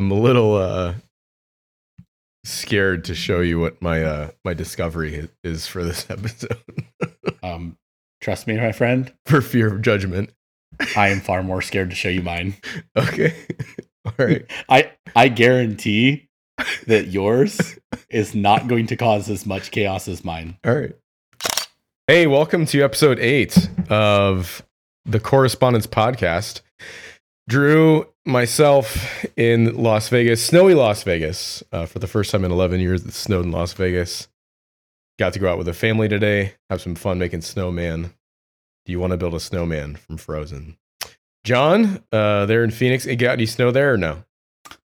I'm 0.00 0.10
a 0.10 0.14
little 0.14 0.56
uh, 0.56 0.94
scared 2.42 3.04
to 3.04 3.14
show 3.14 3.40
you 3.40 3.60
what 3.60 3.82
my 3.82 4.02
uh, 4.02 4.30
my 4.46 4.54
discovery 4.54 5.28
is 5.44 5.66
for 5.66 5.84
this 5.84 6.06
episode. 6.10 6.56
um, 7.42 7.76
trust 8.22 8.46
me, 8.46 8.56
my 8.56 8.72
friend. 8.72 9.12
For 9.26 9.42
fear 9.42 9.66
of 9.74 9.82
judgment, 9.82 10.30
I 10.96 11.08
am 11.08 11.20
far 11.20 11.42
more 11.42 11.60
scared 11.60 11.90
to 11.90 11.96
show 11.96 12.08
you 12.08 12.22
mine. 12.22 12.54
Okay. 12.96 13.36
All 14.06 14.14
right. 14.26 14.46
I 14.70 14.90
I 15.14 15.28
guarantee 15.28 16.30
that 16.86 17.08
yours 17.08 17.78
is 18.08 18.34
not 18.34 18.68
going 18.68 18.86
to 18.86 18.96
cause 18.96 19.28
as 19.28 19.44
much 19.44 19.70
chaos 19.70 20.08
as 20.08 20.24
mine. 20.24 20.56
All 20.64 20.74
right. 20.74 20.96
Hey, 22.06 22.26
welcome 22.26 22.64
to 22.64 22.82
episode 22.82 23.18
eight 23.18 23.68
of 23.90 24.62
the 25.04 25.20
Correspondence 25.20 25.86
Podcast. 25.86 26.62
Drew, 27.50 28.06
myself 28.26 29.24
in 29.36 29.76
Las 29.82 30.08
Vegas, 30.08 30.44
snowy 30.44 30.74
Las 30.74 31.02
Vegas, 31.02 31.62
uh, 31.72 31.86
for 31.86 31.98
the 31.98 32.06
first 32.06 32.30
time 32.30 32.44
in 32.44 32.52
11 32.52 32.80
years. 32.80 33.04
It 33.04 33.12
snowed 33.12 33.44
in 33.44 33.52
Las 33.52 33.72
Vegas. 33.72 34.28
Got 35.18 35.32
to 35.34 35.38
go 35.38 35.50
out 35.50 35.58
with 35.58 35.66
the 35.66 35.74
family 35.74 36.08
today, 36.08 36.54
have 36.70 36.80
some 36.80 36.94
fun 36.94 37.18
making 37.18 37.42
snowman. 37.42 38.14
Do 38.86 38.92
you 38.92 38.98
want 38.98 39.10
to 39.12 39.16
build 39.16 39.34
a 39.34 39.40
snowman 39.40 39.96
from 39.96 40.16
Frozen? 40.16 40.78
John, 41.44 42.02
uh, 42.12 42.46
there 42.46 42.64
in 42.64 42.70
Phoenix, 42.70 43.06
it 43.06 43.16
got 43.16 43.32
any 43.32 43.46
snow 43.46 43.70
there 43.70 43.92
or 43.92 43.96
no? 43.96 44.24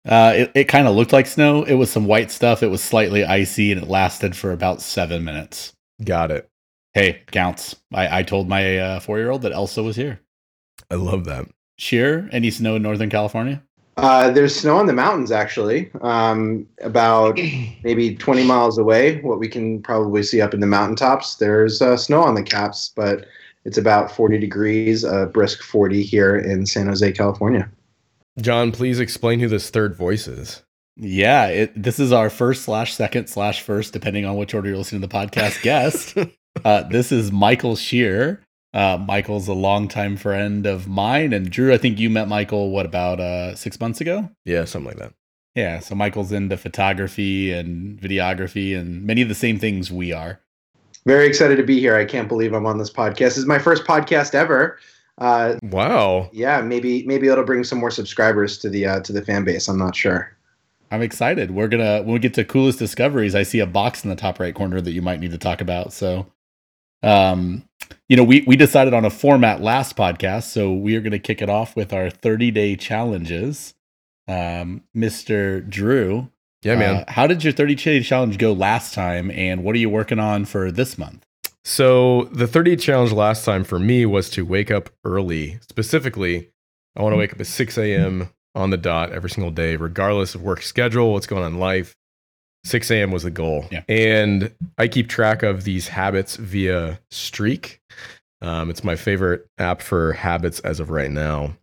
Uh, 0.06 0.34
it 0.36 0.52
it 0.54 0.64
kind 0.66 0.88
of 0.88 0.96
looked 0.96 1.14
like 1.14 1.26
snow. 1.26 1.64
It 1.64 1.76
was 1.76 1.90
some 1.90 2.06
white 2.06 2.30
stuff. 2.30 2.62
It 2.62 2.68
was 2.68 2.84
slightly 2.84 3.24
icy, 3.24 3.72
and 3.72 3.82
it 3.82 3.88
lasted 3.88 4.36
for 4.36 4.52
about 4.52 4.82
seven 4.82 5.24
minutes. 5.24 5.74
Got 6.04 6.32
it. 6.32 6.50
Hey, 6.94 7.24
counts. 7.32 7.76
I, 7.94 8.20
I 8.20 8.24
told 8.24 8.50
my 8.50 8.78
uh, 8.78 9.00
four 9.00 9.18
year 9.18 9.32
old 9.32 9.44
that 9.44 9.54
Elsa 9.54 9.82
was 9.82 9.96
here. 9.96 10.20
I 10.92 10.96
love 10.96 11.26
that. 11.26 11.48
Shear, 11.84 12.30
any 12.32 12.50
snow 12.50 12.78
in 12.78 12.82
Northern 12.82 13.10
California? 13.10 13.62
Uh, 13.98 14.32
there's 14.32 14.56
snow 14.56 14.78
on 14.78 14.88
the 14.88 14.94
mountains, 14.94 15.32
actually, 15.32 15.92
um, 16.02 16.66
about 16.82 17.36
maybe 17.84 18.16
20 18.16 18.44
miles 18.46 18.78
away. 18.78 19.22
What 19.22 19.40
we 19.40 19.48
can 19.48 19.82
probably 19.82 20.24
see 20.24 20.42
up 20.42 20.54
in 20.54 20.62
the 20.62 20.68
mountaintops, 20.68 21.36
there's 21.36 21.82
uh, 21.82 21.98
snow 21.98 22.24
on 22.24 22.36
the 22.36 22.42
caps, 22.42 22.92
but 22.96 23.26
it's 23.66 23.78
about 23.78 24.12
40 24.12 24.40
degrees, 24.40 25.04
a 25.04 25.28
brisk 25.28 25.62
40 25.62 26.02
here 26.04 26.38
in 26.38 26.66
San 26.66 26.88
Jose, 26.88 27.12
California. 27.12 27.70
John, 28.42 28.72
please 28.72 29.00
explain 29.00 29.40
who 29.40 29.48
this 29.48 29.70
third 29.70 29.96
voice 29.96 30.28
is. 30.28 30.64
Yeah, 30.96 31.48
it, 31.48 31.82
this 31.82 32.00
is 32.00 32.12
our 32.12 32.30
first 32.30 32.64
slash 32.64 32.94
second 32.94 33.28
slash 33.28 33.62
first, 33.62 33.94
depending 33.94 34.26
on 34.26 34.38
which 34.38 34.54
order 34.54 34.70
you're 34.70 34.78
listening 34.78 35.02
to 35.02 35.08
the 35.08 35.14
podcast 35.14 35.62
guest. 35.62 36.16
uh, 36.66 36.84
this 36.84 37.12
is 37.12 37.32
Michael 37.32 37.76
Shear. 37.76 38.43
Uh, 38.74 38.98
Michael's 38.98 39.48
a 39.48 39.54
longtime 39.54 40.18
friend 40.18 40.66
of 40.66 40.88
mine, 40.88 41.32
and 41.32 41.50
Drew. 41.50 41.74
I 41.74 41.78
think 41.78 42.00
you 42.00 42.10
met 42.10 42.28
Michael 42.28 42.72
what 42.72 42.86
about 42.86 43.20
uh, 43.20 43.56
six 43.56 43.80
months 43.80 44.02
ago? 44.02 44.30
Yeah, 44.46 44.66
something 44.66 44.88
like 44.88 44.98
that. 44.98 45.14
Yeah, 45.56 45.80
so 45.80 45.94
Michael's 45.94 46.32
into 46.32 46.58
photography 46.58 47.52
and 47.52 48.00
videography 48.00 48.78
and 48.78 49.04
many 49.04 49.22
of 49.22 49.30
the 49.30 49.36
same 49.36 49.60
things 49.60 49.92
we 49.92 50.12
are. 50.12 50.40
Very 51.06 51.28
excited 51.28 51.58
to 51.58 51.64
be 51.64 51.80
here. 51.80 51.96
I 51.96 52.06
can't 52.06 52.28
believe 52.28 52.54
I'm 52.54 52.66
on 52.66 52.78
this 52.78 52.90
podcast. 52.90 53.18
This 53.18 53.38
is 53.38 53.46
my 53.46 53.60
first 53.60 53.84
podcast 53.84 54.34
ever. 54.34 54.80
Uh, 55.20 55.56
wow. 55.64 56.30
Yeah, 56.34 56.62
maybe 56.62 57.06
maybe 57.06 57.28
it'll 57.28 57.44
bring 57.44 57.64
some 57.64 57.78
more 57.78 57.92
subscribers 57.92 58.58
to 58.60 58.70
the 58.70 58.88
uh, 58.88 59.00
to 59.02 59.14
the 59.14 59.24
fan 59.24 59.44
base. 59.44 59.68
I'm 59.68 59.78
not 59.78 59.96
sure. 59.96 60.36
I'm 60.90 61.02
excited. 61.02 61.52
We're 61.52 61.68
gonna 61.68 62.02
when 62.04 62.14
we 62.14 62.20
get 62.20 62.34
to 62.36 62.46
coolest 62.46 62.80
discoveries. 62.80 63.36
I 63.36 63.44
see 63.44 63.60
a 63.60 63.68
box 63.68 64.04
in 64.04 64.10
the 64.10 64.16
top 64.16 64.40
right 64.40 64.56
corner 64.56 64.82
that 64.82 64.92
you 64.92 65.02
might 65.02 65.20
need 65.20 65.32
to 65.32 65.38
talk 65.38 65.62
about. 65.62 65.94
So, 65.94 66.26
um, 67.04 67.64
you 68.10 68.18
know, 68.18 68.24
we 68.24 68.42
we 68.48 68.56
decided 68.56 68.94
on 68.94 69.06
a 69.06 69.10
format 69.10 69.62
last 69.62 69.96
podcast, 69.96 70.44
so 70.44 70.74
we 70.74 70.96
are 70.96 71.02
gonna 71.02 71.20
kick 71.20 71.42
it 71.42 71.50
off 71.50 71.76
with 71.76 71.94
our 71.94 72.10
30 72.10 72.52
day 72.52 72.76
challenges. 72.76 73.74
Um, 74.28 74.84
Mr. 74.96 75.68
Drew, 75.68 76.30
yeah, 76.64 76.76
man. 76.76 76.96
Uh, 76.96 77.12
how 77.12 77.28
did 77.28 77.44
your 77.44 77.54
30 77.54 77.76
day 77.76 78.02
challenge 78.02 78.38
go 78.38 78.54
last 78.54 78.94
time, 78.94 79.30
and 79.32 79.64
what 79.64 79.76
are 79.76 79.80
you 79.80 79.90
working 79.90 80.20
on 80.20 80.46
for 80.46 80.72
this 80.72 80.98
month? 80.98 81.26
So 81.66 82.26
the 82.26 82.48
30 82.48 82.76
challenge 82.76 83.12
last 83.12 83.46
time 83.46 83.64
for 83.64 83.80
me 83.80 84.06
was 84.06 84.30
to 84.32 84.46
wake 84.46 84.70
up 84.70 84.90
early. 85.06 85.60
Specifically, 85.62 86.50
I 86.96 87.02
want 87.02 87.14
to 87.14 87.18
wake 87.18 87.34
up 87.34 87.40
at 87.40 87.48
6 87.48 87.78
a.m. 87.78 88.30
on 88.54 88.70
the 88.70 88.78
dot 88.78 89.12
every 89.12 89.30
single 89.30 89.52
day, 89.52 89.76
regardless 89.76 90.36
of 90.36 90.42
work 90.42 90.62
schedule, 90.62 91.14
what's 91.14 91.26
going 91.26 91.44
on 91.44 91.54
in 91.54 91.60
life. 91.60 91.96
6 92.66 92.92
a.m. 92.92 93.12
was 93.12 93.24
the 93.24 93.32
goal. 93.32 93.66
Yeah. 93.72 93.84
And 93.88 94.54
I 94.78 94.88
keep 94.88 95.10
track 95.10 95.44
of 95.44 95.64
these 95.64 95.90
habits 95.90 96.36
via 96.38 97.00
Streak. 97.12 97.82
Um, 98.42 98.70
it's 98.70 98.84
my 98.84 98.96
favorite 98.96 99.48
app 99.58 99.82
for 99.82 100.14
habits 100.14 100.60
as 100.62 100.80
of 100.80 100.90
right 100.90 101.12
now. 101.12 101.56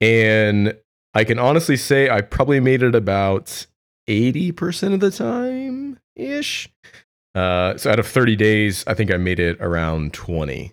And 0.00 0.76
I 1.14 1.24
can 1.24 1.38
honestly 1.38 1.76
say 1.76 2.10
I 2.10 2.20
probably 2.20 2.60
made 2.60 2.82
it 2.82 2.94
about 2.94 3.66
80% 4.08 4.94
of 4.94 5.00
the 5.00 5.10
time 5.10 5.98
ish. 6.14 6.70
Uh, 7.34 7.76
so 7.76 7.90
out 7.90 7.98
of 7.98 8.06
30 8.06 8.36
days, 8.36 8.84
I 8.86 8.94
think 8.94 9.10
I 9.10 9.16
made 9.16 9.40
it 9.40 9.58
around 9.60 10.14
20. 10.14 10.72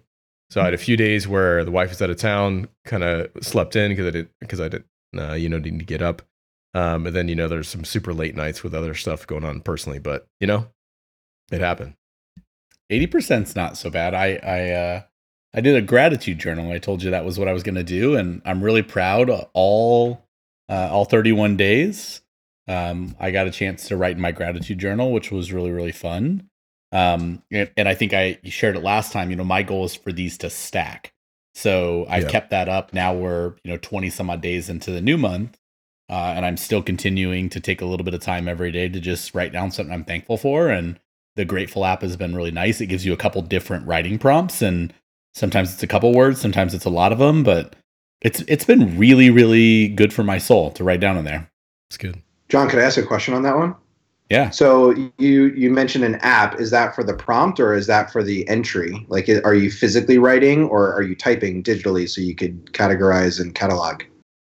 So 0.50 0.62
I 0.62 0.66
had 0.66 0.74
a 0.74 0.78
few 0.78 0.96
days 0.96 1.28
where 1.28 1.66
the 1.66 1.72
wife 1.72 1.90
was 1.90 2.02
out 2.02 2.10
of 2.10 2.18
town, 2.18 2.68
kind 2.86 3.04
of 3.04 3.30
slept 3.42 3.76
in 3.76 3.92
because 3.92 4.06
I 4.06 4.12
didn't 4.12 4.32
because 4.40 4.62
I 4.62 4.70
didn't, 4.70 4.86
uh, 5.18 5.34
you 5.34 5.50
know, 5.50 5.58
need 5.58 5.80
to 5.80 5.86
get 5.86 6.02
up. 6.02 6.22
Um, 6.74 7.06
and 7.08 7.16
then 7.16 7.28
you 7.28 7.36
know, 7.36 7.48
there's 7.48 7.68
some 7.68 7.86
super 7.86 8.14
late 8.14 8.36
nights 8.36 8.64
with 8.64 8.74
other 8.74 8.94
stuff 8.94 9.28
going 9.28 9.44
on 9.44 9.62
personally, 9.62 10.00
but 10.00 10.26
you 10.40 10.48
know, 10.48 10.68
it 11.52 11.62
happened. 11.62 11.96
80% 12.92 13.44
is 13.44 13.56
not 13.56 13.78
so 13.78 13.90
bad. 13.90 14.14
I 14.14 14.40
I 14.44 14.72
uh, 14.72 15.02
I 15.54 15.62
did 15.62 15.76
a 15.76 15.82
gratitude 15.82 16.40
journal. 16.40 16.72
I 16.72 16.80
told 16.80 17.04
you 17.04 17.12
that 17.12 17.26
was 17.26 17.38
what 17.38 17.48
I 17.48 17.54
was 17.54 17.64
going 17.64 17.76
to 17.76 17.84
do, 17.84 18.16
and 18.16 18.42
I'm 18.46 18.64
really 18.64 18.82
proud. 18.82 19.30
All 19.54 20.26
uh, 20.70 20.90
all 20.92 21.06
31 21.06 21.58
days, 21.58 22.22
um, 22.68 23.16
I 23.20 23.32
got 23.32 23.48
a 23.48 23.52
chance 23.52 23.88
to 23.88 23.98
write 23.98 24.16
in 24.16 24.22
my 24.22 24.32
gratitude 24.32 24.80
journal, 24.80 25.12
which 25.12 25.32
was 25.32 25.54
really 25.54 25.72
really 25.72 25.92
fun. 25.92 26.50
Um, 26.92 27.42
and, 27.52 27.72
and, 27.76 27.90
I 27.90 27.96
think 27.96 28.14
I 28.14 28.38
shared 28.44 28.76
it 28.76 28.84
last 28.84 29.12
time. 29.12 29.32
You 29.32 29.36
know, 29.36 29.44
my 29.44 29.64
goal 29.64 29.86
is 29.86 29.96
for 29.96 30.12
these 30.12 30.38
to 30.40 30.52
stack. 30.52 31.12
So 31.56 32.06
I've 32.08 32.28
kept 32.28 32.52
that 32.52 32.70
up. 32.70 32.94
Now 32.94 33.16
we're 33.16 33.56
you 33.64 33.72
know 33.72 33.78
20 33.78 34.12
some 34.12 34.30
odd 34.30 34.42
days 34.42 34.70
into 34.70 34.92
the 34.92 35.02
new 35.02 35.18
month, 35.18 35.58
uh, 36.10 36.34
and 36.36 36.46
I'm 36.46 36.58
still 36.58 36.82
continuing 36.82 37.50
to 37.50 37.60
take 37.60 37.82
a 37.82 37.86
little 37.86 38.04
bit 38.04 38.14
of 38.14 38.22
time 38.22 38.48
every 38.48 38.72
day 38.72 38.90
to 38.90 39.00
just 39.00 39.34
write 39.34 39.54
down 39.54 39.72
something 39.72 39.94
I'm 39.94 40.04
thankful 40.04 40.38
for. 40.38 40.70
And 40.70 41.00
the 41.36 41.46
Grateful 41.46 41.86
app 41.86 42.02
has 42.02 42.16
been 42.16 42.36
really 42.36 42.52
nice. 42.52 42.82
It 42.82 42.88
gives 42.88 43.06
you 43.06 43.14
a 43.14 43.18
couple 43.18 43.42
different 43.42 43.88
writing 43.88 44.20
prompts, 44.20 44.62
and 44.62 44.94
sometimes 45.34 45.74
it's 45.74 45.84
a 45.84 45.88
couple 45.88 46.14
words, 46.14 46.40
sometimes 46.40 46.74
it's 46.74 46.86
a 46.86 46.90
lot 46.90 47.12
of 47.12 47.20
them, 47.20 47.44
but 47.44 47.76
it's 48.22 48.42
it's 48.48 48.66
been 48.66 48.98
really 48.98 49.30
really 49.30 49.90
good 49.90 50.14
for 50.14 50.24
my 50.24 50.38
soul 50.38 50.72
to 50.72 50.84
write 50.84 51.00
down 51.00 51.18
in 51.18 51.26
there. 51.26 51.50
It's 51.90 51.98
good. 51.98 52.22
John, 52.50 52.70
could 52.70 52.80
I 52.80 52.84
ask 52.84 52.98
a 52.98 53.04
question 53.04 53.34
on 53.34 53.44
that 53.44 53.58
one? 53.58 53.76
Yeah. 54.30 54.50
So 54.50 54.92
you 55.18 55.46
you 55.48 55.70
mentioned 55.70 56.04
an 56.04 56.16
app. 56.16 56.60
Is 56.60 56.72
that 56.72 56.96
for 56.96 57.04
the 57.04 57.14
prompt 57.14 57.60
or 57.60 57.74
is 57.74 57.88
that 57.88 58.12
for 58.12 58.24
the 58.24 58.48
entry? 58.48 59.06
Like, 59.10 59.30
are 59.44 59.54
you 59.54 59.70
physically 59.70 60.18
writing 60.18 60.66
or 60.66 60.94
are 60.94 61.02
you 61.02 61.16
typing 61.16 61.62
digitally 61.62 62.10
so 62.10 62.22
you 62.22 62.36
could 62.36 62.66
categorize 62.68 63.40
and 63.40 63.54
catalog? 63.54 64.04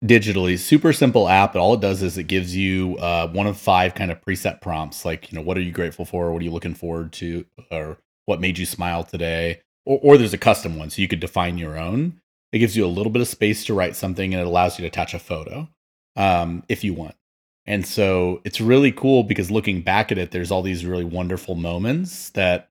Digitally, 0.04 0.58
super 0.58 0.92
simple 0.92 1.28
app. 1.28 1.54
But 1.54 1.60
all 1.60 1.74
it 1.74 1.80
does 1.80 2.02
is 2.02 2.18
it 2.18 2.24
gives 2.24 2.54
you 2.54 2.98
uh, 2.98 3.28
one 3.28 3.46
of 3.46 3.56
five 3.56 3.94
kind 3.94 4.10
of 4.10 4.20
preset 4.20 4.60
prompts, 4.60 5.04
like 5.04 5.32
you 5.32 5.38
know, 5.38 5.42
what 5.42 5.56
are 5.56 5.62
you 5.62 5.72
grateful 5.72 6.04
for? 6.04 6.30
What 6.32 6.42
are 6.42 6.44
you 6.44 6.50
looking 6.50 6.74
forward 6.74 7.12
to? 7.14 7.46
Or 7.70 7.96
what 8.26 8.40
made 8.40 8.58
you 8.58 8.66
smile 8.66 9.04
today? 9.04 9.62
Or, 9.86 9.98
or 10.02 10.18
there's 10.18 10.34
a 10.34 10.38
custom 10.38 10.78
one, 10.78 10.90
so 10.90 11.00
you 11.00 11.08
could 11.08 11.20
define 11.20 11.56
your 11.56 11.78
own. 11.78 12.20
It 12.52 12.58
gives 12.58 12.76
you 12.76 12.84
a 12.84 12.86
little 12.86 13.10
bit 13.10 13.22
of 13.22 13.28
space 13.28 13.64
to 13.64 13.74
write 13.74 13.96
something, 13.96 14.34
and 14.34 14.40
it 14.40 14.46
allows 14.46 14.78
you 14.78 14.82
to 14.82 14.88
attach 14.88 15.14
a 15.14 15.18
photo 15.18 15.68
um, 16.16 16.62
if 16.68 16.84
you 16.84 16.92
want. 16.92 17.16
And 17.66 17.86
so 17.86 18.42
it's 18.44 18.60
really 18.60 18.92
cool 18.92 19.22
because 19.22 19.50
looking 19.50 19.80
back 19.80 20.12
at 20.12 20.18
it, 20.18 20.30
there's 20.30 20.50
all 20.50 20.62
these 20.62 20.84
really 20.84 21.04
wonderful 21.04 21.54
moments 21.54 22.30
that, 22.30 22.68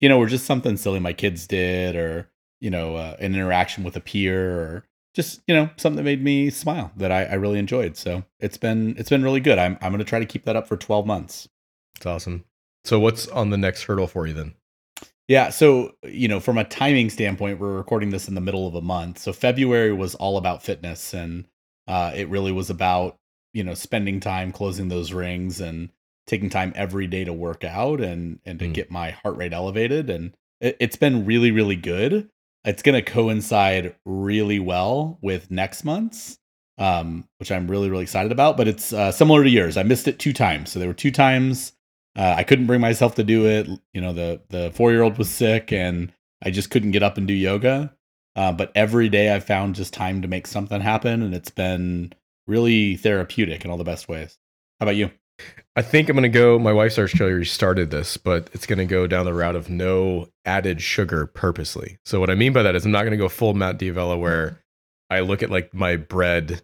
you 0.00 0.08
know, 0.08 0.18
were 0.18 0.28
just 0.28 0.46
something 0.46 0.76
silly 0.76 1.00
my 1.00 1.12
kids 1.12 1.46
did 1.48 1.96
or, 1.96 2.30
you 2.60 2.70
know, 2.70 2.94
uh, 2.96 3.16
an 3.18 3.34
interaction 3.34 3.82
with 3.82 3.96
a 3.96 4.00
peer 4.00 4.60
or 4.60 4.84
just, 5.14 5.40
you 5.46 5.54
know, 5.54 5.70
something 5.76 5.96
that 5.96 6.04
made 6.04 6.22
me 6.22 6.50
smile 6.50 6.92
that 6.96 7.10
I, 7.10 7.24
I 7.24 7.34
really 7.34 7.58
enjoyed. 7.58 7.96
So 7.96 8.24
it's 8.40 8.56
been, 8.56 8.94
it's 8.98 9.10
been 9.10 9.22
really 9.22 9.40
good. 9.40 9.58
I'm, 9.58 9.78
I'm 9.80 9.90
going 9.92 9.98
to 9.98 10.04
try 10.04 10.18
to 10.18 10.26
keep 10.26 10.44
that 10.44 10.56
up 10.56 10.68
for 10.68 10.76
12 10.76 11.06
months. 11.06 11.48
It's 11.96 12.06
awesome. 12.06 12.44
So 12.84 13.00
what's 13.00 13.26
on 13.28 13.50
the 13.50 13.58
next 13.58 13.84
hurdle 13.84 14.06
for 14.06 14.26
you 14.26 14.34
then? 14.34 14.54
Yeah. 15.26 15.50
So, 15.50 15.94
you 16.04 16.28
know, 16.28 16.40
from 16.40 16.56
a 16.56 16.64
timing 16.64 17.10
standpoint, 17.10 17.58
we're 17.58 17.76
recording 17.76 18.10
this 18.10 18.28
in 18.28 18.34
the 18.34 18.40
middle 18.40 18.66
of 18.66 18.74
a 18.74 18.80
month. 18.80 19.18
So 19.18 19.32
February 19.32 19.92
was 19.92 20.14
all 20.14 20.38
about 20.38 20.62
fitness 20.62 21.12
and 21.12 21.44
uh, 21.88 22.12
it 22.14 22.28
really 22.28 22.52
was 22.52 22.70
about 22.70 23.18
you 23.52 23.64
know 23.64 23.74
spending 23.74 24.20
time 24.20 24.52
closing 24.52 24.88
those 24.88 25.12
rings 25.12 25.60
and 25.60 25.88
taking 26.26 26.50
time 26.50 26.72
every 26.76 27.06
day 27.06 27.24
to 27.24 27.32
work 27.32 27.64
out 27.64 28.00
and 28.00 28.38
and 28.44 28.58
to 28.58 28.66
mm. 28.66 28.74
get 28.74 28.90
my 28.90 29.10
heart 29.10 29.36
rate 29.36 29.52
elevated 29.52 30.10
and 30.10 30.34
it, 30.60 30.76
it's 30.78 30.96
been 30.96 31.24
really 31.24 31.50
really 31.50 31.76
good 31.76 32.28
it's 32.68 32.82
going 32.82 33.02
to 33.02 33.10
coincide 33.10 33.94
really 34.04 34.58
well 34.58 35.18
with 35.22 35.50
next 35.50 35.84
month's 35.84 36.38
um, 36.78 37.28
which 37.38 37.50
i'm 37.50 37.70
really 37.70 37.90
really 37.90 38.02
excited 38.02 38.32
about 38.32 38.56
but 38.56 38.68
it's 38.68 38.92
uh, 38.92 39.10
similar 39.10 39.42
to 39.42 39.50
yours 39.50 39.76
i 39.76 39.82
missed 39.82 40.08
it 40.08 40.18
two 40.18 40.32
times 40.32 40.70
so 40.70 40.78
there 40.78 40.88
were 40.88 40.94
two 40.94 41.10
times 41.10 41.72
uh, 42.16 42.34
i 42.36 42.42
couldn't 42.42 42.66
bring 42.66 42.80
myself 42.80 43.14
to 43.14 43.24
do 43.24 43.46
it 43.46 43.68
you 43.92 44.00
know 44.00 44.12
the 44.12 44.40
the 44.50 44.70
four 44.74 44.92
year 44.92 45.02
old 45.02 45.18
was 45.18 45.30
sick 45.30 45.72
and 45.72 46.12
i 46.44 46.50
just 46.50 46.70
couldn't 46.70 46.92
get 46.92 47.02
up 47.02 47.16
and 47.16 47.26
do 47.26 47.34
yoga 47.34 47.94
uh, 48.36 48.52
but 48.52 48.70
every 48.74 49.08
day 49.08 49.34
i 49.34 49.40
found 49.40 49.74
just 49.74 49.92
time 49.92 50.22
to 50.22 50.28
make 50.28 50.46
something 50.46 50.80
happen 50.80 51.22
and 51.22 51.34
it's 51.34 51.50
been 51.50 52.12
really 52.48 52.96
therapeutic 52.96 53.64
in 53.64 53.70
all 53.70 53.76
the 53.76 53.84
best 53.84 54.08
ways. 54.08 54.38
How 54.80 54.84
about 54.84 54.96
you? 54.96 55.10
I 55.78 55.82
think 55.82 56.08
I'm 56.08 56.16
gonna 56.16 56.28
go. 56.28 56.58
My 56.58 56.72
wife's 56.72 56.98
already 56.98 57.44
started 57.44 57.92
this, 57.92 58.16
but 58.16 58.50
it's 58.52 58.66
gonna 58.66 58.84
go 58.84 59.06
down 59.06 59.26
the 59.26 59.32
route 59.32 59.54
of 59.54 59.70
no 59.70 60.26
added 60.44 60.82
sugar 60.82 61.24
purposely. 61.24 61.98
So 62.04 62.18
what 62.18 62.30
I 62.30 62.34
mean 62.34 62.52
by 62.52 62.64
that 62.64 62.74
is 62.74 62.84
I'm 62.84 62.90
not 62.90 63.04
gonna 63.04 63.16
go 63.16 63.28
full 63.28 63.54
Matt 63.54 63.78
D'Avella 63.78 64.18
where 64.18 64.46
mm-hmm. 64.46 64.56
I 65.08 65.20
look 65.20 65.40
at 65.40 65.50
like 65.50 65.72
my 65.72 65.94
bread 65.94 66.62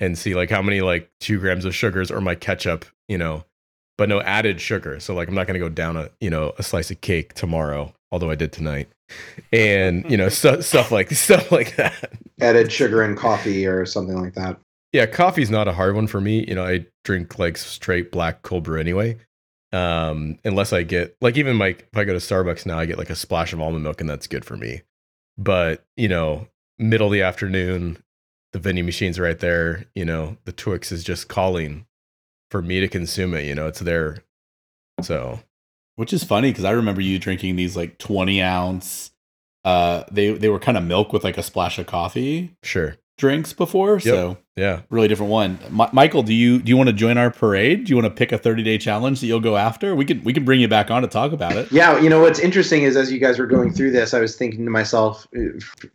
and 0.00 0.16
see 0.16 0.34
like 0.34 0.48
how 0.48 0.62
many 0.62 0.80
like 0.80 1.10
two 1.20 1.38
grams 1.38 1.66
of 1.66 1.74
sugars 1.74 2.10
or 2.10 2.22
my 2.22 2.34
ketchup, 2.34 2.86
you 3.08 3.18
know, 3.18 3.44
but 3.98 4.08
no 4.08 4.22
added 4.22 4.58
sugar. 4.58 5.00
So 5.00 5.14
like 5.14 5.28
I'm 5.28 5.34
not 5.34 5.46
gonna 5.46 5.58
go 5.58 5.68
down 5.68 5.98
a 5.98 6.08
you 6.22 6.30
know 6.30 6.54
a 6.56 6.62
slice 6.62 6.90
of 6.90 7.02
cake 7.02 7.34
tomorrow, 7.34 7.92
although 8.10 8.30
I 8.30 8.36
did 8.36 8.52
tonight, 8.52 8.88
and 9.52 10.10
you 10.10 10.16
know 10.16 10.28
stu- 10.30 10.62
stuff 10.62 10.90
like 10.90 11.10
stuff 11.10 11.52
like 11.52 11.76
that. 11.76 12.10
Added 12.40 12.72
sugar 12.72 13.04
in 13.04 13.16
coffee 13.16 13.66
or 13.66 13.84
something 13.84 14.18
like 14.18 14.32
that. 14.32 14.58
Yeah, 14.96 15.04
coffee's 15.04 15.50
not 15.50 15.68
a 15.68 15.74
hard 15.74 15.94
one 15.94 16.06
for 16.06 16.22
me. 16.22 16.46
You 16.48 16.54
know, 16.54 16.64
I 16.64 16.86
drink 17.04 17.38
like 17.38 17.58
straight 17.58 18.10
black 18.10 18.40
cold 18.40 18.64
brew 18.64 18.80
anyway. 18.80 19.18
Um, 19.70 20.38
unless 20.42 20.72
I 20.72 20.84
get 20.84 21.14
like 21.20 21.36
even 21.36 21.54
my 21.56 21.66
if 21.66 21.94
I 21.94 22.04
go 22.04 22.14
to 22.14 22.18
Starbucks 22.18 22.64
now, 22.64 22.78
I 22.78 22.86
get 22.86 22.96
like 22.96 23.10
a 23.10 23.14
splash 23.14 23.52
of 23.52 23.60
almond 23.60 23.84
milk, 23.84 24.00
and 24.00 24.08
that's 24.08 24.26
good 24.26 24.46
for 24.46 24.56
me. 24.56 24.80
But 25.36 25.84
you 25.98 26.08
know, 26.08 26.48
middle 26.78 27.08
of 27.08 27.12
the 27.12 27.20
afternoon, 27.20 28.02
the 28.54 28.58
vending 28.58 28.86
machine's 28.86 29.20
right 29.20 29.38
there. 29.38 29.84
You 29.94 30.06
know, 30.06 30.38
the 30.46 30.52
Twix 30.52 30.90
is 30.90 31.04
just 31.04 31.28
calling 31.28 31.84
for 32.50 32.62
me 32.62 32.80
to 32.80 32.88
consume 32.88 33.34
it. 33.34 33.44
You 33.44 33.54
know, 33.54 33.66
it's 33.66 33.80
there. 33.80 34.24
So, 35.02 35.40
which 35.96 36.14
is 36.14 36.24
funny 36.24 36.52
because 36.52 36.64
I 36.64 36.70
remember 36.70 37.02
you 37.02 37.18
drinking 37.18 37.56
these 37.56 37.76
like 37.76 37.98
twenty 37.98 38.40
ounce. 38.40 39.10
Uh, 39.62 40.04
they 40.10 40.32
they 40.32 40.48
were 40.48 40.58
kind 40.58 40.78
of 40.78 40.84
milk 40.84 41.12
with 41.12 41.22
like 41.22 41.36
a 41.36 41.42
splash 41.42 41.78
of 41.78 41.84
coffee. 41.84 42.56
Sure 42.62 42.96
drinks 43.16 43.52
before. 43.52 43.94
Yep. 43.94 44.02
So 44.02 44.38
yeah, 44.56 44.80
really 44.88 45.06
different 45.06 45.30
one. 45.30 45.58
M- 45.66 45.90
Michael, 45.92 46.22
do 46.22 46.32
you 46.32 46.62
do 46.62 46.70
you 46.70 46.78
want 46.78 46.86
to 46.86 46.94
join 46.94 47.18
our 47.18 47.30
parade? 47.30 47.84
Do 47.84 47.90
you 47.90 47.96
want 47.96 48.06
to 48.06 48.10
pick 48.10 48.32
a 48.32 48.38
30 48.38 48.62
day 48.62 48.78
challenge 48.78 49.20
that 49.20 49.26
you'll 49.26 49.38
go 49.38 49.58
after? 49.58 49.94
We 49.94 50.06
can 50.06 50.24
we 50.24 50.32
can 50.32 50.46
bring 50.46 50.60
you 50.60 50.68
back 50.68 50.90
on 50.90 51.02
to 51.02 51.08
talk 51.08 51.32
about 51.32 51.52
it. 51.56 51.70
Yeah, 51.70 52.00
you 52.00 52.08
know 52.08 52.22
what's 52.22 52.38
interesting 52.38 52.84
is 52.84 52.96
as 52.96 53.12
you 53.12 53.18
guys 53.18 53.38
were 53.38 53.46
going 53.46 53.70
through 53.70 53.90
this, 53.90 54.14
I 54.14 54.20
was 54.20 54.34
thinking 54.34 54.64
to 54.64 54.70
myself, 54.70 55.26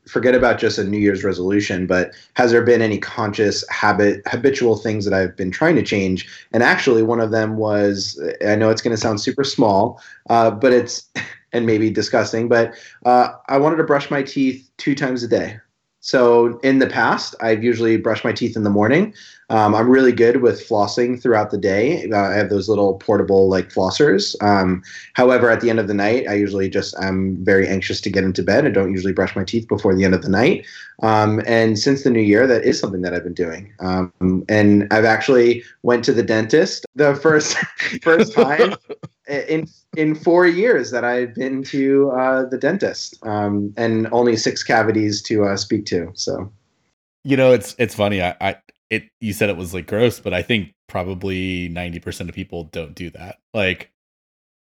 forget 0.07 0.35
about 0.35 0.59
just 0.59 0.77
a 0.77 0.83
New 0.83 0.99
Year's 0.99 1.23
resolution, 1.23 1.87
but 1.87 2.11
has 2.35 2.51
there 2.51 2.61
been 2.61 2.83
any 2.83 2.99
conscious 2.99 3.67
habit 3.69 4.21
habitual 4.27 4.75
things 4.77 5.05
that 5.05 5.13
I've 5.15 5.35
been 5.35 5.49
trying 5.49 5.75
to 5.77 5.83
change? 5.83 6.29
And 6.53 6.61
actually, 6.61 7.01
one 7.01 7.19
of 7.19 7.31
them 7.31 7.57
was 7.57 8.21
I 8.45 8.55
know 8.55 8.69
it's 8.69 8.83
going 8.83 8.95
to 8.95 9.01
sound 9.01 9.21
super 9.21 9.43
small, 9.43 9.99
uh, 10.29 10.51
but 10.51 10.71
it's 10.71 11.09
and 11.51 11.65
maybe 11.65 11.89
disgusting, 11.89 12.47
but 12.47 12.75
uh, 13.05 13.29
I 13.49 13.57
wanted 13.57 13.77
to 13.77 13.83
brush 13.85 14.11
my 14.11 14.21
teeth 14.21 14.69
two 14.77 14.93
times 14.93 15.23
a 15.23 15.27
day. 15.27 15.57
So 16.01 16.59
in 16.59 16.80
the 16.80 16.88
past, 16.88 17.36
I've 17.42 17.63
usually 17.63 17.95
brushed 17.98 18.24
my 18.24 18.33
teeth 18.33 18.56
in 18.56 18.63
the 18.63 18.69
morning. 18.69 19.13
Um, 19.51 19.75
I'm 19.75 19.89
really 19.89 20.13
good 20.13 20.42
with 20.42 20.65
flossing 20.65 21.21
throughout 21.21 21.51
the 21.51 21.57
day. 21.57 22.09
Uh, 22.09 22.18
I 22.18 22.36
have 22.36 22.50
those 22.50 22.69
little 22.69 22.95
portable 22.95 23.50
like 23.50 23.68
flossers. 23.68 24.42
Um, 24.42 24.81
however, 25.13 25.50
at 25.50 25.59
the 25.59 25.69
end 25.69 25.80
of 25.80 25.89
the 25.89 25.94
night, 25.94 26.25
I 26.30 26.36
usually 26.36 26.69
just 26.69 26.98
I'm 26.98 27.36
very 27.44 27.68
anxious 27.68 28.00
to 28.01 28.09
get 28.09 28.24
into 28.24 28.44
bed. 28.44 28.65
I 28.65 28.69
don't 28.69 28.94
usually 28.94 29.12
brush 29.12 29.36
my 29.36 29.44
teeth 29.44 29.68
before 29.68 29.94
the 29.94 30.06
end 30.06 30.15
of 30.15 30.21
the 30.21 30.30
night. 30.30 30.65
Um, 31.03 31.42
and 31.45 31.77
since 31.77 32.03
the 32.03 32.09
new 32.09 32.21
year, 32.21 32.48
that 32.48 32.63
is 32.63 32.80
something 32.80 33.01
that 33.01 33.13
I've 33.13 33.25
been 33.25 33.33
doing. 33.33 33.74
Um, 33.81 34.45
and 34.48 34.88
I've 34.89 35.03
actually 35.03 35.63
went 35.83 36.06
to 36.06 36.13
the 36.13 36.24
dentist 36.24 36.86
the 36.95 37.15
first 37.15 37.57
first 38.01 38.33
time 38.33 38.75
in 39.27 39.68
in 39.98 40.15
four 40.15 40.48
years 40.48 40.92
that 40.92 41.03
I've 41.03 41.36
been 41.36 41.62
to 41.65 42.12
uh, 42.12 42.45
the 42.45 42.57
dentist, 42.57 43.19
um, 43.24 43.74
and 43.75 44.07
only 44.13 44.38
six 44.38 44.63
cavities 44.63 45.21
to 45.24 45.44
uh, 45.44 45.57
speak 45.57 45.86
to. 45.88 46.09
So, 46.13 46.50
you 47.25 47.36
know, 47.36 47.51
it's 47.51 47.75
it's 47.77 47.95
funny. 47.95 48.21
I, 48.21 48.36
I 48.39 48.56
it 48.91 49.09
you 49.19 49.33
said 49.33 49.49
it 49.49 49.57
was 49.57 49.73
like 49.73 49.88
gross, 49.88 50.19
but 50.19 50.33
I 50.33 50.43
think 50.43 50.73
probably 50.88 51.69
ninety 51.69 51.99
percent 51.99 52.29
of 52.29 52.35
people 52.35 52.65
don't 52.65 52.93
do 52.93 53.09
that. 53.11 53.39
Like, 53.53 53.91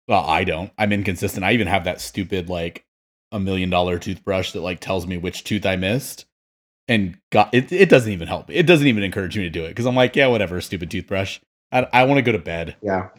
well, 0.08 0.24
I 0.24 0.44
don't. 0.44 0.72
I'm 0.78 0.94
inconsistent. 0.94 1.44
I 1.44 1.54
even 1.54 1.68
have 1.68 1.86
that 1.86 2.02
stupid 2.02 2.50
like 2.50 2.86
a 3.32 3.40
million 3.40 3.70
dollar 3.70 3.98
toothbrush 3.98 4.52
that 4.52 4.62
like 4.62 4.80
tells 4.80 5.08
me 5.08 5.18
which 5.18 5.44
tooth 5.44 5.66
I 5.66 5.78
missed. 5.78 6.26
And 6.90 7.18
got 7.32 7.54
it, 7.54 7.72
it 7.72 7.90
doesn't 7.90 8.12
even 8.12 8.28
help. 8.30 8.50
It 8.50 8.64
doesn't 8.64 8.88
even 8.88 9.04
encourage 9.04 9.36
me 9.36 9.44
to 9.44 9.50
do 9.50 9.66
it 9.66 9.70
because 9.70 9.86
I'm 9.86 9.96
like, 9.96 10.16
yeah, 10.16 10.28
whatever, 10.28 10.62
stupid 10.62 10.90
toothbrush. 10.92 11.40
I, 11.72 11.88
I 11.92 12.04
want 12.06 12.18
to 12.18 12.22
go 12.22 12.32
to 12.32 12.38
bed. 12.38 12.78
Yeah. 12.82 13.10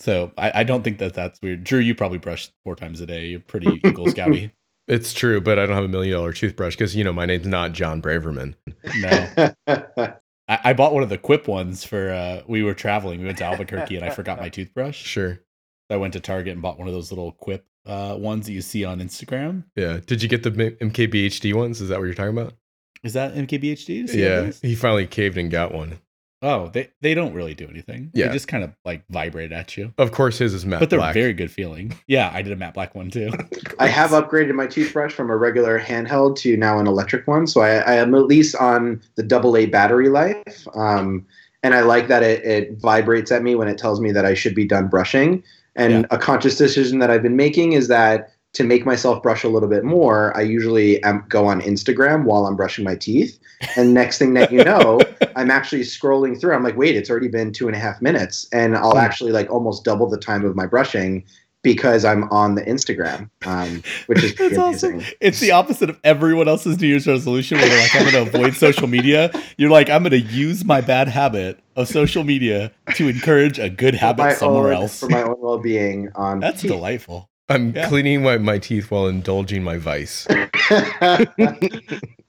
So 0.00 0.32
I, 0.36 0.52
I 0.56 0.64
don't 0.64 0.82
think 0.82 0.98
that 0.98 1.14
that's 1.14 1.40
weird. 1.40 1.64
Drew, 1.64 1.78
you 1.78 1.94
probably 1.94 2.18
brush 2.18 2.50
four 2.64 2.76
times 2.76 3.00
a 3.00 3.06
day. 3.06 3.26
You're 3.26 3.40
pretty 3.40 3.80
Eagle 3.84 4.06
Scouty. 4.06 4.50
It's 4.88 5.14
true, 5.14 5.40
but 5.40 5.58
I 5.58 5.64
don't 5.64 5.76
have 5.76 5.84
a 5.84 5.88
million 5.88 6.14
dollar 6.14 6.32
toothbrush 6.32 6.74
because 6.74 6.94
you 6.96 7.04
know 7.04 7.12
my 7.12 7.24
name's 7.24 7.46
not 7.46 7.72
John 7.72 8.02
Braverman. 8.02 8.54
No. 8.98 9.54
I, 10.52 10.70
I, 10.70 10.72
bought 10.72 10.92
one 10.92 11.02
of 11.02 11.08
the 11.08 11.18
Quip 11.18 11.48
ones 11.48 11.84
for 11.84 12.10
uh, 12.10 12.42
we 12.46 12.62
were 12.62 12.74
traveling. 12.74 13.20
We 13.20 13.26
went 13.26 13.38
to 13.38 13.44
Albuquerque 13.44 13.96
and 13.96 14.04
I 14.04 14.10
forgot 14.10 14.38
my 14.38 14.48
toothbrush. 14.50 15.02
Sure. 15.02 15.40
I 15.88 15.96
went 15.96 16.12
to 16.12 16.20
Target 16.20 16.52
and 16.52 16.62
bought 16.62 16.78
one 16.78 16.88
of 16.88 16.94
those 16.94 17.10
little 17.10 17.32
Quip 17.32 17.66
uh, 17.86 18.16
ones 18.18 18.46
that 18.46 18.52
you 18.52 18.60
see 18.60 18.84
on 18.84 19.00
Instagram. 19.00 19.64
Yeah. 19.76 20.00
Did 20.04 20.22
you 20.22 20.28
get 20.28 20.42
the 20.42 20.50
MKBHD 20.50 21.54
ones? 21.54 21.80
Is 21.80 21.88
that 21.88 21.98
what 21.98 22.04
you're 22.04 22.14
talking 22.14 22.36
about? 22.36 22.54
Is 23.02 23.14
that 23.14 23.34
MKBHD? 23.34 24.12
Yeah. 24.14 24.52
He 24.62 24.74
finally 24.74 25.06
caved 25.06 25.36
and 25.38 25.50
got 25.50 25.72
one. 25.72 25.98
Oh, 26.42 26.68
they 26.68 26.90
they 27.00 27.14
don't 27.14 27.32
really 27.32 27.54
do 27.54 27.68
anything. 27.68 28.10
Yeah, 28.12 28.26
they 28.26 28.32
just 28.34 28.48
kind 28.48 28.64
of 28.64 28.72
like 28.84 29.04
vibrate 29.08 29.52
at 29.52 29.76
you. 29.76 29.94
Of 29.96 30.10
course, 30.10 30.38
his 30.38 30.52
is 30.52 30.66
matte, 30.66 30.70
black. 30.70 30.80
but 30.80 30.90
they're 30.90 30.98
black. 30.98 31.14
very 31.14 31.32
good 31.32 31.50
feeling. 31.50 31.94
Yeah, 32.08 32.30
I 32.34 32.42
did 32.42 32.52
a 32.52 32.56
matte 32.56 32.74
black 32.74 32.94
one 32.94 33.10
too. 33.10 33.30
I 33.78 33.86
have 33.86 34.10
upgraded 34.10 34.54
my 34.54 34.66
toothbrush 34.66 35.12
from 35.12 35.30
a 35.30 35.36
regular 35.36 35.80
handheld 35.80 36.36
to 36.38 36.56
now 36.56 36.80
an 36.80 36.88
electric 36.88 37.26
one, 37.28 37.46
so 37.46 37.60
I, 37.60 37.76
I 37.76 37.94
am 37.94 38.14
at 38.14 38.26
least 38.26 38.56
on 38.56 39.00
the 39.14 39.22
double 39.22 39.56
A 39.56 39.66
battery 39.66 40.08
life. 40.08 40.66
Um, 40.74 41.24
and 41.62 41.74
I 41.74 41.82
like 41.82 42.08
that 42.08 42.22
it, 42.24 42.44
it 42.44 42.80
vibrates 42.80 43.30
at 43.30 43.42
me 43.42 43.54
when 43.54 43.68
it 43.68 43.78
tells 43.78 44.00
me 44.00 44.10
that 44.12 44.24
I 44.24 44.34
should 44.34 44.54
be 44.54 44.66
done 44.66 44.88
brushing. 44.88 45.44
And 45.76 45.92
yeah. 45.92 46.06
a 46.10 46.18
conscious 46.18 46.56
decision 46.56 46.98
that 46.98 47.10
I've 47.10 47.22
been 47.22 47.36
making 47.36 47.72
is 47.72 47.88
that 47.88 48.32
to 48.54 48.64
make 48.64 48.84
myself 48.84 49.22
brush 49.22 49.44
a 49.44 49.48
little 49.48 49.68
bit 49.68 49.84
more, 49.84 50.36
I 50.36 50.42
usually 50.42 51.02
am, 51.04 51.24
go 51.28 51.46
on 51.46 51.60
Instagram 51.62 52.24
while 52.24 52.46
I'm 52.46 52.56
brushing 52.56 52.84
my 52.84 52.96
teeth. 52.96 53.38
And 53.76 53.94
next 53.94 54.18
thing 54.18 54.34
that 54.34 54.52
you 54.52 54.64
know, 54.64 55.00
I'm 55.36 55.50
actually 55.50 55.82
scrolling 55.82 56.38
through. 56.40 56.54
I'm 56.54 56.62
like, 56.62 56.76
wait, 56.76 56.96
it's 56.96 57.10
already 57.10 57.28
been 57.28 57.52
two 57.52 57.66
and 57.66 57.76
a 57.76 57.78
half 57.78 58.00
minutes. 58.02 58.48
And 58.52 58.76
I'll 58.76 58.92
hmm. 58.92 58.98
actually 58.98 59.32
like 59.32 59.50
almost 59.50 59.84
double 59.84 60.08
the 60.08 60.18
time 60.18 60.44
of 60.44 60.56
my 60.56 60.66
brushing 60.66 61.24
because 61.62 62.04
I'm 62.04 62.24
on 62.30 62.56
the 62.56 62.62
Instagram, 62.62 63.30
um, 63.46 63.82
which 64.06 64.22
is 64.22 64.32
pretty 64.36 64.56
amazing. 64.56 64.96
Awesome. 64.96 65.14
It's 65.20 65.40
the 65.40 65.52
opposite 65.52 65.90
of 65.90 65.98
everyone 66.02 66.48
else's 66.48 66.80
New 66.80 66.88
Year's 66.88 67.06
resolution 67.06 67.58
where 67.58 67.68
they're 67.68 67.80
like, 67.80 67.94
I'm 67.94 68.12
going 68.12 68.24
to 68.30 68.36
avoid 68.36 68.54
social 68.54 68.88
media. 68.88 69.30
You're 69.56 69.70
like, 69.70 69.88
I'm 69.88 70.02
going 70.02 70.10
to 70.10 70.20
use 70.20 70.64
my 70.64 70.80
bad 70.80 71.08
habit 71.08 71.60
of 71.76 71.88
social 71.88 72.24
media 72.24 72.72
to 72.96 73.08
encourage 73.08 73.58
a 73.58 73.70
good 73.70 73.94
habit 73.94 74.38
somewhere 74.38 74.72
own, 74.72 74.82
else. 74.82 75.00
For 75.00 75.08
my 75.08 75.22
own 75.22 75.36
well 75.38 75.58
being. 75.58 76.10
On 76.14 76.40
That's 76.40 76.62
teeth. 76.62 76.70
delightful. 76.72 77.28
I'm 77.48 77.74
yeah. 77.74 77.88
cleaning 77.88 78.22
my, 78.22 78.38
my 78.38 78.58
teeth 78.58 78.90
while 78.90 79.06
indulging 79.06 79.62
my 79.62 79.76
vice. 79.76 80.26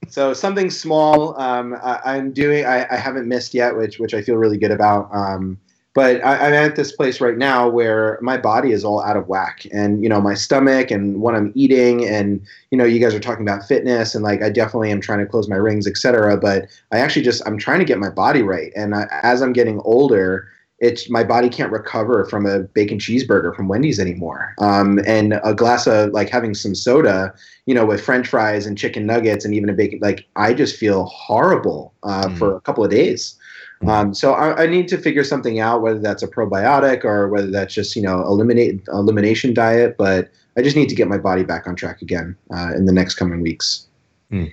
So 0.10 0.34
something 0.34 0.70
small 0.70 1.40
um, 1.40 1.76
I, 1.84 2.18
am 2.18 2.32
doing. 2.32 2.66
I, 2.66 2.88
I, 2.92 2.98
haven't 2.98 3.28
missed 3.28 3.54
yet, 3.54 3.76
which 3.76 4.00
which 4.00 4.14
I 4.14 4.22
feel 4.22 4.36
really 4.36 4.58
good 4.58 4.72
about. 4.72 5.10
Um, 5.14 5.60
but 5.94 6.26
I, 6.26 6.48
am 6.48 6.54
at 6.54 6.76
this 6.76 6.92
place 6.92 7.22
right 7.22 7.38
now 7.38 7.70
where 7.70 8.18
my 8.22 8.38
body 8.38 8.72
is 8.72 8.84
all 8.84 9.04
out 9.04 9.16
of 9.16 9.28
whack, 9.28 9.68
and 9.72 10.02
you 10.02 10.10
know 10.10 10.20
my 10.20 10.34
stomach 10.34 10.90
and 10.90 11.22
what 11.22 11.36
I'm 11.36 11.52
eating, 11.56 12.06
and 12.06 12.46
you 12.72 12.78
know 12.78 12.86
you 12.86 13.00
guys 13.00 13.14
are 13.14 13.20
talking 13.20 13.48
about 13.48 13.68
fitness, 13.68 14.16
and 14.16 14.24
like 14.24 14.42
I 14.42 14.50
definitely 14.50 14.92
am 14.92 15.02
trying 15.02 15.20
to 15.20 15.26
close 15.26 15.48
my 15.48 15.56
rings, 15.56 15.88
etc. 15.88 16.38
But 16.38 16.68
I 16.92 17.00
actually 17.00 17.24
just 17.24 17.46
I'm 17.46 17.58
trying 17.58 17.80
to 17.80 17.86
get 17.86 18.00
my 18.00 18.10
body 18.10 18.42
right, 18.42 18.72
and 18.76 18.96
I, 18.96 19.08
as 19.22 19.42
I'm 19.42 19.54
getting 19.54 19.80
older 19.82 20.48
it's 20.84 21.10
my 21.10 21.24
body 21.24 21.48
can't 21.48 21.72
recover 21.72 22.26
from 22.26 22.46
a 22.46 22.60
bacon 22.60 22.98
cheeseburger 22.98 23.56
from 23.56 23.70
Wendy's 23.70 24.02
anymore. 24.02 24.54
Um, 24.60 25.00
and 25.08 25.40
a 25.42 25.54
glass 25.54 25.88
of 25.88 26.12
like 26.12 26.30
having 26.30 26.54
some 26.54 26.76
soda, 26.76 27.34
you 27.66 27.74
know, 27.74 27.86
with 27.86 28.02
French 28.02 28.28
fries 28.28 28.66
and 28.66 28.78
chicken 28.78 29.06
nuggets 29.06 29.46
and 29.46 29.54
even 29.54 29.70
a 29.70 29.74
bacon, 29.74 30.00
like 30.02 30.26
I 30.36 30.54
just 30.54 30.76
feel 30.76 31.06
horrible 31.06 31.94
uh, 32.04 32.28
mm. 32.28 32.38
for 32.38 32.58
a 32.58 32.62
couple 32.62 32.84
of 32.84 32.92
days. 32.92 33.40
Mm. 33.82 33.90
Um, 33.90 34.14
so 34.14 34.34
I, 34.34 34.64
I, 34.64 34.68
need 34.68 34.90
to 34.90 34.98
figure 34.98 35.24
something 35.24 35.62
out, 35.62 35.82
whether 35.82 36.00
that's 36.00 36.22
a 36.22 36.28
probiotic 36.28 37.06
or 37.06 37.30
whether 37.30 37.50
that's 37.50 37.74
just 37.74 37.96
you 37.96 38.02
know 38.02 38.20
eliminate 38.24 38.82
elimination 38.90 39.54
diet. 39.54 39.96
But 39.98 40.32
I 40.58 40.62
just 40.62 40.76
need 40.76 40.90
to 40.90 40.96
get 40.96 41.08
my 41.08 41.18
body 41.18 41.44
back 41.44 41.66
on 41.66 41.78
track 41.78 42.02
again 42.02 42.36
uh, 42.54 42.74
in 42.76 42.86
the 42.86 42.94
next 42.94 43.16
coming 43.16 43.40
weeks. 43.40 43.88
Mm. 44.34 44.52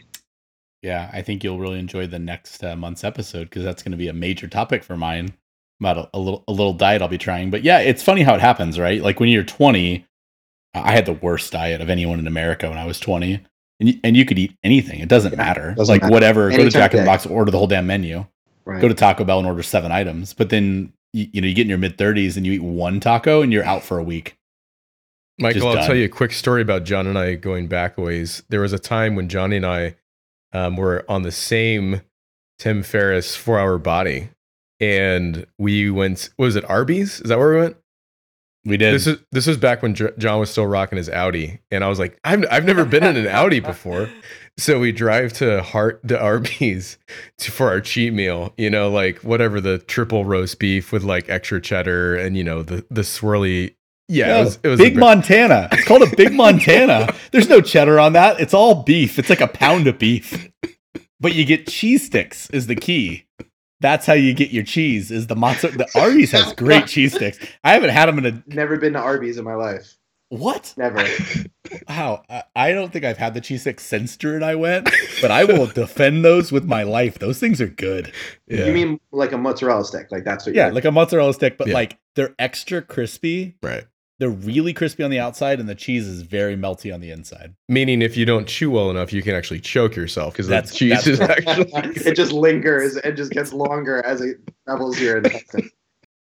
Yeah, 0.80 1.10
I 1.12 1.22
think 1.22 1.42
you'll 1.42 1.58
really 1.58 1.80
enjoy 1.80 2.06
the 2.06 2.20
next 2.20 2.62
uh, 2.62 2.76
month's 2.76 3.02
episode 3.02 3.50
because 3.50 3.64
that's 3.64 3.82
going 3.82 3.92
to 3.92 3.98
be 3.98 4.08
a 4.08 4.12
major 4.12 4.46
topic 4.46 4.84
for 4.84 4.96
mine 4.96 5.34
about 5.80 5.98
a, 5.98 6.10
a, 6.14 6.18
little 6.18 6.44
a 6.46 6.52
little 6.52 6.72
diet 6.72 7.02
I'll 7.02 7.08
be 7.08 7.18
trying. 7.18 7.50
But 7.50 7.64
yeah, 7.64 7.78
it's 7.80 8.02
funny 8.02 8.22
how 8.22 8.34
it 8.34 8.40
happens, 8.40 8.78
right? 8.78 9.02
Like 9.02 9.18
when 9.18 9.28
you're 9.28 9.42
20, 9.42 10.06
I 10.74 10.92
had 10.92 11.06
the 11.06 11.14
worst 11.14 11.52
diet 11.52 11.80
of 11.80 11.90
anyone 11.90 12.18
in 12.18 12.26
America 12.26 12.68
when 12.68 12.78
I 12.78 12.86
was 12.86 13.00
20, 13.00 13.44
and 13.80 13.88
you, 13.88 14.00
and 14.04 14.16
you 14.16 14.24
could 14.24 14.38
eat 14.38 14.56
anything. 14.62 15.00
It 15.00 15.08
doesn't 15.08 15.32
yeah, 15.32 15.38
matter. 15.38 15.74
Doesn't 15.74 15.92
like 15.92 16.02
matter. 16.02 16.12
whatever. 16.12 16.46
Anytime 16.46 16.58
go 16.58 16.64
to 16.64 16.70
Jack 16.70 16.94
in 16.94 17.00
the 17.00 17.06
Box, 17.06 17.26
order 17.26 17.50
the 17.50 17.58
whole 17.58 17.66
damn 17.66 17.86
menu. 17.86 18.26
Right. 18.64 18.80
Go 18.80 18.88
to 18.88 18.94
Taco 18.94 19.24
Bell 19.24 19.38
and 19.38 19.48
order 19.48 19.62
seven 19.62 19.90
items. 19.90 20.34
But 20.34 20.50
then 20.50 20.92
you, 21.12 21.26
you 21.32 21.40
know 21.40 21.48
you 21.48 21.54
get 21.54 21.62
in 21.62 21.68
your 21.68 21.78
mid 21.78 21.96
30s 21.96 22.36
and 22.36 22.46
you 22.46 22.52
eat 22.52 22.62
one 22.62 23.00
taco 23.00 23.42
and 23.42 23.52
you're 23.52 23.64
out 23.64 23.82
for 23.82 23.98
a 23.98 24.02
week. 24.02 24.36
Michael, 25.38 25.68
I'll 25.68 25.86
tell 25.86 25.96
you 25.96 26.04
a 26.04 26.08
quick 26.08 26.32
story 26.32 26.60
about 26.60 26.84
John 26.84 27.06
and 27.06 27.18
I 27.18 27.34
going 27.34 27.66
back 27.66 27.96
a 27.96 28.02
ways. 28.02 28.42
There 28.50 28.60
was 28.60 28.74
a 28.74 28.78
time 28.78 29.14
when 29.14 29.30
Johnny 29.30 29.56
and 29.56 29.64
I 29.64 29.96
um, 30.52 30.76
were 30.76 31.04
on 31.08 31.22
the 31.22 31.32
same 31.32 32.02
Tim 32.58 32.82
Ferriss 32.82 33.36
Four 33.36 33.58
Hour 33.58 33.78
Body, 33.78 34.28
and 34.80 35.46
we 35.58 35.90
went. 35.90 36.30
What 36.36 36.46
was 36.46 36.56
it 36.56 36.68
Arby's? 36.68 37.20
Is 37.20 37.28
that 37.28 37.38
where 37.38 37.52
we 37.52 37.60
went? 37.60 37.76
We 38.64 38.76
did. 38.76 38.94
This 38.94 39.06
is 39.06 39.18
this 39.32 39.46
was 39.46 39.56
back 39.56 39.82
when 39.82 39.94
John 39.94 40.40
was 40.40 40.50
still 40.50 40.66
rocking 40.66 40.98
his 40.98 41.08
Audi, 41.08 41.60
and 41.70 41.82
I 41.82 41.88
was 41.88 41.98
like, 41.98 42.18
I've 42.24 42.44
I've 42.50 42.64
never 42.64 42.84
been 42.84 43.04
in 43.04 43.16
an 43.16 43.26
Audi 43.26 43.60
before. 43.60 44.08
So 44.58 44.78
we 44.78 44.92
drive 44.92 45.32
to 45.34 45.62
Heart 45.62 46.06
to 46.08 46.20
Arby's 46.20 46.98
to, 47.38 47.50
for 47.50 47.68
our 47.68 47.80
cheat 47.80 48.12
meal. 48.12 48.52
You 48.58 48.68
know, 48.68 48.90
like 48.90 49.18
whatever 49.20 49.58
the 49.58 49.78
triple 49.78 50.26
roast 50.26 50.58
beef 50.58 50.92
with 50.92 51.02
like 51.02 51.30
extra 51.30 51.62
cheddar 51.62 52.16
and 52.16 52.36
you 52.36 52.44
know 52.44 52.62
the 52.62 52.84
the 52.90 53.00
swirly. 53.00 53.76
Yeah, 54.08 54.40
it 54.40 54.44
was, 54.44 54.58
it 54.62 54.68
was 54.68 54.78
Big 54.80 54.98
Montana. 54.98 55.68
It's 55.72 55.86
called 55.86 56.02
a 56.02 56.14
Big 56.14 56.32
Montana. 56.34 57.14
There's 57.30 57.48
no 57.48 57.62
cheddar 57.62 57.98
on 57.98 58.12
that. 58.12 58.38
It's 58.38 58.52
all 58.52 58.82
beef. 58.82 59.18
It's 59.18 59.30
like 59.30 59.40
a 59.40 59.48
pound 59.48 59.86
of 59.86 59.98
beef. 59.98 60.50
But 61.20 61.34
you 61.34 61.46
get 61.46 61.66
cheese 61.66 62.04
sticks 62.04 62.50
is 62.50 62.66
the 62.66 62.76
key. 62.76 63.24
That's 63.80 64.04
how 64.06 64.12
you 64.12 64.34
get 64.34 64.50
your 64.50 64.64
cheese. 64.64 65.10
Is 65.10 65.26
the 65.26 65.36
mozzarella? 65.36 65.78
The 65.78 66.00
Arby's 66.00 66.32
has 66.32 66.52
great 66.52 66.86
cheese 66.88 67.14
sticks. 67.14 67.38
I 67.64 67.72
haven't 67.72 67.90
had 67.90 68.06
them 68.06 68.18
in 68.18 68.26
a 68.26 68.42
Never 68.54 68.76
been 68.76 68.92
to 68.92 68.98
Arby's 68.98 69.38
in 69.38 69.44
my 69.44 69.54
life. 69.54 69.96
what? 70.28 70.74
Never. 70.76 71.04
Wow, 71.88 72.22
I- 72.28 72.42
I 72.56 72.72
don't 72.72 72.92
think 72.92 73.04
I've 73.04 73.16
had 73.18 73.32
the 73.34 73.40
cheese 73.40 73.60
sticks 73.60 73.84
since 73.84 74.16
Drew 74.16 74.34
and 74.34 74.44
I 74.44 74.56
went, 74.56 74.90
but 75.22 75.30
I 75.30 75.44
will 75.44 75.66
defend 75.66 76.24
those 76.24 76.50
with 76.50 76.64
my 76.64 76.82
life. 76.82 77.20
Those 77.20 77.38
things 77.38 77.60
are 77.60 77.68
good. 77.68 78.12
Yeah, 78.48 78.64
You 78.66 78.72
mean 78.72 79.00
like 79.12 79.30
a 79.30 79.38
mozzarella 79.38 79.84
stick? 79.84 80.08
Like 80.10 80.24
that's 80.24 80.46
what? 80.46 80.54
Yeah, 80.56 80.66
you're 80.66 80.74
like 80.74 80.84
a 80.84 80.90
mozzarella 80.90 81.32
stick, 81.32 81.56
but 81.58 81.68
Yeah. 81.68 81.74
like 81.74 81.98
they're 82.16 82.34
extra 82.40 82.82
crispy. 82.82 83.56
right. 83.62 83.84
They're 84.20 84.30
really 84.30 84.72
crispy 84.72 85.02
on 85.02 85.10
the 85.10 85.18
outside, 85.18 85.58
and 85.58 85.68
the 85.68 85.74
cheese 85.74 86.06
is 86.06 86.22
very 86.22 86.54
melty 86.56 86.94
on 86.94 87.00
the 87.00 87.10
inside. 87.10 87.54
Meaning, 87.68 88.02
if 88.02 88.16
you 88.16 88.24
don't 88.26 88.46
chew 88.46 88.70
well 88.70 88.90
enough, 88.90 89.12
you 89.12 89.22
can 89.22 89.34
actually 89.34 89.60
choke 89.60 89.96
yourself 89.96 90.34
because 90.34 90.46
the 90.46 90.50
That's- 90.50 90.74
cheese 90.74 90.90
that's 90.90 91.06
is 91.08 91.18
correct. 91.18 91.48
actually. 91.48 92.02
it 92.06 92.14
just 92.14 92.30
lingers. 92.30 92.96
It 92.96 93.12
just 93.12 93.32
gets 93.32 93.52
longer 93.52 94.04
as 94.04 94.20
it 94.20 94.36
travels 94.68 95.00
your 95.00 95.16
intestine. 95.16 95.70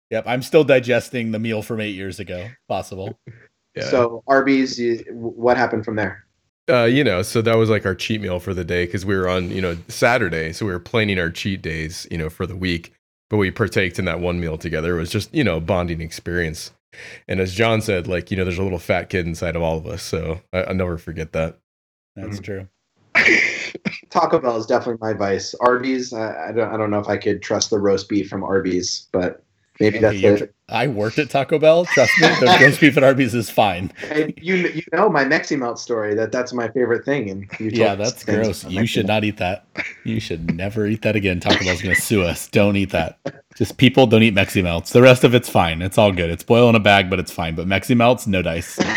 Yep, 0.09 0.25
I'm 0.27 0.41
still 0.41 0.63
digesting 0.63 1.31
the 1.31 1.39
meal 1.39 1.61
from 1.61 1.79
eight 1.79 1.95
years 1.95 2.19
ago. 2.19 2.49
Possible. 2.67 3.17
Yeah. 3.75 3.89
So 3.89 4.23
Arby's, 4.27 4.77
you, 4.77 5.03
what 5.09 5.57
happened 5.57 5.83
from 5.83 5.95
there? 5.95 6.25
uh, 6.69 6.83
you 6.83 7.03
know, 7.03 7.23
so 7.23 7.41
that 7.41 7.57
was 7.57 7.71
like 7.71 7.87
our 7.87 7.95
cheat 7.95 8.21
meal 8.21 8.39
for 8.39 8.53
the 8.53 8.63
day 8.63 8.85
because 8.85 9.03
we 9.03 9.17
were 9.17 9.27
on, 9.27 9.49
you 9.49 9.61
know, 9.61 9.75
Saturday, 9.87 10.53
so 10.53 10.63
we 10.67 10.71
were 10.71 10.79
planning 10.79 11.17
our 11.17 11.31
cheat 11.31 11.63
days, 11.63 12.05
you 12.11 12.17
know, 12.19 12.29
for 12.29 12.45
the 12.45 12.55
week. 12.55 12.93
But 13.31 13.37
we 13.37 13.49
partaked 13.49 13.97
in 13.97 14.05
that 14.05 14.19
one 14.19 14.39
meal 14.39 14.59
together. 14.59 14.95
It 14.95 14.99
was 14.99 15.09
just, 15.09 15.33
you 15.33 15.43
know, 15.43 15.57
a 15.57 15.59
bonding 15.59 16.01
experience. 16.01 16.71
And 17.27 17.39
as 17.39 17.53
John 17.53 17.81
said, 17.81 18.07
like, 18.07 18.31
you 18.31 18.37
know, 18.37 18.43
there's 18.43 18.57
a 18.59 18.63
little 18.63 18.79
fat 18.79 19.09
kid 19.09 19.25
inside 19.27 19.55
of 19.55 19.61
all 19.61 19.77
of 19.77 19.87
us, 19.87 20.03
so 20.03 20.41
I, 20.51 20.63
I'll 20.63 20.75
never 20.75 20.97
forget 20.97 21.33
that. 21.33 21.59
That's 22.15 22.39
Mhm. 22.39 22.43
true. 22.43 22.67
Taco 24.09 24.39
Bell 24.39 24.57
is 24.57 24.65
definitely 24.65 24.99
my 25.01 25.13
vice. 25.13 25.55
Arby's, 25.55 26.13
I, 26.13 26.49
I 26.49 26.51
don't, 26.51 26.73
I 26.73 26.77
don't 26.77 26.91
know 26.91 26.99
if 26.99 27.07
I 27.07 27.17
could 27.17 27.41
trust 27.41 27.69
the 27.69 27.79
roast 27.79 28.09
beef 28.09 28.29
from 28.29 28.43
Arby's, 28.43 29.07
but 29.11 29.43
maybe 29.79 29.97
Okay, 29.97 30.01
that's 30.01 30.17
you're- 30.19 30.41
it. 30.41 30.55
I 30.69 30.87
worked 30.87 31.19
at 31.19 31.29
Taco 31.29 31.59
Bell. 31.59 31.85
Trust 31.85 32.11
me, 32.19 32.27
the 32.39 32.57
roast 32.61 32.79
beef 32.79 32.97
at 32.97 33.03
Arby's 33.03 33.35
is 33.35 33.49
fine. 33.49 33.91
And 34.09 34.33
you, 34.41 34.55
you 34.55 34.81
know 34.91 35.07
my 35.09 35.23
Mexi 35.23 35.59
Melt 35.59 35.77
story 35.77 36.15
that 36.15 36.31
that's 36.31 36.51
my 36.51 36.67
favorite 36.69 37.05
thing. 37.05 37.29
And 37.29 37.45
you 37.59 37.69
Yeah, 37.71 37.93
that's 37.95 38.23
gross. 38.23 38.63
You 38.63 38.79
Mexi 38.81 38.87
should 38.89 39.05
Melt. 39.07 39.17
not 39.17 39.23
eat 39.25 39.37
that. 39.37 39.65
You 40.03 40.19
should 40.19 40.55
never 40.55 40.87
eat 40.87 41.01
that 41.03 41.15
again. 41.15 41.39
Taco 41.41 41.63
Bell's 41.63 41.81
gonna 41.81 41.95
sue 41.95 42.23
us. 42.23 42.47
Don't 42.47 42.75
eat 42.75 42.89
that. 42.91 43.19
Just 43.55 43.77
people 43.77 44.07
don't 44.07 44.23
eat 44.23 44.33
Mexi 44.33 44.63
Melts. 44.63 44.91
The 44.93 45.01
rest 45.01 45.23
of 45.23 45.35
it's 45.35 45.49
fine. 45.49 45.81
It's 45.83 45.97
all 45.99 46.11
good. 46.11 46.31
It's 46.31 46.43
boil 46.43 46.69
in 46.69 46.75
a 46.75 46.79
bag, 46.79 47.09
but 47.09 47.19
it's 47.19 47.31
fine. 47.31 47.53
But 47.53 47.67
Mexi 47.67 47.95
Melts, 47.95 48.25
no 48.25 48.41
dice. 48.41 48.79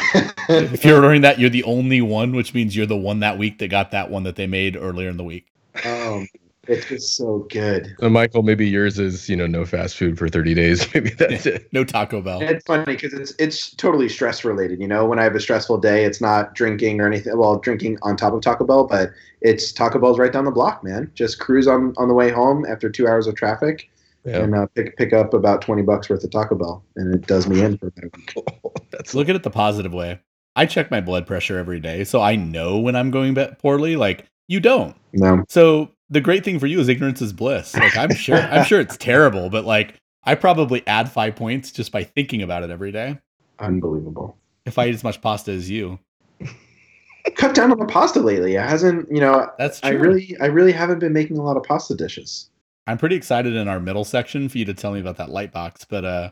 If 0.48 0.84
you're 0.84 0.94
ordering 0.96 1.22
that, 1.22 1.40
you're 1.40 1.50
the 1.50 1.64
only 1.64 2.00
one, 2.00 2.32
which 2.32 2.54
means 2.54 2.76
you're 2.76 2.86
the 2.86 2.96
one 2.96 3.18
that 3.20 3.36
week 3.36 3.58
that 3.58 3.66
got 3.68 3.90
that 3.90 4.10
one 4.10 4.22
that 4.22 4.36
they 4.36 4.46
made 4.46 4.76
earlier 4.76 5.08
in 5.08 5.16
the 5.16 5.24
week. 5.24 5.48
um, 5.84 6.28
it's 6.68 6.86
just 6.86 7.16
so 7.16 7.46
good. 7.50 7.94
So, 8.00 8.08
Michael, 8.10 8.42
maybe 8.42 8.66
yours 8.68 8.98
is, 8.98 9.28
you 9.28 9.36
know, 9.36 9.46
no 9.46 9.64
fast 9.64 9.96
food 9.96 10.18
for 10.18 10.28
30 10.28 10.54
days. 10.54 10.86
Maybe 10.94 11.10
that's 11.10 11.46
it. 11.46 11.68
No 11.72 11.84
Taco 11.84 12.20
Bell. 12.20 12.40
It's 12.40 12.64
funny 12.64 12.84
because 12.84 13.12
it's 13.12 13.32
it's 13.38 13.70
totally 13.74 14.08
stress 14.08 14.44
related. 14.44 14.80
You 14.80 14.88
know, 14.88 15.06
when 15.06 15.18
I 15.18 15.22
have 15.24 15.34
a 15.34 15.40
stressful 15.40 15.78
day, 15.78 16.04
it's 16.04 16.20
not 16.20 16.54
drinking 16.54 17.00
or 17.00 17.06
anything. 17.06 17.36
Well, 17.38 17.58
drinking 17.58 17.98
on 18.02 18.16
top 18.16 18.32
of 18.32 18.40
Taco 18.42 18.64
Bell, 18.64 18.84
but 18.86 19.10
it's 19.40 19.72
Taco 19.72 19.98
Bell's 19.98 20.18
right 20.18 20.32
down 20.32 20.44
the 20.44 20.50
block, 20.50 20.82
man. 20.82 21.10
Just 21.14 21.38
cruise 21.38 21.66
on 21.66 21.94
on 21.96 22.08
the 22.08 22.14
way 22.14 22.30
home 22.30 22.64
after 22.66 22.88
two 22.90 23.06
hours 23.06 23.26
of 23.26 23.34
traffic, 23.36 23.88
Yeah. 24.24 24.38
and 24.42 24.54
uh, 24.54 24.66
pick 24.74 24.96
pick 24.96 25.12
up 25.12 25.34
about 25.34 25.62
twenty 25.62 25.82
bucks 25.82 26.08
worth 26.08 26.24
of 26.24 26.30
Taco 26.30 26.54
Bell, 26.54 26.82
and 26.96 27.14
it 27.14 27.26
does 27.26 27.46
me 27.48 27.60
in 27.62 27.78
for 27.78 27.88
about 27.88 28.04
a 28.04 28.10
week. 28.16 28.34
that's 28.90 29.14
Look 29.14 29.28
at 29.28 29.36
it 29.36 29.42
the 29.42 29.50
positive 29.50 29.92
way. 29.92 30.20
I 30.56 30.64
check 30.66 30.90
my 30.90 31.00
blood 31.02 31.26
pressure 31.26 31.58
every 31.58 31.80
day, 31.80 32.02
so 32.04 32.22
I 32.22 32.34
know 32.36 32.78
when 32.78 32.96
I'm 32.96 33.10
going 33.10 33.34
poorly. 33.60 33.96
Like 33.96 34.26
you 34.48 34.58
don't. 34.60 34.96
No, 35.12 35.44
So 35.48 35.90
the 36.10 36.20
great 36.20 36.44
thing 36.44 36.58
for 36.58 36.66
you 36.66 36.80
is 36.80 36.88
ignorance 36.88 37.20
is 37.22 37.32
bliss. 37.32 37.74
Like 37.74 37.96
I'm 37.96 38.14
sure, 38.14 38.36
I'm 38.36 38.64
sure 38.64 38.80
it's 38.80 38.96
terrible, 38.96 39.50
but 39.50 39.64
like 39.64 39.94
I 40.24 40.34
probably 40.34 40.86
add 40.86 41.10
five 41.10 41.36
points 41.36 41.70
just 41.72 41.92
by 41.92 42.04
thinking 42.04 42.42
about 42.42 42.62
it 42.62 42.70
every 42.70 42.92
day. 42.92 43.18
unbelievable. 43.58 44.36
If 44.64 44.78
I 44.78 44.86
eat 44.86 44.94
as 44.94 45.04
much 45.04 45.20
pasta 45.20 45.52
as 45.52 45.70
you, 45.70 45.98
I 47.26 47.30
Cut 47.30 47.54
down 47.54 47.72
on 47.72 47.78
the 47.78 47.86
pasta 47.86 48.20
lately. 48.20 48.54
It 48.54 48.62
hasn't. 48.62 49.10
You 49.10 49.20
know, 49.20 49.50
that's 49.58 49.80
true. 49.80 49.90
I 49.90 49.92
really 49.94 50.36
I 50.40 50.46
really 50.46 50.72
haven't 50.72 51.00
been 51.00 51.12
making 51.12 51.38
a 51.38 51.42
lot 51.42 51.56
of 51.56 51.64
pasta 51.64 51.94
dishes. 51.94 52.50
I'm 52.86 52.98
pretty 52.98 53.16
excited 53.16 53.56
in 53.56 53.66
our 53.66 53.80
middle 53.80 54.04
section 54.04 54.48
for 54.48 54.58
you 54.58 54.64
to 54.64 54.74
tell 54.74 54.92
me 54.92 55.00
about 55.00 55.16
that 55.16 55.30
light 55.30 55.52
box. 55.52 55.84
But 55.84 56.04
uh, 56.04 56.30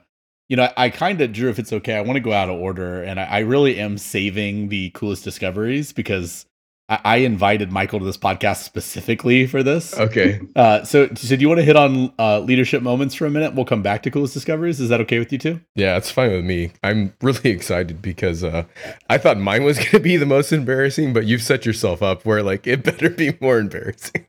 you 0.49 0.57
know, 0.57 0.65
I, 0.77 0.85
I 0.85 0.91
kind 0.91 1.21
of 1.21 1.33
drew 1.33 1.51
if 1.51 1.59
it's 1.59 1.73
okay. 1.73 1.95
I 1.97 2.01
want 2.01 2.17
to 2.17 2.21
go 2.21 2.33
out 2.33 2.49
of 2.49 2.61
order, 2.61 3.03
and 3.03 3.19
I, 3.19 3.25
I 3.25 3.39
really 3.41 3.79
am 3.81 3.99
saving 3.99 4.69
the 4.69 4.91
coolest 4.91 5.25
discoveries 5.25 5.93
because 5.93 6.47
I, 6.89 7.01
I 7.05 7.17
invited 7.17 7.73
Michael 7.73 7.99
to 7.99 8.05
this 8.05 8.17
podcast 8.17 8.63
specifically 8.63 9.47
for 9.47 9.63
this. 9.63 9.99
okay. 9.99 10.41
Uh, 10.57 10.85
so, 10.85 11.09
so 11.15 11.35
do 11.35 11.43
you 11.43 11.49
want 11.49 11.59
to 11.59 11.65
hit 11.65 11.75
on 11.75 12.13
uh, 12.19 12.39
leadership 12.39 12.81
moments 12.81 13.15
for 13.15 13.27
a 13.27 13.31
minute? 13.31 13.55
We'll 13.55 13.65
come 13.65 13.83
back 13.83 14.05
to 14.05 14.11
coolest 14.11 14.35
discoveries. 14.35 14.79
Is 14.79 14.89
that 14.89 15.01
okay 15.01 15.19
with 15.19 15.33
you 15.33 15.39
too? 15.39 15.61
Yeah, 15.75 15.97
it's 15.97 16.11
fine 16.11 16.31
with 16.31 16.45
me. 16.45 16.71
I'm 16.85 17.13
really 17.21 17.51
excited 17.51 18.01
because 18.01 18.45
uh, 18.45 18.65
I 19.11 19.19
thought 19.19 19.37
mine 19.37 19.65
was 19.65 19.79
going 19.79 19.91
to 19.91 20.01
be 20.01 20.17
the 20.17 20.27
most 20.27 20.53
embarrassing, 20.53 21.13
but 21.13 21.27
you've 21.27 21.43
set 21.43 21.67
yourself 21.67 22.03
up 22.03 22.25
where 22.25 22.43
like 22.43 22.67
it 22.67 22.85
better 22.85 23.11
be 23.11 23.37
more 23.41 23.59
embarrassing. 23.59 24.27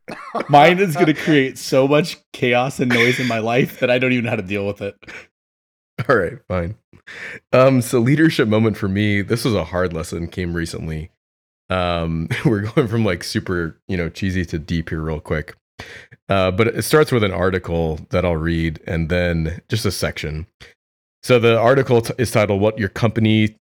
Mine 0.50 0.80
is 0.80 0.96
going 0.96 1.08
to 1.08 1.14
create 1.14 1.58
so 1.60 1.88
much 1.88 2.18
chaos 2.34 2.80
and 2.80 2.92
noise 2.92 3.20
in 3.20 3.28
my 3.28 3.40
life 3.40 3.80
that 3.82 3.92
I 3.92 4.00
don't 4.00 4.12
even 4.12 4.26
know 4.26 4.32
how 4.32 4.38
to 4.38 4.42
deal 4.42 4.66
with 4.66 4.82
it. 4.82 4.96
All 6.10 6.16
right, 6.16 6.40
fine. 6.48 6.76
Um, 7.54 7.82
so 7.82 8.00
leadership 8.00 8.48
moment 8.48 8.78
for 8.78 8.88
me, 8.88 9.22
this 9.22 9.46
was 9.46 9.54
a 9.54 9.66
hard 9.66 9.94
lesson 9.94 10.28
came 10.28 10.54
recently. 10.54 11.12
Um, 11.70 12.30
we're 12.46 12.62
going 12.62 12.88
from 12.88 13.06
like 13.06 13.24
super, 13.24 13.80
you 13.88 13.98
know, 13.98 14.10
cheesy 14.10 14.46
to 14.46 14.60
deep 14.60 14.90
here 14.90 15.02
real 15.02 15.20
quick. 15.20 15.56
Uh, 16.30 16.52
but 16.52 16.68
it 16.68 16.82
starts 16.84 17.12
with 17.12 17.24
an 17.24 17.32
article 17.32 18.00
that 18.10 18.26
I'll 18.26 18.38
read 18.38 18.80
and 18.88 19.10
then 19.10 19.62
just 19.70 19.86
a 19.86 19.92
section. 19.92 20.48
So 21.22 21.40
the 21.40 21.58
article 21.58 22.02
t- 22.02 22.14
is 22.18 22.32
titled 22.32 22.62
"What 22.62 22.80
Your 22.80 22.90
Company 22.90 23.58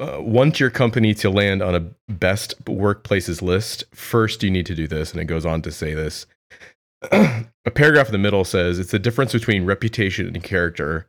uh, 0.00 0.18
Want 0.20 0.60
Your 0.60 0.70
Company 0.70 1.14
to 1.14 1.30
Land 1.30 1.62
on 1.62 1.74
a 1.74 2.12
Best 2.12 2.62
Workplaces 2.64 3.42
List." 3.42 3.84
First, 3.94 4.42
you 4.42 4.50
need 4.50 4.66
to 4.66 4.74
do 4.74 4.86
this, 4.86 5.12
and 5.12 5.20
it 5.20 5.26
goes 5.26 5.46
on 5.46 5.62
to 5.62 5.72
say 5.72 5.94
this. 5.94 6.26
a 7.12 7.70
paragraph 7.74 8.06
in 8.06 8.12
the 8.12 8.18
middle 8.18 8.44
says 8.44 8.78
it's 8.78 8.90
the 8.90 8.98
difference 8.98 9.32
between 9.32 9.64
reputation 9.64 10.26
and 10.26 10.42
character. 10.42 11.08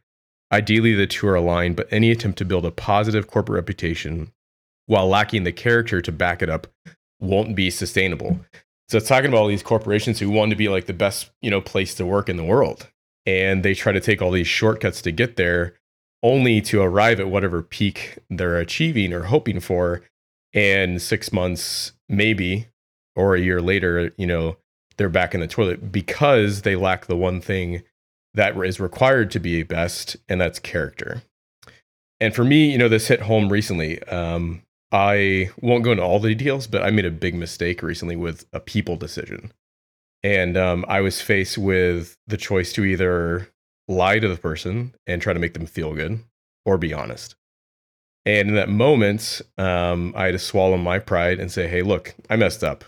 Ideally, 0.52 0.94
the 0.94 1.08
two 1.08 1.28
are 1.28 1.36
aligned, 1.36 1.76
but 1.76 1.88
any 1.92 2.10
attempt 2.10 2.38
to 2.38 2.46
build 2.46 2.66
a 2.66 2.72
positive 2.72 3.28
corporate 3.28 3.56
reputation 3.56 4.32
while 4.88 5.08
lacking 5.08 5.44
the 5.44 5.52
character 5.52 6.02
to 6.02 6.12
back 6.12 6.42
it 6.42 6.50
up 6.50 6.68
won't 7.20 7.56
be 7.56 7.70
sustainable. 7.70 8.40
So 8.90 8.98
it's 8.98 9.08
talking 9.08 9.28
about 9.28 9.40
all 9.40 9.48
these 9.48 9.64
corporations 9.64 10.20
who 10.20 10.30
want 10.30 10.50
to 10.52 10.56
be 10.56 10.70
like 10.70 10.86
the 10.86 10.94
best, 10.94 11.30
you 11.42 11.52
know, 11.52 11.62
place 11.62 11.94
to 11.96 12.06
work 12.06 12.30
in 12.30 12.38
the 12.38 12.44
world. 12.44 12.88
And 13.26 13.64
they 13.64 13.74
try 13.74 13.92
to 13.92 14.00
take 14.00 14.22
all 14.22 14.32
these 14.32 14.48
shortcuts 14.48 15.02
to 15.02 15.12
get 15.12 15.36
there 15.36 15.74
only 16.24 16.62
to 16.62 16.82
arrive 16.82 17.20
at 17.20 17.30
whatever 17.30 17.62
peak 17.62 18.18
they're 18.30 18.58
achieving 18.58 19.14
or 19.14 19.24
hoping 19.24 19.60
for. 19.60 20.02
And 20.54 21.02
six 21.02 21.34
months, 21.34 21.92
maybe, 22.08 22.68
or 23.16 23.36
a 23.36 23.42
year 23.42 23.62
later, 23.62 24.14
you 24.18 24.26
know, 24.26 24.58
they're 24.98 25.10
back 25.10 25.36
in 25.36 25.42
the 25.42 25.48
toilet 25.48 25.92
because 25.92 26.62
they 26.62 26.76
lack 26.76 27.06
the 27.06 27.18
one 27.18 27.42
thing 27.42 27.84
that 28.34 28.58
is 28.58 28.80
required 28.80 29.32
to 29.32 29.40
be 29.40 29.64
best, 29.64 30.16
and 30.30 30.40
that's 30.40 30.60
character. 30.60 31.24
And 32.20 32.34
for 32.34 32.44
me, 32.44 32.72
you 32.72 32.78
know, 32.78 32.90
this 32.90 33.08
hit 33.08 33.22
home 33.22 33.50
recently. 33.50 34.02
Um, 34.04 34.64
I 34.92 35.50
won't 35.62 35.84
go 35.84 35.92
into 35.92 36.04
all 36.04 36.20
the 36.20 36.34
details, 36.34 36.68
but 36.68 36.84
I 36.84 36.92
made 36.92 37.06
a 37.06 37.12
big 37.12 37.36
mistake 37.36 37.84
recently 37.84 38.16
with 38.16 38.46
a 38.54 38.60
people 38.60 38.96
decision. 38.96 39.52
And 40.24 40.58
um, 40.58 40.86
I 40.88 41.02
was 41.02 41.22
faced 41.22 41.58
with 41.58 42.18
the 42.28 42.38
choice 42.38 42.74
to 42.74 42.86
either 42.86 43.50
lie 43.88 44.20
to 44.20 44.28
the 44.28 44.38
person 44.38 44.96
and 45.06 45.22
try 45.22 45.34
to 45.34 45.40
make 45.40 45.54
them 45.54 45.66
feel 45.66 45.94
good 45.94 46.24
or 46.66 46.78
be 46.78 46.94
honest. 46.94 47.36
And 48.26 48.50
in 48.50 48.56
that 48.56 48.70
moment, 48.70 49.42
um, 49.58 50.14
I 50.16 50.26
had 50.26 50.32
to 50.32 50.40
swallow 50.40 50.78
my 50.78 51.00
pride 51.00 51.40
and 51.40 51.52
say, 51.52 51.68
hey, 51.68 51.82
look, 51.82 52.16
I 52.30 52.36
messed 52.36 52.64
up. 52.64 52.84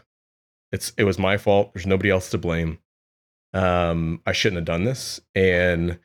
It's, 0.72 0.92
it 0.98 1.06
was 1.06 1.18
my 1.18 1.38
fault. 1.38 1.74
There's 1.74 1.86
nobody 1.86 2.10
else 2.10 2.30
to 2.32 2.38
blame 2.38 2.80
um, 3.54 4.22
I 4.26 4.32
shouldn't 4.32 4.58
have 4.58 4.66
done 4.66 4.84
this, 4.84 5.20
and 5.34 6.00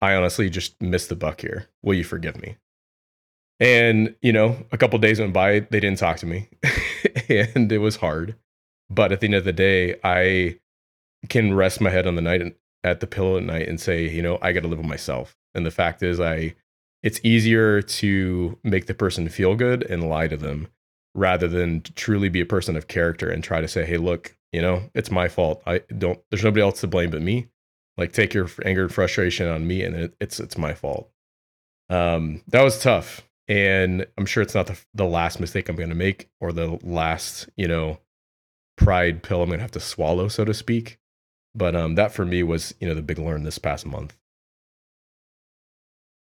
I 0.00 0.14
honestly 0.14 0.50
just 0.50 0.80
missed 0.80 1.08
the 1.08 1.16
buck 1.16 1.40
here. 1.40 1.68
Will 1.82 1.94
you 1.94 2.04
forgive 2.04 2.40
me? 2.40 2.56
And 3.62 4.16
you 4.22 4.32
know, 4.32 4.56
a 4.72 4.76
couple 4.76 4.98
days 4.98 5.20
went 5.20 5.32
by, 5.32 5.60
they 5.60 5.78
didn't 5.78 5.98
talk 5.98 6.16
to 6.18 6.26
me, 6.26 6.48
and 7.28 7.70
it 7.70 7.78
was 7.78 7.96
hard. 7.96 8.34
But 8.90 9.12
at 9.12 9.20
the 9.20 9.26
end 9.26 9.36
of 9.36 9.44
the 9.44 9.52
day, 9.52 10.00
I 10.02 10.58
can 11.28 11.54
rest 11.54 11.80
my 11.80 11.88
head 11.88 12.06
on 12.06 12.16
the 12.16 12.22
night 12.22 12.42
and 12.42 12.54
at 12.82 12.98
the 12.98 13.06
pillow 13.06 13.36
at 13.36 13.44
night 13.44 13.68
and 13.68 13.80
say, 13.80 14.08
you 14.08 14.20
know, 14.20 14.38
I 14.42 14.52
got 14.52 14.62
to 14.62 14.68
live 14.68 14.78
with 14.78 14.88
myself. 14.88 15.36
And 15.54 15.64
the 15.64 15.70
fact 15.70 16.02
is, 16.02 16.18
I 16.18 16.56
it's 17.04 17.20
easier 17.22 17.82
to 17.82 18.58
make 18.64 18.86
the 18.86 18.94
person 18.94 19.28
feel 19.28 19.54
good 19.54 19.82
and 19.88 20.08
lie 20.08 20.28
to 20.28 20.36
them 20.36 20.68
rather 21.14 21.46
than 21.46 21.82
truly 21.94 22.28
be 22.28 22.40
a 22.40 22.46
person 22.46 22.76
of 22.76 22.88
character 22.88 23.30
and 23.30 23.44
try 23.44 23.60
to 23.60 23.68
say, 23.68 23.84
hey, 23.84 23.96
look, 23.96 24.36
you 24.52 24.60
know, 24.60 24.82
it's 24.94 25.10
my 25.10 25.28
fault. 25.28 25.62
I 25.66 25.78
don't. 25.96 26.20
There's 26.30 26.44
nobody 26.44 26.62
else 26.62 26.80
to 26.80 26.86
blame 26.88 27.10
but 27.10 27.22
me. 27.22 27.48
Like 27.96 28.12
take 28.12 28.34
your 28.34 28.48
anger 28.64 28.82
and 28.82 28.92
frustration 28.92 29.46
on 29.48 29.66
me, 29.66 29.84
and 29.84 29.94
it, 29.94 30.16
it's 30.20 30.40
it's 30.40 30.58
my 30.58 30.74
fault. 30.74 31.10
Um, 31.88 32.42
that 32.48 32.62
was 32.62 32.82
tough, 32.82 33.22
and 33.48 34.06
I'm 34.16 34.26
sure 34.26 34.42
it's 34.42 34.54
not 34.54 34.66
the 34.66 34.78
the 34.94 35.06
last 35.06 35.40
mistake 35.40 35.68
I'm 35.68 35.76
going 35.76 35.88
to 35.88 35.94
make 35.94 36.28
or 36.40 36.52
the 36.52 36.78
last 36.82 37.48
you 37.56 37.68
know 37.68 37.98
pride 38.76 39.22
pill 39.22 39.42
I'm 39.42 39.48
going 39.48 39.58
to 39.58 39.64
have 39.64 39.72
to 39.72 39.80
swallow, 39.80 40.28
so 40.28 40.44
to 40.44 40.54
speak. 40.54 40.98
But 41.54 41.76
um, 41.76 41.96
that 41.96 42.12
for 42.12 42.24
me 42.24 42.42
was 42.42 42.74
you 42.80 42.88
know 42.88 42.94
the 42.94 43.02
big 43.02 43.18
learn 43.18 43.44
this 43.44 43.58
past 43.58 43.86
month. 43.86 44.16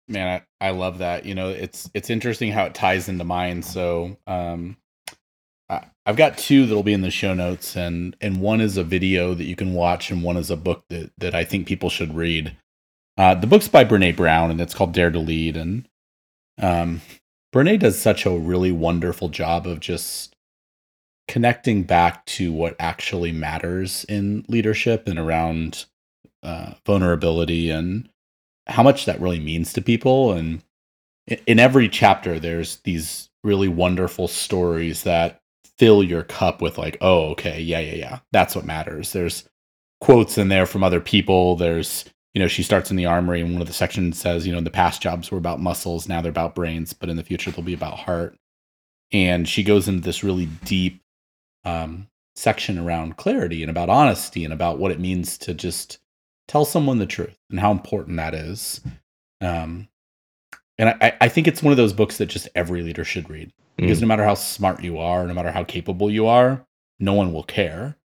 Man, 0.09 0.43
I, 0.61 0.69
I 0.69 0.71
love 0.71 0.99
that. 0.99 1.25
You 1.25 1.35
know, 1.35 1.49
it's 1.49 1.91
it's 1.95 2.11
interesting 2.11 2.51
how 2.53 2.65
it 2.65 2.75
ties 2.75 3.09
into 3.09 3.25
mine. 3.25 3.63
So, 3.63 4.17
um, 4.27 4.77
I, 5.69 5.85
I've 6.05 6.17
got 6.17 6.39
two 6.39 6.67
that'll 6.67 6.83
be 6.83 6.93
in 6.93 7.03
the 7.03 7.11
show 7.11 7.35
notes, 7.35 7.77
and 7.77 8.17
and 8.21 8.41
one 8.41 8.61
is 8.61 8.77
a 8.77 8.85
video 8.85 9.35
that 9.35 9.45
you 9.45 9.55
can 9.55 9.75
watch, 9.75 10.11
and 10.11 10.23
one 10.23 10.37
is 10.37 10.51
a 10.51 10.57
book 10.57 10.85
that 10.89 11.13
that 11.19 11.35
I 11.35 11.45
think 11.45 11.67
people 11.67 11.89
should 11.89 12.15
read. 12.15 12.57
Uh, 13.17 13.35
the 13.35 13.47
book's 13.47 13.69
by 13.69 13.85
Brene 13.85 14.17
Brown, 14.17 14.51
and 14.51 14.61
it's 14.61 14.75
called 14.75 14.93
Dare 14.93 15.11
to 15.11 15.19
Lead. 15.19 15.57
And 15.57 15.89
um, 16.59 17.01
Brene 17.55 17.79
does 17.79 18.01
such 18.01 18.25
a 18.27 18.39
really 18.39 18.73
wonderful 18.73 19.29
job 19.29 19.67
of 19.67 19.81
just 19.81 20.35
connecting 21.29 21.83
back 21.83 22.25
to 22.27 22.53
what 22.53 22.77
actually 22.79 23.33
matters 23.33 24.05
in 24.09 24.45
leadership 24.49 25.07
and 25.07 25.19
around 25.19 25.87
uh, 26.43 26.75
vulnerability 26.85 27.71
and 27.71 28.09
how 28.67 28.83
much 28.83 29.05
that 29.07 29.21
really 29.21 29.41
means 29.41 29.73
to 29.73 29.81
people. 29.81 30.33
And 30.33 30.63
in 31.47 31.59
every 31.59 31.89
chapter, 31.89 32.39
there's 32.39 32.77
these 32.79 33.31
really 33.45 33.69
wonderful 33.69 34.29
stories 34.29 35.05
that 35.05 35.41
fill 35.79 36.03
your 36.03 36.23
cup 36.23 36.61
with 36.63 36.79
like, 36.79 36.97
oh, 37.01 37.31
okay, 37.31 37.61
yeah, 37.61 37.81
yeah, 37.81 37.95
yeah, 37.95 38.19
that's 38.33 38.55
what 38.55 38.65
matters. 38.65 39.13
There's 39.13 39.49
quotes 40.01 40.39
in 40.39 40.49
there 40.49 40.67
from 40.67 40.83
other 40.83 41.01
people. 41.01 41.57
There's, 41.57 42.05
you 42.35 42.41
know, 42.41 42.49
she 42.49 42.63
starts 42.63 42.91
in 42.91 42.97
the 42.97 43.07
armory, 43.07 43.41
and 43.41 43.53
one 43.53 43.61
of 43.61 43.69
the 43.69 43.75
sections 43.75 44.19
says, 44.19 44.47
you 44.47 44.53
know, 44.53 44.59
in 44.59 44.65
the 44.65 44.71
past 44.71 45.03
jobs 45.03 45.31
were 45.31 45.39
about 45.39 45.61
muscles, 45.61 46.09
now 46.09 46.21
they're 46.21 46.31
about 46.31 46.55
brains, 46.55 46.93
but 46.93 47.09
in 47.09 47.17
the 47.17 47.23
future 47.23 47.51
they'll 47.51 47.65
be 47.65 47.75
about 47.75 47.99
heart. 47.99 48.37
And 49.13 49.47
she 49.47 49.63
goes 49.63 49.89
into 49.89 50.01
this 50.01 50.25
really 50.25 50.47
deep 50.65 51.03
um, 51.65 52.09
section 52.35 52.79
around 52.79 53.17
clarity 53.17 53.63
and 53.63 53.71
about 53.71 53.91
honesty 53.91 54.45
and 54.45 54.55
about 54.55 54.79
what 54.79 54.91
it 54.91 55.01
means 55.01 55.37
to 55.39 55.53
just 55.53 55.99
tell 56.49 56.65
someone 56.65 56.99
the 56.99 57.07
truth 57.07 57.39
and 57.51 57.61
how 57.61 57.71
important 57.71 58.17
that 58.17 58.35
is. 58.35 58.81
Um, 59.41 59.89
and 60.79 60.91
I, 61.01 61.15
I 61.21 61.29
think 61.29 61.47
it's 61.47 61.63
one 61.63 61.73
of 61.73 61.77
those 61.77 61.93
books 61.93 62.19
that 62.19 62.27
just 62.27 62.49
every 62.55 62.83
leader 62.83 63.05
should 63.05 63.29
read 63.29 63.53
because 63.77 63.99
mm. 63.99 64.03
no 64.03 64.07
matter 64.07 64.25
how 64.25 64.35
smart 64.35 64.83
you 64.83 64.99
are, 64.99 65.27
no 65.27 65.35
matter 65.35 65.53
how 65.53 65.65
capable 65.65 66.11
you 66.11 66.27
are, 66.27 66.65
no 66.99 67.13
one 67.13 67.33
will 67.33 67.43
care. 67.43 67.97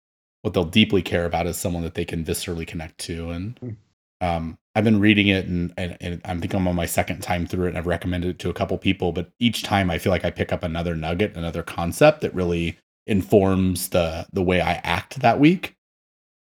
What 0.42 0.54
they'll 0.54 0.64
deeply 0.64 1.02
care 1.02 1.24
about 1.24 1.46
is 1.46 1.56
someone 1.56 1.82
that 1.84 1.94
they 1.94 2.04
can 2.04 2.24
viscerally 2.24 2.66
connect 2.66 2.98
to. 2.98 3.30
And 3.30 3.60
mm. 3.60 3.76
Um, 4.20 4.58
I've 4.74 4.84
been 4.84 5.00
reading 5.00 5.28
it, 5.28 5.46
and, 5.46 5.72
and, 5.76 5.96
and 6.00 6.20
I 6.24 6.36
think 6.36 6.52
I'm 6.52 6.68
on 6.68 6.74
my 6.74 6.86
second 6.86 7.22
time 7.22 7.46
through 7.46 7.66
it, 7.66 7.68
and 7.70 7.78
I've 7.78 7.86
recommended 7.86 8.30
it 8.30 8.38
to 8.40 8.50
a 8.50 8.54
couple 8.54 8.76
people. 8.78 9.12
But 9.12 9.30
each 9.38 9.62
time, 9.62 9.90
I 9.90 9.98
feel 9.98 10.10
like 10.10 10.24
I 10.24 10.30
pick 10.30 10.52
up 10.52 10.62
another 10.62 10.94
nugget, 10.94 11.36
another 11.36 11.62
concept 11.62 12.20
that 12.20 12.34
really 12.34 12.78
informs 13.06 13.90
the 13.90 14.26
the 14.32 14.42
way 14.42 14.60
I 14.60 14.74
act 14.84 15.20
that 15.20 15.40
week. 15.40 15.74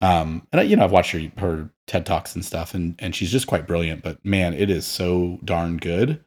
Um, 0.01 0.47
and 0.51 0.59
I, 0.61 0.63
you 0.63 0.75
know, 0.75 0.83
I've 0.83 0.91
watched 0.91 1.11
her 1.11 1.31
her 1.37 1.69
TED 1.87 2.05
talks 2.05 2.35
and 2.35 2.43
stuff, 2.43 2.73
and 2.73 2.95
and 2.99 3.15
she's 3.15 3.31
just 3.31 3.47
quite 3.47 3.67
brilliant. 3.67 4.03
But 4.03 4.23
man, 4.25 4.53
it 4.53 4.69
is 4.69 4.85
so 4.85 5.39
darn 5.43 5.77
good. 5.77 6.23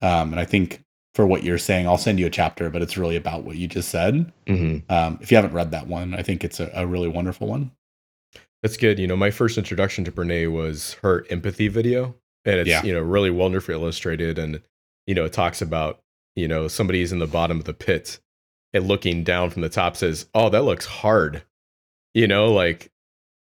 Um, 0.00 0.32
and 0.32 0.38
I 0.38 0.44
think 0.44 0.84
for 1.14 1.26
what 1.26 1.42
you're 1.42 1.58
saying, 1.58 1.88
I'll 1.88 1.98
send 1.98 2.20
you 2.20 2.26
a 2.26 2.30
chapter, 2.30 2.70
but 2.70 2.82
it's 2.82 2.96
really 2.96 3.16
about 3.16 3.42
what 3.42 3.56
you 3.56 3.66
just 3.66 3.88
said. 3.88 4.32
Mm-hmm. 4.46 4.92
Um, 4.92 5.18
if 5.20 5.32
you 5.32 5.36
haven't 5.36 5.52
read 5.52 5.72
that 5.72 5.88
one, 5.88 6.14
I 6.14 6.22
think 6.22 6.44
it's 6.44 6.60
a, 6.60 6.70
a 6.72 6.86
really 6.86 7.08
wonderful 7.08 7.48
one. 7.48 7.72
That's 8.62 8.76
good. 8.76 8.98
You 8.98 9.06
know, 9.06 9.16
my 9.16 9.30
first 9.30 9.58
introduction 9.58 10.04
to 10.04 10.12
Brene 10.12 10.52
was 10.52 10.94
her 11.02 11.24
empathy 11.30 11.68
video, 11.68 12.16
and 12.44 12.56
it's 12.56 12.68
yeah. 12.68 12.82
you 12.82 12.92
know 12.92 13.00
really 13.00 13.30
wonderfully 13.30 13.74
illustrated, 13.74 14.38
and 14.38 14.60
you 15.06 15.14
know 15.14 15.24
it 15.24 15.32
talks 15.32 15.62
about 15.62 16.02
you 16.34 16.48
know 16.48 16.68
somebody's 16.68 17.12
in 17.12 17.18
the 17.18 17.26
bottom 17.26 17.58
of 17.58 17.64
the 17.64 17.74
pit 17.74 18.20
and 18.72 18.86
looking 18.86 19.24
down 19.24 19.50
from 19.50 19.62
the 19.62 19.68
top 19.68 19.96
says, 19.96 20.26
"Oh, 20.34 20.48
that 20.50 20.62
looks 20.62 20.86
hard," 20.86 21.42
you 22.14 22.26
know, 22.26 22.52
like 22.52 22.90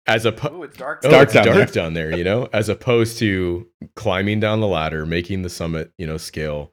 as 0.08 0.26
a 0.26 0.50
oh, 0.50 0.64
it's 0.64 0.78
dark. 0.78 1.02
Oh, 1.04 1.10
dark, 1.10 1.24
it's 1.24 1.34
down, 1.34 1.46
dark 1.46 1.58
there. 1.58 1.66
down 1.68 1.94
there. 1.94 2.18
You 2.18 2.24
know, 2.24 2.50
as 2.54 2.70
opposed 2.70 3.18
to 3.20 3.68
climbing 3.96 4.40
down 4.40 4.60
the 4.60 4.68
ladder, 4.68 5.06
making 5.06 5.42
the 5.42 5.50
summit, 5.50 5.92
you 5.98 6.06
know, 6.06 6.18
scale, 6.18 6.72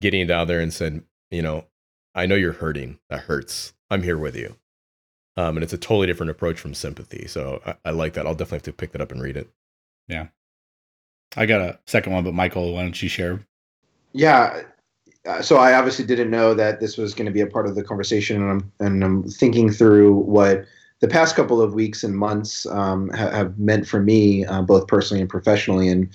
getting 0.00 0.26
down 0.26 0.46
there 0.46 0.60
and 0.60 0.72
said, 0.72 1.02
you 1.30 1.42
know, 1.42 1.66
I 2.14 2.26
know 2.26 2.34
you're 2.34 2.52
hurting. 2.52 2.98
That 3.10 3.20
hurts. 3.20 3.72
I'm 3.90 4.02
here 4.02 4.18
with 4.18 4.36
you. 4.36 4.56
Um, 5.36 5.56
and 5.56 5.64
it's 5.64 5.72
a 5.72 5.78
totally 5.78 6.06
different 6.06 6.30
approach 6.30 6.60
from 6.60 6.74
sympathy. 6.74 7.26
So 7.26 7.60
I, 7.66 7.74
I 7.86 7.90
like 7.90 8.14
that. 8.14 8.26
I'll 8.26 8.34
definitely 8.34 8.56
have 8.56 8.62
to 8.62 8.72
pick 8.72 8.92
that 8.92 9.00
up 9.00 9.12
and 9.12 9.20
read 9.20 9.36
it. 9.36 9.50
Yeah. 10.06 10.28
I 11.36 11.46
got 11.46 11.60
a 11.60 11.78
second 11.86 12.12
one, 12.12 12.24
but 12.24 12.34
Michael, 12.34 12.74
why 12.74 12.82
don't 12.82 13.02
you 13.02 13.08
share? 13.08 13.40
Yeah. 14.12 14.62
Uh, 15.26 15.42
so 15.42 15.56
I 15.56 15.74
obviously 15.74 16.04
didn't 16.04 16.30
know 16.30 16.54
that 16.54 16.80
this 16.80 16.96
was 16.96 17.14
going 17.14 17.26
to 17.26 17.32
be 17.32 17.40
a 17.40 17.46
part 17.46 17.66
of 17.66 17.74
the 17.74 17.82
conversation, 17.82 18.42
and 18.42 18.50
I'm 18.50 18.72
and 18.78 19.02
I'm 19.02 19.22
thinking 19.24 19.72
through 19.72 20.12
what 20.12 20.66
the 21.00 21.08
past 21.08 21.34
couple 21.34 21.60
of 21.60 21.74
weeks 21.74 22.04
and 22.04 22.16
months 22.16 22.66
um, 22.66 23.10
ha- 23.10 23.30
have 23.30 23.58
meant 23.58 23.86
for 23.86 24.00
me, 24.00 24.44
uh, 24.46 24.62
both 24.62 24.86
personally 24.86 25.20
and 25.20 25.28
professionally. 25.28 25.88
And, 25.88 26.08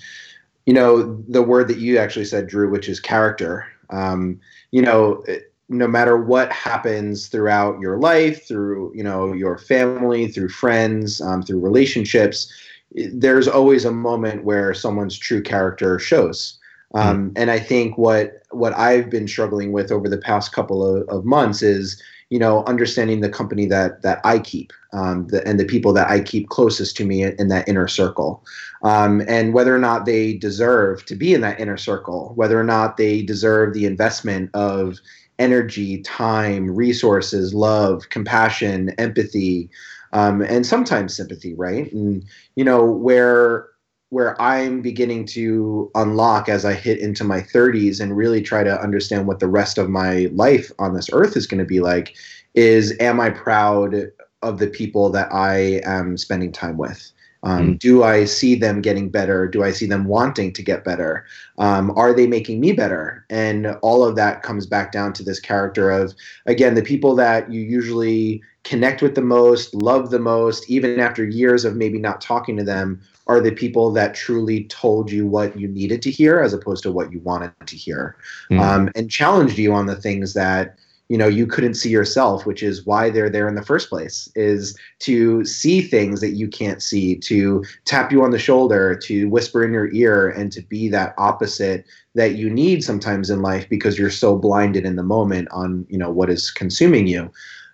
you 0.66 0.72
know, 0.72 1.22
the 1.28 1.42
word 1.42 1.68
that 1.68 1.78
you 1.78 1.98
actually 1.98 2.24
said, 2.24 2.46
Drew, 2.46 2.70
which 2.70 2.88
is 2.88 2.98
character. 2.98 3.66
Um, 3.90 4.40
you 4.70 4.82
know, 4.82 5.24
no 5.70 5.86
matter 5.86 6.16
what 6.16 6.50
happens 6.50 7.28
throughout 7.28 7.78
your 7.78 7.96
life, 7.96 8.46
through, 8.46 8.92
you 8.92 9.04
know, 9.04 9.32
your 9.32 9.56
family, 9.56 10.26
through 10.26 10.48
friends, 10.48 11.20
um, 11.20 11.42
through 11.42 11.60
relationships, 11.60 12.52
there's 12.92 13.46
always 13.46 13.84
a 13.84 13.92
moment 13.92 14.44
where 14.44 14.74
someone's 14.74 15.16
true 15.16 15.40
character 15.40 15.98
shows. 16.00 16.58
Um, 16.94 17.30
mm. 17.30 17.32
And 17.36 17.52
I 17.52 17.60
think 17.60 17.96
what 17.96 18.42
what 18.50 18.76
I've 18.76 19.08
been 19.08 19.28
struggling 19.28 19.70
with 19.70 19.92
over 19.92 20.08
the 20.08 20.18
past 20.18 20.52
couple 20.52 20.84
of, 20.84 21.08
of 21.08 21.24
months 21.24 21.62
is, 21.62 22.02
you 22.30 22.38
know, 22.40 22.64
understanding 22.64 23.20
the 23.20 23.28
company 23.28 23.66
that 23.66 24.02
that 24.02 24.20
I 24.24 24.40
keep 24.40 24.72
um, 24.92 25.28
the, 25.28 25.46
and 25.46 25.60
the 25.60 25.64
people 25.64 25.92
that 25.92 26.10
I 26.10 26.18
keep 26.18 26.48
closest 26.48 26.96
to 26.96 27.04
me 27.04 27.22
in, 27.22 27.36
in 27.38 27.46
that 27.46 27.68
inner 27.68 27.86
circle, 27.86 28.42
um, 28.82 29.22
and 29.28 29.54
whether 29.54 29.72
or 29.72 29.78
not 29.78 30.04
they 30.04 30.34
deserve 30.34 31.04
to 31.06 31.14
be 31.14 31.32
in 31.32 31.42
that 31.42 31.60
inner 31.60 31.76
circle, 31.76 32.32
whether 32.34 32.58
or 32.58 32.64
not 32.64 32.96
they 32.96 33.22
deserve 33.22 33.72
the 33.72 33.86
investment 33.86 34.50
of 34.52 34.98
energy, 35.40 36.02
time, 36.02 36.70
resources, 36.70 37.52
love, 37.52 38.10
compassion, 38.10 38.90
empathy, 38.98 39.70
um, 40.12 40.42
and 40.42 40.66
sometimes 40.66 41.16
sympathy, 41.16 41.54
right? 41.54 41.92
And 41.92 42.24
you 42.54 42.64
know 42.64 42.84
where 42.84 43.68
where 44.10 44.40
I'm 44.42 44.82
beginning 44.82 45.24
to 45.26 45.88
unlock 45.94 46.48
as 46.48 46.64
I 46.64 46.74
hit 46.74 46.98
into 46.98 47.22
my 47.22 47.40
30s 47.40 48.00
and 48.00 48.16
really 48.16 48.42
try 48.42 48.64
to 48.64 48.80
understand 48.80 49.28
what 49.28 49.38
the 49.38 49.46
rest 49.46 49.78
of 49.78 49.88
my 49.88 50.28
life 50.32 50.72
on 50.80 50.94
this 50.94 51.08
earth 51.12 51.36
is 51.36 51.46
going 51.46 51.60
to 51.60 51.64
be 51.64 51.78
like 51.78 52.16
is 52.54 52.92
am 52.98 53.20
I 53.20 53.30
proud 53.30 54.10
of 54.42 54.58
the 54.58 54.66
people 54.66 55.10
that 55.10 55.32
I 55.32 55.80
am 55.84 56.16
spending 56.16 56.50
time 56.50 56.76
with? 56.76 57.12
Um, 57.42 57.74
mm 57.74 57.78
Do 57.78 58.02
I 58.02 58.24
see 58.24 58.54
them 58.54 58.80
getting 58.80 59.08
better? 59.08 59.48
Do 59.48 59.62
I 59.64 59.72
see 59.72 59.86
them 59.86 60.04
wanting 60.04 60.52
to 60.52 60.62
get 60.62 60.84
better? 60.84 61.24
Um, 61.58 61.90
are 61.96 62.12
they 62.12 62.26
making 62.26 62.60
me 62.60 62.72
better? 62.72 63.24
And 63.30 63.66
all 63.82 64.04
of 64.04 64.16
that 64.16 64.42
comes 64.42 64.66
back 64.66 64.92
down 64.92 65.12
to 65.14 65.22
this 65.22 65.40
character 65.40 65.90
of, 65.90 66.14
again, 66.46 66.74
the 66.74 66.82
people 66.82 67.14
that 67.16 67.50
you 67.50 67.60
usually 67.60 68.42
connect 68.64 69.00
with 69.00 69.14
the 69.14 69.22
most, 69.22 69.74
love 69.74 70.10
the 70.10 70.18
most, 70.18 70.68
even 70.68 71.00
after 71.00 71.24
years 71.24 71.64
of 71.64 71.76
maybe 71.76 71.98
not 71.98 72.20
talking 72.20 72.56
to 72.58 72.64
them, 72.64 73.00
are 73.26 73.40
the 73.40 73.52
people 73.52 73.92
that 73.92 74.14
truly 74.14 74.64
told 74.64 75.10
you 75.10 75.24
what 75.24 75.56
you 75.56 75.68
needed 75.68 76.02
to 76.02 76.10
hear 76.10 76.40
as 76.40 76.52
opposed 76.52 76.82
to 76.82 76.90
what 76.90 77.12
you 77.12 77.20
wanted 77.20 77.52
to 77.66 77.76
hear 77.76 78.16
mm 78.50 78.60
um, 78.60 78.90
and 78.94 79.10
challenged 79.10 79.56
you 79.56 79.72
on 79.72 79.86
the 79.86 79.96
things 79.96 80.34
that 80.34 80.76
you 81.10 81.18
know 81.18 81.26
you 81.26 81.46
couldn't 81.46 81.74
see 81.74 81.90
yourself 81.90 82.46
which 82.46 82.62
is 82.62 82.86
why 82.86 83.10
they're 83.10 83.28
there 83.28 83.48
in 83.48 83.56
the 83.56 83.64
first 83.64 83.90
place 83.90 84.30
is 84.36 84.78
to 85.00 85.44
see 85.44 85.82
things 85.82 86.20
that 86.20 86.30
you 86.30 86.48
can't 86.48 86.80
see 86.80 87.16
to 87.16 87.62
tap 87.84 88.12
you 88.12 88.22
on 88.22 88.30
the 88.30 88.38
shoulder 88.38 88.94
to 88.94 89.28
whisper 89.28 89.62
in 89.64 89.72
your 89.72 89.92
ear 89.92 90.30
and 90.30 90.52
to 90.52 90.62
be 90.62 90.88
that 90.88 91.12
opposite 91.18 91.84
that 92.14 92.36
you 92.36 92.48
need 92.48 92.82
sometimes 92.82 93.28
in 93.28 93.42
life 93.42 93.68
because 93.68 93.98
you're 93.98 94.08
so 94.08 94.36
blinded 94.36 94.86
in 94.86 94.96
the 94.96 95.02
moment 95.02 95.48
on 95.50 95.84
you 95.88 95.98
know 95.98 96.10
what 96.10 96.30
is 96.30 96.50
consuming 96.50 97.06
you. 97.06 97.30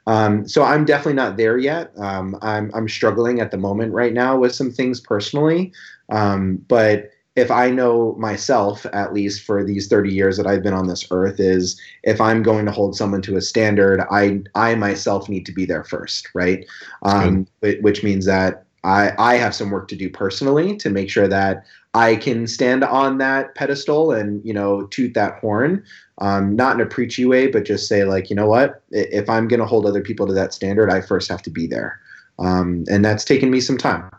Um, 0.08 0.46
so 0.46 0.62
i'm 0.62 0.84
definitely 0.84 1.14
not 1.14 1.36
there 1.36 1.58
yet. 1.58 1.92
Um, 1.98 2.38
I'm, 2.40 2.70
I'm 2.74 2.88
struggling 2.88 3.40
at 3.40 3.50
the 3.50 3.58
moment 3.58 3.92
right 3.92 4.12
now 4.12 4.38
with 4.38 4.54
some 4.54 4.70
things 4.70 5.00
personally. 5.00 5.72
Um, 6.10 6.64
but 6.68 7.10
if 7.36 7.50
I 7.50 7.70
know 7.70 8.14
myself, 8.18 8.86
at 8.94 9.12
least 9.12 9.42
for 9.42 9.62
these 9.62 9.88
30 9.88 10.12
years 10.12 10.38
that 10.38 10.46
I've 10.46 10.62
been 10.62 10.72
on 10.72 10.88
this 10.88 11.06
earth, 11.10 11.38
is 11.38 11.78
if 12.02 12.18
I'm 12.18 12.42
going 12.42 12.64
to 12.64 12.72
hold 12.72 12.96
someone 12.96 13.20
to 13.22 13.36
a 13.36 13.42
standard, 13.42 14.00
I 14.10 14.40
I 14.54 14.74
myself 14.74 15.28
need 15.28 15.44
to 15.46 15.52
be 15.52 15.66
there 15.66 15.84
first, 15.84 16.30
right? 16.34 16.66
Um, 17.02 17.46
which 17.60 18.02
means 18.02 18.24
that 18.24 18.64
I 18.84 19.12
I 19.18 19.34
have 19.36 19.54
some 19.54 19.70
work 19.70 19.86
to 19.88 19.96
do 19.96 20.08
personally 20.08 20.76
to 20.78 20.88
make 20.88 21.10
sure 21.10 21.28
that 21.28 21.66
I 21.92 22.16
can 22.16 22.46
stand 22.46 22.82
on 22.82 23.18
that 23.18 23.54
pedestal 23.54 24.12
and 24.12 24.42
you 24.42 24.54
know 24.54 24.86
toot 24.86 25.12
that 25.12 25.38
horn, 25.40 25.84
um, 26.18 26.56
not 26.56 26.76
in 26.76 26.80
a 26.80 26.86
preachy 26.86 27.26
way, 27.26 27.48
but 27.48 27.66
just 27.66 27.86
say 27.86 28.04
like, 28.04 28.30
you 28.30 28.36
know 28.36 28.48
what, 28.48 28.82
if 28.90 29.28
I'm 29.28 29.46
going 29.46 29.60
to 29.60 29.66
hold 29.66 29.84
other 29.84 30.02
people 30.02 30.26
to 30.26 30.32
that 30.32 30.54
standard, 30.54 30.90
I 30.90 31.02
first 31.02 31.28
have 31.28 31.42
to 31.42 31.50
be 31.50 31.66
there, 31.66 32.00
um, 32.38 32.84
and 32.88 33.04
that's 33.04 33.26
taken 33.26 33.50
me 33.50 33.60
some 33.60 33.76
time. 33.76 34.10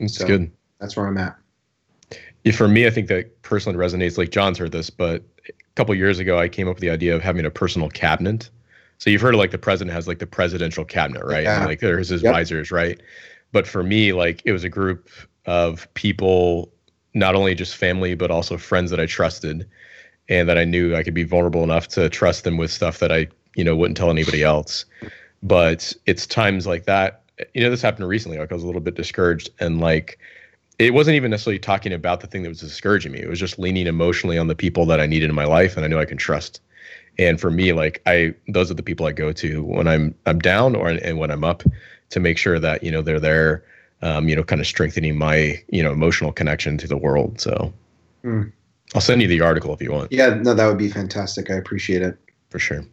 It's 0.00 0.18
so 0.18 0.26
good. 0.26 0.50
That's 0.80 0.96
where 0.96 1.06
I'm 1.06 1.18
at. 1.18 1.36
For 2.52 2.68
me, 2.68 2.86
I 2.86 2.90
think 2.90 3.08
that 3.08 3.42
personally 3.42 3.78
resonates. 3.78 4.18
Like 4.18 4.30
John's 4.30 4.58
heard 4.58 4.72
this, 4.72 4.90
but 4.90 5.22
a 5.48 5.52
couple 5.74 5.94
years 5.94 6.18
ago, 6.18 6.38
I 6.38 6.48
came 6.48 6.68
up 6.68 6.74
with 6.74 6.82
the 6.82 6.90
idea 6.90 7.14
of 7.16 7.22
having 7.22 7.44
a 7.46 7.50
personal 7.50 7.88
cabinet. 7.88 8.50
So 8.98 9.10
you've 9.10 9.20
heard 9.20 9.34
of 9.34 9.38
like 9.38 9.50
the 9.50 9.58
president 9.58 9.94
has 9.94 10.06
like 10.06 10.18
the 10.18 10.26
presidential 10.26 10.84
cabinet, 10.84 11.24
right? 11.24 11.44
Yeah. 11.44 11.58
And 11.58 11.66
like 11.66 11.80
there's 11.80 12.08
his 12.08 12.22
yep. 12.22 12.30
advisors, 12.30 12.70
right? 12.70 13.00
But 13.52 13.66
for 13.66 13.82
me, 13.82 14.12
like 14.12 14.42
it 14.44 14.52
was 14.52 14.64
a 14.64 14.68
group 14.68 15.08
of 15.46 15.92
people 15.94 16.72
not 17.14 17.34
only 17.34 17.54
just 17.54 17.76
family 17.76 18.14
but 18.14 18.30
also 18.30 18.56
friends 18.56 18.90
that 18.90 18.98
I 18.98 19.06
trusted 19.06 19.68
and 20.28 20.48
that 20.48 20.58
I 20.58 20.64
knew 20.64 20.96
I 20.96 21.02
could 21.02 21.14
be 21.14 21.24
vulnerable 21.24 21.62
enough 21.62 21.88
to 21.88 22.08
trust 22.08 22.44
them 22.44 22.56
with 22.56 22.70
stuff 22.70 22.98
that 22.98 23.12
I 23.12 23.28
you 23.54 23.64
know 23.64 23.76
wouldn't 23.76 23.96
tell 23.96 24.10
anybody 24.10 24.42
else. 24.42 24.84
But 25.42 25.92
it's 26.06 26.26
times 26.26 26.66
like 26.66 26.84
that. 26.84 27.22
You 27.52 27.62
know, 27.62 27.70
this 27.70 27.82
happened 27.82 28.08
recently. 28.08 28.38
Like 28.38 28.50
I 28.50 28.54
was 28.54 28.62
a 28.62 28.66
little 28.66 28.80
bit 28.80 28.94
discouraged 28.94 29.50
and 29.60 29.80
like 29.80 30.18
it 30.78 30.92
wasn't 30.92 31.16
even 31.16 31.30
necessarily 31.30 31.58
talking 31.58 31.92
about 31.92 32.20
the 32.20 32.26
thing 32.26 32.42
that 32.42 32.48
was 32.48 32.60
discouraging 32.60 33.12
me. 33.12 33.20
It 33.20 33.28
was 33.28 33.38
just 33.38 33.58
leaning 33.58 33.86
emotionally 33.86 34.38
on 34.38 34.48
the 34.48 34.54
people 34.54 34.86
that 34.86 35.00
I 35.00 35.06
needed 35.06 35.30
in 35.30 35.34
my 35.34 35.44
life 35.44 35.76
and 35.76 35.84
I 35.84 35.88
knew 35.88 35.98
I 35.98 36.04
can 36.04 36.18
trust. 36.18 36.60
And 37.18 37.40
for 37.40 37.50
me, 37.50 37.72
like 37.72 38.02
I, 38.06 38.34
those 38.48 38.70
are 38.70 38.74
the 38.74 38.82
people 38.82 39.06
I 39.06 39.12
go 39.12 39.32
to 39.32 39.62
when 39.62 39.86
I'm 39.86 40.14
I'm 40.26 40.40
down 40.40 40.74
or 40.74 40.88
and 40.88 41.18
when 41.18 41.30
I'm 41.30 41.44
up, 41.44 41.62
to 42.10 42.20
make 42.20 42.38
sure 42.38 42.58
that 42.58 42.82
you 42.82 42.90
know 42.90 43.02
they're 43.02 43.20
there 43.20 43.64
um, 44.04 44.28
you 44.28 44.36
know, 44.36 44.44
kind 44.44 44.60
of 44.60 44.66
strengthening 44.66 45.16
my, 45.16 45.62
you 45.68 45.82
know, 45.82 45.90
emotional 45.90 46.30
connection 46.30 46.76
to 46.78 46.86
the 46.86 46.96
world. 46.96 47.40
So 47.40 47.72
mm. 48.22 48.52
I'll 48.94 49.00
send 49.00 49.22
you 49.22 49.28
the 49.28 49.40
article 49.40 49.72
if 49.72 49.80
you 49.80 49.90
want. 49.90 50.12
Yeah, 50.12 50.34
no, 50.34 50.52
that 50.52 50.66
would 50.66 50.78
be 50.78 50.90
fantastic. 50.90 51.50
I 51.50 51.54
appreciate 51.54 52.02
it. 52.02 52.18
For 52.50 52.58
sure. 52.58 52.84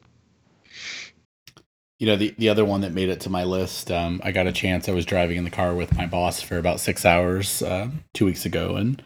You 2.02 2.08
know, 2.08 2.16
the, 2.16 2.34
the 2.40 2.50
other 2.50 2.66
one 2.66 2.82
that 2.82 2.94
made 2.94 3.10
it 3.10 3.20
to 3.22 3.30
my 3.30 3.44
list, 3.44 3.92
um, 3.92 4.22
I 4.24 4.32
got 4.32 4.48
a 4.48 4.52
chance. 4.52 4.90
I 4.90 4.92
was 4.92 5.06
driving 5.06 5.38
in 5.38 5.44
the 5.44 5.52
car 5.52 5.76
with 5.76 5.96
my 5.96 6.08
boss 6.08 6.42
for 6.42 6.58
about 6.58 6.80
six 6.80 7.06
hours 7.06 7.62
uh, 7.62 7.92
two 8.16 8.26
weeks 8.26 8.44
ago. 8.44 8.76
And 8.76 9.04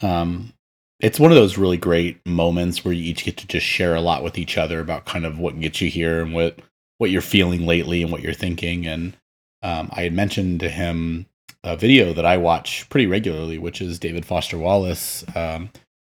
um, 0.00 0.52
it's 1.00 1.18
one 1.18 1.32
of 1.32 1.36
those 1.36 1.58
really 1.58 1.78
great 1.78 2.24
moments 2.24 2.84
where 2.84 2.94
you 2.94 3.02
each 3.02 3.24
get 3.24 3.38
to 3.38 3.46
just 3.48 3.66
share 3.66 3.96
a 3.96 4.00
lot 4.00 4.22
with 4.22 4.38
each 4.38 4.56
other 4.56 4.78
about 4.78 5.04
kind 5.04 5.26
of 5.26 5.40
what 5.40 5.58
gets 5.58 5.80
you 5.80 5.90
here 5.90 6.22
and 6.22 6.32
what, 6.32 6.60
what 6.98 7.10
you're 7.10 7.22
feeling 7.22 7.66
lately 7.66 8.04
and 8.04 8.12
what 8.12 8.22
you're 8.22 8.32
thinking. 8.32 8.86
And 8.86 9.16
um, 9.64 9.90
I 9.92 10.02
had 10.02 10.12
mentioned 10.12 10.60
to 10.60 10.68
him 10.68 11.26
a 11.64 11.76
video 11.76 12.12
that 12.12 12.24
I 12.24 12.36
watch 12.36 12.88
pretty 12.88 13.08
regularly, 13.08 13.58
which 13.58 13.80
is 13.80 13.98
David 13.98 14.24
Foster 14.24 14.58
Wallace. 14.58 15.24
Um, 15.34 15.70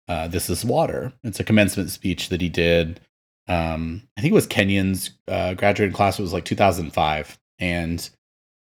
uh, 0.07 0.27
this 0.27 0.49
is 0.49 0.65
water. 0.65 1.13
It's 1.23 1.39
a 1.39 1.43
commencement 1.43 1.91
speech 1.91 2.29
that 2.29 2.41
he 2.41 2.49
did. 2.49 2.99
Um, 3.47 4.01
I 4.17 4.21
think 4.21 4.31
it 4.31 4.35
was 4.35 4.47
Kenyon's 4.47 5.11
uh, 5.27 5.53
graduating 5.53 5.95
class. 5.95 6.19
It 6.19 6.23
was 6.23 6.33
like 6.33 6.45
2005, 6.45 7.37
and 7.59 8.09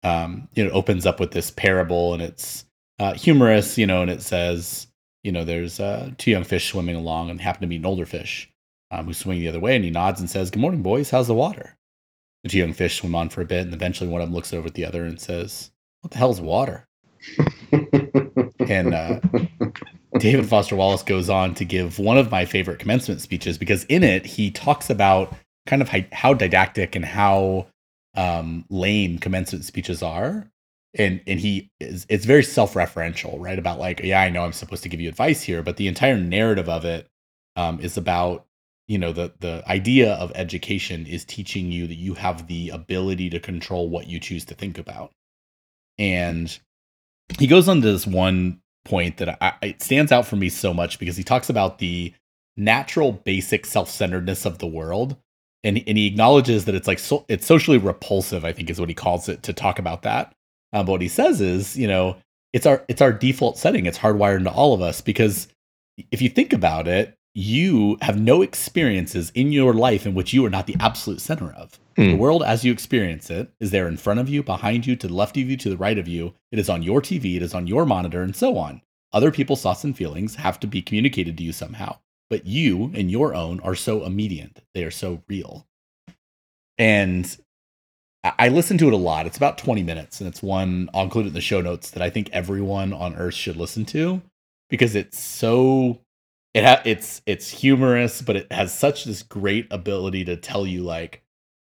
um, 0.04 0.48
you 0.54 0.64
know, 0.64 0.70
it 0.70 0.74
opens 0.74 1.06
up 1.06 1.20
with 1.20 1.32
this 1.32 1.52
parable, 1.52 2.14
and 2.14 2.22
it's 2.22 2.66
uh, 3.00 3.14
humorous, 3.14 3.78
you 3.78 3.88
know, 3.88 4.02
and 4.02 4.12
it 4.12 4.22
says, 4.22 4.88
you 5.24 5.32
know, 5.32 5.44
there's 5.44 5.80
uh, 5.80 6.12
two 6.18 6.32
young 6.32 6.44
fish 6.44 6.70
swimming 6.70 6.96
along, 6.96 7.30
and 7.30 7.42
happen 7.42 7.62
to 7.62 7.68
meet 7.68 7.78
an 7.78 7.86
older 7.86 8.06
fish 8.06 8.50
um, 8.92 9.06
who's 9.06 9.18
swimming 9.18 9.42
the 9.42 9.50
other 9.50 9.60
way, 9.60 9.76
and 9.76 9.86
he 9.86 9.92
nods 9.92 10.20
and 10.20 10.30
says, 10.30 10.52
"Good 10.52 10.62
morning, 10.62 10.84
boys. 10.84 11.10
How's 11.10 11.28
the 11.28 11.34
water?" 11.34 11.78
The 12.44 12.50
two 12.50 12.60
young 12.60 12.74
fish 12.74 13.00
swim 13.00 13.16
on 13.16 13.30
for 13.30 13.42
a 13.42 13.46
bit, 13.46 13.66
and 13.66 13.74
eventually 13.74 14.10
one 14.10 14.22
of 14.22 14.28
them 14.28 14.36
looks 14.36 14.54
over 14.54 14.68
at 14.68 14.76
the 14.76 14.86
other 14.86 15.04
and 15.04 15.20
says, 15.20 15.72
what 16.06 16.12
the 16.12 16.20
hell's 16.20 16.40
water? 16.40 16.88
and 18.70 18.94
uh, 18.94 19.20
David 20.20 20.48
Foster 20.48 20.76
Wallace 20.76 21.04
goes 21.04 21.30
on 21.30 21.54
to 21.56 21.66
give 21.66 22.00
one 22.00 22.18
of 22.18 22.32
my 22.32 22.46
favorite 22.46 22.80
commencement 22.80 23.22
speeches 23.22 23.58
because 23.58 23.84
in 23.86 24.04
it 24.04 24.26
he 24.26 24.52
talks 24.52 24.90
about 24.90 25.34
kind 25.66 25.82
of 25.82 25.90
how 26.12 26.34
didactic 26.34 26.96
and 26.96 27.06
how 27.06 27.68
um, 28.16 28.66
lame 28.70 29.18
commencement 29.18 29.66
speeches 29.66 30.02
are. 30.02 30.50
And 30.98 31.22
and 31.28 31.40
he 31.40 31.70
is 31.82 32.06
it's 32.08 32.26
very 32.26 32.44
self-referential, 32.44 33.38
right? 33.38 33.60
About 33.60 33.80
like, 33.80 34.00
yeah, 34.02 34.22
I 34.22 34.30
know 34.30 34.44
I'm 34.44 34.54
supposed 34.54 34.84
to 34.84 34.90
give 34.90 35.02
you 35.02 35.10
advice 35.10 35.42
here, 35.42 35.62
but 35.62 35.76
the 35.76 35.90
entire 35.90 36.18
narrative 36.18 36.70
of 36.70 36.86
it 36.86 37.10
um, 37.58 37.82
is 37.82 37.98
about 37.98 38.46
you 38.88 38.98
know 38.98 39.12
the 39.12 39.34
the 39.40 39.64
idea 39.68 40.14
of 40.14 40.32
education 40.36 41.06
is 41.06 41.26
teaching 41.26 41.72
you 41.72 41.88
that 41.88 41.96
you 41.96 42.14
have 42.14 42.48
the 42.48 42.70
ability 42.70 43.30
to 43.32 43.40
control 43.40 43.90
what 43.90 44.08
you 44.08 44.20
choose 44.20 44.46
to 44.46 44.54
think 44.54 44.78
about 44.78 45.12
and 45.98 46.60
he 47.40 47.48
goes 47.48 47.68
on 47.68 47.82
to 47.82 47.92
this 47.92 48.06
one 48.06 48.62
point 48.86 49.18
that 49.18 49.38
I, 49.42 49.54
it 49.62 49.84
stands 49.84 50.12
out 50.12 50.26
for 50.26 50.36
me 50.36 50.50
so 50.50 50.74
much 50.74 51.00
because 51.00 51.18
he 51.18 51.24
talks 51.24 51.50
about 51.50 51.80
the 51.80 52.14
natural 52.56 53.12
basic 53.12 53.66
self-centeredness 53.66 54.46
of 54.46 54.60
the 54.60 54.68
world 54.68 55.18
and, 55.64 55.84
and 55.88 55.98
he 55.98 56.08
acknowledges 56.08 56.66
that 56.66 56.76
it's 56.76 56.88
like 56.88 57.00
so, 57.00 57.26
it's 57.28 57.46
socially 57.46 57.78
repulsive 57.78 58.46
i 58.46 58.54
think 58.54 58.70
is 58.70 58.80
what 58.80 58.88
he 58.88 58.96
calls 58.96 59.28
it 59.28 59.44
to 59.44 59.52
talk 59.52 59.78
about 59.80 60.04
that. 60.04 60.34
Um, 60.72 60.86
but 60.86 60.94
what 60.94 61.02
he 61.02 61.10
says 61.10 61.42
is 61.42 61.78
you 61.78 61.88
know 61.88 62.18
it's 62.56 62.66
our 62.66 62.86
it's 62.88 63.02
our 63.02 63.12
default 63.12 63.58
setting. 63.58 63.86
It's 63.86 63.98
hardwired 63.98 64.38
into 64.38 64.50
all 64.50 64.74
of 64.74 64.82
us 64.82 65.02
because 65.02 65.50
if 66.10 66.22
you 66.22 66.30
think 66.30 66.54
about 66.54 66.88
it 66.88 67.14
you 67.36 67.98
have 68.02 68.20
no 68.20 68.42
experiences 68.42 69.30
in 69.36 69.52
your 69.52 69.74
life 69.74 70.06
in 70.06 70.14
which 70.14 70.34
you 70.34 70.46
are 70.46 70.50
not 70.50 70.68
the 70.68 70.78
absolute 70.80 71.20
center 71.20 71.52
of. 71.52 71.78
Mm. 71.98 72.12
The 72.12 72.16
world 72.16 72.42
as 72.44 72.64
you 72.64 72.72
experience 72.72 73.30
it 73.30 73.52
is 73.60 73.72
there 73.72 73.90
in 73.90 73.98
front 73.98 74.22
of 74.22 74.30
you, 74.30 74.42
behind 74.42 74.88
you, 74.88 74.96
to 74.96 75.08
the 75.08 75.14
left 75.14 75.36
of 75.36 75.50
you, 75.50 75.58
to 75.58 75.70
the 75.70 75.78
right 75.78 75.98
of 75.98 76.08
you. 76.08 76.34
It 76.52 76.60
is 76.60 76.70
on 76.70 76.82
your 76.82 77.02
TV, 77.02 77.36
it 77.36 77.42
is 77.42 77.54
on 77.54 77.68
your 77.68 77.86
monitor, 77.86 78.22
and 78.22 78.36
so 78.36 78.58
on. 78.58 78.82
Other 79.12 79.32
people's 79.32 79.62
thoughts 79.62 79.84
and 79.84 79.96
feelings 79.96 80.36
have 80.36 80.60
to 80.62 80.68
be 80.68 80.82
communicated 80.82 81.38
to 81.38 81.44
you 81.44 81.52
somehow. 81.52 81.98
But 82.30 82.48
you 82.48 82.92
and 82.96 83.12
your 83.12 83.36
own 83.36 83.60
are 83.60 83.76
so 83.76 84.06
immediate, 84.06 84.64
they 84.74 84.84
are 84.86 84.92
so 84.92 85.22
real. 85.28 85.68
And 86.78 87.38
I 88.24 88.48
listen 88.48 88.78
to 88.80 88.88
it 88.88 88.94
a 88.94 88.98
lot. 88.98 89.28
It's 89.28 89.38
about 89.38 89.58
20 89.58 89.84
minutes, 89.84 90.20
and 90.20 90.28
it's 90.28 90.42
one 90.42 90.90
I'll 90.94 91.04
include 91.04 91.26
it 91.26 91.30
in 91.30 91.34
the 91.34 91.42
show 91.42 91.62
notes 91.62 91.92
that 91.92 92.02
I 92.02 92.10
think 92.10 92.30
everyone 92.32 92.94
on 92.94 93.16
earth 93.16 93.36
should 93.36 93.58
listen 93.58 93.86
to 93.88 94.22
because 94.70 94.96
it's 94.96 95.20
so 95.20 96.00
it 96.56 96.64
ha- 96.64 96.82
it's 96.86 97.22
it's 97.26 97.50
humorous, 97.50 98.22
but 98.22 98.38
it 98.38 98.52
has 98.52 98.74
such 98.74 99.04
this 99.04 99.22
great 99.22 99.68
ability 99.72 100.24
to 100.26 100.38
tell 100.38 100.66
you 100.66 100.84
like, 100.84 101.22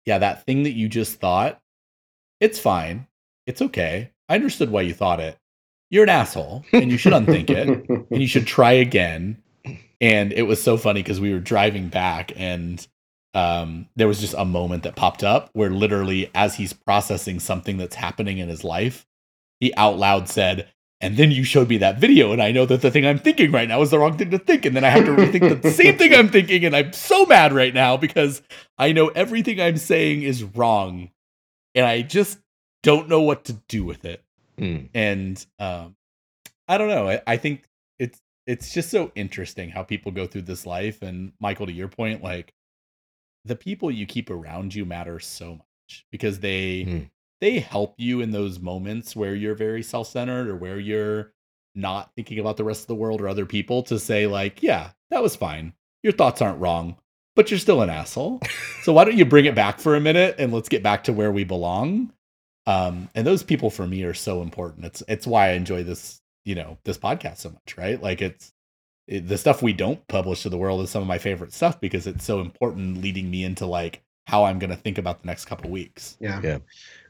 yeah, 0.07 0.16
that 0.18 0.46
thing 0.46 0.62
that 0.62 0.72
you 0.72 0.88
just 0.88 1.20
thought, 1.20 1.61
it's 2.40 2.59
fine, 2.59 3.07
it's 3.46 3.61
okay. 3.61 4.11
I 4.31 4.35
understood 4.35 4.70
why 4.70 4.81
you 4.81 4.94
thought 4.94 5.20
it. 5.20 5.37
You're 5.90 6.05
an 6.05 6.09
asshole, 6.09 6.64
and 6.72 6.90
you 6.90 6.96
should 6.96 7.12
unthink 7.12 7.51
it, 7.51 7.68
and 7.68 8.07
you 8.11 8.27
should 8.27 8.46
try 8.48 8.72
again. 8.72 9.42
And 10.01 10.33
it 10.33 10.42
was 10.44 10.62
so 10.62 10.79
funny 10.79 11.03
because 11.03 11.20
we 11.20 11.35
were 11.35 11.38
driving 11.38 11.88
back, 11.88 12.33
and 12.35 12.87
um, 13.35 13.88
there 13.94 14.09
was 14.09 14.20
just 14.20 14.35
a 14.38 14.46
moment 14.46 14.85
that 14.85 14.96
popped 14.96 15.22
up 15.22 15.51
where 15.53 15.70
literally, 15.70 16.31
as 16.35 16.55
he's 16.55 16.72
processing 16.72 17.40
something 17.40 17.77
that's 17.77 17.94
happening 17.94 18.38
in 18.38 18.48
his 18.48 18.64
life, 18.64 19.07
he 19.61 19.74
out 19.74 19.98
loud 19.98 20.31
said, 20.31 20.66
and 21.01 21.17
then 21.17 21.31
you 21.31 21.45
showed 21.45 21.69
me 21.69 21.79
that 21.79 21.99
video, 21.99 22.33
and 22.33 22.43
I 22.43 22.51
know 22.51 22.67
that 22.67 22.83
the 22.83 22.91
thing 22.91 23.07
I'm 23.07 23.21
thinking 23.21 23.53
right 23.53 23.69
now 23.69 23.81
is 23.83 23.91
the 23.91 23.99
wrong 23.99 24.19
thing 24.19 24.31
to 24.31 24.39
think. 24.39 24.65
And 24.65 24.75
then 24.75 24.85
I 24.85 24.89
have 24.89 25.05
to 25.05 25.13
rethink 25.13 25.63
the 25.63 25.71
same 25.73 25.97
thing 25.97 26.13
I'm 26.13 26.29
thinking. 26.29 26.65
And 26.65 26.75
I'm 26.75 26.93
so 26.93 27.25
mad 27.25 27.53
right 27.53 27.73
now 27.73 27.97
because 27.97 28.43
I 28.79 28.91
know 28.91 29.09
everything 29.09 29.61
I'm 29.61 29.77
saying 29.77 30.23
is 30.23 30.43
wrong. 30.43 31.11
And 31.77 31.87
I 31.87 32.03
just 32.03 32.39
don't 32.83 33.09
know 33.09 33.21
what 33.21 33.45
to 33.45 33.53
do 33.69 33.85
with 33.85 34.05
it. 34.05 34.25
Mm. 34.59 34.89
And 34.93 35.47
um, 35.61 35.95
I 36.67 36.79
don't 36.79 36.89
know. 36.89 37.09
I, 37.09 37.23
I 37.29 37.37
think 37.37 37.69
it's 38.01 38.21
it's 38.49 38.75
just 38.75 38.91
so 38.91 39.13
interesting 39.15 39.71
how 39.71 39.85
people 39.85 40.11
go 40.11 40.27
through 40.27 40.43
this 40.43 40.67
life. 40.67 41.03
And 41.03 41.33
Michael, 41.39 41.67
to 41.67 41.73
your 41.73 41.87
point, 41.87 42.25
like 42.25 42.53
the 43.45 43.55
people 43.55 43.89
you 43.89 44.05
keep 44.05 44.31
around 44.31 44.75
you 44.75 44.85
matter 44.85 45.21
so 45.21 45.53
much 45.53 46.07
because 46.11 46.41
they 46.41 46.85
mm 46.89 47.09
they 47.40 47.59
help 47.59 47.94
you 47.98 48.20
in 48.20 48.31
those 48.31 48.59
moments 48.59 49.14
where 49.14 49.35
you're 49.35 49.55
very 49.55 49.83
self-centered 49.83 50.48
or 50.48 50.57
where 50.57 50.79
you're 50.79 51.33
not 51.74 52.11
thinking 52.16 52.38
about 52.38 52.57
the 52.57 52.64
rest 52.64 52.83
of 52.83 52.87
the 52.88 52.94
world 52.94 53.20
or 53.20 53.29
other 53.29 53.46
people 53.46 53.83
to 53.85 53.98
say 53.98 54.27
like 54.27 54.62
yeah 54.62 54.90
that 55.11 55.22
was 55.22 55.37
fine. 55.37 55.72
Your 56.03 56.12
thoughts 56.12 56.42
aren't 56.42 56.61
wrong 56.61 56.96
but 57.38 57.53
you're 57.53 57.61
still 57.61 57.83
an 57.83 57.88
asshole. 57.88 58.40
So 58.83 58.92
why 58.92 59.05
don't 59.05 59.16
you 59.16 59.24
bring 59.24 59.44
it 59.44 59.55
back 59.55 59.79
for 59.79 59.94
a 59.94 60.01
minute 60.01 60.35
and 60.38 60.53
let's 60.53 60.68
get 60.68 60.83
back 60.83 61.05
to 61.05 61.12
where 61.12 61.31
we 61.31 61.44
belong? 61.44 62.12
Um, 62.66 63.11
and 63.14 63.24
those 63.24 63.42
people 63.44 63.70
for 63.70 63.87
me 63.87 64.03
are 64.03 64.14
so 64.14 64.42
important. 64.42 64.87
It's 64.87 65.03
it's 65.07 65.27
why 65.27 65.48
i 65.48 65.53
enjoy 65.53 65.85
this 65.85 66.20
you 66.44 66.55
know 66.55 66.79
this 66.85 66.98
podcast 66.98 67.37
so 67.38 67.51
much 67.51 67.77
right? 67.77 68.03
Like 68.03 68.22
it's 68.22 68.53
it, 69.07 69.29
the 69.29 69.38
stuff 69.38 69.62
we 69.62 69.72
don't 69.72 70.05
publish 70.09 70.42
to 70.42 70.48
the 70.48 70.59
world 70.59 70.81
is 70.81 70.90
some 70.90 71.03
of 71.03 71.07
my 71.07 71.18
favorite 71.18 71.53
stuff 71.53 71.81
because 71.81 72.07
it's 72.07 72.24
so 72.24 72.40
important 72.40 73.03
leading 73.03 73.31
me 73.31 73.44
into 73.44 73.66
like 73.66 74.03
how 74.27 74.44
i'm 74.44 74.59
going 74.59 74.70
to 74.70 74.77
think 74.77 74.98
about 74.98 75.20
the 75.20 75.27
next 75.27 75.44
couple 75.44 75.70
weeks. 75.70 76.16
Yeah. 76.20 76.40
Yeah 76.42 76.59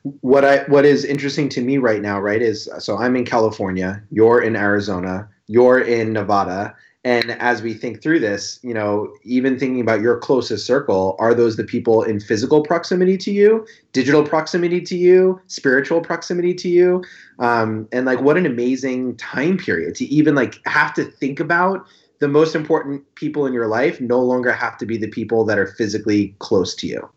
what 0.02 0.44
I 0.44 0.58
what 0.64 0.84
is 0.84 1.04
interesting 1.04 1.48
to 1.50 1.60
me 1.60 1.78
right 1.78 2.02
now, 2.02 2.20
right, 2.20 2.42
is 2.42 2.68
so 2.78 2.98
I'm 2.98 3.16
in 3.16 3.24
California, 3.24 4.02
you're 4.10 4.40
in 4.42 4.56
Arizona, 4.56 5.28
you're 5.46 5.80
in 5.80 6.12
Nevada, 6.12 6.74
And 7.04 7.30
as 7.32 7.62
we 7.62 7.74
think 7.74 8.02
through 8.02 8.20
this, 8.20 8.58
you 8.62 8.74
know, 8.74 9.10
even 9.22 9.58
thinking 9.58 9.80
about 9.80 10.00
your 10.00 10.18
closest 10.18 10.66
circle, 10.66 11.16
are 11.20 11.32
those 11.32 11.56
the 11.56 11.64
people 11.64 12.02
in 12.02 12.18
physical 12.18 12.62
proximity 12.62 13.16
to 13.18 13.30
you, 13.30 13.66
digital 13.92 14.24
proximity 14.24 14.80
to 14.82 14.96
you, 14.96 15.40
spiritual 15.46 16.00
proximity 16.00 16.54
to 16.54 16.68
you? 16.68 17.04
Um, 17.38 17.88
and 17.92 18.04
like, 18.04 18.20
what 18.20 18.36
an 18.36 18.46
amazing 18.46 19.16
time 19.16 19.58
period 19.58 19.94
to 19.96 20.04
even 20.06 20.34
like 20.34 20.60
have 20.66 20.92
to 20.94 21.04
think 21.04 21.38
about 21.38 21.86
the 22.18 22.28
most 22.28 22.56
important 22.56 23.02
people 23.14 23.46
in 23.46 23.52
your 23.52 23.68
life 23.68 24.00
no 24.00 24.20
longer 24.20 24.52
have 24.52 24.76
to 24.78 24.84
be 24.84 24.98
the 24.98 25.08
people 25.08 25.44
that 25.44 25.58
are 25.58 25.68
physically 25.68 26.34
close 26.40 26.74
to 26.74 26.88
you. 26.88 27.08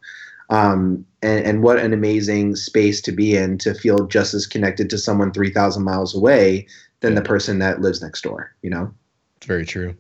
Um, 0.52 1.06
and, 1.22 1.46
and 1.46 1.64
what 1.64 1.80
an 1.80 1.94
amazing 1.94 2.56
space 2.56 3.02
to 3.02 3.12
be 3.12 3.36
in 3.36 3.58
to 3.60 3.74
feel 3.74 4.06
just 4.06 4.34
as 4.34 4.46
connected 4.46 4.90
to 4.90 4.98
someone 4.98 5.32
3,000 5.32 5.82
miles 5.82 6.14
away 6.14 6.68
than 7.00 7.16
the 7.16 7.22
person 7.22 7.60
that 7.60 7.82
lives 7.82 8.02
next 8.02 8.22
door, 8.22 8.54
you 8.62 8.70
know? 8.70 8.94
It's 9.38 9.48
very 9.48 9.66
true. 9.66 9.96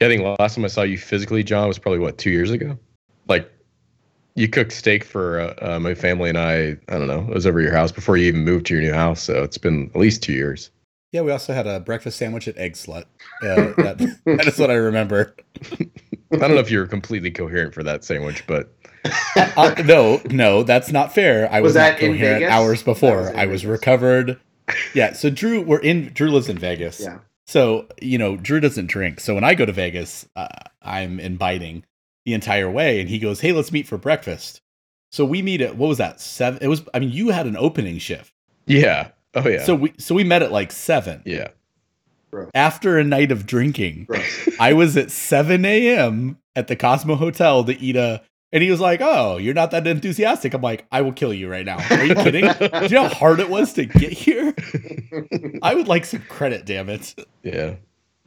Yeah, 0.00 0.08
I 0.08 0.10
think 0.10 0.38
last 0.38 0.56
time 0.56 0.64
I 0.64 0.68
saw 0.68 0.82
you 0.82 0.98
physically, 0.98 1.42
John, 1.42 1.68
was 1.68 1.78
probably 1.78 2.00
what 2.00 2.18
two 2.18 2.30
years 2.30 2.50
ago. 2.50 2.78
Like, 3.28 3.50
you 4.34 4.48
cooked 4.48 4.72
steak 4.72 5.04
for 5.04 5.40
uh, 5.40 5.74
uh, 5.74 5.78
my 5.78 5.94
family 5.94 6.28
and 6.28 6.38
I. 6.38 6.76
I 6.88 6.98
don't 6.98 7.06
know. 7.06 7.20
It 7.20 7.34
was 7.34 7.46
over 7.46 7.60
your 7.60 7.72
house 7.72 7.92
before 7.92 8.16
you 8.16 8.26
even 8.26 8.44
moved 8.44 8.66
to 8.66 8.74
your 8.74 8.82
new 8.82 8.92
house, 8.92 9.22
so 9.22 9.42
it's 9.44 9.58
been 9.58 9.90
at 9.94 10.00
least 10.00 10.22
two 10.22 10.32
years. 10.32 10.70
Yeah, 11.14 11.20
we 11.20 11.30
also 11.30 11.54
had 11.54 11.68
a 11.68 11.78
breakfast 11.78 12.18
sandwich 12.18 12.48
at 12.48 12.56
Eggslut. 12.56 13.04
Uh, 13.40 13.72
that, 13.84 13.98
that 14.24 14.48
is 14.48 14.58
what 14.58 14.68
I 14.68 14.74
remember. 14.74 15.36
I 15.70 16.38
don't 16.38 16.50
know 16.50 16.58
if 16.58 16.72
you 16.72 16.80
were 16.80 16.88
completely 16.88 17.30
coherent 17.30 17.72
for 17.72 17.84
that 17.84 18.02
sandwich, 18.02 18.44
but 18.48 18.74
uh, 19.36 19.80
no, 19.84 20.20
no, 20.32 20.64
that's 20.64 20.90
not 20.90 21.14
fair. 21.14 21.48
I 21.52 21.60
was, 21.60 21.68
Was 21.70 21.74
that 21.74 22.00
in 22.00 22.14
coherent 22.14 22.40
Vegas? 22.40 22.52
hours 22.52 22.82
before. 22.82 23.18
was 23.18 23.28
I 23.28 23.46
was 23.46 23.62
Vegas. 23.62 23.64
recovered. 23.64 24.40
Yeah, 24.92 25.12
so 25.12 25.30
Drew, 25.30 25.60
we're 25.62 25.78
in. 25.78 26.12
Drew 26.14 26.32
lives 26.32 26.48
in 26.48 26.58
Vegas. 26.58 26.98
Yeah. 27.00 27.20
So 27.46 27.86
you 28.02 28.18
know, 28.18 28.36
Drew 28.36 28.58
doesn't 28.58 28.88
drink. 28.88 29.20
So 29.20 29.36
when 29.36 29.44
I 29.44 29.54
go 29.54 29.64
to 29.64 29.72
Vegas, 29.72 30.28
uh, 30.34 30.48
I'm 30.82 31.20
inviting 31.20 31.84
the 32.24 32.34
entire 32.34 32.68
way, 32.68 32.98
and 33.00 33.08
he 33.08 33.20
goes, 33.20 33.38
"Hey, 33.38 33.52
let's 33.52 33.70
meet 33.70 33.86
for 33.86 33.98
breakfast." 33.98 34.62
So 35.12 35.24
we 35.24 35.42
meet 35.42 35.60
at 35.60 35.76
what 35.76 35.86
was 35.86 35.98
that 35.98 36.20
seven? 36.20 36.58
It 36.60 36.66
was. 36.66 36.82
I 36.92 36.98
mean, 36.98 37.12
you 37.12 37.28
had 37.28 37.46
an 37.46 37.56
opening 37.56 37.98
shift, 37.98 38.32
yeah. 38.66 39.10
Oh 39.34 39.48
yeah. 39.48 39.64
so 39.64 39.74
we 39.74 39.92
so 39.98 40.14
we 40.14 40.24
met 40.24 40.42
at 40.42 40.52
like 40.52 40.72
seven. 40.72 41.22
yeah. 41.24 41.48
After 42.52 42.98
a 42.98 43.04
night 43.04 43.30
of 43.30 43.46
drinking, 43.46 44.06
Gross. 44.06 44.48
I 44.58 44.72
was 44.72 44.96
at 44.96 45.12
7 45.12 45.64
a.m. 45.64 46.36
at 46.56 46.66
the 46.66 46.74
Cosmo 46.74 47.14
Hotel 47.14 47.62
to 47.64 47.78
eat 47.78 47.94
a. 47.96 48.22
And 48.52 48.60
he 48.62 48.70
was 48.70 48.80
like, 48.80 49.00
"Oh, 49.02 49.36
you're 49.36 49.54
not 49.54 49.70
that 49.72 49.86
enthusiastic." 49.86 50.52
I'm 50.54 50.60
like, 50.62 50.84
"I 50.92 51.00
will 51.02 51.12
kill 51.12 51.32
you 51.32 51.48
right 51.48 51.64
now." 51.64 51.78
Are 51.90 52.04
you 52.04 52.14
kidding? 52.14 52.42
Do 52.58 52.68
you 52.82 52.88
know 52.88 53.08
how 53.08 53.14
hard 53.14 53.40
it 53.40 53.50
was 53.50 53.72
to 53.74 53.84
get 53.84 54.12
here? 54.12 54.54
I 55.62 55.74
would 55.74 55.88
like 55.88 56.04
some 56.04 56.22
credit, 56.28 56.64
damn 56.64 56.88
it. 56.88 57.14
Yeah. 57.42 57.74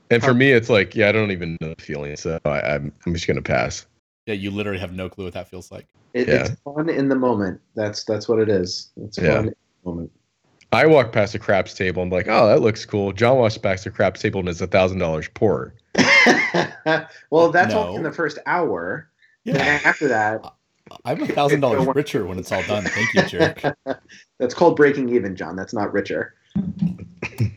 And 0.10 0.22
for 0.24 0.34
me, 0.34 0.52
it's 0.52 0.70
like, 0.70 0.96
yeah, 0.96 1.10
I 1.10 1.12
don't 1.14 1.32
even 1.32 1.58
know 1.62 1.74
the 1.74 1.82
feeling, 1.82 2.16
so 2.18 2.40
I, 2.46 2.60
I'm 2.62 2.94
I'm 3.06 3.14
just 3.14 3.26
gonna 3.28 3.42
pass. 3.42 3.86
Yeah, 4.26 4.34
you 4.36 4.52
literally 4.52 4.80
have 4.80 4.94
no 4.94 5.08
clue 5.10 5.26
what 5.26 5.34
that 5.34 5.50
feels 5.50 5.70
like. 5.72 5.86
It, 6.14 6.28
Yeah. 6.28 6.46
It's 6.46 6.62
fun 6.62 6.90
in 6.90 7.08
the 7.10 7.16
moment. 7.16 7.60
That's 7.76 8.04
that's 8.06 8.28
what 8.30 8.40
it 8.40 8.50
is. 8.50 8.90
It's 8.98 9.18
Yeah. 9.18 9.36
fun 9.36 9.48
in 9.48 9.56
the 9.84 9.90
moment. 9.90 10.12
I 10.72 10.86
walk 10.86 11.12
past 11.12 11.34
a 11.36 11.40
craps 11.40 11.74
table. 11.74 12.04
I'm 12.04 12.10
like, 12.10 12.28
oh, 12.28 12.48
that 12.48 12.62
looks 12.62 12.86
cool. 12.86 13.14
John 13.14 13.38
walks 13.38 13.58
past 13.58 13.86
a 13.86 13.92
craps 13.92 14.22
table 14.22 14.40
and 14.42 14.50
it's 14.50 14.62
a 14.62 14.68
thousand 14.68 15.00
dollars 15.00 15.30
poorer. 15.34 15.74
well, 17.30 17.52
that's 17.52 17.74
No. 17.74 17.80
all 17.80 17.98
in 17.98 18.04
the 18.04 18.12
first 18.12 18.38
hour. 18.46 19.10
And 19.46 19.56
Yeah, 19.58 19.80
after 19.86 20.08
that, 20.10 20.42
I'm 21.06 21.22
a 21.22 21.28
thousand 21.28 21.62
dollars 21.62 21.88
richer 21.96 22.26
when 22.26 22.38
it's 22.38 22.52
all 22.52 22.64
done. 22.64 22.84
Thank 22.84 23.14
you, 23.14 23.24
jerk. 23.26 23.62
that's 24.40 24.54
called 24.54 24.76
breaking 24.76 25.10
even, 25.10 25.36
John. 25.36 25.56
That's 25.56 25.74
not 25.74 25.94
richer. 25.94 26.34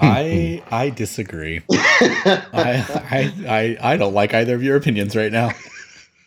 I 0.01 0.63
I 0.71 0.91
disagree. 0.91 1.63
I, 1.71 2.85
I 3.11 3.47
I 3.49 3.93
I 3.93 3.97
don't 3.97 4.15
like 4.15 4.35
either 4.35 4.55
of 4.55 4.63
your 4.63 4.77
opinions 4.77 5.17
right 5.17 5.33
now. 5.33 5.51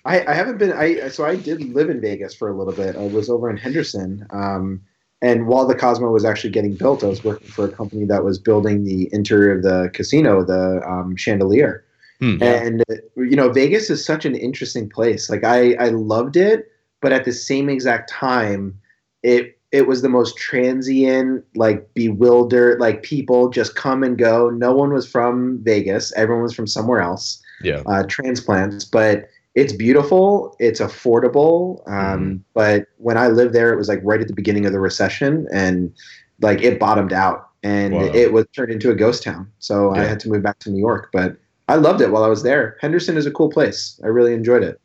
I, 0.05 0.25
I 0.25 0.33
haven't 0.33 0.57
been. 0.57 0.73
I 0.73 1.07
so 1.09 1.25
I 1.25 1.35
did 1.35 1.61
live 1.73 1.89
in 1.89 2.01
Vegas 2.01 2.33
for 2.35 2.49
a 2.49 2.57
little 2.57 2.73
bit. 2.73 2.95
I 2.95 3.05
was 3.07 3.29
over 3.29 3.49
in 3.49 3.57
Henderson, 3.57 4.25
um, 4.31 4.81
and 5.23 5.47
while 5.47 5.65
the 5.65 5.73
Cosmo 5.73 6.11
was 6.11 6.25
actually 6.25 6.49
getting 6.49 6.75
built, 6.75 7.01
I 7.01 7.07
was 7.07 7.23
working 7.23 7.47
for 7.47 7.63
a 7.63 7.71
company 7.71 8.03
that 8.05 8.25
was 8.25 8.37
building 8.37 8.83
the 8.83 9.09
interior 9.13 9.55
of 9.55 9.63
the 9.63 9.89
casino, 9.93 10.43
the 10.43 10.85
um, 10.85 11.15
chandelier. 11.15 11.85
Hmm. 12.19 12.43
And 12.43 12.83
you 13.15 13.37
know, 13.37 13.49
Vegas 13.49 13.89
is 13.89 14.03
such 14.03 14.25
an 14.25 14.35
interesting 14.35 14.89
place. 14.89 15.29
Like 15.29 15.45
I, 15.45 15.75
I 15.75 15.89
loved 15.89 16.35
it, 16.35 16.69
but 17.01 17.13
at 17.13 17.23
the 17.23 17.31
same 17.31 17.69
exact 17.69 18.09
time, 18.09 18.77
it 19.23 19.57
it 19.71 19.87
was 19.87 20.01
the 20.01 20.09
most 20.09 20.35
transient, 20.37 21.45
like 21.55 21.91
bewildered, 21.93 22.81
like 22.81 23.01
people 23.01 23.49
just 23.49 23.75
come 23.75 24.03
and 24.03 24.17
go. 24.17 24.49
No 24.49 24.75
one 24.75 24.91
was 24.91 25.09
from 25.09 25.59
Vegas. 25.63 26.11
Everyone 26.17 26.43
was 26.43 26.53
from 26.53 26.67
somewhere 26.67 26.99
else 26.99 27.41
Yeah. 27.63 27.81
uh, 27.85 28.03
transplants, 28.07 28.83
but 28.83 29.29
it's 29.55 29.73
beautiful. 29.73 30.55
It's 30.59 30.79
affordable. 30.79 31.87
Um, 31.87 32.43
But 32.53 32.87
when 32.97 33.17
I 33.17 33.27
lived 33.27 33.53
there, 33.53 33.71
it 33.73 33.77
was 33.77 33.87
like 33.87 33.99
right 34.03 34.19
at 34.21 34.27
the 34.27 34.33
beginning 34.33 34.65
of 34.65 34.71
the 34.71 34.79
recession, 34.79 35.47
and 35.53 35.93
like 36.41 36.61
it 36.61 36.79
bottomed 36.79 37.13
out, 37.13 37.49
and 37.61 37.93
Wow. 37.93 38.11
it 38.13 38.33
was 38.33 38.45
turned 38.55 38.71
into 38.71 38.89
a 38.91 38.95
ghost 38.95 39.23
town. 39.23 39.51
So 39.59 39.91
I 39.93 40.03
had 40.03 40.19
to 40.21 40.29
move 40.29 40.41
back 40.43 40.59
to 40.59 40.69
New 40.71 40.79
York, 40.79 41.09
but 41.13 41.37
I 41.69 41.75
loved 41.75 42.01
it 42.01 42.11
while 42.11 42.23
I 42.23 42.27
was 42.27 42.43
there. 42.43 42.77
Henderson 42.81 43.15
is 43.15 43.25
a 43.25 43.31
cool 43.31 43.49
place. 43.49 43.99
I 44.03 44.07
really 44.07 44.33
enjoyed 44.33 44.63
it. 44.63 44.79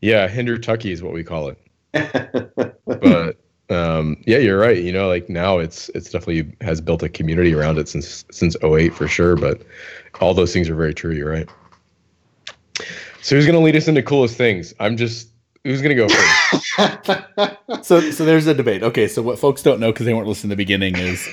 Yeah. 0.00 0.28
Hendertucky 0.28 0.90
is 0.90 1.02
what 1.02 1.12
we 1.12 1.22
call 1.24 1.48
it. 1.48 1.58
But 2.86 3.36
um, 3.68 4.22
yeah, 4.26 4.38
you're 4.38 4.58
right. 4.58 4.78
You 4.82 4.92
know, 4.92 5.08
like 5.08 5.28
now 5.28 5.58
it's 5.58 5.88
it's 5.90 6.10
definitely 6.10 6.54
has 6.60 6.80
built 6.80 7.02
a 7.02 7.08
community 7.08 7.52
around 7.54 7.78
it 7.78 7.88
since 7.88 8.24
since 8.30 8.56
08 8.62 8.94
for 8.94 9.08
sure. 9.08 9.36
But 9.36 9.62
all 10.20 10.34
those 10.34 10.52
things 10.52 10.68
are 10.68 10.74
very 10.74 10.94
true. 10.94 11.12
You're 11.12 11.30
right. 11.30 11.48
So 13.22 13.36
who's 13.36 13.46
gonna 13.46 13.60
lead 13.60 13.76
us 13.76 13.88
into 13.88 14.02
coolest 14.02 14.36
things? 14.36 14.74
I'm 14.80 14.96
just 14.96 15.28
who's 15.64 15.82
gonna 15.82 15.94
go 15.94 16.08
first? 16.08 16.72
So 17.82 18.10
so 18.10 18.24
there's 18.24 18.46
a 18.46 18.54
debate. 18.54 18.82
Okay, 18.82 19.06
so 19.06 19.22
what 19.22 19.38
folks 19.38 19.62
don't 19.62 19.78
know 19.78 19.92
because 19.92 20.06
they 20.06 20.14
weren't 20.14 20.26
listening 20.26 20.50
to 20.50 20.56
the 20.56 20.60
beginning 20.60 20.96
is, 20.96 21.28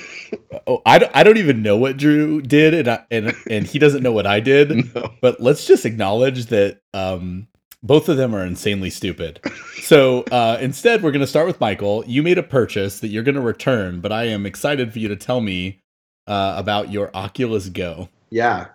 oh, 0.66 0.82
I 0.86 0.98
don't, 0.98 1.10
I 1.14 1.24
don't 1.24 1.36
even 1.36 1.62
know 1.62 1.76
what 1.76 1.96
Drew 1.96 2.40
did, 2.42 2.74
and 2.74 2.88
I, 2.88 3.04
and 3.10 3.34
and 3.50 3.66
he 3.66 3.78
doesn't 3.78 4.02
know 4.02 4.12
what 4.12 4.26
I 4.26 4.40
did. 4.40 4.70
no. 4.94 5.12
But 5.20 5.40
let's 5.40 5.66
just 5.66 5.84
acknowledge 5.84 6.46
that 6.46 6.80
um, 6.92 7.48
both 7.82 8.08
of 8.08 8.16
them 8.16 8.34
are 8.34 8.44
insanely 8.44 8.90
stupid. 8.90 9.40
So 9.82 10.22
uh, 10.30 10.58
instead, 10.60 11.02
we're 11.02 11.10
going 11.10 11.20
to 11.20 11.26
start 11.26 11.46
with 11.46 11.60
Michael. 11.60 12.04
You 12.06 12.22
made 12.22 12.38
a 12.38 12.42
purchase 12.42 13.00
that 13.00 13.08
you're 13.08 13.22
going 13.22 13.34
to 13.34 13.40
return, 13.40 14.00
but 14.00 14.12
I 14.12 14.24
am 14.24 14.46
excited 14.46 14.92
for 14.92 14.98
you 14.98 15.08
to 15.08 15.16
tell 15.16 15.40
me 15.40 15.82
uh, 16.26 16.54
about 16.56 16.90
your 16.90 17.10
Oculus 17.14 17.68
Go. 17.68 18.08
Yeah. 18.30 18.68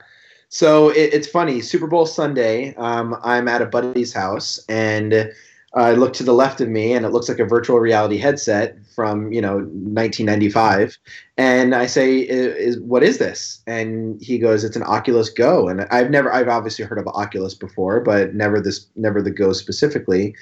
So 0.50 0.90
it, 0.90 1.14
it's 1.14 1.28
funny. 1.28 1.62
Super 1.62 1.88
Bowl 1.88 2.06
Sunday, 2.06 2.74
um, 2.76 3.16
I'm 3.24 3.48
at 3.48 3.62
a 3.62 3.66
buddy's 3.68 4.12
house, 4.14 4.60
and 4.68 5.32
I 5.76 5.92
look 5.92 6.14
to 6.14 6.24
the 6.24 6.34
left 6.34 6.60
of 6.60 6.68
me, 6.70 6.94
and 6.94 7.06
it 7.06 7.10
looks 7.10 7.30
like 7.30 7.38
a 7.38 7.46
virtual 7.46 7.80
reality 7.80 8.18
headset 8.18 8.78
from 8.96 9.32
you 9.32 9.42
know 9.42 9.58
1995. 9.60 10.98
And 11.38 11.76
I 11.76 11.86
say, 11.86 12.22
"I- 12.28 12.56
"Is 12.58 12.80
what 12.80 13.04
is 13.04 13.20
this?" 13.20 13.62
And 13.68 14.20
he 14.22 14.40
goes, 14.40 14.64
"It's 14.64 14.76
an 14.76 14.84
Oculus 14.84 15.30
Go." 15.30 15.68
And 15.68 15.82
I've 15.92 16.10
never, 16.10 16.34
I've 16.34 16.48
obviously 16.50 16.84
heard 16.86 16.98
of 16.98 17.08
Oculus 17.08 17.54
before, 17.54 18.00
but 18.02 18.34
never 18.34 18.60
this, 18.60 18.88
never 18.96 19.22
the 19.22 19.32
Go 19.32 19.54
specifically. 19.54 20.36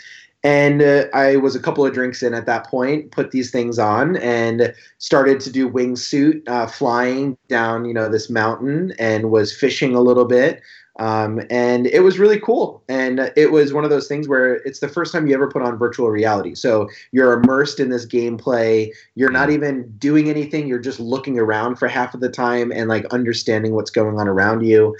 And 0.43 0.81
uh, 0.81 1.05
I 1.13 1.37
was 1.37 1.55
a 1.55 1.59
couple 1.59 1.85
of 1.85 1.93
drinks 1.93 2.21
in 2.21 2.33
at 2.33 2.45
that 2.45 2.67
point, 2.67 3.11
put 3.11 3.31
these 3.31 3.51
things 3.51 3.79
on, 3.79 4.17
and 4.17 4.73
started 4.99 5.39
to 5.41 5.51
do 5.51 5.69
wingsuit 5.69 6.47
uh, 6.47 6.67
flying 6.67 7.37
down, 7.49 7.85
you 7.85 7.93
know, 7.93 8.07
this 8.07 8.29
mountain, 8.29 8.93
and 8.99 9.31
was 9.31 9.55
fishing 9.55 9.95
a 9.95 10.01
little 10.01 10.25
bit. 10.25 10.61
Um, 10.99 11.41
and 11.49 11.85
it 11.87 11.99
was 11.99 12.17
really 12.17 12.39
cool. 12.39 12.83
And 12.89 13.31
it 13.35 13.51
was 13.51 13.71
one 13.71 13.83
of 13.83 13.89
those 13.89 14.07
things 14.07 14.27
where 14.27 14.55
it's 14.57 14.79
the 14.79 14.87
first 14.87 15.11
time 15.13 15.27
you 15.27 15.35
ever 15.35 15.49
put 15.49 15.61
on 15.61 15.77
virtual 15.77 16.09
reality. 16.09 16.55
So 16.55 16.89
you're 17.11 17.33
immersed 17.33 17.79
in 17.79 17.89
this 17.89 18.05
gameplay. 18.05 18.91
You're 19.15 19.31
not 19.31 19.51
even 19.51 19.91
doing 19.97 20.29
anything. 20.29 20.67
You're 20.67 20.79
just 20.79 20.99
looking 20.99 21.37
around 21.37 21.75
for 21.75 21.87
half 21.87 22.13
of 22.13 22.19
the 22.19 22.29
time 22.29 22.71
and 22.71 22.89
like 22.89 23.05
understanding 23.07 23.73
what's 23.73 23.91
going 23.91 24.19
on 24.19 24.27
around 24.27 24.65
you. 24.65 24.95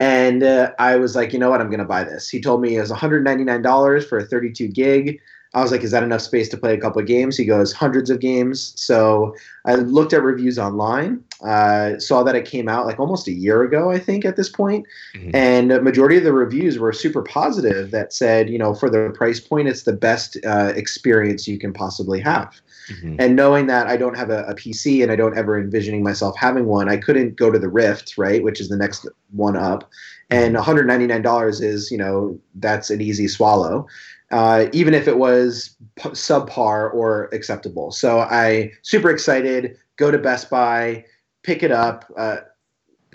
And 0.00 0.42
uh, 0.42 0.72
I 0.78 0.96
was 0.96 1.14
like, 1.14 1.34
you 1.34 1.38
know 1.38 1.50
what? 1.50 1.60
I'm 1.60 1.68
to 1.78 1.84
buy 1.84 2.04
this. 2.04 2.28
He 2.28 2.40
told 2.40 2.62
me 2.62 2.76
it 2.76 2.80
was 2.80 2.90
$199 2.90 4.08
for 4.08 4.18
a 4.18 4.24
32 4.24 4.68
gig. 4.68 5.20
I 5.52 5.62
was 5.62 5.72
like, 5.72 5.82
is 5.82 5.90
that 5.90 6.04
enough 6.04 6.20
space 6.20 6.48
to 6.50 6.56
play 6.56 6.74
a 6.74 6.80
couple 6.80 7.00
of 7.00 7.08
games? 7.08 7.36
He 7.36 7.44
goes, 7.44 7.72
hundreds 7.72 8.08
of 8.08 8.20
games. 8.20 8.72
So 8.76 9.34
I 9.64 9.74
looked 9.74 10.12
at 10.12 10.22
reviews 10.22 10.60
online, 10.60 11.24
uh, 11.42 11.98
saw 11.98 12.22
that 12.22 12.36
it 12.36 12.44
came 12.44 12.68
out 12.68 12.86
like 12.86 13.00
almost 13.00 13.26
a 13.26 13.32
year 13.32 13.62
ago, 13.62 13.90
I 13.90 13.98
think, 13.98 14.24
at 14.24 14.36
this 14.36 14.48
point. 14.48 14.86
Mhm. 15.16 15.30
And 15.34 15.72
a 15.72 15.82
majority 15.82 16.16
of 16.16 16.22
the 16.22 16.32
reviews 16.32 16.78
were 16.78 16.92
super 16.92 17.22
positive 17.22 17.90
that 17.90 18.12
said, 18.12 18.48
you 18.48 18.58
know, 18.58 18.74
for 18.74 18.88
the 18.88 19.10
price 19.12 19.40
point, 19.40 19.66
it's 19.66 19.82
the 19.82 19.92
best 19.92 20.36
uh, 20.46 20.72
experience 20.76 21.48
you 21.48 21.58
can 21.58 21.72
possibly 21.72 22.20
have. 22.20 22.60
Mhm. 22.88 23.16
And 23.18 23.34
knowing 23.34 23.66
that 23.66 23.88
I 23.88 23.96
don't 23.96 24.16
have 24.16 24.30
a, 24.30 24.44
a 24.44 24.54
PC 24.54 25.02
and 25.02 25.10
I 25.10 25.16
don't 25.16 25.36
ever 25.36 25.58
envisioning 25.58 26.04
myself 26.04 26.36
having 26.38 26.66
one, 26.66 26.88
I 26.88 26.96
couldn't 26.96 27.34
go 27.34 27.50
to 27.50 27.58
the 27.58 27.68
Rift, 27.68 28.16
right, 28.16 28.42
which 28.44 28.60
is 28.60 28.68
the 28.68 28.76
next 28.76 29.06
one 29.32 29.56
up. 29.56 29.90
And 30.30 30.54
$199 30.56 31.60
is, 31.60 31.90
you 31.90 31.98
know, 31.98 32.38
that's 32.54 32.88
an 32.88 33.00
easy 33.00 33.26
swallow, 33.26 33.86
uh, 34.30 34.66
even 34.72 34.94
if 34.94 35.08
it 35.08 35.18
was 35.18 35.76
p- 35.96 36.10
subpar 36.10 36.92
or 36.94 37.28
acceptable. 37.32 37.90
So 37.90 38.20
I 38.20 38.72
super 38.82 39.10
excited, 39.10 39.76
go 39.96 40.10
to 40.10 40.18
Best 40.18 40.50
Buy, 40.50 41.04
pick 41.42 41.62
it 41.62 41.72
up. 41.72 42.04
Uh, 42.16 42.38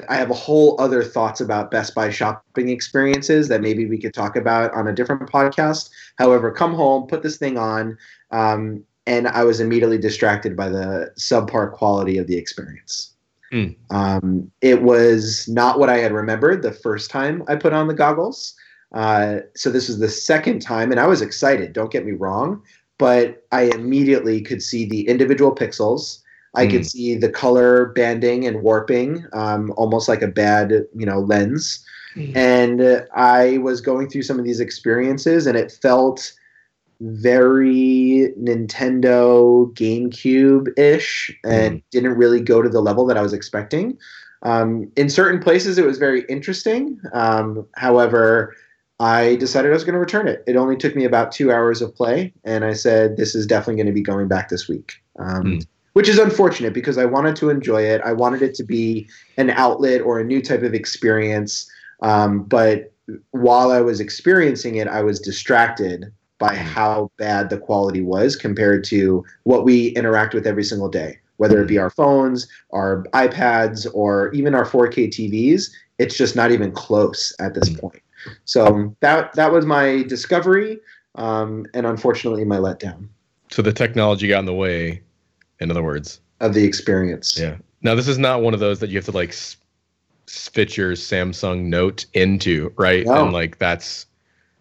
I 0.09 0.15
have 0.15 0.29
a 0.29 0.35
whole 0.35 0.79
other 0.79 1.03
thoughts 1.03 1.39
about 1.39 1.71
Best 1.71 1.95
Buy 1.95 2.09
shopping 2.09 2.69
experiences 2.69 3.47
that 3.47 3.61
maybe 3.61 3.85
we 3.85 3.97
could 3.97 4.13
talk 4.13 4.35
about 4.35 4.73
on 4.73 4.87
a 4.87 4.93
different 4.93 5.29
podcast. 5.29 5.89
However, 6.17 6.51
come 6.51 6.73
home, 6.73 7.07
put 7.07 7.23
this 7.23 7.37
thing 7.37 7.57
on, 7.57 7.97
um, 8.31 8.83
and 9.07 9.27
I 9.27 9.43
was 9.43 9.59
immediately 9.59 9.97
distracted 9.97 10.55
by 10.57 10.67
the 10.67 11.11
subpar 11.17 11.71
quality 11.71 12.17
of 12.17 12.27
the 12.27 12.35
experience. 12.37 13.13
Mm. 13.53 13.75
Um, 13.91 14.51
it 14.61 14.81
was 14.81 15.47
not 15.47 15.79
what 15.79 15.89
I 15.89 15.99
had 15.99 16.11
remembered 16.11 16.61
the 16.61 16.71
first 16.71 17.09
time 17.09 17.43
I 17.47 17.55
put 17.55 17.71
on 17.71 17.87
the 17.87 17.93
goggles. 17.93 18.55
Uh, 18.95 19.39
so 19.55 19.69
this 19.69 19.89
was 19.89 19.99
the 19.99 20.09
second 20.09 20.61
time, 20.61 20.89
and 20.89 20.99
I 20.99 21.05
was 21.05 21.21
excited. 21.21 21.73
Don't 21.73 21.91
get 21.91 22.05
me 22.05 22.13
wrong, 22.13 22.63
but 22.97 23.45
I 23.51 23.63
immediately 23.63 24.41
could 24.41 24.63
see 24.63 24.85
the 24.85 25.07
individual 25.07 25.53
pixels. 25.53 26.19
I 26.55 26.67
could 26.67 26.85
see 26.85 27.15
the 27.15 27.29
color 27.29 27.87
banding 27.87 28.47
and 28.47 28.61
warping, 28.61 29.25
um, 29.33 29.73
almost 29.75 30.07
like 30.07 30.21
a 30.21 30.27
bad, 30.27 30.71
you 30.95 31.05
know, 31.05 31.19
lens. 31.19 31.85
And 32.33 32.79
uh, 32.79 33.01
I 33.13 33.57
was 33.57 33.81
going 33.81 34.09
through 34.09 34.21
some 34.21 34.39
of 34.39 34.45
these 34.45 34.61
experiences, 34.61 35.47
and 35.47 35.57
it 35.57 35.69
felt 35.69 36.31
very 37.01 38.31
Nintendo 38.41 39.69
GameCube 39.73 40.69
ish, 40.79 41.37
and 41.43 41.81
didn't 41.91 42.15
really 42.15 42.39
go 42.39 42.61
to 42.61 42.69
the 42.69 42.79
level 42.79 43.05
that 43.07 43.17
I 43.17 43.21
was 43.21 43.33
expecting. 43.33 43.97
Um, 44.43 44.89
in 44.95 45.09
certain 45.09 45.41
places, 45.41 45.77
it 45.77 45.85
was 45.85 45.97
very 45.97 46.23
interesting. 46.29 47.01
Um, 47.11 47.67
however, 47.75 48.55
I 48.99 49.35
decided 49.35 49.71
I 49.71 49.73
was 49.73 49.83
going 49.83 49.93
to 49.93 49.99
return 49.99 50.27
it. 50.27 50.43
It 50.47 50.55
only 50.55 50.77
took 50.77 50.95
me 50.95 51.03
about 51.03 51.31
two 51.31 51.51
hours 51.51 51.81
of 51.81 51.93
play, 51.93 52.33
and 52.43 52.63
I 52.63 52.73
said, 52.73 53.17
"This 53.17 53.35
is 53.35 53.45
definitely 53.45 53.75
going 53.75 53.87
to 53.87 53.93
be 53.93 54.01
going 54.01 54.27
back 54.27 54.49
this 54.49 54.67
week." 54.67 55.01
Um, 55.19 55.41
Hmm. 55.43 55.59
Which 55.93 56.09
is 56.09 56.19
unfortunate 56.19 56.73
because 56.73 56.97
I 56.97 57.05
wanted 57.05 57.37
to 57.37 57.49
enjoy 57.49 57.83
it. 57.83 58.01
I 58.03 58.11
wanted 58.11 58.41
it 58.41 58.53
to 58.55 58.63
be 58.65 59.07
an 59.37 59.49
outlet 59.51 60.01
or 60.01 60.19
a 60.19 60.25
new 60.25 60.41
type 60.41 60.61
of 60.61 60.73
experience. 60.73 61.71
Um, 62.01 62.43
but 62.43 62.91
while 63.31 63.71
I 63.71 63.79
was 63.79 64.01
experiencing 64.01 64.75
it, 64.75 64.89
I 64.89 65.01
was 65.03 65.21
distracted 65.21 66.11
by 66.37 66.53
how 66.55 67.11
bad 67.17 67.49
the 67.49 67.57
quality 67.57 68.01
was 68.01 68.35
compared 68.35 68.83
to 68.85 69.23
what 69.43 69.63
we 69.63 69.87
interact 69.89 70.33
with 70.33 70.45
every 70.45 70.65
single 70.65 70.89
day, 70.89 71.17
whether 71.37 71.61
it 71.61 71.67
be 71.67 71.77
our 71.77 71.89
phones, 71.89 72.45
our 72.71 73.05
iPads, 73.13 73.87
or 73.93 74.33
even 74.33 74.53
our 74.53 74.65
4K 74.65 75.07
TVs. 75.07 75.71
It's 75.97 76.17
just 76.17 76.35
not 76.35 76.51
even 76.51 76.73
close 76.73 77.33
at 77.39 77.53
this 77.53 77.69
point. 77.69 78.01
So 78.45 78.95
that 79.01 79.33
that 79.33 79.51
was 79.51 79.65
my 79.65 80.03
discovery, 80.03 80.79
um, 81.15 81.65
and 81.73 81.85
unfortunately 81.85 82.45
my 82.45 82.57
letdown 82.57 83.07
So 83.49 83.61
the 83.61 83.73
technology 83.73 84.27
got 84.27 84.39
in 84.39 84.45
the 84.45 84.53
way. 84.53 85.01
In 85.59 85.71
other 85.71 85.83
words, 85.83 86.19
of 86.41 86.53
the 86.53 86.63
experience. 86.65 87.37
yeah. 87.39 87.57
Now 87.81 87.95
this 87.95 88.07
is 88.07 88.17
not 88.17 88.41
one 88.41 88.53
of 88.53 88.59
those 88.59 88.79
that 88.79 88.89
you 88.89 88.97
have 88.97 89.05
to 89.05 89.11
like 89.11 89.33
fit 90.27 90.75
your 90.75 90.93
Samsung 90.93 91.65
Note 91.65 92.05
into, 92.13 92.73
right? 92.77 93.05
No. 93.05 93.23
And 93.23 93.33
like 93.33 93.57
that's 93.57 94.05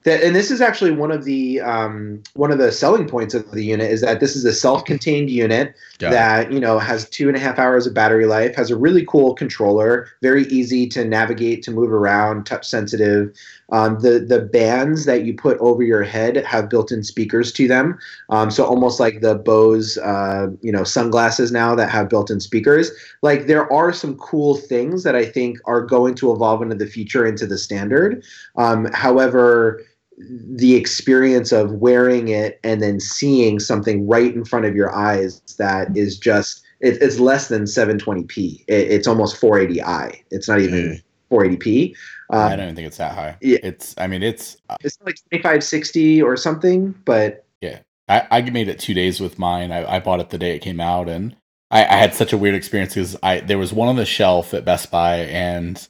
That, 0.05 0.23
and 0.23 0.37
this 0.37 0.51
is 0.51 0.61
actually 0.61 0.90
one 0.90 1.11
of 1.11 1.25
the 1.25 1.62
um, 1.62 2.23
one 2.35 2.51
of 2.51 2.59
the 2.59 2.71
selling 2.71 3.09
points 3.09 3.33
of 3.33 3.51
the 3.53 3.64
unit 3.64 3.90
is 3.90 4.03
that 4.03 4.21
this 4.21 4.37
is 4.37 4.45
a 4.45 4.53
self-contained 4.53 5.31
unit 5.31 5.75
it. 5.99 6.11
that 6.11 6.53
you 6.53 6.61
know 6.61 6.79
has 6.79 7.09
two 7.09 7.27
and 7.29 7.37
a 7.38 7.40
half 7.40 7.59
hours 7.59 7.87
of 7.87 7.95
battery 7.95 8.27
life, 8.27 8.55
has 8.55 8.71
a 8.71 8.77
really 8.77 9.07
cool 9.07 9.35
controller, 9.35 10.09
very 10.21 10.45
easy 10.49 10.87
to 10.88 11.07
navigate, 11.07 11.62
to 11.62 11.71
move 11.71 11.90
around, 11.90 12.45
touch 12.45 12.69
sensitive. 12.69 13.35
Um, 13.73 13.99
the 14.01 14.19
the 14.19 14.40
bands 14.40 15.07
that 15.07 15.25
you 15.25 15.35
put 15.35 15.57
over 15.59 15.83
your 15.83 16.03
head 16.03 16.37
have 16.45 16.69
built-in 16.69 17.03
speakers 17.03 17.51
to 17.53 17.67
them, 17.67 17.99
um, 18.29 18.51
so 18.51 18.62
almost 18.62 19.01
like 19.01 19.23
the 19.23 19.37
Bose 19.37 19.97
uh, 19.97 20.49
you 20.61 20.71
know 20.71 20.85
sunglasses 20.85 21.51
now 21.51 21.75
that 21.77 21.88
have 21.88 22.11
built-in 22.11 22.40
speakers. 22.40 22.90
Like 23.23 23.47
there 23.47 23.73
are 23.73 23.90
some 23.90 24.19
cool 24.19 24.55
things 24.55 25.03
that 25.05 25.17
I 25.17 25.25
think 25.25 25.61
are 25.64 25.81
going 25.81 26.14
to 26.17 26.31
evolve 26.31 26.61
into 26.61 26.75
the 26.75 26.87
future 26.87 27.25
into 27.25 27.47
the 27.47 27.57
standard. 27.57 28.23
Um, 28.57 28.87
however 28.93 29.81
the 30.18 30.74
experience 30.74 31.53
of 31.53 31.72
wearing 31.72 32.29
it 32.29 32.61
and 32.62 32.81
then 32.81 33.00
seeing 33.00 33.59
something 33.59 34.07
right 34.07 34.35
in 34.35 34.44
front 34.44 34.64
of 34.64 34.74
your 34.74 34.94
eyes 34.94 35.40
that 35.59 35.96
is 35.96 36.18
just 36.18 36.62
it, 36.81 37.00
it's 37.03 37.18
less 37.18 37.48
than 37.48 37.62
720p 37.62 38.64
it, 38.68 38.90
it's 38.92 39.09
almost 39.09 39.40
480i 39.40 40.16
it's 40.31 40.48
not 40.48 40.61
even 40.61 41.00
480p 41.31 41.96
I 42.31 42.37
um, 42.37 42.50
don't 42.50 42.61
even 42.61 42.77
think 42.77 42.87
it's 42.87 42.96
that 42.96 43.14
high. 43.14 43.37
yeah. 43.42 43.59
It's. 43.62 43.94
I 43.98 44.07
mean, 44.07 44.22
it's. 44.22 44.57
it's 44.83 44.98
like 45.05 45.16
2560 45.31 46.22
or 46.22 46.37
something 46.38 46.94
but 47.05 47.44
yeah. 47.61 47.81
I, 48.09 48.27
I 48.31 48.40
made 48.42 48.68
it 48.68 48.79
two 48.79 48.94
days 48.94 49.20
with 49.20 49.38
mine. 49.38 49.72
I, 49.72 49.96
I 49.96 50.00
bought 50.00 50.20
it 50.20 50.31
the 50.31 50.38
day 50.38 50.55
it 50.55 50.61
came 50.61 50.81
out, 50.81 51.09
and 51.09 51.37
I, 51.70 51.85
I 51.85 51.96
had 51.96 52.14
such 52.14 52.33
a 52.33 52.38
weird 52.38 52.55
experience 52.55 52.94
because 52.94 53.16
I 53.22 53.40
there 53.40 53.59
was 53.59 53.72
one 53.72 53.88
on 53.88 53.96
the 53.96 54.05
shelf 54.05 54.53
at 54.53 54.64
Best 54.64 54.90
Buy, 54.90 55.16
and 55.16 55.87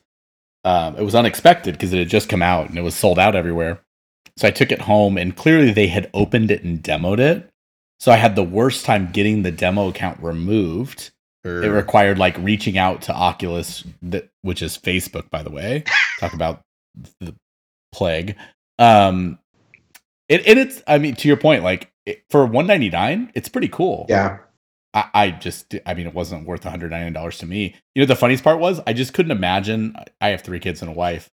um, 0.65 0.97
it 0.97 1.03
was 1.03 1.15
unexpected 1.15 1.75
because 1.75 1.93
it 1.93 1.99
had 1.99 2.09
just 2.09 2.29
come 2.29 2.43
out 2.43 2.69
and 2.69 2.79
it 2.79 2.83
was 2.83 2.95
sold 2.95 3.19
out 3.19 3.35
everywhere. 3.35 3.81
So 4.37 4.49
I 4.49 4.51
took 4.51 4.73
it 4.73 4.81
home, 4.81 5.17
and 5.17 5.37
clearly 5.37 5.73
they 5.73 5.87
had 5.87 6.11
opened 6.15 6.51
it 6.51 6.65
and 6.65 6.83
demoed 6.83 7.21
it. 7.21 7.49
So 8.01 8.11
I 8.13 8.17
had 8.17 8.35
the 8.37 8.43
worst 8.43 8.85
time 8.85 9.11
getting 9.13 9.43
the 9.43 9.53
demo 9.53 9.89
account 9.89 10.21
removed. 10.23 11.11
Or- 11.45 11.63
It 11.63 11.69
required 11.69 12.19
like 12.19 12.37
reaching 12.39 12.77
out 12.79 13.03
to 13.03 13.15
Oculus, 13.15 13.85
that 14.03 14.29
which 14.43 14.61
is 14.63 14.77
Facebook, 14.77 15.31
by 15.31 15.43
the 15.43 15.51
way. 15.51 15.85
Talk 16.21 16.33
about 16.35 16.63
the 17.21 17.35
plague. 17.93 18.37
Um, 18.79 19.39
it, 20.29 20.47
and 20.47 20.59
it's, 20.59 20.83
I 20.87 20.99
mean, 20.99 21.15
to 21.17 21.29
your 21.29 21.37
point, 21.37 21.63
like 21.63 21.93
it, 22.07 22.25
for 22.31 22.45
one 22.47 22.67
ninety 22.67 22.91
nine, 22.91 23.31
it's 23.35 23.49
pretty 23.49 23.69
cool. 23.69 24.07
yeah 24.09 24.39
I, 24.95 25.05
I 25.15 25.31
just, 25.33 25.75
I 25.87 25.95
mean, 25.95 26.07
it 26.07 26.15
wasn't 26.15 26.47
worth 26.47 26.63
$199 26.63 27.39
to 27.41 27.47
me. 27.47 27.75
You 27.95 28.03
know, 28.03 28.07
the 28.07 28.15
funniest 28.17 28.45
part 28.45 28.59
was 28.61 28.81
I 28.87 28.93
just 28.93 29.13
couldn't 29.13 29.33
imagine. 29.33 29.97
I 30.21 30.29
have 30.29 30.43
three 30.43 30.61
kids 30.61 30.83
and 30.83 30.91
a 30.91 30.95
wife. 30.95 31.29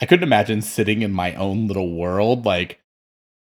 I 0.00 0.06
couldn't 0.06 0.22
imagine 0.24 0.62
sitting 0.62 1.02
in 1.02 1.12
my 1.12 1.34
own 1.34 1.66
little 1.66 1.94
world, 1.94 2.44
like. 2.44 2.80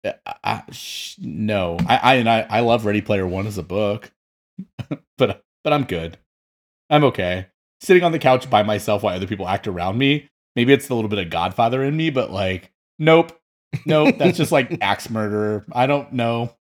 Eh, 0.03 0.13
I, 0.25 0.33
I, 0.43 0.63
sh- 0.71 1.17
no, 1.19 1.77
I, 1.87 1.97
I 1.97 2.13
and 2.15 2.29
I, 2.29 2.47
I 2.49 2.59
love 2.61 2.85
Ready 2.85 3.01
Player 3.01 3.27
One 3.27 3.47
as 3.47 3.57
a 3.57 3.63
book, 3.63 4.11
but 5.17 5.43
but 5.63 5.73
I'm 5.73 5.83
good. 5.83 6.17
I'm 6.89 7.03
okay. 7.05 7.47
Sitting 7.81 8.03
on 8.03 8.11
the 8.11 8.19
couch 8.19 8.49
by 8.49 8.63
myself 8.63 9.03
while 9.03 9.15
other 9.15 9.27
people 9.27 9.47
act 9.47 9.67
around 9.67 9.97
me. 9.97 10.29
Maybe 10.55 10.73
it's 10.73 10.89
a 10.89 10.95
little 10.95 11.09
bit 11.09 11.19
of 11.19 11.29
Godfather 11.29 11.83
in 11.83 11.95
me, 11.97 12.09
but 12.09 12.31
like, 12.31 12.71
nope, 12.97 13.37
nope. 13.85 14.17
That's 14.17 14.37
just 14.37 14.51
like 14.51 14.77
axe 14.81 15.09
murderer. 15.09 15.65
I 15.73 15.85
don't 15.85 16.13
know. 16.13 16.55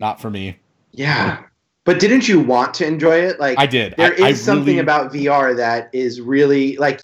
Not 0.00 0.20
for 0.20 0.30
me. 0.30 0.56
yeah 0.92 1.42
but 1.84 2.00
didn't 2.00 2.26
you 2.26 2.40
want 2.40 2.74
to 2.74 2.84
enjoy 2.84 3.14
it 3.16 3.38
like 3.38 3.56
I 3.60 3.66
did. 3.66 3.94
There 3.96 4.12
is 4.12 4.20
I, 4.20 4.26
I 4.28 4.32
something 4.32 4.66
really- 4.74 4.78
about 4.80 5.12
VR 5.12 5.56
that 5.56 5.88
is 5.92 6.20
really 6.20 6.76
like 6.78 7.00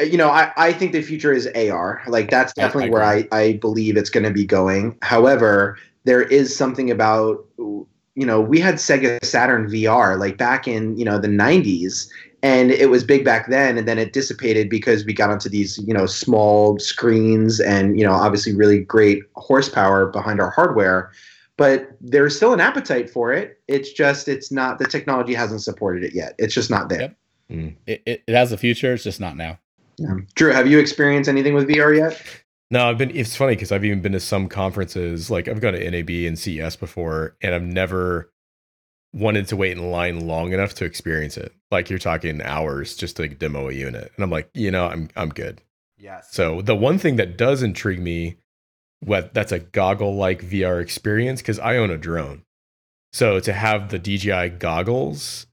Uh, 0.00 0.04
you 0.04 0.18
know, 0.18 0.30
I, 0.30 0.52
I 0.56 0.72
think 0.72 0.92
the 0.92 1.02
future 1.02 1.32
is 1.32 1.48
AR. 1.54 2.02
Like 2.06 2.30
that's 2.30 2.52
I- 2.56 2.62
I 2.62 2.64
definitely 2.66 2.90
where 2.90 3.04
I, 3.04 3.26
I 3.32 3.54
believe 3.54 3.96
it's 3.96 4.10
gonna 4.10 4.30
be 4.30 4.44
going. 4.44 4.96
However, 5.02 5.78
there 6.04 6.22
is 6.22 6.56
something 6.56 6.90
about 6.90 7.44
you 7.58 8.24
know, 8.24 8.40
we 8.40 8.58
had 8.58 8.76
Sega 8.76 9.22
Saturn 9.22 9.68
VR 9.68 10.18
like 10.18 10.38
back 10.38 10.66
in, 10.66 10.96
you 10.96 11.04
know, 11.04 11.18
the 11.18 11.28
nineties 11.28 12.10
and 12.42 12.70
it 12.70 12.88
was 12.88 13.04
big 13.04 13.26
back 13.26 13.50
then 13.50 13.76
and 13.76 13.86
then 13.86 13.98
it 13.98 14.14
dissipated 14.14 14.70
because 14.70 15.04
we 15.04 15.12
got 15.12 15.28
onto 15.28 15.50
these, 15.50 15.78
you 15.86 15.92
know, 15.92 16.06
small 16.06 16.78
screens 16.78 17.60
and, 17.60 17.98
you 17.98 18.06
know, 18.06 18.12
obviously 18.12 18.54
really 18.54 18.80
great 18.80 19.22
horsepower 19.34 20.06
behind 20.06 20.40
our 20.40 20.50
hardware 20.50 21.10
but 21.56 21.96
there's 22.00 22.36
still 22.36 22.52
an 22.52 22.60
appetite 22.60 23.08
for 23.08 23.32
it. 23.32 23.60
It's 23.68 23.92
just 23.92 24.28
it's 24.28 24.52
not 24.52 24.78
the 24.78 24.86
technology 24.86 25.34
hasn't 25.34 25.62
supported 25.62 26.04
it 26.04 26.14
yet. 26.14 26.34
It's 26.38 26.54
just 26.54 26.70
not 26.70 26.88
there. 26.88 27.00
Yep. 27.00 27.16
Mm. 27.50 27.76
It, 27.86 28.02
it, 28.06 28.24
it 28.26 28.34
has 28.34 28.52
a 28.52 28.58
future. 28.58 28.92
It's 28.92 29.04
just 29.04 29.20
not 29.20 29.36
now. 29.36 29.58
Yeah. 29.98 30.16
Drew, 30.34 30.52
have 30.52 30.66
you 30.66 30.78
experienced 30.78 31.28
anything 31.28 31.54
with 31.54 31.68
VR 31.68 31.96
yet? 31.96 32.22
No, 32.70 32.88
I've 32.88 32.98
been. 32.98 33.14
It's 33.14 33.36
funny 33.36 33.54
because 33.54 33.70
I've 33.72 33.84
even 33.84 34.02
been 34.02 34.12
to 34.12 34.20
some 34.20 34.48
conferences. 34.48 35.30
Like 35.30 35.48
I've 35.48 35.60
gone 35.60 35.74
to 35.74 35.90
NAB 35.90 36.10
and 36.10 36.38
CES 36.38 36.76
before, 36.76 37.36
and 37.40 37.54
I've 37.54 37.62
never 37.62 38.30
wanted 39.12 39.46
to 39.48 39.56
wait 39.56 39.72
in 39.76 39.90
line 39.90 40.26
long 40.26 40.52
enough 40.52 40.74
to 40.74 40.84
experience 40.84 41.36
it. 41.36 41.52
Like 41.70 41.88
you're 41.88 41.98
talking 41.98 42.42
hours 42.42 42.96
just 42.96 43.16
to 43.16 43.22
like, 43.22 43.38
demo 43.38 43.68
a 43.68 43.72
unit, 43.72 44.10
and 44.16 44.24
I'm 44.24 44.30
like, 44.30 44.50
you 44.52 44.70
know, 44.70 44.86
I'm 44.86 45.08
I'm 45.16 45.28
good. 45.28 45.62
Yes. 45.96 46.28
So 46.32 46.60
the 46.60 46.76
one 46.76 46.98
thing 46.98 47.16
that 47.16 47.38
does 47.38 47.62
intrigue 47.62 48.00
me, 48.00 48.36
what 49.00 49.32
that's 49.32 49.52
a 49.52 49.60
goggle-like 49.60 50.42
VR 50.42 50.82
experience 50.82 51.40
because 51.40 51.58
I 51.58 51.76
own 51.76 51.90
a 51.90 51.96
drone. 51.96 52.42
So 53.12 53.40
to 53.40 53.52
have 53.52 53.90
the 53.90 53.98
DJI 53.98 54.58
goggles, 54.58 55.46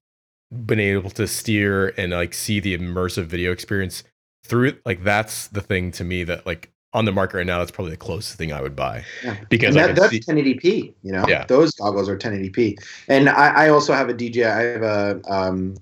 been 0.51 0.79
able 0.79 1.11
to 1.11 1.27
steer 1.27 1.89
and 1.97 2.11
like 2.11 2.33
see 2.33 2.59
the 2.59 2.77
immersive 2.77 3.25
video 3.25 3.51
experience 3.51 4.03
through 4.43 4.77
like 4.85 5.03
that's 5.03 5.47
the 5.47 5.61
thing 5.61 5.91
to 5.93 6.03
me 6.03 6.23
that 6.25 6.45
like 6.45 6.69
on 6.93 7.05
the 7.05 7.11
market 7.11 7.37
right 7.37 7.45
now, 7.45 7.57
that's 7.59 7.71
probably 7.71 7.91
the 7.91 7.97
closest 7.97 8.37
thing 8.37 8.53
I 8.53 8.61
would 8.61 8.75
buy 8.75 9.03
Yeah. 9.23 9.35
because 9.49 9.73
that, 9.73 9.95
that's 9.95 10.11
see. 10.11 10.19
1080p. 10.19 10.93
You 11.01 11.11
know, 11.11 11.25
Yeah. 11.27 11.45
those 11.47 11.71
goggles 11.71 12.07
are 12.07 12.15
1080p. 12.17 12.77
And 13.07 13.29
I, 13.29 13.65
I 13.65 13.69
also 13.69 13.93
have 13.93 14.09
a 14.09 14.13
DJI. 14.13 14.45
I 14.45 14.61
have 14.61 14.81
a 14.83 15.21
um, 15.27 15.75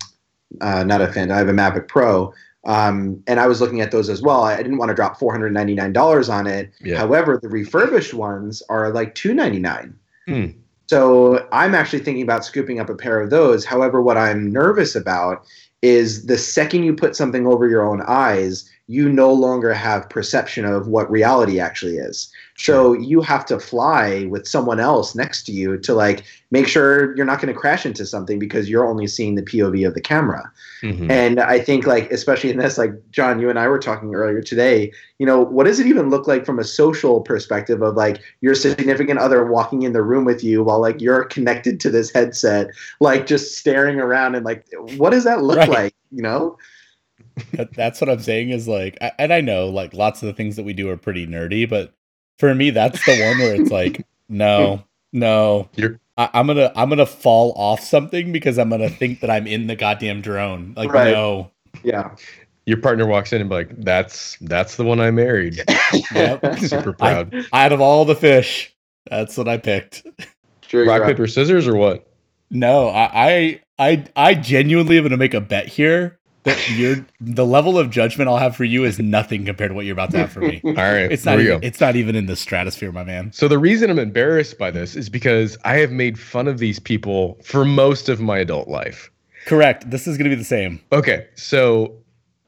uh, 0.61 0.83
not 0.83 1.01
a 1.01 1.11
fan. 1.11 1.29
I 1.31 1.37
have 1.37 1.49
a 1.49 1.53
Mavic 1.53 1.87
Pro. 1.89 2.33
Um, 2.63 3.21
and 3.27 3.39
I 3.39 3.47
was 3.47 3.59
looking 3.59 3.81
at 3.81 3.91
those 3.91 4.07
as 4.07 4.21
well. 4.21 4.43
I 4.43 4.55
didn't 4.57 4.77
want 4.77 4.89
to 4.89 4.95
drop 4.95 5.19
$499 5.19 6.29
on 6.31 6.47
it. 6.47 6.71
Yeah. 6.79 6.97
However, 6.97 7.39
the 7.41 7.49
refurbished 7.49 8.13
ones 8.13 8.61
are 8.69 8.91
like 8.91 9.15
299. 9.15 9.93
Hmm. 10.27 10.45
So 10.87 11.47
I'm 11.51 11.73
actually 11.73 11.99
thinking 12.03 12.23
about 12.23 12.45
scooping 12.45 12.79
up 12.79 12.89
a 12.89 12.95
pair 12.95 13.19
of 13.19 13.29
those. 13.31 13.65
However, 13.65 14.01
what 14.01 14.17
I'm 14.17 14.51
nervous 14.51 14.95
about 14.95 15.45
is 15.81 16.25
the 16.27 16.37
second 16.37 16.83
you 16.83 16.95
put 16.95 17.15
something 17.15 17.47
over 17.47 17.67
your 17.67 17.83
own 17.87 18.01
eyes, 18.07 18.69
you 18.87 19.09
no 19.09 19.31
longer 19.33 19.73
have 19.73 20.09
perception 20.09 20.65
of 20.65 20.87
what 20.87 21.09
reality 21.09 21.59
actually 21.59 21.97
is. 21.97 22.31
So 22.63 22.93
you 22.93 23.21
have 23.21 23.43
to 23.47 23.59
fly 23.59 24.25
with 24.29 24.47
someone 24.47 24.79
else 24.79 25.15
next 25.15 25.43
to 25.47 25.51
you 25.51 25.79
to 25.79 25.95
like 25.95 26.23
make 26.51 26.67
sure 26.67 27.15
you're 27.15 27.25
not 27.25 27.41
going 27.41 27.51
to 27.51 27.59
crash 27.59 27.85
into 27.87 28.05
something 28.05 28.37
because 28.37 28.69
you're 28.69 28.85
only 28.87 29.07
seeing 29.07 29.33
the 29.33 29.41
POV 29.41 29.87
of 29.87 29.95
the 29.95 30.01
camera. 30.01 30.51
Mhm. 30.83 31.09
And 31.09 31.39
I 31.39 31.57
think 31.59 31.87
like 31.87 32.11
especially 32.11 32.51
in 32.51 32.57
this, 32.57 32.77
like 32.77 32.91
John, 33.09 33.39
you 33.39 33.49
and 33.49 33.57
I 33.57 33.67
were 33.67 33.79
talking 33.79 34.13
earlier 34.13 34.41
today, 34.41 34.91
you 35.17 35.25
know, 35.25 35.41
what 35.41 35.65
does 35.65 35.79
it 35.79 35.87
even 35.87 36.11
look 36.11 36.27
like 36.27 36.45
from 36.45 36.59
a 36.59 36.63
social 36.63 37.21
perspective 37.21 37.81
of 37.81 37.95
like 37.95 38.21
your 38.41 38.53
significant 38.53 39.17
other 39.17 39.43
walking 39.45 39.81
in 39.81 39.93
the 39.93 40.03
room 40.03 40.23
with 40.23 40.43
you 40.43 40.63
while 40.63 40.79
like 40.79 41.01
you're 41.01 41.23
connected 41.23 41.79
to 41.79 41.89
this 41.89 42.11
headset, 42.11 42.67
like 42.99 43.25
just 43.25 43.57
staring 43.57 43.99
around 43.99 44.35
and 44.35 44.45
like 44.45 44.65
what 44.97 45.09
does 45.09 45.23
that 45.23 45.41
look 45.41 45.57
Right. 45.57 45.69
like? 45.69 45.95
You 46.11 46.21
know? 46.21 46.57
That, 47.53 47.73
that's 47.73 48.01
what 48.01 48.09
I'm 48.09 48.19
saying 48.19 48.49
is 48.49 48.67
like, 48.67 48.97
I, 49.01 49.13
and 49.17 49.33
I 49.33 49.41
know 49.41 49.67
like 49.69 49.93
lots 49.93 50.21
of 50.21 50.27
the 50.27 50.33
things 50.33 50.57
that 50.57 50.63
we 50.63 50.73
do 50.73 50.89
are 50.89 50.97
pretty 50.97 51.25
nerdy, 51.25 51.67
but 51.67 51.93
for 52.41 52.53
me, 52.53 52.71
that's 52.71 53.03
the 53.05 53.11
one 53.11 53.37
where 53.37 53.55
it's 53.61 53.71
like, 53.71 54.05
no, 54.27 54.83
no, 55.13 55.69
You're- 55.75 55.97
I, 56.17 56.29
I'm 56.33 56.47
gonna, 56.47 56.71
I'm 56.75 56.89
gonna 56.89 57.05
fall 57.05 57.53
off 57.55 57.79
something 57.79 58.31
because 58.33 58.57
I'm 58.59 58.69
gonna 58.69 58.89
think 58.89 59.21
that 59.21 59.29
I'm 59.29 59.47
in 59.47 59.67
the 59.67 59.75
goddamn 59.77 60.21
drone. 60.21 60.73
Like, 60.75 60.91
Right. 60.91 61.11
no, 61.13 61.51
Yeah. 61.83 62.15
Your 62.65 62.77
partner 62.77 63.05
walks 63.07 63.31
in 63.33 63.41
and 63.41 63.49
be 63.49 63.55
like, 63.55 63.75
"That's 63.77 64.37
that's 64.41 64.75
the 64.75 64.83
one 64.83 64.99
I 64.99 65.09
married." 65.11 65.59
Yep. 66.13 66.59
Super 66.59 66.93
proud. 66.93 67.33
out 67.53 67.71
of 67.73 67.81
all 67.81 68.05
the 68.05 68.15
fish, 68.15 68.73
that's 69.09 69.35
what 69.37 69.47
I 69.47 69.57
picked. 69.57 70.05
Sure, 70.67 70.85
Rock 70.85 70.99
you're 70.99 71.07
paper 71.07 71.27
scissors 71.27 71.67
or 71.67 71.75
what? 71.75 72.07
No, 72.51 72.89
I, 72.89 73.09
I, 73.13 73.61
I, 73.79 74.05
I 74.15 74.33
genuinely 74.35 74.97
am 74.97 75.03
gonna 75.03 75.17
make 75.17 75.33
a 75.33 75.41
bet 75.41 75.67
here 75.67 76.17
that 76.43 76.69
you're 76.71 77.05
the 77.19 77.45
level 77.45 77.77
of 77.77 77.89
judgment 77.89 78.29
I'll 78.29 78.37
have 78.37 78.55
for 78.55 78.63
you 78.63 78.83
is 78.83 78.99
nothing 78.99 79.45
compared 79.45 79.71
to 79.71 79.75
what 79.75 79.85
you're 79.85 79.93
about 79.93 80.11
to 80.11 80.17
have 80.17 80.31
for 80.31 80.41
me. 80.41 80.61
All 80.65 80.73
right, 80.73 81.11
It's 81.11 81.25
not, 81.25 81.39
even, 81.39 81.63
it's 81.63 81.79
not 81.79 81.95
even 81.95 82.15
in 82.15 82.25
the 82.25 82.35
stratosphere, 82.35 82.91
my 82.91 83.03
man. 83.03 83.31
So 83.31 83.47
the 83.47 83.59
reason 83.59 83.89
I'm 83.89 83.99
embarrassed 83.99 84.57
by 84.57 84.71
this 84.71 84.95
is 84.95 85.09
because 85.09 85.57
I 85.63 85.75
have 85.77 85.91
made 85.91 86.19
fun 86.19 86.47
of 86.47 86.57
these 86.57 86.79
people 86.79 87.37
for 87.43 87.65
most 87.65 88.09
of 88.09 88.19
my 88.19 88.39
adult 88.39 88.67
life. 88.67 89.11
Correct. 89.45 89.89
This 89.89 90.07
is 90.07 90.17
gonna 90.17 90.29
be 90.29 90.35
the 90.35 90.43
same. 90.43 90.79
Okay, 90.91 91.27
so 91.35 91.95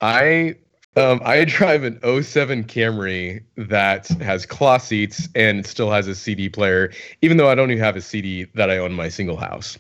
I 0.02 0.56
um, 0.96 1.22
I 1.24 1.46
drive 1.46 1.84
an 1.84 2.00
07 2.02 2.66
Camry 2.66 3.44
that 3.56 4.08
has 4.08 4.46
cloth 4.46 4.84
seats 4.84 5.28
and 5.36 5.66
still 5.66 5.92
has 5.92 6.08
a 6.08 6.16
CD 6.16 6.50
player, 6.50 6.92
even 7.22 7.38
though 7.38 7.50
I 7.50 7.56
don't 7.56 7.72
even 7.72 7.84
have 7.84 7.96
a 7.96 8.02
CD 8.02 8.46
that 8.56 8.70
I 8.70 8.78
own 8.78 8.92
in 8.92 8.98
my 8.98 9.10
single 9.10 9.38
house. 9.38 9.78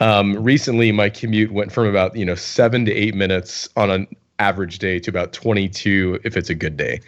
Um, 0.00 0.34
recently, 0.42 0.92
my 0.92 1.10
commute 1.10 1.52
went 1.52 1.72
from 1.72 1.86
about 1.86 2.16
you 2.16 2.24
know 2.24 2.34
seven 2.34 2.84
to 2.84 2.92
eight 2.92 3.14
minutes 3.14 3.68
on 3.76 3.90
an 3.90 4.06
average 4.38 4.78
day 4.78 4.98
to 4.98 5.10
about 5.10 5.32
22 5.32 6.20
if 6.24 6.36
it's 6.36 6.50
a 6.50 6.54
good 6.54 6.76
day. 6.76 7.00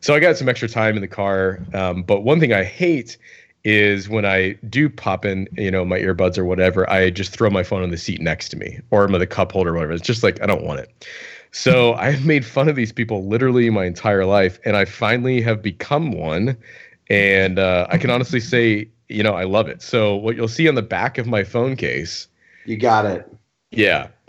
So 0.00 0.14
I 0.14 0.20
got 0.20 0.36
some 0.36 0.48
extra 0.48 0.68
time 0.68 0.94
in 0.96 1.00
the 1.00 1.08
car. 1.08 1.60
Um, 1.72 2.02
but 2.02 2.20
one 2.20 2.38
thing 2.40 2.52
I 2.52 2.64
hate 2.64 3.16
is 3.64 4.08
when 4.08 4.24
I 4.26 4.52
do 4.68 4.90
pop 4.90 5.24
in, 5.24 5.48
you 5.56 5.70
know, 5.70 5.84
my 5.84 5.98
earbuds 5.98 6.36
or 6.36 6.44
whatever, 6.44 6.88
I 6.90 7.10
just 7.10 7.32
throw 7.32 7.48
my 7.48 7.62
phone 7.62 7.82
on 7.82 7.90
the 7.90 7.96
seat 7.96 8.20
next 8.20 8.48
to 8.50 8.56
me 8.56 8.80
or 8.90 9.06
with 9.06 9.22
a 9.22 9.26
cup 9.26 9.52
holder 9.52 9.70
or 9.70 9.74
whatever. 9.74 9.92
It's 9.92 10.02
just 10.06 10.22
like 10.22 10.42
I 10.42 10.46
don't 10.46 10.64
want 10.64 10.80
it. 10.80 11.06
So 11.52 11.94
I've 11.94 12.24
made 12.24 12.44
fun 12.46 12.68
of 12.68 12.76
these 12.76 12.92
people 12.92 13.26
literally 13.28 13.68
my 13.70 13.84
entire 13.84 14.24
life, 14.24 14.58
and 14.64 14.76
I 14.76 14.84
finally 14.86 15.40
have 15.42 15.62
become 15.62 16.12
one. 16.12 16.56
And 17.10 17.58
uh, 17.58 17.86
I 17.90 17.98
can 17.98 18.10
honestly 18.10 18.40
say, 18.54 18.88
you 19.08 19.22
know, 19.22 19.34
I 19.34 19.44
love 19.44 19.68
it. 19.68 19.82
So 19.82 20.16
what 20.16 20.36
you'll 20.36 20.48
see 20.48 20.68
on 20.68 20.74
the 20.74 20.82
back 20.82 21.18
of 21.18 21.26
my 21.26 21.44
phone 21.44 21.76
case, 21.76 22.28
You 22.64 22.76
got 22.76 23.04
it. 23.06 23.28
yeah, 23.70 24.08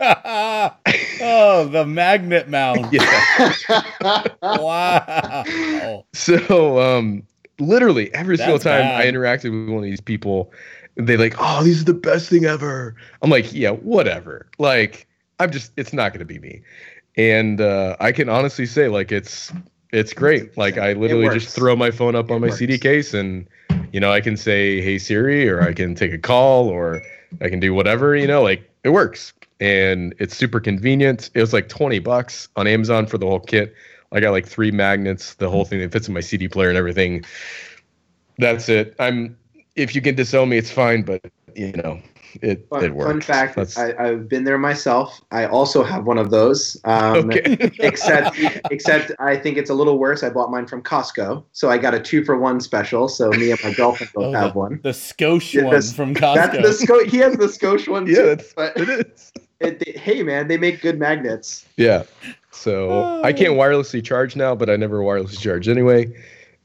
oh, 1.20 1.68
the 1.70 1.84
magnet 1.86 2.48
mount. 2.48 2.92
yeah. 2.92 3.54
Wow. 4.42 6.06
So 6.14 6.80
um 6.80 7.22
literally 7.58 8.12
every 8.14 8.36
single 8.38 8.58
time 8.58 8.86
bad. 8.86 8.94
I 8.94 9.06
interacted 9.06 9.50
with 9.50 9.68
one 9.68 9.78
of 9.78 9.84
these 9.84 10.00
people, 10.00 10.52
they 10.96 11.16
like, 11.16 11.34
oh, 11.38 11.62
this 11.64 11.76
is 11.76 11.84
the 11.84 11.94
best 11.94 12.28
thing 12.30 12.44
ever. 12.44 12.94
I'm 13.22 13.30
like, 13.30 13.52
yeah, 13.52 13.70
whatever. 13.70 14.46
Like, 14.58 15.06
I'm 15.40 15.50
just 15.50 15.72
it's 15.76 15.92
not 15.92 16.12
gonna 16.12 16.24
be 16.24 16.38
me. 16.38 16.62
And 17.16 17.60
uh 17.60 17.96
I 18.00 18.12
can 18.12 18.28
honestly 18.28 18.66
say, 18.66 18.88
like, 18.88 19.12
it's 19.12 19.52
it's 19.92 20.12
great. 20.12 20.56
Like 20.56 20.76
I 20.76 20.94
literally 20.94 21.28
just 21.28 21.54
throw 21.54 21.76
my 21.76 21.90
phone 21.90 22.16
up 22.16 22.30
on 22.30 22.38
It 22.38 22.48
my 22.48 22.50
CD 22.50 22.78
case 22.78 23.14
and 23.14 23.46
you 23.92 24.00
know, 24.00 24.12
I 24.12 24.20
can 24.20 24.36
say, 24.36 24.80
hey 24.80 24.98
Siri, 24.98 25.48
or 25.48 25.62
I 25.62 25.72
can 25.72 25.94
take 25.94 26.12
a 26.12 26.18
call 26.18 26.68
or 26.68 27.00
I 27.40 27.48
can 27.48 27.60
do 27.60 27.72
whatever, 27.72 28.16
you 28.16 28.26
know, 28.26 28.42
like 28.42 28.68
it 28.82 28.90
works. 28.90 29.32
And 29.60 30.14
it's 30.18 30.36
super 30.36 30.58
convenient. 30.58 31.30
It 31.34 31.40
was 31.40 31.52
like 31.52 31.68
20 31.68 32.00
bucks 32.00 32.48
on 32.56 32.66
Amazon 32.66 33.06
for 33.06 33.18
the 33.18 33.26
whole 33.26 33.38
kit. 33.38 33.72
I 34.10 34.20
got 34.20 34.32
like 34.32 34.46
three 34.46 34.72
magnets, 34.72 35.34
the 35.34 35.48
whole 35.48 35.64
thing 35.64 35.80
that 35.80 35.92
fits 35.92 36.08
in 36.08 36.14
my 36.14 36.20
CD 36.20 36.48
player 36.48 36.68
and 36.68 36.76
everything. 36.76 37.24
That's 38.38 38.68
it. 38.68 38.94
I'm 38.98 39.36
if 39.76 39.94
you 39.94 40.00
can 40.00 40.14
disown 40.14 40.48
me, 40.48 40.58
it's 40.58 40.70
fine, 40.70 41.02
but 41.02 41.20
you 41.54 41.72
know, 41.72 42.00
it 42.42 42.66
Fun, 42.68 42.84
it 42.84 42.94
works. 42.94 43.10
fun 43.10 43.20
fact: 43.20 43.56
That's- 43.56 43.78
I, 43.78 43.94
I've 44.02 44.28
been 44.28 44.44
there 44.44 44.58
myself. 44.58 45.20
I 45.30 45.46
also 45.46 45.82
have 45.82 46.04
one 46.06 46.18
of 46.18 46.30
those. 46.30 46.80
Um, 46.84 47.30
okay. 47.30 47.56
except, 47.80 48.38
except 48.70 49.12
I 49.18 49.36
think 49.36 49.56
it's 49.56 49.70
a 49.70 49.74
little 49.74 49.98
worse. 49.98 50.22
I 50.22 50.30
bought 50.30 50.50
mine 50.50 50.66
from 50.66 50.82
Costco, 50.82 51.44
so 51.52 51.70
I 51.70 51.78
got 51.78 51.94
a 51.94 52.00
two 52.00 52.24
for 52.24 52.36
one 52.38 52.60
special. 52.60 53.08
So 53.08 53.30
me 53.30 53.50
and 53.50 53.60
my 53.62 53.72
girlfriend 53.76 54.12
both 54.14 54.34
Oh, 54.34 54.38
have 54.38 54.54
one. 54.54 54.80
The 54.82 54.90
Scosche 54.90 55.54
Yeah, 55.54 55.62
one 55.62 55.70
that's- 55.72 55.92
from 55.94 56.12
That's 56.14 56.54
Costco. 56.56 56.62
the 56.62 56.72
Sco- 56.72 57.04
He 57.06 57.18
has 57.18 57.36
the 57.36 57.46
Scosche 57.46 57.88
one 57.88 58.06
yeah, 58.06 58.14
too. 58.16 58.22
that's 58.26 58.52
but 58.54 58.76
it 58.76 58.88
is. 58.88 59.32
it, 59.60 59.78
they- 59.80 59.98
hey 59.98 60.22
man, 60.22 60.48
they 60.48 60.56
make 60.58 60.80
good 60.80 60.98
magnets. 60.98 61.66
Yeah. 61.76 62.04
So 62.50 63.22
I 63.22 63.32
can't 63.32 63.54
wirelessly 63.54 64.02
charge 64.04 64.36
now, 64.36 64.54
but 64.54 64.70
I 64.70 64.76
never 64.76 65.00
wirelessly 65.00 65.40
charge 65.40 65.68
anyway. 65.68 66.12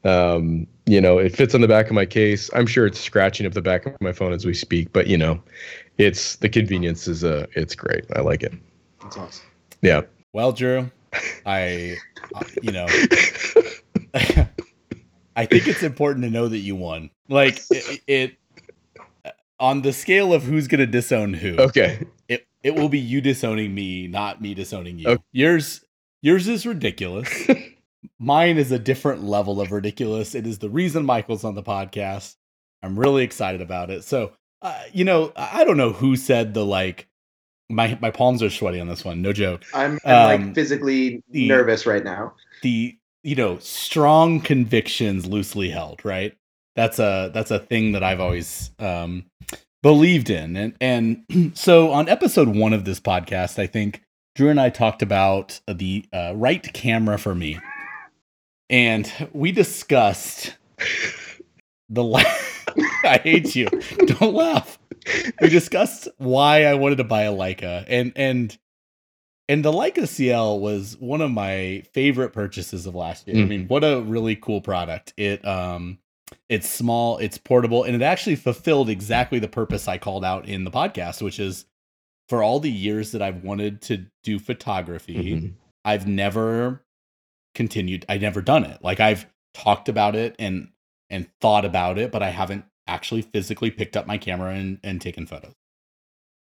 Um, 0.04 0.66
you 0.90 1.00
know, 1.00 1.18
it 1.18 1.36
fits 1.36 1.54
on 1.54 1.60
the 1.60 1.68
back 1.68 1.86
of 1.86 1.92
my 1.92 2.04
case. 2.04 2.50
I'm 2.52 2.66
sure 2.66 2.84
it's 2.84 2.98
scratching 2.98 3.46
up 3.46 3.52
the 3.52 3.62
back 3.62 3.86
of 3.86 3.94
my 4.00 4.12
phone 4.12 4.32
as 4.32 4.44
we 4.44 4.52
speak, 4.52 4.92
but 4.92 5.06
you 5.06 5.16
know, 5.16 5.40
it's 5.98 6.34
the 6.36 6.48
convenience 6.48 7.06
is 7.06 7.22
uh 7.22 7.46
it's 7.54 7.76
great. 7.76 8.04
I 8.16 8.22
like 8.22 8.42
it. 8.42 8.52
That's 9.00 9.16
awesome. 9.16 9.46
Yeah. 9.82 10.02
well, 10.32 10.50
Drew, 10.50 10.90
I, 11.46 11.96
uh, 12.34 12.42
you 12.60 12.72
know, 12.72 12.86
I 15.36 15.46
think 15.46 15.68
it's 15.68 15.84
important 15.84 16.24
to 16.24 16.30
know 16.30 16.48
that 16.48 16.58
you 16.58 16.74
won. 16.74 17.10
Like 17.28 17.60
it, 17.70 18.02
it 18.08 18.36
on 19.60 19.82
the 19.82 19.92
scale 19.92 20.34
of 20.34 20.42
who's 20.42 20.66
gonna 20.66 20.86
disown 20.86 21.34
who. 21.34 21.56
Okay. 21.56 22.04
It 22.26 22.48
it 22.64 22.74
will 22.74 22.88
be 22.88 22.98
you 22.98 23.20
disowning 23.20 23.72
me, 23.76 24.08
not 24.08 24.42
me 24.42 24.54
disowning 24.54 24.98
you. 24.98 25.06
Okay. 25.06 25.22
Yours 25.30 25.84
yours 26.20 26.48
is 26.48 26.66
ridiculous. 26.66 27.28
Mine 28.20 28.58
is 28.58 28.70
a 28.70 28.78
different 28.78 29.24
level 29.24 29.60
of 29.60 29.72
ridiculous. 29.72 30.34
It 30.34 30.46
is 30.46 30.58
the 30.58 30.68
reason 30.68 31.04
Michael's 31.06 31.42
on 31.42 31.54
the 31.54 31.62
podcast. 31.62 32.36
I'm 32.82 32.98
really 32.98 33.24
excited 33.24 33.60
about 33.62 33.90
it. 33.90 34.04
So, 34.04 34.32
uh, 34.62 34.82
you 34.92 35.04
know, 35.04 35.32
I 35.36 35.64
don't 35.64 35.78
know 35.78 35.90
who 35.92 36.16
said 36.16 36.52
the 36.54 36.64
like 36.64 37.08
my 37.70 37.96
my 38.00 38.10
palms 38.10 38.42
are 38.42 38.50
sweaty 38.50 38.78
on 38.78 38.88
this 38.88 39.04
one. 39.04 39.22
No 39.22 39.32
joke. 39.32 39.62
I'm, 39.72 39.98
I'm 40.04 40.14
Um, 40.40 40.46
like 40.46 40.54
physically 40.54 41.22
the- 41.30 41.48
nervous 41.48 41.86
right 41.86 42.04
now. 42.04 42.34
The 42.62 42.96
you 43.22 43.36
know 43.36 43.58
strong 43.58 44.40
convictions 44.40 45.26
loosely 45.26 45.70
held. 45.70 46.04
Right. 46.04 46.36
That's 46.76 46.98
a 46.98 47.30
that's 47.32 47.50
a 47.50 47.58
thing 47.58 47.92
that 47.92 48.02
I've 48.02 48.20
always 48.20 48.70
um, 48.78 49.24
believed 49.82 50.28
in, 50.30 50.56
and 50.56 50.74
and 50.80 51.52
so 51.56 51.90
on 51.90 52.08
episode 52.08 52.48
one 52.48 52.72
of 52.74 52.84
this 52.84 53.00
podcast, 53.00 53.58
I 53.58 53.66
think 53.66 54.02
Drew 54.36 54.48
and 54.50 54.60
I 54.60 54.70
talked 54.70 55.02
about 55.02 55.60
the 55.66 56.04
uh, 56.12 56.32
right 56.36 56.70
camera 56.72 57.18
for 57.18 57.34
me, 57.34 57.58
and 58.70 59.12
we 59.32 59.52
discussed 59.52 60.56
the. 61.90 62.02
La- 62.02 62.22
I 63.04 63.18
hate 63.22 63.54
you. 63.56 63.66
Don't 64.06 64.34
laugh. 64.34 64.78
We 65.40 65.48
discussed 65.48 66.08
why 66.18 66.64
I 66.64 66.74
wanted 66.74 66.96
to 66.96 67.04
buy 67.04 67.22
a 67.22 67.32
Leica, 67.32 67.84
and 67.88 68.12
and 68.16 68.56
and 69.48 69.64
the 69.64 69.72
Leica 69.72 70.06
CL 70.06 70.60
was 70.60 70.96
one 71.00 71.20
of 71.20 71.30
my 71.30 71.82
favorite 71.92 72.32
purchases 72.32 72.86
of 72.86 72.94
last 72.94 73.26
year. 73.26 73.36
I 73.36 73.40
Mm. 73.40 73.48
mean, 73.48 73.68
what 73.68 73.82
a 73.84 74.00
really 74.02 74.36
cool 74.36 74.60
product! 74.60 75.12
It 75.16 75.44
um, 75.46 75.98
it's 76.48 76.68
small, 76.68 77.18
it's 77.18 77.38
portable, 77.38 77.82
and 77.84 77.96
it 77.96 78.02
actually 78.02 78.36
fulfilled 78.36 78.88
exactly 78.88 79.38
the 79.40 79.48
purpose 79.48 79.88
I 79.88 79.98
called 79.98 80.24
out 80.24 80.46
in 80.46 80.62
the 80.64 80.70
podcast, 80.70 81.22
which 81.22 81.40
is 81.40 81.64
for 82.28 82.42
all 82.44 82.60
the 82.60 82.70
years 82.70 83.10
that 83.12 83.22
I've 83.22 83.42
wanted 83.42 83.82
to 83.82 84.06
do 84.22 84.38
photography, 84.38 85.14
Mhm. 85.34 85.52
I've 85.84 86.06
never 86.06 86.84
continued. 87.54 88.04
I've 88.08 88.22
never 88.22 88.40
done 88.40 88.64
it. 88.64 88.82
Like 88.82 89.00
I've 89.00 89.26
talked 89.54 89.88
about 89.88 90.14
it 90.14 90.36
and 90.38 90.68
and 91.08 91.28
thought 91.40 91.64
about 91.64 91.98
it, 91.98 92.12
but 92.12 92.22
I 92.22 92.30
haven't 92.30 92.64
actually 92.86 93.22
physically 93.22 93.70
picked 93.70 93.96
up 93.96 94.06
my 94.06 94.18
camera 94.18 94.54
and, 94.54 94.78
and 94.82 95.00
taken 95.00 95.26
photos. 95.26 95.54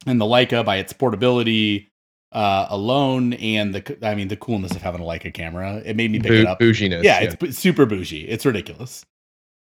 And 0.06 0.20
the 0.22 0.26
Leica, 0.26 0.64
by 0.64 0.78
its 0.78 0.94
portability 0.94 1.92
uh, 2.32 2.68
alone, 2.70 3.34
and 3.34 3.74
the 3.74 3.98
I 4.02 4.16
mean 4.16 4.28
the 4.28 4.38
coolness 4.38 4.72
of 4.72 4.82
having 4.82 5.02
a 5.02 5.04
Leica 5.04 5.34
camera, 5.34 5.82
it 5.86 5.96
made 5.96 6.12
me 6.12 6.20
pick 6.20 6.30
Bou- 6.30 6.40
it 6.42 6.46
up. 6.46 6.60
bouginess. 6.60 7.04
Yeah, 7.04 7.36
it's 7.42 7.58
super 7.58 7.86
bougie. 7.86 8.28
It's 8.28 8.46
ridiculous. 8.46 9.06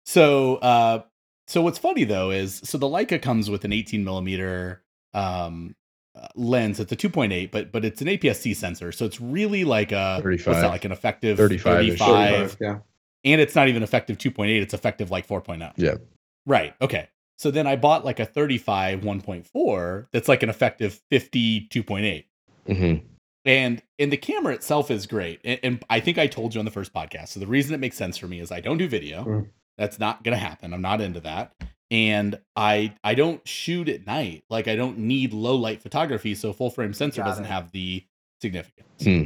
So, 0.06 0.56
uh, 0.56 1.02
so 1.46 1.62
what's 1.62 1.78
funny 1.78 2.04
though 2.04 2.30
is 2.30 2.60
so 2.64 2.78
the 2.78 2.86
Leica 2.86 3.20
comes 3.20 3.50
with 3.50 3.64
an 3.64 3.72
18 3.72 4.04
millimeter 4.04 4.82
um, 5.14 5.74
lens. 6.34 6.80
It's 6.80 6.92
a 6.92 6.96
2.8, 6.96 7.50
but 7.50 7.70
but 7.72 7.84
it's 7.84 8.00
an 8.02 8.08
APS-C 8.08 8.54
sensor, 8.54 8.92
so 8.92 9.04
it's 9.04 9.20
really 9.20 9.64
like 9.64 9.92
a 9.92 10.20
35. 10.22 10.46
what's 10.46 10.60
that 10.62 10.68
like 10.70 10.84
an 10.84 10.92
effective 10.92 11.36
35 11.36 11.84
-ish. 11.84 11.98
35 11.98 12.56
Yeah. 12.60 12.78
and 13.24 13.40
it's 13.40 13.54
not 13.54 13.68
even 13.68 13.82
effective 13.82 14.16
2.8 14.18 14.62
it's 14.62 14.74
effective 14.74 15.10
like 15.10 15.26
4.0 15.26 15.72
Yeah. 15.76 15.94
right 16.46 16.74
okay 16.80 17.08
so 17.36 17.50
then 17.50 17.66
i 17.66 17.74
bought 17.76 18.04
like 18.04 18.20
a 18.20 18.24
35 18.26 19.00
1.4 19.00 20.06
that's 20.12 20.28
like 20.28 20.42
an 20.42 20.48
effective 20.50 21.00
50 21.10 21.68
2.8 21.68 22.24
hmm 22.66 22.94
and 23.44 23.82
and 23.98 24.12
the 24.12 24.16
camera 24.16 24.52
itself 24.54 24.90
is 24.90 25.06
great 25.06 25.40
and, 25.44 25.58
and 25.62 25.84
i 25.90 26.00
think 26.00 26.18
i 26.18 26.26
told 26.26 26.54
you 26.54 26.58
on 26.60 26.64
the 26.64 26.70
first 26.70 26.92
podcast 26.92 27.28
so 27.28 27.40
the 27.40 27.46
reason 27.46 27.74
it 27.74 27.78
makes 27.78 27.96
sense 27.96 28.16
for 28.18 28.28
me 28.28 28.40
is 28.40 28.50
i 28.52 28.60
don't 28.60 28.78
do 28.78 28.88
video 28.88 29.24
Mm. 29.24 29.46
that's 29.76 29.98
not 29.98 30.22
gonna 30.24 30.36
happen 30.36 30.72
i'm 30.74 30.82
not 30.82 31.00
into 31.00 31.20
that 31.20 31.52
and 31.90 32.38
i 32.56 32.92
i 33.02 33.14
don't 33.14 33.46
shoot 33.48 33.88
at 33.88 34.06
night 34.06 34.44
like 34.50 34.68
i 34.68 34.76
don't 34.76 34.98
need 34.98 35.32
low 35.32 35.56
light 35.56 35.80
photography 35.82 36.34
so 36.34 36.52
full 36.52 36.70
frame 36.70 36.92
sensor 36.92 37.22
Got 37.22 37.28
doesn't 37.28 37.44
it. 37.44 37.48
have 37.48 37.70
the 37.72 38.04
significance 38.42 38.86
Hmm. 39.02 39.22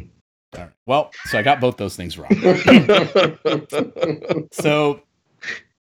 All 0.54 0.60
right. 0.64 0.70
well 0.86 1.10
so 1.26 1.38
i 1.38 1.42
got 1.42 1.60
both 1.60 1.76
those 1.76 1.96
things 1.96 2.16
wrong 2.18 2.30
so 4.52 5.02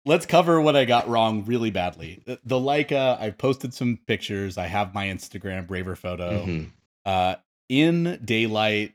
let's 0.05 0.27
cover 0.27 0.61
what 0.61 0.77
I 0.77 0.85
got 0.85 1.09
wrong 1.09 1.45
really 1.47 1.71
badly. 1.73 2.23
The, 2.27 2.39
the 2.45 2.55
Leica, 2.57 3.21
I 3.21 3.31
posted 3.31 3.75
some 3.75 3.99
pictures. 4.07 4.57
I 4.57 4.67
have 4.69 4.95
my 4.95 5.07
Instagram 5.07 5.67
Braver 5.67 5.97
photo. 5.97 6.45
Mhm. 6.47 6.71
Uh, 7.05 7.35
in 7.69 8.21
daylight, 8.25 8.95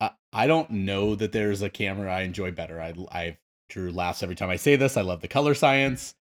I, 0.00 0.10
I 0.34 0.46
don't 0.46 0.68
know 0.70 1.14
that 1.14 1.32
there's 1.32 1.62
a 1.62 1.70
camera 1.70 2.12
I 2.14 2.22
enjoy 2.22 2.50
better. 2.50 2.78
I 2.80 2.92
I 3.10 3.38
Drew 3.70 3.90
laughs 3.90 4.22
every 4.22 4.34
time 4.34 4.50
I 4.50 4.56
say 4.56 4.76
this. 4.76 4.98
I 4.98 5.00
love 5.00 5.22
the 5.22 5.28
color 5.28 5.54
science. 5.54 6.14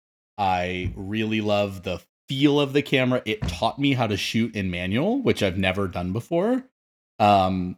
I 0.42 0.92
really 0.96 1.40
love 1.40 1.84
the 1.84 2.00
feel 2.28 2.58
of 2.58 2.72
the 2.72 2.82
camera. 2.82 3.22
It 3.24 3.46
taught 3.46 3.78
me 3.78 3.92
how 3.92 4.08
to 4.08 4.16
shoot 4.16 4.56
in 4.56 4.72
manual, 4.72 5.22
which 5.22 5.40
I've 5.40 5.56
never 5.56 5.86
done 5.86 6.12
before. 6.12 6.64
Um, 7.20 7.76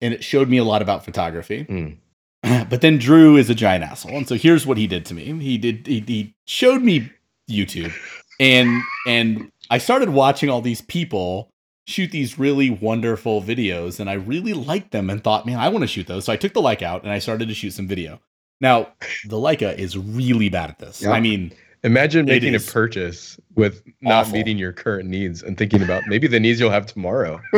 and 0.00 0.14
it 0.14 0.22
showed 0.22 0.48
me 0.48 0.58
a 0.58 0.64
lot 0.64 0.80
about 0.80 1.04
photography. 1.04 1.64
Mm. 1.64 1.96
But 2.70 2.82
then 2.82 2.98
Drew 2.98 3.36
is 3.36 3.50
a 3.50 3.54
giant 3.54 3.82
asshole, 3.82 4.16
and 4.16 4.28
so 4.28 4.36
here's 4.36 4.66
what 4.66 4.76
he 4.78 4.86
did 4.86 5.06
to 5.06 5.14
me. 5.14 5.24
He 5.40 5.58
did 5.58 5.86
he, 5.86 6.00
he 6.00 6.34
showed 6.46 6.82
me 6.82 7.10
YouTube, 7.50 7.92
and 8.38 8.82
and 9.06 9.50
I 9.70 9.78
started 9.78 10.10
watching 10.10 10.50
all 10.50 10.60
these 10.60 10.82
people 10.82 11.48
shoot 11.86 12.10
these 12.10 12.38
really 12.38 12.68
wonderful 12.70 13.42
videos, 13.42 13.98
and 13.98 14.08
I 14.10 14.14
really 14.14 14.52
liked 14.52 14.92
them 14.92 15.08
and 15.10 15.24
thought, 15.24 15.46
man, 15.46 15.58
I 15.58 15.68
want 15.70 15.82
to 15.82 15.86
shoot 15.86 16.06
those. 16.06 16.26
So 16.26 16.32
I 16.32 16.36
took 16.36 16.52
the 16.52 16.60
Leica 16.60 16.82
out 16.82 17.02
and 17.02 17.10
I 17.10 17.18
started 17.18 17.48
to 17.48 17.54
shoot 17.54 17.72
some 17.72 17.88
video. 17.88 18.20
Now 18.60 18.92
the 19.24 19.36
Leica 19.36 19.76
is 19.76 19.96
really 19.96 20.50
bad 20.50 20.70
at 20.70 20.78
this. 20.78 21.02
Yeah. 21.02 21.12
I 21.12 21.20
mean, 21.20 21.52
Imagine 21.84 22.24
making 22.26 22.54
a 22.54 22.60
purchase 22.60 23.38
with 23.54 23.82
not 24.00 24.22
awful. 24.26 24.32
meeting 24.32 24.56
your 24.58 24.72
current 24.72 25.08
needs 25.08 25.42
and 25.42 25.56
thinking 25.56 25.82
about 25.82 26.02
maybe 26.08 26.26
the 26.26 26.40
needs 26.40 26.58
you'll 26.58 26.70
have 26.70 26.86
tomorrow. 26.86 27.40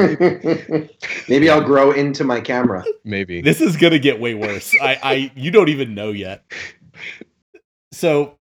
Maybe 1.28 1.48
I'll 1.48 1.62
grow 1.62 1.92
into 1.92 2.24
my 2.24 2.40
camera. 2.40 2.84
Maybe. 3.04 3.40
this 3.40 3.60
is 3.60 3.76
gonna 3.76 3.98
get 4.00 4.20
way 4.20 4.34
worse. 4.34 4.74
I, 4.82 4.98
I 5.02 5.32
you 5.36 5.50
don't 5.50 5.68
even 5.68 5.94
know 5.94 6.10
yet. 6.10 6.44
So 7.92 8.36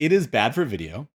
it 0.00 0.12
is 0.12 0.26
bad 0.26 0.54
for 0.54 0.64
video. 0.64 1.08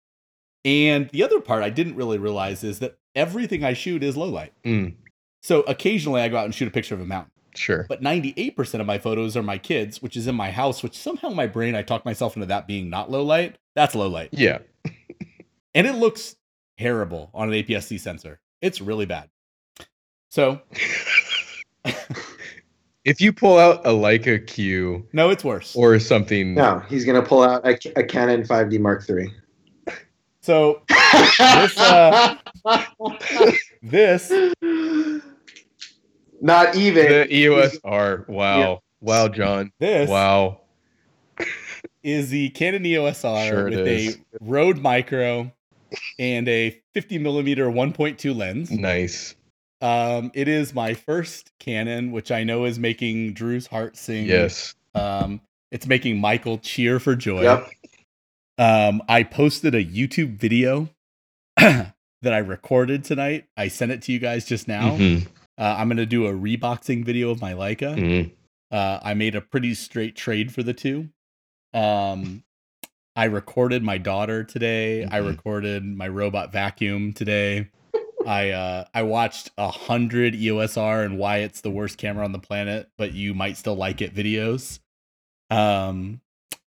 And 0.65 1.09
the 1.11 1.23
other 1.23 1.41
part 1.41 1.63
I 1.63 1.71
didn't 1.71 1.95
really 1.97 2.19
realize 2.19 2.63
is 2.65 2.81
that 2.81 2.99
everything 3.15 3.65
I 3.65 3.73
shoot 3.73 4.03
is 4.03 4.17
low 4.17 4.29
light. 4.29 4.53
Mm, 4.65 4.95
So 5.43 5.61
occasionally 5.63 6.21
I 6.21 6.29
go 6.29 6.37
out 6.37 6.45
and 6.45 6.55
shoot 6.55 6.69
a 6.69 6.71
picture 6.71 6.95
of 6.95 7.01
a 7.01 7.07
mountain. 7.07 7.31
sure. 7.55 7.87
But 7.89 8.03
98% 8.03 8.81
of 8.81 8.87
my 8.87 8.99
photos 8.99 9.37
are 9.37 9.43
my 9.43 9.57
kids, 9.59 10.03
which 10.03 10.17
is 10.17 10.27
in 10.27 10.35
my 10.35 10.51
house, 10.51 10.83
which 10.83 10.99
somehow 10.99 11.29
in 11.31 11.37
my 11.37 11.47
brain 11.47 11.75
I 11.75 11.83
talk 11.83 12.05
myself 12.05 12.37
into 12.37 12.47
that 12.47 12.67
being 12.67 12.91
not 12.91 13.11
low 13.11 13.23
light. 13.23 13.57
That's 13.75 13.95
low 13.95 14.09
light. 14.09 14.31
Yeah. 14.33 14.59
And 15.73 15.87
it 15.87 15.95
looks 15.95 16.35
terrible 16.81 17.31
on 17.33 17.53
an 17.53 17.55
APS-C 17.55 17.99
sensor. 17.99 18.41
It's 18.61 18.81
really 18.81 19.07
bad. 19.07 19.31
So 20.31 20.61
if 23.05 23.21
you 23.21 23.33
pull 23.33 23.57
out 23.57 23.87
a 23.87 23.91
Leica 23.91 24.45
Q 24.45 25.07
no, 25.13 25.31
it's 25.31 25.45
worse. 25.45 25.77
or 25.77 25.99
something, 26.01 26.55
No, 26.55 26.81
he's 26.89 27.05
gonna 27.05 27.23
pull 27.23 27.45
out 27.45 27.65
a, 27.65 27.79
a 27.97 28.03
Canon 28.03 28.43
5D 28.43 28.81
Mark 28.81 29.09
III. 29.09 29.33
So 30.41 30.83
This, 31.39 31.79
uh, 31.79 32.37
this 33.83 34.33
Not 36.41 36.75
even. 36.75 37.05
the 37.09 37.29
EOS 37.33 37.79
R. 37.85 38.25
Wow. 38.27 38.83
Wow, 39.01 39.29
John. 39.29 39.71
this 39.79 40.11
Wow. 40.11 40.63
Is 42.03 42.31
the 42.31 42.51
Canon 42.51 42.85
EOS 42.87 43.25
R 43.25 43.47
Sure 43.47 43.65
with 43.65 43.87
is. 43.87 44.17
a 44.17 44.21
Rode 44.41 44.79
Micro 44.79 45.53
and 46.19 46.49
a 46.49 46.81
50 46.95 47.19
millimeter 47.19 47.67
1.2 47.71 48.35
lens. 48.37 48.71
Nice. 48.71 49.35
Um, 49.81 50.31
it 50.35 50.47
is 50.49 50.75
my 50.75 50.95
first 50.95 51.53
Canon, 51.59 52.13
which 52.13 52.31
I 52.31 52.45
know 52.45 52.65
is 52.65 52.79
making 52.79 53.33
Drew's 53.35 53.67
heart 53.67 53.97
sing. 53.97 54.27
Yes. 54.27 54.75
Um, 54.95 55.41
it's 55.71 55.87
making 55.87 56.21
Michael 56.21 56.59
cheer 56.59 56.99
for 57.01 57.17
joy. 57.17 57.43
Yep. 57.43 57.69
Um, 58.59 59.03
I 59.09 59.23
posted 59.23 59.75
a 59.75 59.83
YouTube 59.85 60.37
video 60.37 60.89
that 61.57 61.95
I 62.25 62.39
recorded 62.39 63.05
tonight. 63.05 63.47
I 63.57 63.69
sent 63.69 63.91
it 63.93 64.03
to 64.03 64.13
you 64.13 64.19
guys 64.19 64.45
just 64.45 64.69
now. 64.69 64.97
Mhm, 64.97 65.27
Uh, 65.59 65.77
I'm 65.79 65.89
gonna 65.89 66.07
do 66.07 66.27
a 66.27 66.33
reboxing 66.33 67.05
video 67.05 67.31
of 67.31 67.41
my 67.41 67.53
Leica. 67.55 67.97
mhm. 67.97 68.31
Uh, 68.71 69.01
I 69.03 69.15
made 69.15 69.35
a 69.35 69.41
pretty 69.41 69.75
straight 69.75 70.15
trade 70.15 70.53
for 70.55 70.63
the 70.63 70.73
two. 70.75 71.09
Um, 71.73 72.43
I 73.17 73.25
recorded 73.25 73.83
my 73.83 73.99
daughter 73.99 74.45
today. 74.45 75.05
I 75.05 75.21
Mhm. 75.21 75.27
recorded 75.29 75.85
my 75.85 76.09
robot 76.09 76.53
vacuum 76.53 77.13
today. 77.13 77.69
I 78.27 78.51
uh, 78.51 78.85
I 78.95 79.03
watched 79.03 79.51
a 79.57 79.71
hundred 79.71 80.35
EOSR 80.35 81.05
and 81.05 81.19
why 81.19 81.39
it's 81.39 81.61
the 81.63 81.71
worst 81.71 81.99
camera 81.99 82.25
on 82.25 82.33
the 82.33 82.39
planet, 82.39 82.89
but 82.99 83.13
you 83.15 83.35
might 83.35 83.57
still 83.57 83.75
like 83.77 84.03
it 84.03 84.15
videos. 84.15 84.79
Um, 85.51 86.21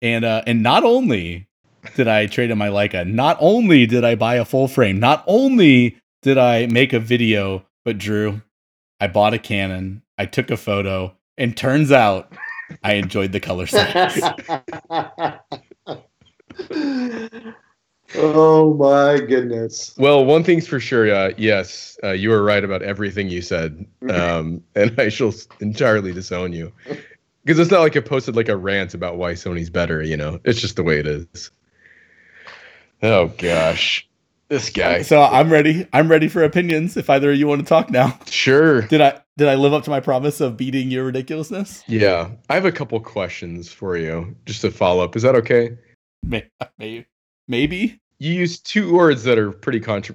and 0.03 0.25
uh, 0.25 0.43
and 0.47 0.63
not 0.63 0.85
only 0.85 1.47
did 1.97 2.09
I 2.09 2.27
trade 2.27 2.51
in 2.51 2.59
my 2.59 2.69
Leica, 2.69 3.07
not 3.07 3.37
only 3.41 3.87
did 3.87 4.05
I 4.05 4.15
buy 4.15 4.37
a 4.37 4.45
full 4.45 4.69
frame, 4.69 4.99
not 4.99 5.23
only 5.27 5.99
did 6.23 6.39
I 6.39 6.67
make 6.67 6.93
a 6.95 6.99
video, 7.01 7.67
but 7.85 7.99
Drew, 7.99 8.41
I 9.01 9.07
bought 9.07 9.35
a 9.35 9.39
Canon. 9.39 10.03
I 10.17 10.27
took 10.27 10.51
a 10.51 10.57
photo, 10.57 11.15
and 11.37 11.57
turns 11.57 11.93
out 11.93 12.33
I 12.83 12.95
enjoyed 12.95 13.33
the 13.33 13.41
color 13.41 13.67
science. 13.67 14.21
oh 18.17 18.75
my 18.75 19.21
goodness. 19.21 19.95
Well, 19.99 20.25
one 20.25 20.45
thing's 20.45 20.67
for 20.67 20.81
sure. 20.81 21.13
Uh, 21.15 21.33
yes, 21.37 21.99
uh, 22.03 22.13
you 22.13 22.31
were 22.31 22.43
right 22.43 22.65
about 22.65 22.83
everything 22.83 23.29
you 23.29 23.43
said, 23.43 23.87
um, 24.11 24.63
and 24.75 24.99
I 24.99 25.09
shall 25.09 25.35
entirely 25.61 26.13
disown 26.13 26.53
you 26.53 26.73
because 27.45 27.59
it's 27.59 27.71
not 27.71 27.81
like 27.81 27.97
I 27.97 28.01
posted 28.01 28.37
like 28.37 28.49
a 28.49 28.57
rant 28.57 28.95
about 28.95 29.17
why 29.17 29.33
Sony's 29.33 29.71
better. 29.71 30.03
You 30.03 30.17
know, 30.17 30.41
it's 30.45 30.61
just 30.61 30.77
the 30.77 30.83
way 30.83 30.99
it 30.99 31.07
is. 31.07 31.51
Oh 33.03 33.29
gosh, 33.39 34.09
this 34.49 34.71
guy. 34.71 35.03
so 35.03 35.23
I'm 35.23 35.51
ready. 35.53 35.87
I'm 35.93 36.09
ready 36.11 36.29
for 36.29 36.43
opinions. 36.45 36.97
If 36.97 37.09
either 37.11 37.31
of 37.33 37.37
you 37.39 37.47
want 37.47 37.61
to 37.61 37.67
talk 37.67 37.91
now, 37.91 38.19
Sure. 38.27 38.83
did 38.83 39.01
I 39.01 39.21
did 39.37 39.49
I 39.49 39.55
live 39.57 39.73
up 39.73 39.85
to 39.85 39.91
my 39.91 40.01
promise 40.01 40.41
of 40.41 40.57
beating 40.57 40.91
your 40.91 41.05
ridiculousness? 41.05 41.83
Yeah, 41.89 42.31
I 42.51 42.55
have 42.55 42.65
a 42.65 42.73
couple 42.73 42.99
questions 43.01 43.73
for 43.73 43.97
you 43.97 44.35
just 44.47 44.61
to 44.61 44.71
follow 44.71 45.03
up. 45.03 45.17
Is 45.17 45.23
that 45.23 45.35
okay? 45.37 45.77
May- 46.23 46.49
may- 46.79 47.07
Maybe. 47.49 48.01
You 48.21 48.33
use 48.33 48.59
two 48.59 48.95
words 48.95 49.25
that 49.25 49.39
are 49.39 49.51
pretty 49.53 49.81
contra- 49.81 50.15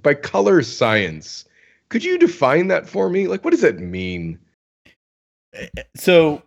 by 0.00 0.14
color 0.14 0.62
science. 0.62 1.44
Could 1.90 2.02
you 2.04 2.16
define 2.18 2.68
that 2.68 2.88
for 2.88 3.10
me? 3.10 3.26
Like, 3.28 3.44
what 3.44 3.50
does 3.50 3.60
that 3.60 3.78
mean? 3.78 4.38
So, 5.96 6.42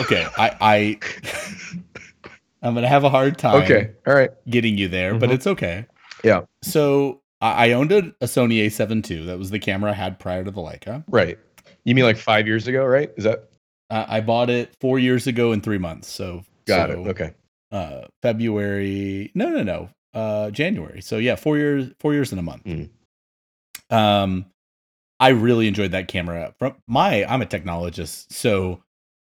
okay, 0.00 0.26
I 0.36 0.56
I 0.60 0.98
I'm 2.62 2.74
gonna 2.74 2.88
have 2.88 3.04
a 3.04 3.10
hard 3.10 3.38
time. 3.38 3.62
Okay, 3.62 3.92
all 4.06 4.14
right. 4.14 4.30
getting 4.48 4.76
you 4.76 4.88
there, 4.88 5.14
but 5.14 5.30
Mhm. 5.30 5.34
it's 5.34 5.46
okay. 5.46 5.86
Yeah. 6.24 6.42
So 6.62 7.20
I 7.40 7.72
owned 7.72 7.92
a, 7.92 7.98
a 8.20 8.26
Sony 8.26 8.66
A7 8.66 9.08
II. 9.10 9.24
That 9.26 9.38
was 9.38 9.50
the 9.50 9.58
camera 9.58 9.90
I 9.92 9.94
had 9.94 10.18
prior 10.18 10.44
to 10.44 10.50
the 10.50 10.60
Leica. 10.60 11.04
Right. 11.08 11.38
You 11.84 11.94
mean 11.94 12.04
like 12.04 12.18
five 12.18 12.46
years 12.46 12.66
ago, 12.68 12.84
right? 12.84 13.10
Is 13.16 13.24
that 13.24 13.48
Uh, 13.88 14.04
I 14.08 14.20
bought 14.20 14.50
it 14.50 14.74
four 14.80 14.98
years 14.98 15.26
ago 15.26 15.52
in 15.52 15.60
three 15.60 15.78
months. 15.78 16.08
So 16.08 16.44
got 16.66 16.90
so, 16.90 17.00
it? 17.04 17.08
Okay. 17.08 17.34
Uh, 17.72 18.02
February. 18.22 19.30
No, 19.34 19.48
no, 19.48 19.62
no. 19.62 19.88
Uh, 20.12 20.50
January. 20.50 21.00
So 21.00 21.16
yeah, 21.18 21.36
four 21.36 21.56
years. 21.56 21.90
Four 22.00 22.12
years 22.14 22.32
in 22.32 22.38
a 22.38 22.42
month. 22.42 22.64
Mhm. 22.64 22.90
Um, 23.90 24.46
I 25.18 25.28
really 25.30 25.66
enjoyed 25.68 25.92
that 25.92 26.08
camera. 26.08 26.54
From 26.58 26.76
my, 26.86 27.24
I'm 27.24 27.42
a 27.42 27.46
technologist, 27.46 28.32
so 28.32 28.82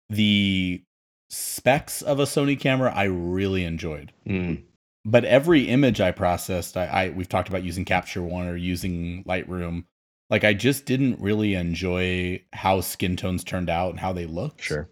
the 0.09 0.81
specs 1.29 2.01
of 2.01 2.19
a 2.19 2.23
Sony 2.23 2.59
camera 2.59 2.91
I 2.93 3.05
really 3.05 3.63
enjoyed. 3.63 4.11
Mm, 4.27 4.63
but 5.05 5.23
every 5.23 5.67
image 5.67 6.01
I 6.01 6.11
processed, 6.11 6.75
I, 6.75 6.85
I 6.85 7.09
we've 7.09 7.29
talked 7.29 7.47
about 7.47 7.63
using 7.63 7.85
Capture 7.85 8.23
One 8.23 8.47
or 8.47 8.57
using 8.57 9.23
Lightroom. 9.23 9.85
Like 10.31 10.43
I 10.43 10.53
just 10.53 10.85
didn't 10.85 11.21
really 11.21 11.53
enjoy 11.53 12.43
how 12.51 12.81
skin 12.81 13.15
tones 13.15 13.43
turned 13.43 13.69
out 13.69 13.91
and 13.91 13.99
how 13.99 14.11
they 14.11 14.25
looked. 14.25 14.63
sure. 14.63 14.89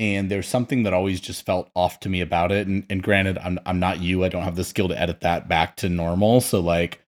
And 0.00 0.30
there's 0.30 0.46
something 0.46 0.84
that 0.84 0.92
always 0.92 1.20
just 1.20 1.44
felt 1.44 1.70
off 1.74 1.98
to 2.00 2.08
me 2.08 2.20
about 2.20 2.52
it. 2.52 2.68
And, 2.68 2.86
and 2.90 3.02
granted, 3.02 3.38
I'm 3.38 3.58
I'm 3.64 3.80
not 3.80 4.00
you. 4.00 4.24
I 4.24 4.28
don't 4.28 4.42
have 4.42 4.56
the 4.56 4.64
skill 4.64 4.88
to 4.88 5.00
edit 5.00 5.20
that 5.20 5.48
back 5.48 5.76
to 5.76 5.88
normal. 5.88 6.40
So 6.40 6.60
like 6.60 7.00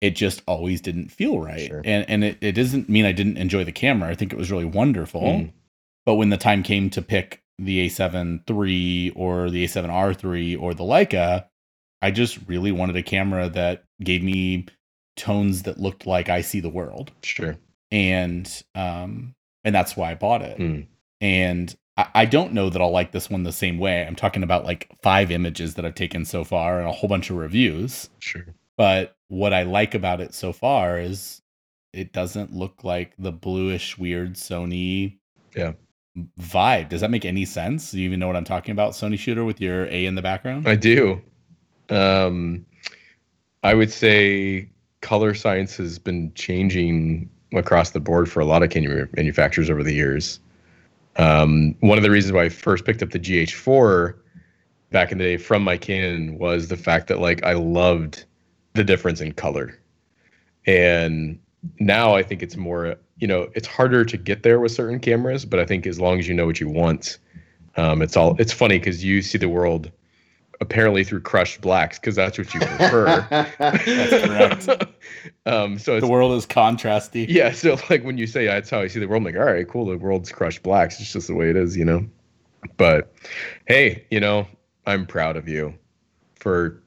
it 0.00 0.10
just 0.16 0.42
always 0.46 0.80
didn't 0.80 1.08
feel 1.08 1.40
right. 1.40 1.68
Sure. 1.68 1.82
And 1.84 2.08
and 2.08 2.24
it, 2.24 2.38
it 2.40 2.52
doesn't 2.52 2.88
mean 2.88 3.04
I 3.04 3.12
didn't 3.12 3.38
enjoy 3.38 3.64
the 3.64 3.72
camera. 3.72 4.10
I 4.10 4.14
think 4.14 4.32
it 4.32 4.38
was 4.38 4.50
really 4.50 4.64
wonderful. 4.64 5.22
Mm. 5.22 5.52
But 6.04 6.14
when 6.14 6.30
the 6.30 6.36
time 6.36 6.62
came 6.62 6.90
to 6.90 7.02
pick 7.02 7.42
the 7.58 7.88
A7 7.88 8.48
III 8.48 9.10
or 9.16 9.50
the 9.50 9.64
A7R 9.64 10.34
III 10.34 10.56
or 10.56 10.74
the 10.74 10.84
Leica, 10.84 11.46
I 12.02 12.10
just 12.10 12.38
really 12.46 12.72
wanted 12.72 12.96
a 12.96 13.02
camera 13.02 13.48
that 13.50 13.84
gave 14.02 14.22
me 14.22 14.66
tones 15.16 15.62
that 15.62 15.80
looked 15.80 16.06
like 16.06 16.28
I 16.28 16.40
see 16.42 16.60
the 16.60 16.68
world. 16.68 17.10
Sure. 17.22 17.56
And 17.90 18.50
um 18.74 19.34
and 19.64 19.74
that's 19.74 19.96
why 19.96 20.10
I 20.10 20.14
bought 20.14 20.42
it. 20.42 20.58
Mm. 20.58 20.86
And 21.20 21.74
I, 21.96 22.08
I 22.14 22.24
don't 22.26 22.52
know 22.52 22.68
that 22.70 22.80
I'll 22.82 22.90
like 22.90 23.12
this 23.12 23.30
one 23.30 23.42
the 23.42 23.52
same 23.52 23.78
way. 23.78 24.04
I'm 24.06 24.16
talking 24.16 24.42
about 24.42 24.64
like 24.64 24.90
five 25.02 25.30
images 25.30 25.74
that 25.74 25.84
I've 25.84 25.94
taken 25.94 26.24
so 26.24 26.44
far 26.44 26.78
and 26.78 26.88
a 26.88 26.92
whole 26.92 27.08
bunch 27.08 27.30
of 27.30 27.36
reviews. 27.36 28.10
Sure. 28.18 28.44
But 28.76 29.16
what 29.28 29.54
I 29.54 29.62
like 29.62 29.94
about 29.94 30.20
it 30.20 30.34
so 30.34 30.52
far 30.52 30.98
is 30.98 31.40
it 31.92 32.12
doesn't 32.12 32.52
look 32.52 32.84
like 32.84 33.14
the 33.18 33.32
bluish 33.32 33.96
weird 33.96 34.34
Sony 34.34 35.16
Yeah. 35.54 35.72
vibe. 36.38 36.90
Does 36.90 37.00
that 37.00 37.10
make 37.10 37.24
any 37.24 37.46
sense? 37.46 37.90
Do 37.90 37.98
you 37.98 38.04
even 38.04 38.20
know 38.20 38.26
what 38.26 38.36
I'm 38.36 38.44
talking 38.44 38.72
about? 38.72 38.92
Sony 38.92 39.18
shooter 39.18 39.44
with 39.44 39.60
your 39.60 39.86
A 39.86 40.04
in 40.04 40.14
the 40.14 40.22
background? 40.22 40.68
I 40.68 40.76
do. 40.76 41.22
Um, 41.90 42.64
I 43.62 43.74
would 43.74 43.92
say 43.92 44.68
color 45.00 45.34
science 45.34 45.76
has 45.76 45.98
been 45.98 46.32
changing 46.34 47.30
across 47.52 47.90
the 47.90 48.00
board 48.00 48.30
for 48.30 48.40
a 48.40 48.44
lot 48.44 48.62
of 48.62 48.70
camera 48.70 49.08
manufacturers 49.14 49.70
over 49.70 49.82
the 49.82 49.94
years. 49.94 50.40
Um, 51.16 51.74
one 51.80 51.98
of 51.98 52.04
the 52.04 52.10
reasons 52.10 52.32
why 52.32 52.44
I 52.44 52.48
first 52.48 52.84
picked 52.84 53.02
up 53.02 53.10
the 53.10 53.18
GH4 53.18 54.14
back 54.90 55.12
in 55.12 55.18
the 55.18 55.24
day 55.24 55.36
from 55.36 55.62
my 55.62 55.76
Canon 55.76 56.38
was 56.38 56.68
the 56.68 56.76
fact 56.76 57.08
that 57.08 57.20
like 57.20 57.44
I 57.44 57.54
loved 57.54 58.24
the 58.74 58.84
difference 58.84 59.20
in 59.20 59.32
color. 59.32 59.78
And 60.66 61.38
now 61.78 62.14
I 62.14 62.22
think 62.22 62.42
it's 62.42 62.56
more, 62.56 62.96
you 63.18 63.26
know, 63.26 63.48
it's 63.54 63.66
harder 63.66 64.04
to 64.04 64.16
get 64.16 64.42
there 64.42 64.60
with 64.60 64.72
certain 64.72 65.00
cameras, 65.00 65.44
but 65.44 65.58
I 65.58 65.64
think 65.64 65.86
as 65.86 65.98
long 65.98 66.18
as 66.18 66.28
you 66.28 66.34
know 66.34 66.46
what 66.46 66.60
you 66.60 66.68
want, 66.68 67.18
um, 67.76 68.02
it's 68.02 68.16
all 68.16 68.36
it's 68.38 68.52
funny 68.52 68.78
because 68.78 69.04
you 69.04 69.22
see 69.22 69.38
the 69.38 69.48
world 69.48 69.90
apparently 70.60 71.04
through 71.04 71.20
crushed 71.20 71.60
blacks 71.60 71.98
because 71.98 72.14
that's 72.14 72.38
what 72.38 72.52
you 72.54 72.60
prefer. 72.60 73.26
That's 73.58 74.26
correct. 74.68 74.84
um, 75.46 75.78
so 75.78 75.96
it's 75.96 76.04
The 76.04 76.10
world 76.10 76.32
is 76.32 76.46
contrasty. 76.46 77.26
yeah, 77.28 77.52
so 77.52 77.78
like 77.90 78.04
when 78.04 78.18
you 78.18 78.26
say 78.26 78.46
that's 78.46 78.70
how 78.70 78.80
I 78.80 78.86
see 78.86 79.00
the 79.00 79.06
world, 79.06 79.26
I'm 79.26 79.34
like, 79.34 79.36
all 79.40 79.52
right, 79.52 79.68
cool, 79.68 79.86
the 79.86 79.98
world's 79.98 80.32
crushed 80.32 80.62
blacks. 80.62 81.00
It's 81.00 81.12
just 81.12 81.26
the 81.26 81.34
way 81.34 81.50
it 81.50 81.56
is, 81.56 81.76
you 81.76 81.84
know. 81.84 82.06
But 82.76 83.14
hey, 83.66 84.06
you 84.10 84.20
know, 84.20 84.46
I'm 84.86 85.06
proud 85.06 85.36
of 85.36 85.48
you 85.48 85.74
for 86.36 86.82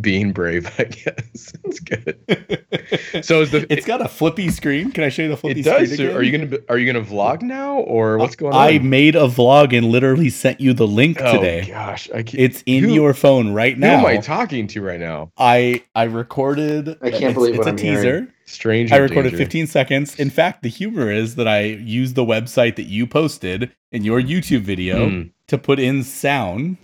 being 0.00 0.32
brave, 0.32 0.66
I 0.78 0.84
guess. 0.84 1.52
It's 1.64 1.80
good. 1.80 3.24
So 3.24 3.40
is 3.42 3.50
the 3.50 3.66
it's 3.72 3.86
got 3.86 4.00
a 4.00 4.08
flippy 4.08 4.50
screen. 4.50 4.92
Can 4.92 5.02
I 5.04 5.08
show 5.08 5.22
you 5.22 5.28
the 5.28 5.36
flippy 5.36 5.60
it 5.60 5.64
does. 5.64 5.92
screen? 5.92 5.96
So 5.96 6.04
again? 6.04 6.16
are 6.16 6.22
you 6.22 6.38
gonna 6.38 6.58
are 6.68 6.78
you 6.78 6.92
gonna 6.92 7.04
vlog 7.04 7.42
now 7.42 7.78
or 7.78 8.18
what's 8.18 8.36
going 8.36 8.54
I 8.54 8.56
on? 8.56 8.74
I 8.74 8.78
made 8.78 9.16
a 9.16 9.26
vlog 9.26 9.76
and 9.76 9.86
literally 9.86 10.30
sent 10.30 10.60
you 10.60 10.72
the 10.74 10.86
link 10.86 11.18
oh 11.20 11.32
today. 11.34 11.66
gosh, 11.66 12.08
I 12.10 12.22
can't, 12.22 12.34
It's 12.34 12.62
in 12.66 12.84
Who- 12.84 12.94
your 12.94 13.14
phone 13.14 13.52
right 13.52 13.76
now. 13.78 13.96
who 13.98 14.02
now. 14.04 14.08
am 14.10 14.18
I 14.18 14.20
talking 14.20 14.66
to 14.68 14.82
right 14.82 15.00
now? 15.00 15.32
I 15.38 15.82
I 15.94 16.04
recorded. 16.04 16.90
I 17.02 17.10
can't 17.10 17.14
it's- 17.14 17.34
believe 17.34 17.54
it's 17.54 17.58
what 17.58 17.66
a 17.66 17.70
I'm 17.70 17.76
teaser. 17.76 18.02
hearing. 18.02 18.28
Strange. 18.46 18.90
I 18.90 18.96
recorded 18.96 19.30
danger. 19.30 19.44
15 19.44 19.66
seconds. 19.68 20.18
In 20.18 20.28
fact, 20.28 20.62
the 20.64 20.68
humor 20.68 21.08
is 21.10 21.36
that 21.36 21.46
I 21.46 21.62
used 21.62 22.16
the 22.16 22.24
website 22.24 22.74
that 22.76 22.86
you 22.86 23.06
posted 23.06 23.70
in 23.92 24.02
your 24.04 24.20
YouTube 24.20 24.62
video 24.62 25.08
Mm, 25.08 25.30
to 25.46 25.56
put 25.58 25.78
in 25.78 26.02
sound. 26.02 26.76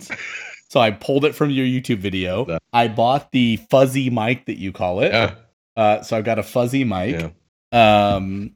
So 0.69 0.79
I 0.79 0.91
pulled 0.91 1.23
it 1.25 1.33
from 1.33 1.49
your 1.49 1.65
YouTube 1.65 1.99
video. 1.99 2.57
I 2.73 2.87
bought 2.89 3.31
the 3.31 3.57
fuzzy 3.69 4.09
mic 4.09 4.45
that 4.45 4.57
you 4.57 4.71
call 4.71 5.01
it. 5.01 5.11
yeah, 5.11 5.35
Uh, 5.75 6.01
so 6.01 6.17
I've 6.17 6.25
got 6.25 6.39
a 6.39 6.43
fuzzy 6.43 6.83
mic. 6.83 7.31
yeah. 7.71 8.15
Um, 8.15 8.51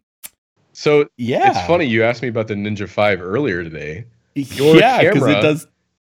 So 0.73 1.07
yeah, 1.17 1.49
it's 1.51 1.67
funny 1.67 1.85
you 1.85 2.03
asked 2.03 2.21
me 2.21 2.27
about 2.27 2.47
the 2.47 2.55
Ninja 2.55 2.87
V 2.87 3.21
earlier 3.21 3.63
today. 3.63 4.05
Your 4.35 4.77
yeah, 4.77 4.99
because 5.01 5.27
it 5.27 5.41
does 5.41 5.67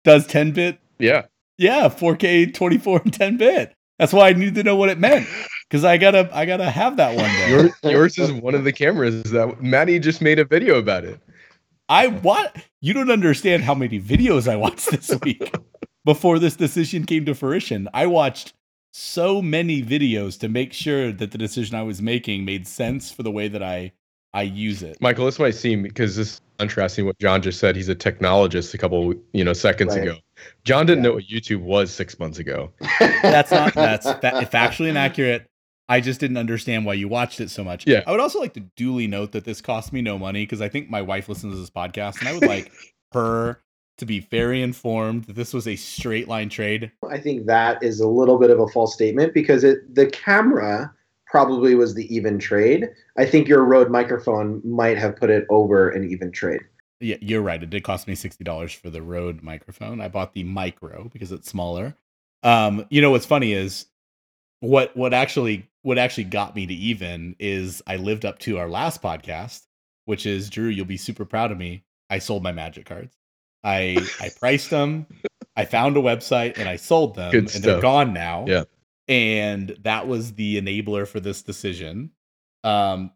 does 0.04 0.28
10 0.28 0.52
bit. 0.52 0.80
Yeah, 1.00 1.24
Yeah, 1.58 1.90
4K, 1.90 2.54
24, 2.54 3.02
and 3.06 3.14
10 3.14 3.38
bit. 3.38 3.74
That's 4.00 4.14
why 4.14 4.30
I 4.30 4.34
needed 4.34 4.56
to 4.56 4.64
know 4.64 4.76
what 4.76 4.90
it 4.90 5.00
meant 5.00 5.28
because 5.70 5.84
I 5.86 5.98
gotta 5.98 6.30
I 6.34 6.46
gotta 6.46 6.70
have 6.70 6.98
that 6.98 7.16
one 7.16 7.30
day. 7.30 7.50
yours, 7.50 7.72
yours 7.84 8.18
is 8.18 8.32
one 8.32 8.56
of 8.56 8.64
the 8.64 8.72
cameras 8.72 9.24
that 9.32 9.62
Matti 9.62 10.00
just 10.00 10.22
made 10.22 10.40
a 10.40 10.46
video 10.46 10.78
about 10.78 11.04
it. 11.04 11.20
I 11.90 12.08
what 12.08 12.56
you 12.82 12.94
don't 12.94 13.12
understand 13.12 13.64
how 13.64 13.76
many 13.76 14.00
videos 14.00 14.48
I 14.52 14.56
watched 14.56 14.90
this 14.92 15.12
week 15.24 15.54
before 16.06 16.40
this 16.40 16.56
decision 16.56 17.06
came 17.06 17.26
to 17.26 17.34
fruition. 17.36 17.88
I 17.94 18.08
watched 18.08 18.54
so 18.92 19.42
many 19.42 19.82
videos 19.82 20.40
to 20.40 20.50
make 20.50 20.72
sure 20.74 21.12
that 21.12 21.32
the 21.32 21.38
decision 21.38 21.76
I 21.76 21.84
was 21.84 22.02
making 22.02 22.46
made 22.46 22.68
sense 22.68 23.12
for 23.12 23.24
the 23.24 23.32
way 23.32 23.48
that 23.48 23.64
I 23.64 23.92
I 24.36 24.42
use 24.44 24.82
it. 24.82 24.98
Michael, 25.00 25.26
this 25.26 25.38
might 25.38 25.54
seem 25.54 25.84
because 25.84 26.16
this 26.16 26.34
is 26.34 26.42
contrasting 26.58 27.06
what 27.06 27.20
John 27.20 27.42
just 27.44 27.60
said. 27.60 27.76
He's 27.76 27.90
a 27.90 27.96
technologist 27.96 28.74
a 28.74 28.78
couple 28.80 29.14
you 29.32 29.44
know 29.44 29.54
seconds 29.54 29.96
Right. 29.96 30.08
ago. 30.08 30.18
John 30.64 30.86
didn't 30.86 31.04
Yeah. 31.04 31.10
know 31.10 31.16
what 31.16 31.26
YouTube 31.26 31.62
was 31.62 31.92
six 31.92 32.18
months 32.20 32.40
ago. 32.40 32.72
That's 33.00 33.52
not 33.52 33.74
that's 33.74 34.06
fa- 34.06 34.48
factually 34.52 34.90
inaccurate. 34.90 35.46
I 35.90 36.00
just 36.00 36.20
didn't 36.20 36.38
understand 36.38 36.86
why 36.86 36.94
you 36.94 37.08
watched 37.08 37.42
it 37.42 37.50
so 37.52 37.64
much. 37.64 37.86
Yeah. 37.86 38.04
I 38.08 38.12
would 38.12 38.20
also 38.22 38.40
like 38.40 38.54
to 38.54 38.62
duly 38.76 39.06
note 39.06 39.34
that 39.34 39.44
this 39.44 39.60
cost 39.62 39.92
me 39.94 40.02
no 40.02 40.18
money 40.18 40.44
because 40.44 40.62
I 40.62 40.70
think 40.70 40.90
my 40.90 41.02
wife 41.02 41.28
listens 41.30 41.54
to 41.54 41.60
this 41.60 41.70
podcast 41.70 42.20
and 42.20 42.28
I 42.30 42.34
would 42.34 42.48
like 42.48 42.72
her 43.14 43.60
to 44.04 44.08
be 44.08 44.20
very 44.20 44.62
informed 44.62 45.24
that 45.26 45.36
this 45.36 45.54
was 45.54 45.68
a 45.68 45.76
straight 45.76 46.28
line 46.28 46.50
trade. 46.50 46.92
I 47.10 47.18
think 47.18 47.46
that 47.46 47.82
is 47.82 48.02
a 48.02 48.08
little 48.08 48.38
bit 48.38 48.50
of 48.50 48.60
a 48.60 48.68
false 48.68 48.94
statement 48.94 49.34
because 49.34 49.64
it 49.64 49.96
the 49.96 50.08
camera 50.08 50.94
probably 51.26 51.74
was 51.74 51.96
the 51.96 52.14
even 52.14 52.38
trade. 52.38 52.90
I 53.18 53.26
think 53.26 53.48
your 53.48 53.64
Rode 53.64 53.90
microphone 53.90 54.62
might 54.64 54.98
have 54.98 55.16
put 55.16 55.30
it 55.30 55.48
over 55.50 55.90
an 55.90 56.10
even 56.10 56.32
trade. 56.32 56.62
Yeah, 57.00 57.16
you're 57.22 57.42
right. 57.42 57.62
It 57.62 57.70
did 57.70 57.84
cost 57.84 58.08
me 58.08 58.16
sixty 58.16 58.44
dollars 58.44 58.74
for 58.74 58.90
the 58.90 59.02
Rode 59.02 59.42
microphone. 59.42 60.02
I 60.02 60.10
bought 60.10 60.34
the 60.34 60.44
micro 60.44 61.10
because 61.12 61.32
it's 61.32 61.50
smaller. 61.50 61.96
Um, 62.44 62.86
you 62.90 63.02
know 63.02 63.12
what's 63.12 63.26
funny 63.26 63.54
is 63.54 63.86
what 64.60 64.96
what 64.96 65.14
actually 65.14 65.70
what 65.82 65.98
actually 65.98 66.26
got 66.26 66.56
me 66.56 66.66
to 66.66 66.74
even 66.74 67.36
is 67.40 67.82
I 67.88 67.96
lived 67.96 68.26
up 68.26 68.40
to 68.40 68.58
our 68.58 68.70
last 68.70 69.02
podcast, 69.02 69.64
which 70.06 70.26
is 70.26 70.50
Drew. 70.50 70.68
You'll 70.68 70.86
be 70.86 70.98
super 70.98 71.26
proud 71.26 71.52
of 71.52 71.58
me. 71.58 71.84
I 72.10 72.20
sold 72.20 72.44
my 72.44 72.52
magic 72.52 72.86
cards. 72.86 73.18
I 73.64 73.98
I 74.20 74.30
priced 74.40 74.70
them. 74.70 75.08
I 75.56 75.66
found 75.66 75.98
a 75.98 76.02
website 76.02 76.58
and 76.58 76.68
I 76.68 76.76
sold 76.76 77.16
them, 77.16 77.32
Good 77.32 77.54
and 77.54 77.64
they're 77.64 77.82
gone 77.82 78.14
now. 78.14 78.46
Yeah. 78.48 78.64
and 79.08 79.78
that 79.82 80.08
was 80.08 80.34
the 80.34 80.60
enabler 80.60 81.08
for 81.08 81.20
this 81.20 81.44
decision. 81.44 82.12
Um, 82.64 83.12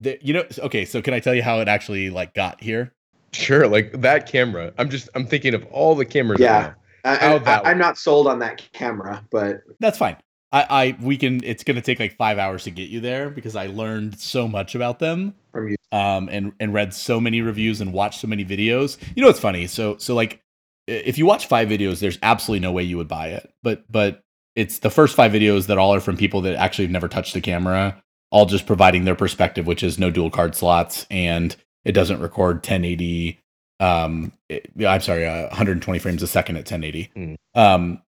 the, 0.00 0.18
you 0.20 0.34
know, 0.34 0.44
okay. 0.58 0.84
So 0.84 1.02
can 1.02 1.14
I 1.14 1.20
tell 1.20 1.34
you 1.34 1.42
how 1.42 1.60
it 1.60 1.68
actually 1.68 2.10
like 2.10 2.34
got 2.34 2.62
here? 2.62 2.92
Sure, 3.32 3.66
like 3.66 4.00
that 4.00 4.30
camera. 4.30 4.72
I'm 4.78 4.90
just 4.90 5.08
I'm 5.14 5.26
thinking 5.26 5.54
of 5.54 5.64
all 5.66 5.94
the 5.94 6.04
cameras. 6.04 6.40
Yeah. 6.40 6.60
now. 6.60 6.74
I, 7.04 7.16
How'd 7.16 7.44
that 7.44 7.66
I, 7.66 7.70
am 7.70 7.78
not 7.78 7.96
sold 7.96 8.26
on 8.26 8.38
that 8.40 8.62
camera, 8.72 9.24
but 9.30 9.62
That's 9.80 9.98
fine. 9.98 10.16
I, 10.52 10.66
I 10.68 10.96
we 11.00 11.16
can. 11.16 11.42
It's 11.44 11.62
gonna 11.62 11.82
take 11.82 12.00
like 12.00 12.16
five 12.16 12.38
hours 12.38 12.64
to 12.64 12.70
get 12.70 12.88
you 12.88 13.00
there 13.00 13.30
because 13.30 13.56
I 13.56 13.66
learned 13.66 14.18
so 14.18 14.48
much 14.48 14.74
about 14.74 14.98
them. 14.98 15.34
From 15.62 15.68
you, 15.70 15.76
um, 15.92 16.28
and 16.30 16.52
and 16.60 16.72
read 16.74 16.92
so 16.94 17.20
many 17.20 17.40
reviews 17.42 17.80
and 17.80 17.92
watched 17.92 18.20
so 18.20 18.26
many 18.26 18.44
videos. 18.44 18.98
You 19.14 19.22
know 19.22 19.28
it's 19.28 19.40
funny? 19.40 19.66
So 19.66 19.96
so 19.98 20.14
like 20.14 20.40
if 20.86 21.18
you 21.18 21.26
watch 21.26 21.46
five 21.46 21.68
videos, 21.68 22.00
there's 22.00 22.18
absolutely 22.22 22.60
no 22.60 22.72
way 22.72 22.82
you 22.82 22.96
would 22.96 23.08
buy 23.08 23.28
it. 23.28 23.52
But 23.62 23.84
but 23.90 24.20
it's 24.56 24.78
the 24.80 24.90
first 24.90 25.14
five 25.14 25.32
videos 25.32 25.66
that 25.66 25.78
all 25.78 25.94
are 25.94 26.00
from 26.00 26.16
people 26.16 26.40
that 26.42 26.54
actually 26.56 26.84
have 26.86 26.92
never 26.92 27.08
touched 27.08 27.34
the 27.34 27.40
camera, 27.40 28.02
all 28.30 28.46
just 28.46 28.66
providing 28.66 29.04
their 29.04 29.14
perspective, 29.14 29.66
which 29.66 29.82
is 29.82 29.98
no 29.98 30.10
dual 30.10 30.30
card 30.30 30.54
slots 30.56 31.06
and 31.10 31.54
it 31.84 31.92
doesn't 31.92 32.20
record 32.20 32.56
1080. 32.56 33.38
Um, 33.80 34.32
it- 34.48 34.68
I'm 34.86 35.00
sorry, 35.00 35.26
uh, 35.26 35.46
120 35.48 35.98
frames 36.00 36.22
a 36.22 36.26
second 36.26 36.56
at 36.56 36.66
1080. 36.66 37.10
Mm. 37.16 37.36
Um, 37.54 38.02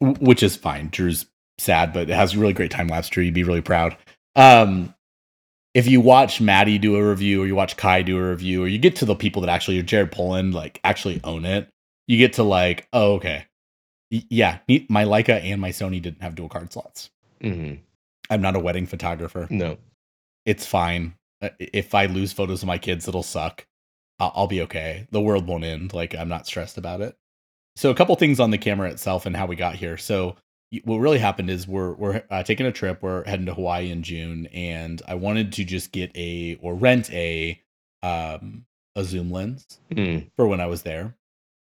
w- 0.00 0.18
which 0.24 0.42
is 0.44 0.54
fine. 0.56 0.88
Drew's 0.92 1.26
sad, 1.58 1.92
but 1.92 2.08
it 2.08 2.14
has 2.14 2.36
really 2.36 2.52
great 2.52 2.70
time 2.70 2.86
lapse. 2.86 3.08
Drew, 3.08 3.24
you'd 3.24 3.34
be 3.34 3.42
really 3.42 3.60
proud. 3.62 3.96
Um, 4.36 4.94
if 5.76 5.86
you 5.86 6.00
watch 6.00 6.40
Matti 6.40 6.78
do 6.78 6.96
a 6.96 7.06
review 7.06 7.42
or 7.42 7.46
you 7.46 7.54
watch 7.54 7.76
Kai 7.76 8.00
do 8.00 8.16
a 8.16 8.30
review 8.30 8.64
or 8.64 8.66
you 8.66 8.78
get 8.78 8.96
to 8.96 9.04
the 9.04 9.14
people 9.14 9.42
that 9.42 9.50
actually 9.50 9.78
or 9.78 9.82
Jared 9.82 10.10
Polin 10.10 10.52
like 10.52 10.80
actually 10.84 11.20
own 11.22 11.44
it, 11.44 11.68
you 12.06 12.16
get 12.16 12.32
to 12.34 12.42
like, 12.42 12.88
oh, 12.94 13.12
okay. 13.16 13.44
Yeah, 14.10 14.60
my 14.88 15.04
Leica 15.04 15.38
and 15.44 15.60
my 15.60 15.68
Sony 15.68 16.00
didn't 16.00 16.22
have 16.22 16.34
dual 16.34 16.48
card 16.48 16.72
slots. 16.72 17.10
Mhm. 17.42 17.80
I'm 18.30 18.40
not 18.40 18.56
a 18.56 18.58
wedding 18.58 18.86
photographer. 18.86 19.48
No. 19.50 19.76
It's 20.46 20.64
fine. 20.64 21.14
If 21.58 21.94
I 21.94 22.06
lose 22.06 22.32
photos 22.32 22.62
of 22.62 22.68
my 22.68 22.78
kids, 22.78 23.06
it'll 23.06 23.22
suck. 23.22 23.66
I'll, 24.18 24.46
be 24.46 24.62
okay. 24.62 25.06
The 25.10 25.20
world 25.20 25.46
won't 25.46 25.64
end. 25.64 25.92
Like 25.92 26.14
I'm 26.14 26.30
not 26.30 26.46
stressed 26.46 26.78
about 26.78 27.02
it. 27.02 27.18
So 27.74 27.90
a 27.90 27.94
couple 27.94 28.16
things 28.16 28.40
on 28.40 28.50
the 28.50 28.56
camera 28.56 28.88
itself 28.88 29.26
and 29.26 29.36
how 29.36 29.44
we 29.44 29.56
got 29.56 29.74
here. 29.74 29.98
So 29.98 30.36
what 30.84 30.98
really 30.98 31.18
happened 31.18 31.50
is 31.50 31.66
we're 31.68 31.92
we're 31.92 32.22
uh, 32.30 32.42
taking 32.42 32.66
a 32.66 32.72
trip. 32.72 33.02
We're 33.02 33.24
heading 33.24 33.46
to 33.46 33.54
Hawaii 33.54 33.90
in 33.90 34.02
June, 34.02 34.46
and 34.52 35.00
I 35.06 35.14
wanted 35.14 35.52
to 35.54 35.64
just 35.64 35.92
get 35.92 36.10
a 36.16 36.58
or 36.60 36.74
rent 36.74 37.10
a 37.12 37.60
um 38.02 38.64
a 38.94 39.04
zoom 39.04 39.30
lens 39.30 39.78
Mm. 39.90 40.30
for 40.36 40.46
when 40.46 40.60
I 40.60 40.66
was 40.66 40.82
there. 40.82 41.14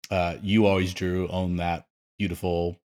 Uh, 0.09 0.37
you 0.41 0.65
always 0.65 0.93
drew 0.93 1.27
own 1.27 1.57
that 1.57 1.85
beautiful 2.17 2.79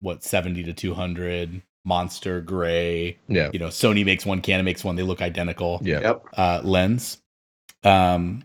what 0.00 0.22
70 0.22 0.64
to 0.64 0.72
200 0.74 1.62
monster 1.84 2.40
gray. 2.42 3.16
Yeah. 3.28 3.50
You 3.52 3.58
know, 3.58 3.68
Sony 3.68 4.04
makes 4.04 4.26
one, 4.26 4.40
Canon 4.42 4.64
makes 4.64 4.84
one. 4.84 4.96
They 4.96 5.02
look 5.02 5.22
identical. 5.22 5.80
Yeah. 5.82 6.00
Yep. 6.00 6.24
Uh, 6.36 6.60
lens. 6.62 7.18
Um, 7.84 8.44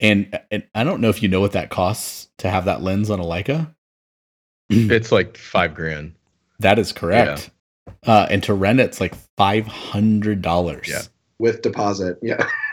and, 0.00 0.38
and 0.50 0.64
I 0.74 0.84
don't 0.84 1.00
know 1.00 1.08
if 1.08 1.22
you 1.22 1.28
know 1.28 1.40
what 1.40 1.52
that 1.52 1.70
costs 1.70 2.28
to 2.38 2.48
have 2.50 2.66
that 2.66 2.82
lens 2.82 3.10
on 3.10 3.18
a 3.20 3.24
Leica. 3.24 3.74
It's 4.70 5.10
like 5.10 5.36
five 5.36 5.74
grand. 5.74 6.14
That 6.60 6.78
is 6.78 6.92
correct. 6.92 7.50
Uh, 8.06 8.26
and 8.30 8.42
to 8.44 8.54
rent 8.54 8.80
it's 8.80 9.00
like 9.00 9.14
five 9.36 9.66
hundred 9.66 10.42
dollars. 10.42 10.88
Yeah. 10.88 11.02
With 11.38 11.62
deposit. 11.62 12.18
Yeah. 12.22 12.46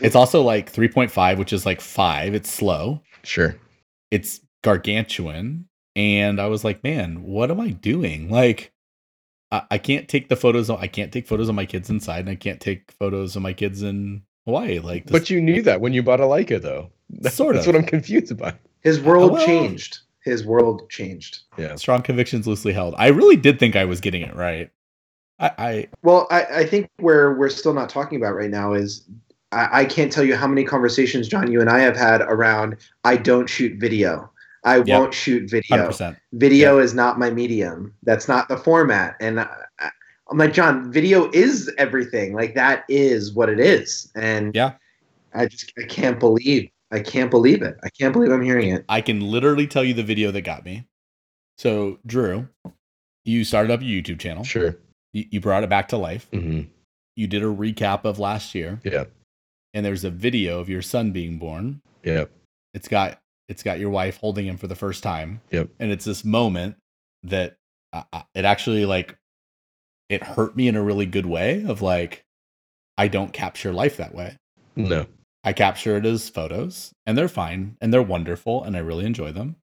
It's 0.00 0.14
also 0.16 0.42
like 0.42 0.68
three 0.70 0.88
point 0.88 1.10
five, 1.10 1.38
which 1.38 1.52
is 1.52 1.66
like 1.66 1.80
five. 1.80 2.34
It's 2.34 2.50
slow. 2.50 3.00
Sure. 3.24 3.56
It's 4.10 4.40
gargantuan. 4.62 5.66
And 5.96 6.40
I 6.40 6.46
was 6.46 6.64
like, 6.64 6.84
man, 6.84 7.22
what 7.24 7.50
am 7.50 7.60
I 7.60 7.70
doing? 7.70 8.30
Like, 8.30 8.72
I, 9.50 9.62
I 9.72 9.78
can't 9.78 10.08
take 10.08 10.28
the 10.28 10.36
photos. 10.36 10.70
I 10.70 10.86
can't 10.86 11.12
take 11.12 11.26
photos 11.26 11.48
of 11.48 11.54
my 11.56 11.66
kids 11.66 11.90
inside, 11.90 12.20
and 12.20 12.30
I 12.30 12.36
can't 12.36 12.60
take 12.60 12.92
photos 12.92 13.34
of 13.34 13.42
my 13.42 13.52
kids 13.52 13.82
in 13.82 14.22
Hawaii. 14.46 14.78
Like, 14.78 15.06
this- 15.06 15.12
But 15.12 15.28
you 15.30 15.40
knew 15.40 15.60
that 15.62 15.80
when 15.80 15.92
you 15.92 16.02
bought 16.04 16.20
a 16.20 16.24
Leica, 16.24 16.62
though. 16.62 16.90
That's, 17.10 17.34
Sort 17.34 17.54
That's 17.56 17.66
what 17.66 17.74
I'm 17.74 17.84
confused 17.84 18.30
about. 18.30 18.54
His 18.82 19.00
world 19.00 19.32
Well- 19.32 19.44
changed. 19.44 19.98
His 20.28 20.44
world 20.44 20.88
changed. 20.90 21.40
Yeah. 21.56 21.74
strong 21.76 22.02
convictions 22.02 22.46
loosely 22.46 22.72
held. 22.72 22.94
I 22.98 23.08
really 23.08 23.36
did 23.36 23.58
think 23.58 23.74
I 23.76 23.84
was 23.84 24.00
getting 24.00 24.22
it 24.22 24.34
right. 24.34 24.70
I, 25.40 25.50
I 25.58 25.88
Well, 26.02 26.26
I, 26.30 26.44
I 26.44 26.64
think 26.66 26.88
where 26.98 27.32
we're 27.34 27.48
still 27.48 27.74
not 27.74 27.88
talking 27.88 28.16
about 28.20 28.34
right 28.34 28.50
now 28.50 28.72
is 28.74 29.04
I, 29.52 29.80
I 29.80 29.84
can't 29.84 30.12
tell 30.12 30.24
you 30.24 30.36
how 30.36 30.46
many 30.46 30.64
conversations, 30.64 31.28
John, 31.28 31.50
you 31.50 31.60
and 31.60 31.70
I 31.70 31.78
have 31.80 31.96
had 31.96 32.20
around 32.22 32.76
I 33.04 33.16
don't 33.16 33.48
shoot 33.48 33.78
video. 33.78 34.30
I 34.64 34.78
Yep. 34.78 34.88
won't 34.88 35.14
shoot 35.14 35.42
hundred 35.50 35.50
video. 35.70 35.86
percent. 35.86 36.18
Video 36.32 36.78
is 36.78 36.92
not 36.92 37.18
my 37.18 37.30
medium. 37.30 37.94
That's 38.02 38.26
not 38.28 38.48
the 38.48 38.56
format. 38.56 39.16
And 39.20 39.40
I, 39.40 39.48
I- 39.78 39.90
I'm 40.30 40.36
like, 40.36 40.52
John, 40.52 40.92
video 40.92 41.30
is 41.32 41.72
everything. 41.78 42.34
Like 42.34 42.54
that 42.54 42.84
is 42.90 43.32
what 43.32 43.48
it 43.48 43.58
is. 43.58 44.12
And 44.14 44.54
Yeah. 44.54 44.72
I 45.34 45.46
just 45.46 45.72
I 45.78 45.84
can't 45.86 46.18
believe 46.20 46.68
I 46.90 47.00
can't 47.00 47.30
believe 47.30 47.62
it. 47.62 47.76
I 47.82 47.90
can't 47.90 48.12
believe 48.12 48.32
I'm 48.32 48.42
hearing 48.42 48.70
it. 48.70 48.84
I 48.88 49.00
can 49.00 49.20
literally 49.20 49.66
tell 49.66 49.84
you 49.84 49.94
the 49.94 50.02
video 50.02 50.30
that 50.30 50.42
got 50.42 50.64
me. 50.64 50.86
So, 51.58 51.98
Drew, 52.06 52.48
you 53.24 53.44
started 53.44 53.72
up 53.72 53.80
a 53.80 53.84
YouTube 53.84 54.18
channel. 54.20 54.44
Sure. 54.44 54.76
You, 55.12 55.24
you 55.30 55.40
brought 55.40 55.64
it 55.64 55.70
back 55.70 55.88
to 55.88 55.96
life. 55.96 56.28
hmm 56.32 56.62
You 57.16 57.26
did 57.26 57.42
a 57.42 57.46
recap 57.46 58.04
of 58.04 58.18
last 58.18 58.54
year, 58.54 58.80
Yeah. 58.84 59.04
and 59.74 59.84
there's 59.84 60.04
a 60.04 60.10
video 60.10 60.60
of 60.60 60.68
your 60.68 60.82
son 60.82 61.10
being 61.12 61.38
born. 61.38 61.80
Yeah. 62.04 62.24
It's 62.74 62.88
got 62.88 63.18
it's 63.48 63.62
got 63.62 63.78
your 63.80 63.90
wife 63.90 64.18
holding 64.18 64.46
him 64.46 64.56
for 64.58 64.66
the 64.66 64.74
first 64.76 65.02
time. 65.02 65.40
Yep. 65.50 65.68
And 65.80 65.90
it's 65.90 66.04
this 66.04 66.24
moment 66.24 66.76
that 67.22 67.56
uh, 67.92 68.02
uh, 68.12 68.22
it 68.34 68.44
actually 68.44 68.84
like 68.84 69.16
it 70.08 70.22
hurt 70.22 70.54
me 70.56 70.68
in 70.68 70.76
a 70.76 70.82
really 70.82 71.06
good 71.06 71.26
way 71.26 71.64
of 71.66 71.82
like 71.82 72.24
I 72.98 73.08
don't 73.08 73.32
capture 73.32 73.72
life 73.72 73.96
that 73.96 74.14
way. 74.14 74.36
No. 74.76 75.06
I 75.44 75.52
capture 75.52 75.96
it 75.96 76.04
as 76.04 76.28
photos, 76.28 76.92
and 77.06 77.16
they're 77.16 77.28
fine 77.28 77.76
and 77.80 77.92
they're 77.92 78.02
wonderful, 78.02 78.64
and 78.64 78.76
I 78.76 78.80
really 78.80 79.04
enjoy 79.06 79.32
them. 79.32 79.56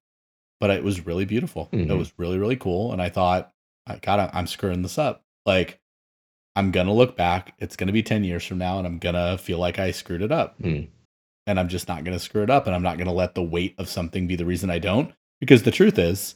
But 0.60 0.70
it 0.72 0.84
was 0.84 1.06
really 1.06 1.26
beautiful. 1.26 1.70
It 1.72 1.88
Mhm. 1.88 1.98
was 1.98 2.14
really 2.18 2.38
really 2.38 2.56
cool, 2.56 2.92
and 2.94 3.02
I 3.02 3.10
thought, 3.10 3.52
I- 3.86 3.98
God, 3.98 4.30
I'm 4.34 4.48
screwing 4.48 4.82
this 4.82 4.98
up. 4.98 5.22
Like, 5.46 5.80
I'm 6.56 6.72
gonna 6.72 6.94
look 6.94 7.18
back. 7.18 7.54
It's 7.60 7.76
gonna 7.76 7.92
be 7.92 8.02
ten 8.04 8.24
years 8.24 8.46
from 8.46 8.58
now, 8.58 8.78
and 8.78 8.88
I'm 8.88 8.98
gonna 8.98 9.38
feel 9.38 9.60
like 9.60 9.78
I 9.78 9.92
screwed 9.92 10.22
it 10.22 10.32
up. 10.32 10.58
Mm. 10.60 10.88
And 11.48 11.60
I'm 11.60 11.68
just 11.68 11.88
not 11.88 12.04
gonna 12.04 12.20
screw 12.20 12.42
it 12.44 12.50
up, 12.50 12.66
and 12.66 12.76
I'm 12.76 12.82
not 12.82 12.98
gonna 12.98 13.14
let 13.14 13.36
the 13.36 13.44
weight 13.44 13.76
of 13.78 13.90
something 13.90 14.26
be 14.28 14.36
the 14.36 14.46
reason 14.46 14.70
I 14.70 14.80
don't. 14.80 15.14
Because 15.42 15.64
the 15.64 15.72
truth 15.72 16.00
is, 16.00 16.36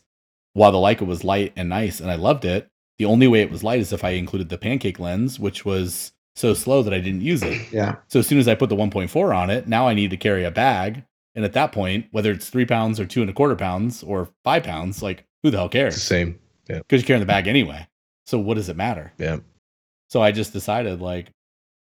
while 0.54 0.72
the 0.74 0.78
Leica 0.78 1.06
was 1.08 1.24
light 1.24 1.54
and 1.56 1.70
nice, 1.70 2.02
and 2.02 2.12
I 2.12 2.16
loved 2.16 2.44
it, 2.44 2.68
the 2.98 3.06
only 3.06 3.28
way 3.28 3.42
it 3.42 3.50
was 3.50 3.64
light 3.64 3.80
is 3.80 3.94
if 3.94 4.04
I 4.04 4.10
included 4.12 4.50
the 4.50 4.58
pancake 4.58 5.00
lens, 5.00 5.40
which 5.40 5.64
was 5.64 6.12
so 6.40 6.54
slow 6.54 6.82
that 6.84 6.94
I 6.94 7.00
didn't 7.00 7.22
use 7.22 7.44
it. 7.44 7.72
Yeah. 7.72 7.96
So 8.08 8.20
as 8.20 8.28
soon 8.28 8.40
as 8.40 8.48
I 8.48 8.56
put 8.56 8.70
the 8.70 8.76
1.4 8.76 9.36
on 9.36 9.50
it, 9.50 9.68
now 9.68 9.88
I 9.88 9.94
need 9.94 10.10
to 10.12 10.18
carry 10.18 10.46
a 10.46 10.52
bag. 10.52 11.04
And 11.36 11.44
at 11.46 11.54
that 11.54 11.72
point, 11.72 12.08
whether 12.12 12.32
it's 12.32 12.50
three 12.50 12.66
pounds 12.66 13.00
or 13.00 13.06
two 13.06 13.22
and 13.22 13.30
a 13.30 13.34
quarter 13.34 13.56
pounds 13.56 14.04
or 14.04 14.30
five 14.44 14.64
pounds, 14.64 15.04
like 15.04 15.26
who 15.44 15.52
the 15.52 15.58
hell 15.58 15.66
It's 15.68 15.74
the 15.74 15.80
cares? 15.80 16.02
same. 16.04 16.40
Yeah. 16.70 16.78
Because 16.80 17.02
you're 17.02 17.08
carrying 17.08 17.22
the 17.22 17.26
bag 17.26 17.48
anyway. 17.48 17.88
So 18.26 18.40
what 18.40 18.56
does 18.56 18.70
it 18.70 18.78
matter? 18.78 19.12
Yeah. 19.18 19.40
So 20.10 20.22
I 20.22 20.32
just 20.32 20.54
decided, 20.54 21.02
like, 21.02 21.28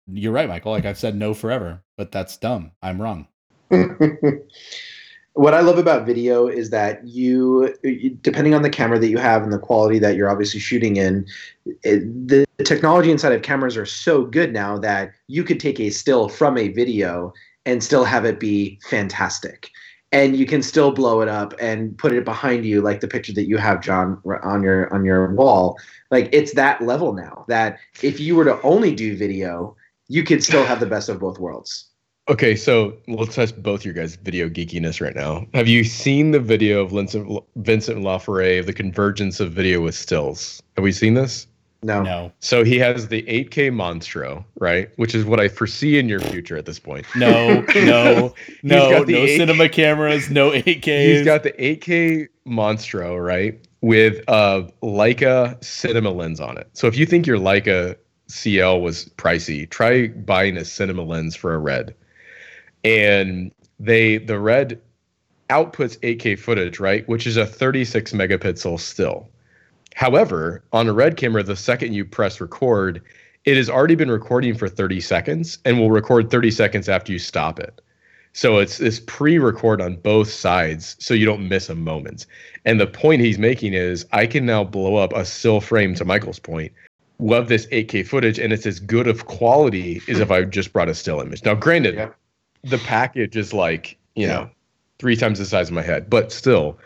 you're 0.07 0.31
right, 0.33 0.47
Michael. 0.49 0.71
Like 0.71 0.85
I've 0.85 0.97
said 0.97 1.15
no 1.15 1.33
forever, 1.33 1.83
but 1.97 2.11
that's 2.11 2.37
dumb. 2.37 2.71
I'm 2.81 3.01
wrong. 3.01 3.27
what 5.35 5.53
I 5.53 5.59
love 5.59 5.77
about 5.77 6.05
video 6.05 6.47
is 6.47 6.69
that 6.69 7.05
you, 7.05 7.75
depending 8.21 8.53
on 8.53 8.61
the 8.61 8.69
camera 8.69 8.97
that 8.99 9.09
you 9.09 9.17
have 9.17 9.43
and 9.43 9.51
the 9.51 9.59
quality 9.59 9.99
that 9.99 10.15
you're 10.15 10.29
obviously 10.29 10.61
shooting 10.61 10.95
in, 10.95 11.27
it, 11.83 12.27
the, 12.27 12.45
technology 12.63 13.11
inside 13.11 13.33
of 13.33 13.41
cameras 13.41 13.75
are 13.75 13.85
so 13.85 14.23
good 14.23 14.53
now 14.53 14.77
that 14.77 15.11
you 15.27 15.43
could 15.43 15.59
take 15.59 15.77
a 15.77 15.89
still 15.89 16.29
from 16.29 16.57
a 16.57 16.69
video 16.69 17.33
and 17.65 17.83
still 17.83 18.05
have 18.05 18.23
it 18.23 18.39
be 18.39 18.79
fantastic. 18.89 19.69
And 20.13 20.37
you 20.37 20.45
can 20.45 20.63
still 20.63 20.91
blow 20.91 21.19
it 21.19 21.27
up 21.27 21.53
and 21.59 21.97
put 21.97 22.13
it 22.13 22.23
behind 22.23 22.65
you, 22.65 22.81
like 22.81 23.01
the 23.01 23.07
picture 23.07 23.33
that 23.33 23.49
you 23.49 23.57
have, 23.57 23.81
John, 23.81 24.21
on 24.41 24.63
your 24.63 24.93
on 24.93 25.03
your 25.03 25.33
wall. 25.33 25.77
Like 26.11 26.29
it's 26.31 26.53
that 26.53 26.81
level 26.81 27.11
now. 27.11 27.43
That 27.49 27.79
if 28.01 28.21
you 28.21 28.37
were 28.37 28.45
to 28.45 28.61
only 28.61 28.95
do 28.95 29.17
video, 29.17 29.75
you 30.07 30.23
could 30.23 30.41
still 30.41 30.63
have 30.63 30.79
the 30.79 30.85
best 30.85 31.09
of 31.09 31.19
both 31.19 31.39
worlds. 31.39 31.89
Okay, 32.27 32.55
so 32.55 32.97
let's 33.07 33.35
test 33.35 33.61
both 33.61 33.85
your 33.85 33.93
guys' 33.93 34.15
video 34.15 34.49
geekiness 34.49 34.99
right 34.99 35.15
now. 35.15 35.45
Have 35.53 35.67
you 35.67 35.83
seen 35.83 36.31
the 36.31 36.39
video 36.39 36.81
of 36.83 36.89
Vincent, 36.89 37.43
Vincent 37.57 37.99
Laforet 37.99 38.59
of 38.59 38.65
the 38.65 38.73
convergence 38.73 39.39
of 39.39 39.51
video 39.51 39.79
with 39.81 39.93
stills? 39.93 40.59
Have 40.75 40.83
we 40.83 40.91
seen 40.91 41.13
this? 41.13 41.45
No. 41.83 42.01
No, 42.01 42.31
So 42.39 42.63
he 42.63 42.79
has 42.79 43.09
the 43.09 43.21
8K 43.23 43.69
Monstro, 43.71 44.43
right? 44.59 44.89
Which 44.95 45.13
is 45.13 45.23
what 45.23 45.39
I 45.39 45.47
foresee 45.47 45.99
in 45.99 46.09
your 46.09 46.19
future 46.19 46.57
at 46.57 46.65
this 46.65 46.79
point. 46.79 47.05
no, 47.15 47.61
no, 47.75 48.33
no, 48.63 48.89
no 48.89 49.05
eight- 49.07 49.37
cinema 49.37 49.69
cameras, 49.69 50.31
no 50.31 50.49
8Ks. 50.49 51.05
He's 51.05 51.25
got 51.25 51.43
the 51.43 51.51
8K 51.51 52.27
Monstro, 52.47 53.23
right? 53.23 53.59
With 53.81 54.23
a 54.27 54.67
Leica 54.81 55.63
cinema 55.63 56.09
lens 56.09 56.39
on 56.39 56.57
it. 56.57 56.67
So 56.73 56.87
if 56.87 56.97
you 56.97 57.05
think 57.05 57.27
your 57.27 57.37
Leica 57.37 57.97
CL 58.29 58.81
was 58.81 59.05
pricey, 59.09 59.69
try 59.69 60.07
buying 60.07 60.57
a 60.57 60.65
cinema 60.65 61.03
lens 61.03 61.35
for 61.35 61.53
a 61.53 61.59
red. 61.59 61.93
And 62.85 63.51
they 63.79 64.19
the 64.19 64.39
red 64.39 64.81
outputs 65.49 65.99
8K 65.99 66.39
footage, 66.39 66.79
right? 66.79 67.07
Which 67.07 67.27
is 67.27 67.37
a 67.37 67.45
36 67.45 68.13
megapixel 68.13 68.79
still. 68.79 69.29
However, 69.95 70.63
on 70.73 70.87
a 70.87 70.93
red 70.93 71.17
camera, 71.17 71.43
the 71.43 71.55
second 71.55 71.93
you 71.93 72.03
press 72.05 72.41
record, 72.41 73.01
it 73.45 73.57
has 73.57 73.69
already 73.69 73.95
been 73.95 74.11
recording 74.11 74.55
for 74.55 74.67
30 74.67 74.99
seconds 74.99 75.59
and 75.65 75.79
will 75.79 75.91
record 75.91 76.29
30 76.29 76.51
seconds 76.51 76.89
after 76.89 77.11
you 77.11 77.19
stop 77.19 77.59
it. 77.59 77.81
So 78.33 78.57
it's 78.57 78.79
this 78.79 78.99
pre-record 78.99 79.81
on 79.81 79.95
both 79.95 80.29
sides 80.29 80.97
so 80.99 81.13
you 81.13 81.25
don't 81.25 81.47
miss 81.47 81.69
a 81.69 81.75
moment. 81.75 82.25
And 82.65 82.81
the 82.81 82.87
point 82.87 83.21
he's 83.21 83.39
making 83.39 83.73
is 83.73 84.05
I 84.11 84.27
can 84.27 84.45
now 84.45 84.65
blow 84.65 84.97
up 84.97 85.13
a 85.13 85.23
still 85.23 85.61
frame 85.61 85.95
to 85.95 86.03
Michael's 86.03 86.39
point. 86.39 86.73
Love 87.19 87.47
this 87.47 87.65
8K 87.67 88.05
footage 88.05 88.37
and 88.37 88.51
it's 88.51 88.65
as 88.65 88.81
good 88.81 89.07
of 89.07 89.27
quality 89.27 90.01
as 90.09 90.19
if 90.19 90.31
I 90.31 90.43
just 90.43 90.73
brought 90.73 90.89
a 90.89 90.93
still 90.93 91.21
image. 91.21 91.45
Now 91.45 91.55
granted, 91.55 91.95
Yeah. 91.95 92.09
The 92.65 92.79
package 92.79 93.37
is 93.37 93.53
like, 93.53 93.97
you 94.15 94.27
Yeah. 94.27 94.33
know, 94.33 94.49
three 94.99 95.15
times 95.15 95.39
the 95.39 95.45
size 95.45 95.67
of 95.69 95.73
my 95.73 95.81
head, 95.81 96.09
but 96.09 96.31
still 96.31 96.77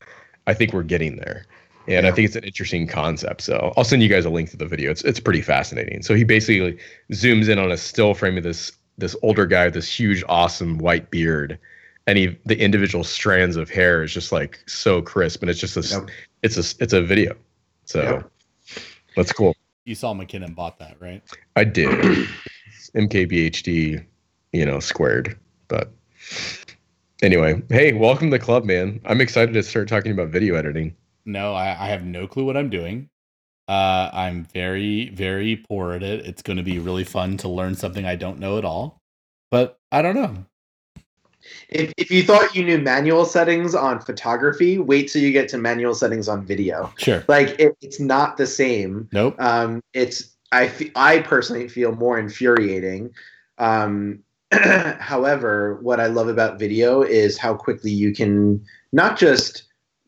I 0.47 0.53
think 0.53 0.73
we're 0.73 0.83
getting 0.83 1.15
there. 1.15 1.45
And 1.87 2.05
I 2.05 2.11
think 2.11 2.25
it's 2.27 2.35
an 2.35 2.43
interesting 2.43 2.85
concept. 2.85 3.41
So 3.41 3.73
I'll 3.75 3.83
send 3.83 4.03
you 4.03 4.09
guys 4.09 4.23
a 4.25 4.29
link 4.29 4.51
to 4.51 4.57
the 4.57 4.67
video. 4.67 4.91
It's 4.91 5.01
it's 5.03 5.19
pretty 5.19 5.41
fascinating. 5.41 6.03
So 6.03 6.13
he 6.13 6.23
basically 6.23 6.77
zooms 7.11 7.49
in 7.49 7.57
on 7.57 7.71
a 7.71 7.77
still 7.77 8.13
frame 8.13 8.37
of 8.37 8.43
this 8.43 8.71
this 8.99 9.15
older 9.23 9.47
guy 9.47 9.65
with 9.65 9.73
this 9.73 9.91
huge, 9.99 10.23
awesome 10.29 10.77
white 10.77 11.09
beard, 11.09 11.57
and 12.05 12.17
he 12.17 12.37
the 12.45 12.59
individual 12.59 13.03
strands 13.03 13.55
of 13.55 13.71
hair 13.71 14.03
is 14.03 14.13
just 14.13 14.31
like 14.31 14.59
so 14.67 15.01
crisp, 15.01 15.41
and 15.41 15.49
it's 15.49 15.59
just 15.59 15.77
a 15.77 15.99
Yep. 15.99 16.09
it's 16.43 16.57
a 16.57 16.83
it's 16.83 16.93
a 16.93 17.01
video. 17.01 17.35
So 17.85 18.03
Yep. 18.03 18.31
that's 19.15 19.33
cool. 19.33 19.55
You 19.85 19.95
saw 19.95 20.13
McKinnon 20.13 20.53
bought 20.53 20.77
that, 20.77 20.97
right? 20.99 21.23
I 21.55 21.63
did 21.63 21.89
MKBHD, 22.95 24.03
you 24.53 24.65
know, 24.65 24.79
squared. 24.79 25.37
But 25.69 25.91
anyway, 27.21 27.61
hey, 27.69 27.93
welcome 27.93 28.31
to 28.31 28.37
the 28.37 28.43
club, 28.43 28.65
man. 28.65 28.99
I'm 29.05 29.21
excited 29.21 29.53
to 29.53 29.63
start 29.63 29.87
talking 29.87 30.11
about 30.11 30.29
video 30.29 30.55
editing. 30.55 30.95
No, 31.25 31.53
I, 31.53 31.67
I 31.67 31.87
have 31.87 32.03
no 32.03 32.27
clue 32.27 32.43
what 32.43 32.57
I'm 32.57 32.69
doing. 32.69 33.09
Uh, 33.67 34.09
I'm 34.11 34.45
very, 34.45 35.09
very 35.09 35.55
poor 35.55 35.93
at 35.93 36.01
it. 36.01 36.25
It's 36.25 36.41
going 36.41 36.57
to 36.57 36.63
be 36.63 36.79
really 36.79 37.03
fun 37.03 37.37
to 37.37 37.47
learn 37.47 37.75
something 37.75 38.03
I 38.03 38.15
don't 38.15 38.39
know 38.39 38.57
at 38.57 38.65
all. 38.65 38.99
But 39.51 39.77
I 39.91 40.01
don't 40.01 40.15
know. 40.15 40.45
If, 41.69 41.93
if 41.97 42.09
you 42.09 42.23
thought 42.23 42.55
you 42.55 42.65
knew 42.65 42.79
manual 42.79 43.25
settings 43.25 43.75
on 43.75 44.01
photography, 44.01 44.79
wait 44.79 45.11
till 45.11 45.21
you 45.21 45.31
get 45.31 45.49
to 45.49 45.59
manual 45.59 45.93
settings 45.93 46.27
on 46.27 46.45
video. 46.45 46.91
Sure. 46.97 47.23
Like 47.27 47.59
it, 47.59 47.77
it's 47.81 47.99
not 47.99 48.37
the 48.37 48.47
same. 48.47 49.07
Nope. 49.13 49.35
Um, 49.39 49.81
it's 49.93 50.35
I 50.51 50.71
I 50.95 51.19
personally 51.19 51.69
feel 51.69 51.93
more 51.93 52.19
infuriating. 52.19 53.11
Um, 53.59 54.23
however, 54.99 55.79
what 55.81 55.99
I 55.99 56.07
love 56.07 56.27
about 56.27 56.59
video 56.59 57.01
is 57.01 57.37
how 57.37 57.53
quickly 57.53 57.91
you 57.91 58.13
can 58.13 58.63
not 58.91 59.17
just 59.17 59.63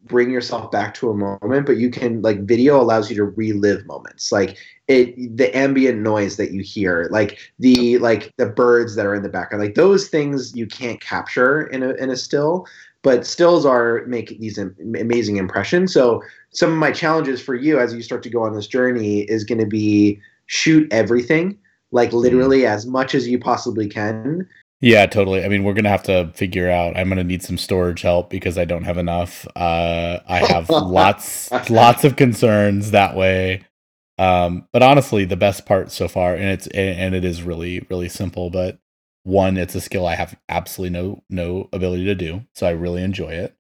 bring 0.05 0.31
yourself 0.31 0.71
back 0.71 0.95
to 0.95 1.11
a 1.11 1.15
moment, 1.15 1.65
but 1.67 1.77
you 1.77 1.91
can 1.91 2.21
like 2.23 2.41
video 2.45 2.81
allows 2.81 3.09
you 3.09 3.15
to 3.17 3.23
relive 3.23 3.85
moments. 3.85 4.31
Like 4.31 4.57
it 4.87 5.37
the 5.37 5.55
ambient 5.55 5.99
noise 5.99 6.37
that 6.37 6.51
you 6.51 6.63
hear, 6.63 7.07
like 7.11 7.37
the 7.59 7.99
like 7.99 8.33
the 8.37 8.47
birds 8.47 8.95
that 8.95 9.05
are 9.05 9.13
in 9.13 9.21
the 9.21 9.29
background, 9.29 9.63
like 9.63 9.75
those 9.75 10.07
things 10.07 10.55
you 10.55 10.65
can't 10.65 10.99
capture 10.99 11.67
in 11.67 11.83
a 11.83 11.91
in 11.91 12.09
a 12.09 12.15
still, 12.15 12.65
but 13.03 13.27
stills 13.27 13.65
are 13.65 14.05
make 14.07 14.39
these 14.39 14.57
am- 14.57 14.75
amazing 14.99 15.37
impressions. 15.37 15.93
So 15.93 16.23
some 16.49 16.71
of 16.71 16.77
my 16.77 16.91
challenges 16.91 17.41
for 17.41 17.53
you 17.53 17.79
as 17.79 17.93
you 17.93 18.01
start 18.01 18.23
to 18.23 18.29
go 18.29 18.41
on 18.43 18.55
this 18.55 18.67
journey 18.67 19.21
is 19.21 19.43
going 19.43 19.59
to 19.59 19.67
be 19.67 20.19
shoot 20.47 20.91
everything 20.91 21.59
like 21.91 22.13
literally 22.13 22.65
as 22.65 22.85
much 22.85 23.13
as 23.15 23.27
you 23.27 23.37
possibly 23.39 23.87
can 23.87 24.47
Yeah, 24.81 25.05
totally. 25.05 25.45
I 25.45 25.47
mean, 25.47 25.63
we're 25.63 25.75
gonna 25.75 25.89
have 25.89 26.03
to 26.03 26.31
figure 26.33 26.69
out. 26.69 26.97
I'm 26.97 27.07
gonna 27.07 27.23
need 27.23 27.43
some 27.43 27.57
storage 27.57 28.01
help 28.01 28.31
because 28.31 28.57
I 28.57 28.65
don't 28.65 28.83
have 28.83 28.97
enough. 28.97 29.45
Uh, 29.55 30.19
I 30.27 30.39
have 30.39 30.69
lots, 30.71 31.51
lots 31.69 32.03
of 32.03 32.15
concerns 32.15 32.89
that 32.91 33.15
way. 33.15 33.63
Um, 34.17 34.67
but 34.71 34.83
honestly, 34.83 35.25
the 35.25 35.35
best 35.35 35.65
part 35.65 35.91
so 35.91 36.07
far, 36.07 36.35
and 36.35 36.45
it's 36.45 36.67
and 36.67 37.15
it 37.15 37.23
is 37.23 37.43
really, 37.43 37.85
really 37.89 38.09
simple. 38.09 38.49
But 38.49 38.79
one, 39.23 39.57
it's 39.57 39.75
a 39.75 39.81
skill 39.81 40.05
I 40.07 40.15
have 40.15 40.37
absolutely 40.49 40.97
no 40.97 41.23
no 41.29 41.69
ability 41.73 42.05
to 42.05 42.15
do, 42.15 42.43
so 42.53 42.67
I 42.67 42.71
really 42.71 43.03
enjoy 43.03 43.31
it. 43.31 43.55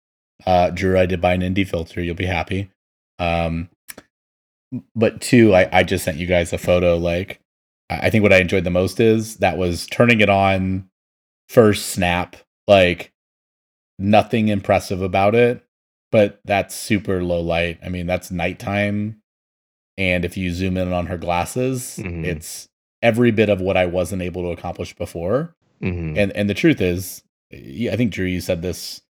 Uh, 0.45 0.71
Drew, 0.71 0.99
I 0.99 1.05
did 1.05 1.21
buy 1.21 1.33
an 1.33 1.47
ND 1.47 1.67
filter. 1.67 2.01
You'll 2.01 2.15
be 2.15 2.25
happy. 2.25 2.71
Um, 3.19 3.69
but 4.95 5.21
two, 5.21 5.53
I 5.53 5.69
I 5.71 5.83
just 5.83 6.03
sent 6.03 6.17
you 6.17 6.27
guys 6.27 6.53
a 6.53 6.57
photo. 6.57 6.97
Like, 6.97 7.39
I 8.01 8.09
think 8.09 8.23
what 8.23 8.33
I 8.33 8.37
enjoyed 8.37 8.63
the 8.63 8.69
most 8.69 8.99
is 8.99 9.37
that 9.37 9.57
was 9.57 9.85
turning 9.87 10.21
it 10.21 10.29
on 10.29 10.89
first 11.49 11.87
snap 11.87 12.35
like 12.67 13.11
nothing 13.99 14.47
impressive 14.47 15.01
about 15.01 15.35
it 15.35 15.63
but 16.11 16.39
that's 16.45 16.73
super 16.73 17.21
low 17.23 17.41
light 17.41 17.77
i 17.85 17.89
mean 17.89 18.07
that's 18.07 18.31
nighttime 18.31 19.21
and 19.97 20.23
if 20.25 20.37
you 20.37 20.51
zoom 20.51 20.77
in 20.77 20.91
on 20.93 21.07
her 21.07 21.17
glasses 21.17 21.99
Mhm. 22.01 22.25
it's 22.25 22.67
every 23.01 23.31
bit 23.31 23.49
of 23.49 23.59
what 23.61 23.75
i 23.77 23.85
wasn't 23.85 24.21
able 24.21 24.43
to 24.43 24.49
accomplish 24.57 24.95
before 24.95 25.53
Mhm. 25.83 26.17
and 26.17 26.31
and 26.31 26.49
the 26.49 26.53
truth 26.53 26.79
is 26.81 27.21
yeah, 27.51 27.91
i 27.91 27.97
think 27.97 28.11
drew 28.13 28.25
you 28.25 28.39
said 28.41 28.61
this 28.61 29.01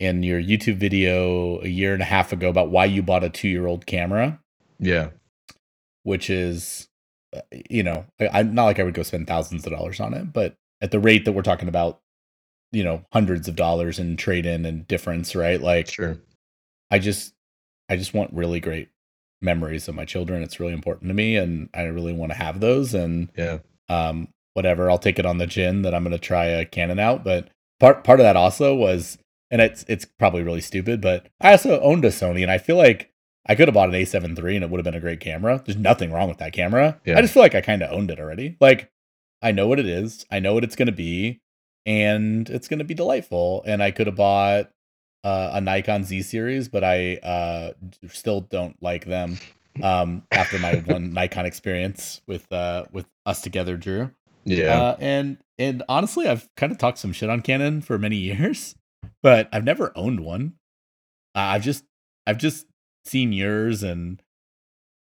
in 0.00 0.22
your 0.24 0.40
youtube 0.42 0.76
video 0.76 1.60
a 1.62 1.68
year 1.68 1.92
and 1.94 2.02
a 2.02 2.06
half 2.06 2.32
ago 2.32 2.48
about 2.48 2.70
why 2.70 2.84
you 2.84 3.02
bought 3.02 3.24
a 3.24 3.30
two 3.30 3.48
year 3.48 3.66
old 3.66 3.86
camera 3.86 4.40
yeah. 4.80 5.10
which 6.02 6.28
is 6.28 6.88
you 7.68 7.82
know 7.82 8.04
i'm 8.32 8.54
not 8.54 8.64
like 8.64 8.78
i 8.78 8.82
would 8.82 8.94
go 8.94 9.02
spend 9.02 9.26
thousands 9.26 9.66
of 9.66 9.72
dollars 9.72 10.00
on 10.00 10.14
it 10.14 10.32
but 10.32 10.54
at 10.80 10.90
the 10.90 11.00
rate 11.00 11.24
that 11.24 11.32
we're 11.32 11.42
talking 11.42 11.68
about 11.68 12.00
you 12.72 12.82
know 12.84 13.04
hundreds 13.12 13.48
of 13.48 13.56
dollars 13.56 13.98
in 13.98 14.16
trade 14.16 14.46
in 14.46 14.64
and 14.64 14.86
difference 14.88 15.34
right 15.34 15.60
like 15.60 15.88
Sure. 15.90 16.16
i 16.90 16.98
just 16.98 17.34
i 17.88 17.96
just 17.96 18.14
want 18.14 18.32
really 18.32 18.60
great 18.60 18.88
memories 19.42 19.86
of 19.88 19.94
my 19.94 20.04
children 20.04 20.42
it's 20.42 20.60
really 20.60 20.72
important 20.72 21.08
to 21.08 21.14
me 21.14 21.36
and 21.36 21.68
i 21.74 21.82
really 21.82 22.12
want 22.12 22.32
to 22.32 22.38
have 22.38 22.60
those 22.60 22.94
and 22.94 23.28
Yeah. 23.36 23.58
um 23.88 24.28
whatever 24.54 24.90
i'll 24.90 24.98
take 24.98 25.18
it 25.18 25.26
on 25.26 25.38
the 25.38 25.46
chin 25.46 25.82
that 25.82 25.94
i'm 25.94 26.02
going 26.04 26.12
to 26.12 26.18
try 26.18 26.46
a 26.46 26.64
canon 26.64 26.98
out 26.98 27.22
but 27.22 27.50
part 27.78 28.02
part 28.04 28.18
of 28.20 28.24
that 28.24 28.36
also 28.36 28.74
was 28.74 29.18
and 29.50 29.60
it's 29.60 29.84
it's 29.88 30.06
probably 30.18 30.42
really 30.42 30.62
stupid 30.62 31.00
but 31.00 31.26
i 31.40 31.50
also 31.52 31.78
owned 31.80 32.04
a 32.04 32.08
sony 32.08 32.42
and 32.42 32.50
i 32.50 32.56
feel 32.58 32.76
like 32.76 33.12
i 33.46 33.54
could 33.54 33.68
have 33.68 33.74
bought 33.74 33.88
an 33.88 33.94
a7 33.94 34.38
III 34.38 34.56
and 34.56 34.64
it 34.64 34.70
would 34.70 34.78
have 34.78 34.84
been 34.84 34.94
a 34.94 35.00
great 35.00 35.20
camera 35.20 35.62
there's 35.64 35.76
nothing 35.78 36.12
wrong 36.12 36.28
with 36.28 36.38
that 36.38 36.52
camera 36.52 37.00
Yeah. 37.04 37.18
i 37.18 37.20
just 37.22 37.32
feel 37.34 37.42
like 37.42 37.54
i 37.54 37.60
kind 37.60 37.82
of 37.82 37.90
owned 37.92 38.10
it 38.10 38.18
already 38.20 38.56
like 38.60 38.90
i 39.42 39.52
know 39.52 39.66
what 39.68 39.78
it 39.78 39.86
is 39.86 40.26
i 40.30 40.38
know 40.38 40.54
what 40.54 40.64
it's 40.64 40.76
going 40.76 40.86
to 40.86 40.92
be 40.92 41.40
and 41.84 42.48
it's 42.50 42.68
going 42.68 42.78
to 42.78 42.84
be 42.84 42.94
delightful 42.94 43.62
and 43.66 43.82
i 43.82 43.90
could 43.90 44.06
have 44.06 44.16
bought 44.16 44.70
uh, 45.24 45.50
a 45.54 45.60
nikon 45.60 46.04
z 46.04 46.22
series 46.22 46.68
but 46.68 46.84
i 46.84 47.16
uh 47.16 47.72
still 48.08 48.40
don't 48.42 48.80
like 48.82 49.04
them 49.06 49.38
um 49.82 50.22
after 50.30 50.58
my 50.58 50.74
one 50.86 51.12
nikon 51.12 51.46
experience 51.46 52.20
with 52.26 52.50
uh 52.52 52.84
with 52.92 53.06
us 53.26 53.40
together 53.42 53.76
drew 53.76 54.10
Yeah. 54.44 54.80
uh, 54.80 54.96
and 55.00 55.38
and 55.58 55.82
honestly, 55.88 56.28
I've 56.28 56.46
kind 56.54 56.70
of 56.70 56.76
talked 56.76 56.98
some 56.98 57.14
shit 57.14 57.30
on 57.30 57.40
Canon 57.40 57.80
for 57.80 57.96
many 57.98 58.16
years, 58.30 58.74
but 59.22 59.48
I've 59.54 59.64
never 59.64 59.90
owned 59.96 60.20
one. 60.20 60.52
I've 61.34 61.62
just 61.62 61.82
I've 62.26 62.36
just 62.36 62.66
seen 63.06 63.32
yours 63.32 63.82
and 63.82 64.20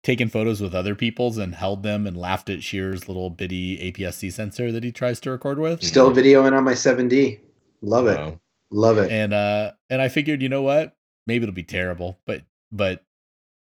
taken 0.03 0.29
photos 0.29 0.61
with 0.61 0.75
other 0.75 0.93
people's 0.93 1.37
and 1.37 1.55
held 1.55 1.81
them 1.83 2.05
and 2.05 2.15
laughed 2.15 2.49
at 2.49 2.61
Shear's 2.63 3.07
little 3.07 3.29
bitty 3.31 3.91
APS-C 3.91 4.29
sensor 4.29 4.71
that 4.71 4.83
he 4.83 4.91
tries 4.91 5.19
to 5.21 5.31
record 5.31 5.57
with. 5.59 5.83
still 5.83 6.11
videoing 6.13 6.55
on 6.55 6.63
my 6.63 6.73
7d 6.73 7.39
love 7.81 8.07
it 8.07 8.17
Wow. 8.17 8.39
love 8.71 8.97
it 8.99 9.11
And 9.11 9.33
uh 9.33 9.71
and 9.89 10.01
I 10.01 10.07
figured, 10.09 10.41
you 10.41 10.49
know 10.49 10.61
what? 10.61 10.95
Maybe 11.27 11.43
it'll 11.43 11.55
be 11.55 11.63
terrible, 11.63 12.19
but 12.27 12.43
but, 12.71 13.03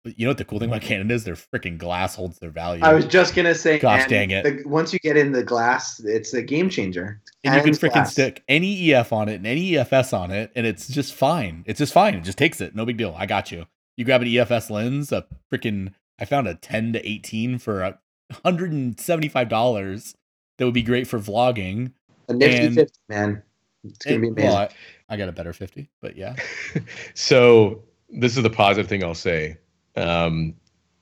but 0.04 0.18
you 0.18 0.26
know 0.26 0.30
what 0.30 0.38
the 0.38 0.44
cool 0.44 0.58
thing 0.58 0.68
about 0.68 0.82
Canon 0.82 1.10
is? 1.10 1.24
Their 1.24 1.34
freaking 1.36 1.78
glass 1.78 2.14
holds 2.16 2.38
their 2.38 2.50
value. 2.50 2.82
i 2.84 2.92
was 2.92 3.06
just 3.06 3.34
gonna 3.34 3.54
say 3.54 3.78
Gosh 3.78 4.00
man, 4.02 4.08
dang 4.10 4.30
it. 4.32 4.42
the, 4.62 4.68
once 4.68 4.92
you 4.92 4.98
get 4.98 5.16
in 5.16 5.32
the 5.32 5.42
glass 5.42 6.00
it's 6.00 6.34
a 6.34 6.42
game 6.42 6.68
changer 6.68 7.22
and 7.44 7.54
you 7.54 7.62
can 7.62 7.72
freaking 7.72 7.92
glass. 7.94 8.12
stick 8.12 8.42
any 8.46 8.92
EF 8.92 9.10
on 9.12 9.28
it 9.30 9.36
and 9.36 9.46
any 9.46 9.72
EFS 9.72 10.12
on 10.16 10.30
it, 10.30 10.52
and 10.54 10.66
it's 10.66 10.86
just 10.88 11.14
fine. 11.14 11.64
It's 11.66 11.78
just 11.78 11.92
fine. 11.94 12.14
It 12.14 12.24
just 12.24 12.36
takes 12.38 12.60
it. 12.60 12.74
No 12.74 12.84
big 12.84 12.98
deal. 12.98 13.14
I 13.18 13.24
got 13.26 13.50
you. 13.50 13.64
You 13.96 14.04
grab 14.04 14.22
an 14.22 14.28
EFS 14.28 14.70
lens, 14.70 15.12
a 15.12 15.26
freaking. 15.52 15.92
I 16.18 16.24
found 16.24 16.48
a 16.48 16.54
ten 16.54 16.92
to 16.92 17.08
eighteen 17.08 17.58
for 17.58 17.82
a 17.82 17.98
hundred 18.44 18.72
and 18.72 18.98
seventy 18.98 19.28
five 19.28 19.48
dollars. 19.48 20.14
That 20.58 20.64
would 20.64 20.74
be 20.74 20.82
great 20.82 21.06
for 21.06 21.18
vlogging. 21.18 21.92
a 22.28 22.34
nifty 22.34 22.66
and- 22.66 22.74
50 22.74 22.98
man 23.08 23.42
it's 23.90 24.04
gonna 24.04 24.18
be 24.18 24.28
amazing 24.28 24.50
well, 24.50 24.56
I, 24.56 24.68
I 25.08 25.16
got 25.16 25.28
a 25.28 25.32
better 25.32 25.52
fifty, 25.52 25.88
but 26.00 26.16
yeah. 26.16 26.34
so 27.14 27.82
this 28.10 28.36
is 28.36 28.42
the 28.42 28.50
positive 28.50 28.88
thing 28.88 29.04
I'll 29.04 29.14
say. 29.14 29.58
Um, 29.96 30.54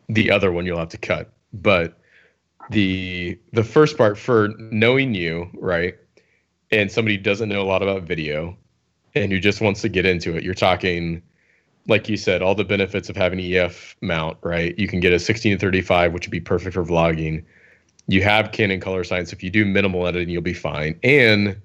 the 0.09 0.31
other 0.31 0.53
one 0.53 0.67
you'll 0.67 0.79
have 0.79 0.91
to 0.91 0.99
cut, 0.99 1.33
but 1.53 1.99
the 2.71 3.39
the 3.53 3.65
first 3.65 3.97
part 3.97 4.19
for 4.19 4.49
knowing 4.59 5.15
you, 5.15 5.51
right? 5.55 5.97
And 6.71 6.91
somebody 6.91 7.17
doesn't 7.17 7.49
know 7.49 7.63
a 7.63 7.65
lot 7.65 7.83
about 7.83 8.03
video, 8.03 8.57
and 9.15 9.31
who 9.33 9.41
just 9.41 9.61
wants 9.61 9.81
to 9.83 9.89
get 9.89 10.07
into 10.07 10.37
it. 10.37 10.43
You're 10.43 10.55
talking, 10.55 11.23
like 11.87 12.09
you 12.09 12.17
said, 12.17 12.43
all 12.43 12.55
the 12.55 12.65
benefits 12.65 13.09
of 13.09 13.17
having 13.17 13.39
an 13.41 13.53
EF 13.53 13.97
mount, 14.01 14.39
right? 14.43 14.79
You 14.79 14.89
can 14.89 15.01
get 15.01 15.13
a 15.13 15.19
16 15.19 15.53
to 15.53 15.59
35, 15.59 16.13
which 16.13 16.27
would 16.27 16.31
be 16.33 16.41
perfect 16.41 16.75
for 16.75 16.85
vlogging. 16.85 17.45
You 18.07 18.23
have 18.23 18.53
Canon 18.53 18.81
color 18.81 19.05
science. 19.05 19.33
If 19.33 19.43
you 19.43 19.51
do 19.51 19.65
minimal 19.65 20.07
editing, 20.07 20.29
you'll 20.31 20.43
be 20.43 20.55
fine. 20.55 20.99
And 21.03 21.61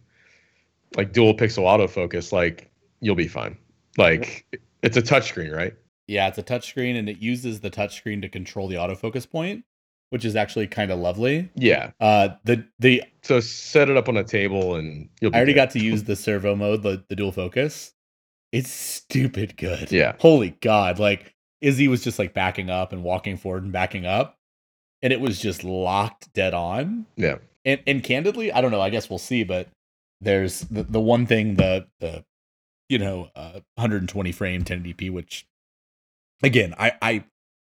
like 0.98 1.14
dual 1.14 1.36
pixel 1.36 1.64
autofocus, 1.64 2.32
like 2.32 2.70
you'll 3.02 3.16
be 3.16 3.28
fine. 3.28 3.58
Like 3.98 4.46
it's 4.82 4.98
a 4.98 5.02
touchscreen, 5.02 5.56
right? 5.56 5.74
Yeah, 6.08 6.28
it's 6.28 6.38
a 6.38 6.44
touchscreen, 6.44 6.98
and 6.98 7.08
it 7.08 7.20
uses 7.20 7.60
the 7.60 7.70
touchscreen 7.70 8.22
to 8.24 8.30
control 8.30 8.68
the 8.68 8.76
autofocus 8.78 9.30
point, 9.30 9.64
which 10.10 10.26
is 10.26 10.36
actually 10.36 10.68
kind 10.68 10.92
of 10.92 11.00
lovely. 11.00 11.50
Yeah. 11.56 11.92
Uh, 12.00 12.30
the 12.46 12.66
the 12.80 13.04
So 13.22 13.40
set 13.40 13.90
it 13.90 13.98
up 13.98 14.10
on 14.10 14.18
a 14.18 14.24
table 14.24 14.76
and 14.76 15.10
you'll 15.22 15.32
be 15.32 15.36
I 15.36 15.40
already 15.40 15.54
good. 15.54 15.58
got 15.58 15.70
to 15.72 15.80
use 15.80 16.04
the 16.06 16.16
servo 16.16 16.56
mode, 16.56 16.84
the, 16.84 17.04
the 17.10 17.16
dual 17.16 17.32
focus. 17.32 17.94
It's 18.52 18.72
stupid 18.72 19.58
good. 19.58 19.92
Yeah. 19.92 20.16
Holy 20.20 20.52
God. 20.62 21.00
Like 21.00 21.36
Izzy 21.62 21.88
was 21.88 22.04
just 22.04 22.20
like 22.20 22.34
backing 22.34 22.70
up 22.70 22.94
and 22.94 23.04
walking 23.04 23.38
forward 23.38 23.64
and 23.64 23.72
backing 23.72 24.06
up. 24.06 24.38
And 25.02 25.14
it 25.14 25.22
was 25.22 25.40
just 25.40 25.64
locked 25.64 26.34
dead 26.34 26.54
on. 26.54 27.06
Yeah. 27.16 27.38
And 27.66 27.82
and 27.86 28.04
candidly, 28.04 28.52
I 28.52 28.62
don't 28.62 28.72
know, 28.72 28.82
I 28.82 28.90
guess 28.90 29.10
we'll 29.10 29.20
see, 29.20 29.44
but 29.44 29.68
there's 30.22 30.62
the, 30.62 30.84
the 30.84 31.00
one 31.00 31.26
thing 31.26 31.56
the 31.56 31.88
the 32.00 32.24
you 32.88 32.98
know, 32.98 33.30
uh 33.36 33.60
120 33.76 34.32
frame 34.32 34.64
1080p, 34.64 35.12
which 35.12 35.46
again, 36.42 36.74
I 36.78 36.94
I 37.02 37.24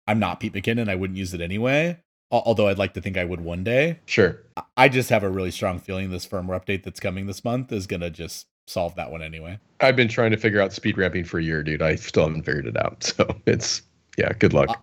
I'm 0.08 0.20
not 0.20 0.40
Pete 0.40 0.54
McKinnon. 0.54 0.90
I 0.90 0.96
wouldn't 0.96 1.18
use 1.18 1.34
it 1.34 1.42
anyway. 1.42 2.00
Although 2.32 2.68
I'd 2.68 2.78
like 2.78 2.94
to 2.94 3.02
think 3.02 3.18
I 3.18 3.26
would 3.26 3.42
one 3.42 3.64
day. 3.64 4.00
Sure. 4.06 4.40
I 4.78 4.88
just 4.88 5.10
have 5.10 5.24
a 5.24 5.30
really 5.30 5.50
strong 5.50 5.80
feeling 5.80 6.12
this 6.12 6.28
firmware 6.28 6.64
update 6.64 6.84
that's 6.84 7.00
coming 7.00 7.26
this 7.26 7.44
month 7.44 7.72
is 7.72 7.88
going 7.88 8.02
to 8.02 8.12
just 8.12 8.46
solve 8.70 8.96
that 8.96 9.12
one 9.12 9.22
anyway. 9.22 9.60
I've 9.80 9.96
been 9.96 10.08
trying 10.08 10.32
to 10.32 10.38
figure 10.38 10.62
out 10.62 10.74
speed 10.74 10.98
ramping 10.98 11.24
for 11.24 11.40
a 11.40 11.44
year, 11.44 11.64
dude. 11.64 11.82
I 11.82 11.96
still 11.96 12.28
haven't 12.28 12.44
figured 12.44 12.68
it 12.68 12.78
out. 12.78 13.14
So 13.20 13.36
it's 13.46 13.82
yeah, 14.18 14.34
good 14.34 14.54
luck. 14.54 14.70
Uh, 14.70 14.76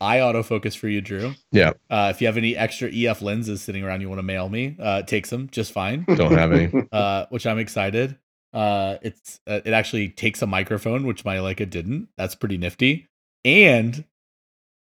I 0.00 0.18
autofocus 0.18 0.76
for 0.76 0.88
you, 0.88 1.00
Drew. 1.00 1.34
Yeah. 1.52 1.72
Uh, 1.90 2.10
if 2.14 2.20
you 2.20 2.26
have 2.26 2.36
any 2.36 2.56
extra 2.56 2.90
EF 2.92 3.22
lenses 3.22 3.62
sitting 3.62 3.84
around 3.84 4.00
you 4.00 4.08
want 4.08 4.18
to 4.18 4.24
mail 4.24 4.48
me, 4.48 4.76
uh, 4.80 5.02
take 5.02 5.26
some 5.26 5.48
just 5.50 5.72
fine. 5.72 6.04
Don't 6.16 6.32
have 6.32 6.52
any. 6.52 6.88
Uh, 6.92 7.26
which 7.28 7.46
I'm 7.46 7.58
excited. 7.58 8.18
Uh, 8.52 8.96
it's 9.02 9.40
uh, 9.46 9.60
it 9.64 9.72
actually 9.72 10.08
takes 10.08 10.42
a 10.42 10.46
microphone, 10.46 11.06
which 11.06 11.24
my 11.24 11.36
Leica 11.36 11.68
didn't. 11.68 12.08
That's 12.16 12.34
pretty 12.34 12.56
nifty. 12.56 13.08
And 13.44 14.04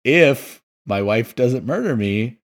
if 0.04 0.62
my 0.86 1.02
wife 1.02 1.34
doesn't 1.34 1.66
murder 1.66 1.94
me, 1.94 2.38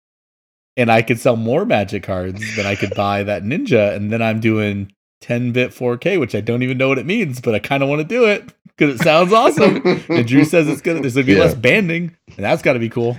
and 0.76 0.90
I 0.90 1.02
could 1.02 1.20
sell 1.20 1.36
more 1.36 1.64
magic 1.64 2.02
cards, 2.02 2.42
then 2.56 2.66
I 2.66 2.74
could 2.76 2.94
buy 2.94 3.22
that 3.24 3.42
ninja, 3.42 3.94
and 3.94 4.10
then 4.10 4.22
I'm 4.22 4.40
doing 4.40 4.92
10 5.22 5.52
bit 5.52 5.70
4K, 5.70 6.20
which 6.20 6.34
I 6.34 6.40
don't 6.42 6.62
even 6.62 6.76
know 6.76 6.88
what 6.88 6.98
it 6.98 7.06
means, 7.06 7.40
but 7.40 7.54
I 7.54 7.58
kind 7.58 7.82
of 7.82 7.88
want 7.88 8.00
to 8.00 8.04
do 8.06 8.24
it 8.26 8.52
because 8.66 9.00
it 9.00 9.02
sounds 9.02 9.32
awesome. 9.32 9.80
and 10.10 10.26
Drew 10.26 10.44
says 10.44 10.68
it's 10.68 10.82
gonna 10.82 11.00
there's 11.00 11.14
gonna 11.14 11.24
be 11.26 11.32
Yeah. 11.34 11.40
less 11.40 11.54
banding, 11.54 12.14
and 12.36 12.44
that's 12.44 12.60
got 12.62 12.74
to 12.74 12.78
be 12.78 12.88
cool. 12.90 13.16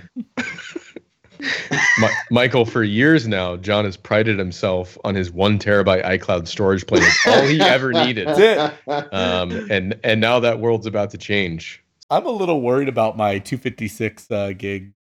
Mi- 2.00 2.08
Michael, 2.32 2.66
for 2.66 2.84
years 2.84 3.28
now, 3.28 3.58
John 3.58 3.84
has 3.86 3.98
prided 3.98 4.40
himself 4.40 4.98
on 5.04 5.14
his 5.16 5.30
one 5.32 5.60
terabyte 5.60 6.04
iCloud 6.06 6.48
storage 6.48 6.88
plan. 6.88 7.02
It's 7.04 7.28
all 7.28 7.42
he 7.44 7.60
ever 7.60 7.92
needed. 7.92 8.28
That's 8.28 8.78
Um, 9.12 9.52
and 9.70 10.00
and 10.04 10.22
now 10.22 10.40
that 10.40 10.60
world's 10.60 10.86
about 10.86 11.10
to 11.12 11.18
change. 11.18 11.84
I'm 12.10 12.26
a 12.26 12.30
little 12.32 12.62
worried 12.62 12.88
about 12.88 13.18
my 13.18 13.40
256 13.40 14.30
uh, 14.32 14.54
gig 14.58 14.94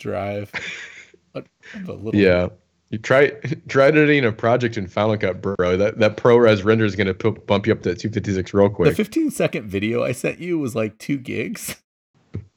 drive. 0.00 0.50
I'm 1.34 1.44
a 1.88 1.92
little- 1.92 2.16
Yeah. 2.20 2.48
You 2.90 2.98
try 2.98 3.30
try 3.68 3.86
editing 3.86 4.24
a 4.24 4.32
project 4.32 4.76
in 4.76 4.86
Final 4.86 5.16
Cut, 5.16 5.40
bro. 5.42 5.76
That 5.76 5.98
that 5.98 6.16
ProRes 6.16 6.64
render 6.64 6.84
is 6.84 6.94
gonna 6.94 7.14
pu- 7.14 7.32
bump 7.46 7.66
you 7.66 7.72
up 7.72 7.80
to 7.82 7.94
256 7.94 8.54
real 8.54 8.68
quick. 8.70 8.90
The 8.90 8.94
15 8.94 9.30
second 9.30 9.68
video 9.68 10.04
I 10.04 10.12
sent 10.12 10.38
you 10.38 10.58
was 10.58 10.74
like 10.76 10.98
two 10.98 11.16
gigs. 11.18 11.76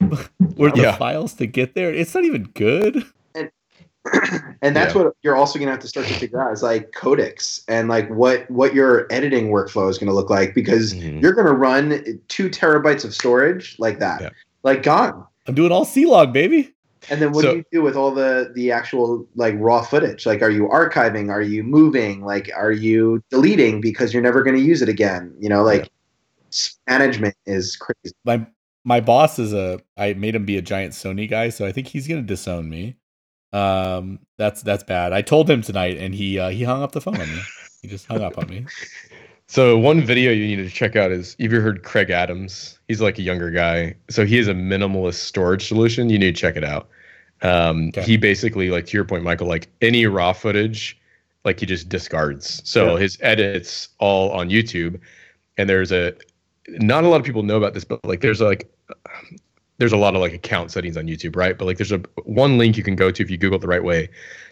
Were 0.56 0.70
the 0.70 0.82
Yeah. 0.82 0.96
files 0.96 1.34
to 1.34 1.46
get 1.46 1.74
there? 1.74 1.92
It's 1.92 2.14
not 2.14 2.24
even 2.24 2.44
good. 2.54 3.04
and 3.34 3.50
that's 4.76 4.94
Yeah. 4.94 5.02
what 5.02 5.14
you're 5.22 5.36
also 5.36 5.58
going 5.58 5.66
to 5.66 5.72
have 5.72 5.80
to 5.80 5.88
start 5.88 6.06
to 6.06 6.14
figure 6.14 6.40
out 6.40 6.52
is 6.52 6.62
like 6.62 6.92
codecs 6.92 7.62
and 7.68 7.88
like 7.88 8.08
what 8.08 8.48
what 8.50 8.74
your 8.74 9.06
editing 9.10 9.48
workflow 9.50 9.88
is 9.90 9.98
going 9.98 10.08
to 10.08 10.14
look 10.14 10.30
like 10.30 10.54
because 10.54 10.94
Mhm. 10.94 11.20
you're 11.20 11.32
going 11.34 11.46
to 11.46 11.52
run 11.52 12.20
two 12.28 12.48
terabytes 12.48 13.04
of 13.04 13.14
storage 13.14 13.76
like 13.78 13.98
that 13.98 14.20
Yeah. 14.20 14.28
like 14.62 14.82
gone 14.82 15.24
I'm 15.46 15.54
doing 15.54 15.72
all 15.72 15.84
C 15.86 16.04
log, 16.06 16.32
baby. 16.32 16.74
And 17.10 17.20
then 17.22 17.32
what 17.32 17.42
So- 17.42 17.50
do 17.52 17.56
you 17.58 17.64
do 17.72 17.82
with 17.82 17.96
all 17.96 18.10
the 18.10 18.50
the 18.54 18.70
actual 18.72 19.26
like 19.34 19.54
raw 19.58 19.82
footage 19.82 20.26
like 20.26 20.42
are 20.42 20.50
you 20.50 20.68
archiving 20.68 21.30
are 21.30 21.42
you 21.42 21.62
moving 21.62 22.24
like 22.24 22.50
are 22.56 22.72
you 22.72 23.22
deleting 23.30 23.80
because 23.80 24.12
you're 24.12 24.22
never 24.22 24.42
going 24.42 24.56
to 24.56 24.62
use 24.62 24.82
it 24.82 24.88
again 24.88 25.34
you 25.38 25.48
know 25.48 25.62
like 25.62 25.90
s- 26.52 26.76
management 26.88 27.34
is 27.46 27.76
crazy 27.76 28.14
My 28.24 28.46
my 28.84 29.00
boss 29.00 29.38
is 29.38 29.52
a 29.52 29.80
I 29.96 30.14
made 30.14 30.34
him 30.34 30.44
be 30.44 30.56
a 30.56 30.62
giant 30.62 30.94
Sony 30.94 31.28
guy, 31.28 31.48
so 31.50 31.66
I 31.66 31.72
think 31.72 31.88
he's 31.88 32.06
gonna 32.08 32.22
disown 32.22 32.68
me. 32.70 32.96
Um 33.52 34.18
that's 34.36 34.62
that's 34.62 34.84
bad. 34.84 35.12
I 35.12 35.22
told 35.22 35.48
him 35.48 35.62
tonight 35.62 35.96
and 35.98 36.14
he 36.14 36.38
uh, 36.38 36.50
he 36.50 36.64
hung 36.64 36.82
up 36.82 36.92
the 36.92 37.00
phone 37.00 37.20
on 37.20 37.28
me. 37.28 37.40
He 37.82 37.88
just 37.88 38.06
hung 38.06 38.22
up 38.22 38.36
on 38.38 38.48
me. 38.48 38.66
So 39.50 39.78
one 39.78 40.02
video 40.02 40.30
you 40.30 40.46
need 40.46 40.62
to 40.62 40.68
check 40.68 40.94
out 40.94 41.10
is 41.10 41.34
have 41.40 41.50
you 41.50 41.60
heard 41.62 41.82
Kraig 41.82 42.10
Adams? 42.10 42.78
He's 42.86 43.00
like 43.00 43.18
a 43.18 43.22
younger 43.22 43.50
guy. 43.50 43.94
So 44.10 44.26
he 44.26 44.36
has 44.36 44.46
a 44.46 44.52
minimalist 44.52 45.14
storage 45.14 45.66
solution. 45.66 46.10
You 46.10 46.18
need 46.18 46.34
to 46.34 46.38
check 46.38 46.54
it 46.56 46.64
out. 46.64 46.86
Um, 47.42 47.88
Okay. 47.88 48.02
He 48.02 48.16
basically, 48.16 48.70
like 48.70 48.86
to 48.86 48.96
your 48.96 49.04
point, 49.04 49.22
Michael, 49.22 49.46
like 49.46 49.68
any 49.80 50.06
raw 50.06 50.32
footage, 50.32 50.98
like 51.44 51.60
he 51.60 51.66
just 51.66 51.88
discards. 51.88 52.60
So 52.68 52.94
Yeah. 52.94 53.00
his 53.00 53.18
edits 53.20 53.88
all 53.98 54.30
on 54.32 54.50
YouTube, 54.50 55.00
and 55.56 55.68
there's 55.68 55.92
a 55.92 56.14
not 56.68 57.04
a 57.04 57.08
lot 57.08 57.18
of 57.20 57.24
people 57.26 57.42
know 57.42 57.56
about 57.56 57.74
this, 57.74 57.84
but 57.84 58.04
like 58.04 58.20
there's 58.20 58.40
like 58.40 58.68
there's 59.78 59.92
a 59.92 59.96
lot 59.96 60.14
of 60.16 60.20
like 60.20 60.32
account 60.32 60.72
settings 60.72 60.96
on 60.96 61.06
YouTube, 61.06 61.36
right? 61.36 61.56
But 61.56 61.66
like 61.66 61.76
there's 61.78 61.92
a 61.92 62.02
one 62.24 62.58
link 62.58 62.76
you 62.76 62.82
can 62.82 62.96
go 62.96 63.10
to 63.10 63.22
if 63.22 63.30
you 63.30 63.38
Google 63.38 63.58
it 63.58 63.62
the 63.62 63.68
right 63.68 63.84
way 63.84 64.08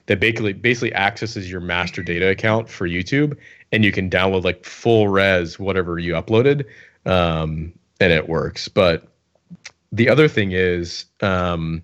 that 0.07 0.20
basically 0.20 0.53
basically 0.53 0.95
accesses 0.95 1.51
your 1.51 1.61
master 1.61 2.03
data 2.03 2.28
account 2.28 2.68
for 2.68 2.89
YouTube, 2.89 3.37
and 3.72 3.84
you 3.84 3.91
can 3.93 4.09
download 4.09 4.45
like 4.45 4.64
full 4.64 5.09
res 5.09 5.59
whatever 5.59 5.99
you 5.99 6.12
uploaded, 6.14 6.64
um, 7.05 7.72
and 8.01 8.12
it 8.12 8.28
works. 8.28 8.68
But 8.68 9.09
the 9.93 10.09
other 10.09 10.28
thing 10.28 10.53
is, 10.53 11.07
um, 11.22 11.82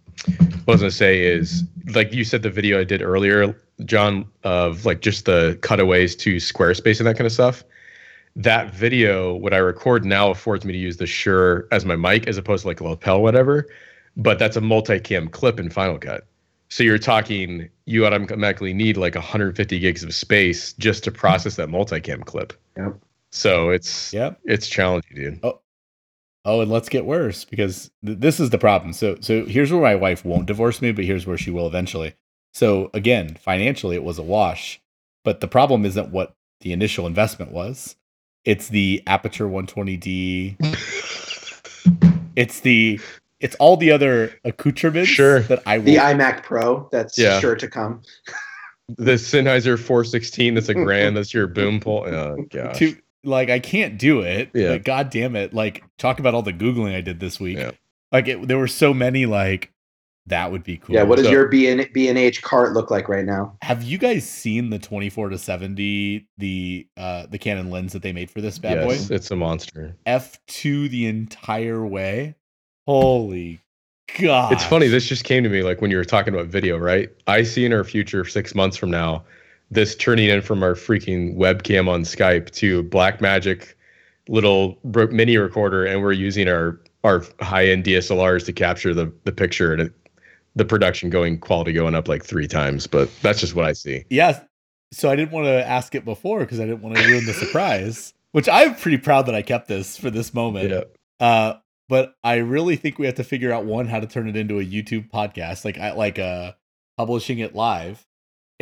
what 0.64 0.68
I 0.68 0.72
was 0.72 0.80
gonna 0.80 0.90
say 0.90 1.24
is 1.24 1.64
like 1.94 2.12
you 2.12 2.24
said 2.24 2.42
the 2.42 2.50
video 2.50 2.80
I 2.80 2.84
did 2.84 3.02
earlier, 3.02 3.56
John, 3.84 4.26
of 4.44 4.84
like 4.84 5.00
just 5.00 5.24
the 5.24 5.58
cutaways 5.62 6.14
to 6.16 6.36
Squarespace 6.36 6.98
and 7.00 7.06
that 7.06 7.16
kind 7.16 7.26
of 7.26 7.32
stuff. 7.32 7.64
That 8.36 8.72
video, 8.72 9.34
what 9.34 9.52
I 9.52 9.58
record 9.58 10.04
now, 10.04 10.30
affords 10.30 10.64
me 10.64 10.72
to 10.72 10.78
use 10.78 10.96
the 10.96 11.06
Shure 11.06 11.66
as 11.70 11.84
my 11.84 11.96
mic 11.96 12.26
as 12.26 12.38
opposed 12.38 12.62
to 12.62 12.68
like 12.68 12.80
a 12.80 12.84
lapel, 12.84 13.20
whatever. 13.22 13.66
But 14.16 14.38
that's 14.38 14.56
a 14.56 14.60
multi-cam 14.60 15.28
clip 15.28 15.58
in 15.58 15.70
Final 15.70 15.98
Cut. 15.98 16.26
So 16.68 16.82
you're 16.82 16.98
talking, 16.98 17.68
you 17.84 18.06
automatically 18.06 18.72
need 18.72 18.96
like 18.96 19.14
150 19.14 19.78
gigs 19.78 20.02
of 20.02 20.14
space 20.14 20.72
just 20.74 21.04
to 21.04 21.10
process 21.10 21.56
that 21.56 21.68
multicam 21.68 22.24
clip. 22.24 22.54
Yep. 22.78 22.96
So 23.30 23.70
it's 23.70 24.12
Yep. 24.12 24.40
it's 24.44 24.68
challenging, 24.68 25.16
dude. 25.16 25.40
Oh, 25.42 25.60
Oh, 26.44 26.60
and 26.60 26.70
let's 26.70 26.88
get 26.88 27.04
worse 27.04 27.44
because 27.44 27.90
th- 28.04 28.18
this 28.18 28.40
is 28.40 28.50
the 28.50 28.58
problem. 28.58 28.92
So, 28.92 29.16
so 29.20 29.44
here's 29.44 29.70
where 29.70 29.80
my 29.80 29.94
wife 29.94 30.24
won't 30.24 30.46
divorce 30.46 30.82
me, 30.82 30.90
but 30.92 31.04
here's 31.04 31.26
where 31.26 31.38
she 31.38 31.50
will 31.52 31.66
eventually. 31.68 32.14
So 32.52 32.90
again, 32.94 33.36
financially, 33.40 33.94
it 33.96 34.02
was 34.04 34.18
a 34.18 34.22
wash, 34.22 34.80
but 35.24 35.40
the 35.40 35.48
problem 35.48 35.84
isn't 35.84 36.10
what 36.10 36.34
the 36.60 36.72
initial 36.72 37.06
investment 37.06 37.52
was. 37.52 37.96
It's 38.44 38.68
the 38.68 39.02
Aputure 39.06 39.48
120D. 39.48 40.56
It's 42.36 42.60
the 42.60 42.98
it's 43.40 43.54
all 43.56 43.76
the 43.76 43.90
other 43.90 44.32
accoutrements 44.44 45.10
Sure. 45.10 45.40
that 45.40 45.62
I 45.66 45.78
will. 45.78 45.84
the 45.84 45.96
imac 45.96 46.42
pro 46.44 46.88
that's 46.92 47.18
Yeah. 47.18 47.40
sure 47.40 47.54
to 47.56 47.68
come 47.68 48.02
the 48.98 49.12
Sennheiser 49.12 49.78
416 49.78 50.54
that's 50.54 50.68
a 50.68 50.74
grand 50.74 51.16
that's 51.16 51.32
your 51.34 51.46
boom 51.46 51.80
pole 51.80 52.06
oh 52.06 52.36
gosh 52.50 52.78
to 52.78 52.96
like 53.24 53.50
I 53.50 53.58
can't 53.58 53.98
do 53.98 54.20
it. 54.20 54.50
Yeah. 54.54 54.70
Like 54.70 54.84
god 54.84 55.10
damn 55.10 55.36
it. 55.36 55.52
Like 55.54 55.82
talk 55.98 56.18
about 56.18 56.34
all 56.34 56.42
the 56.42 56.52
googling 56.52 56.94
I 56.94 57.00
did 57.00 57.20
this 57.20 57.38
week. 57.40 57.58
Yeah. 57.58 57.72
Like 58.10 58.28
it, 58.28 58.46
there 58.48 58.58
were 58.58 58.68
so 58.68 58.92
many 58.92 59.26
like 59.26 59.70
that 60.26 60.52
would 60.52 60.62
be 60.62 60.76
cool. 60.76 60.94
yeah 60.94 61.02
what 61.02 61.16
does 61.16 61.26
So- 61.26 61.32
your 61.32 61.48
B 61.48 61.66
and 61.68 61.88
H 62.18 62.42
cart 62.42 62.74
look 62.74 62.92
like 62.92 63.08
right 63.08 63.24
now 63.24 63.56
Have 63.62 63.82
you 63.82 63.98
guys 63.98 64.28
seen 64.28 64.70
the 64.70 64.78
24 64.78 65.30
to 65.30 65.38
70 65.38 66.28
the 66.38 66.86
uh 66.96 67.26
the 67.28 67.38
Canon 67.38 67.70
lens 67.70 67.92
that 67.92 68.02
they 68.02 68.12
made 68.12 68.30
for 68.30 68.40
this 68.40 68.56
bad 68.58 68.86
yes 68.88 69.08
boy? 69.08 69.14
it's 69.16 69.30
a 69.32 69.36
monster 69.36 69.96
F2 70.06 70.88
the 70.90 71.06
entire 71.06 71.84
way. 71.84 72.36
Holy 72.86 73.60
god. 74.20 74.52
it's 74.52 74.64
funny 74.64 74.86
this 74.88 75.06
just 75.08 75.24
came 75.24 75.42
to 75.42 75.48
me 75.48 75.62
like 75.62 75.80
when 75.80 75.90
you 75.90 75.96
were 75.96 76.04
talking 76.04 76.34
about 76.34 76.46
video 76.46 76.76
right 76.76 77.10
i 77.26 77.42
see 77.42 77.64
in 77.64 77.72
our 77.72 77.82
future 77.84 78.24
six 78.26 78.54
months 78.54 78.76
from 78.76 78.90
now 78.90 79.24
this 79.72 79.96
turning 79.96 80.28
in 80.28 80.42
from 80.42 80.62
our 80.62 80.74
freaking 80.74 81.36
webcam 81.36 81.88
on 81.88 82.02
skype 82.02 82.50
to 82.50 82.82
black 82.84 83.20
magic 83.20 83.76
little 84.28 84.78
mini 85.10 85.36
recorder 85.36 85.84
and 85.84 86.02
we're 86.02 86.12
using 86.12 86.48
our 86.48 86.80
our 87.04 87.24
high-end 87.40 87.84
dslrs 87.84 88.44
to 88.44 88.52
capture 88.52 88.94
the 88.94 89.12
the 89.24 89.32
picture 89.32 89.72
and 89.72 89.82
it, 89.82 89.92
the 90.54 90.64
production 90.64 91.10
going 91.10 91.38
quality 91.38 91.72
going 91.72 91.94
up 91.94 92.06
like 92.08 92.22
three 92.24 92.46
times 92.46 92.86
but 92.86 93.10
that's 93.22 93.40
just 93.40 93.54
what 93.54 93.64
i 93.64 93.72
see 93.72 94.04
Yeah. 94.10 94.40
So 94.92 95.08
I 95.10 95.16
didn't 95.16 95.32
want 95.32 95.46
to 95.46 95.66
ask 95.66 95.94
it 95.94 96.04
before 96.04 96.40
because 96.40 96.60
I 96.60 96.66
didn't 96.66 96.82
want 96.82 96.96
to 96.96 97.08
ruin 97.08 97.24
the 97.24 97.32
surprise. 97.32 98.12
Which 98.32 98.46
I'm 98.46 98.74
pretty 98.74 98.98
proud 98.98 99.24
that 99.24 99.34
I 99.34 99.40
kept 99.40 99.66
this 99.66 99.96
for 99.96 100.10
this 100.10 100.34
moment. 100.34 100.68
yeah 100.70 100.82
Uh, 101.18 101.54
but 101.88 102.14
I 102.22 102.36
really 102.36 102.76
think 102.76 102.98
we 102.98 103.06
have 103.06 103.14
to 103.14 103.24
figure 103.24 103.50
out 103.52 103.64
one 103.64 103.86
how 103.86 104.00
to 104.00 104.06
turn 104.06 104.28
it 104.28 104.36
into 104.36 104.58
a 104.60 104.64
YouTube 104.64 105.10
podcast, 105.10 105.64
like 105.64 105.78
I 105.78 105.92
like 105.92 106.18
uh 106.18 106.52
publishing 106.98 107.38
it 107.38 107.54
live, 107.54 108.06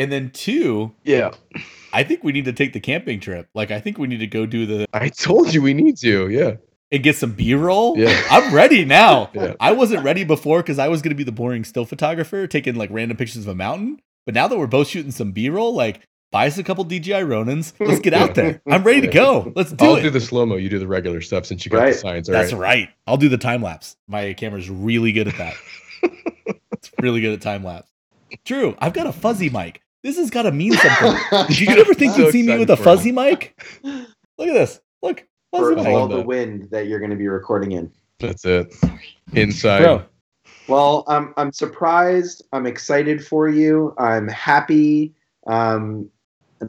and 0.01 0.11
then 0.11 0.31
two, 0.31 0.93
yeah 1.05 1.31
I 1.93 2.03
think 2.05 2.23
we 2.25 2.33
need 2.33 2.45
to 2.47 2.53
take 2.53 2.73
the 2.73 2.81
camping 2.81 3.21
trip. 3.21 3.49
Like 3.55 3.71
I 3.71 3.81
think 3.81 3.99
we 3.99 4.07
need 4.09 4.19
to 4.21 4.27
go 4.27 4.47
do 4.47 4.65
the 4.67 4.87
i 4.93 5.09
told 5.09 5.53
you 5.55 5.61
we 5.63 5.75
need 5.75 5.97
to 5.99 6.29
yeah 6.29 6.57
and 6.93 7.03
get 7.05 7.15
some 7.17 7.33
B 7.33 7.55
roll. 7.55 7.97
Yeah. 7.97 8.21
I'm 8.31 8.53
ready 8.53 8.85
now. 8.85 9.31
Yeah. 9.35 9.55
I 9.61 9.73
wasn't 9.73 10.03
ready 10.03 10.25
before 10.25 10.61
because 10.63 10.79
I 10.81 10.89
was 10.89 11.03
gonna 11.03 11.15
be 11.15 11.23
the 11.25 11.31
boring 11.33 11.63
still 11.65 11.85
photographer, 11.85 12.47
taking 12.49 12.75
like 12.75 12.91
random 12.93 13.17
pictures 13.17 13.43
of 13.45 13.49
a 13.49 13.55
mountain. 13.55 14.01
But 14.27 14.35
now 14.35 14.49
that 14.49 14.59
we're 14.59 14.67
both 14.67 14.89
shooting 14.89 15.13
some 15.13 15.31
B 15.33 15.49
roll, 15.51 15.73
like 15.75 16.01
buy 16.33 16.47
us 16.47 16.59
a 16.59 16.63
couple 16.65 16.85
DJI 16.85 17.23
Ronins. 17.25 17.73
Let's 17.81 18.01
get 18.01 18.13
out 18.15 18.35
there. 18.37 18.61
I'm 18.69 18.83
ready 18.85 19.01
to 19.03 19.07
go. 19.23 19.53
Let's 19.57 19.73
do 19.73 19.85
i'll 19.85 19.97
it. 19.97 20.03
do 20.03 20.11
the 20.11 20.21
slow 20.21 20.47
mo 20.47 20.57
you 20.57 20.69
do 20.69 20.79
the 20.81 20.87
regular 20.89 21.21
stuff 21.21 21.47
since 21.47 21.65
you 21.65 21.71
got 21.71 21.79
Right. 21.79 21.93
the 21.93 21.99
science 21.99 22.29
all 22.29 22.33
That's 22.35 22.53
right 22.53 22.61
right. 22.61 22.89
I'll 23.07 23.17
do 23.17 23.29
the 23.29 23.39
time 23.39 23.63
lapse. 23.63 23.97
My 24.09 24.33
camera's 24.35 24.69
really 24.71 25.13
good 25.13 25.29
at 25.29 25.37
that. 25.39 25.55
it's 26.73 26.91
really 27.01 27.21
good 27.21 27.33
at 27.35 27.41
time 27.41 27.65
lapse. 27.65 27.91
True. 28.45 28.75
I've 28.79 28.93
got 28.93 29.07
a 29.07 29.13
fuzzy 29.13 29.51
mic. 29.51 29.81
This 30.03 30.17
has 30.17 30.31
got 30.31 30.43
to 30.43 30.53
mean 30.53 30.73
something. 30.73 31.47
Did 31.49 31.61
you 31.61 31.69
ever 31.69 31.95
think 31.95 32.15
So 32.15 32.19
you'd 32.25 32.33
see 32.33 32.43
me 32.43 32.59
with 32.59 32.71
a 32.71 32.77
for 32.77 32.85
fuzzy 32.85 33.13
mic? 33.13 33.61
Look 33.83 34.49
at 34.49 34.55
this. 34.55 34.81
Look. 35.03 35.27
for 35.51 35.75
Fuzzy 35.75 35.91
all 35.91 36.09
the 36.09 36.23
wind 36.23 36.69
that 36.71 36.87
you're 36.87 36.99
going 37.01 37.11
to 37.11 37.17
be 37.17 37.29
recording 37.29 37.73
in 37.73 37.91
that's 38.21 38.45
it 38.45 38.73
inside 39.33 39.83
Bro, 39.83 40.05
Well, 40.69 41.05
I'm 41.09 41.35
I'm 41.37 41.53
surprised. 41.53 42.45
I'm 42.53 42.67
excited 42.67 43.25
for 43.27 43.49
you. 43.49 43.95
I'm 43.99 44.29
happy. 44.29 45.15
Um, 45.47 46.09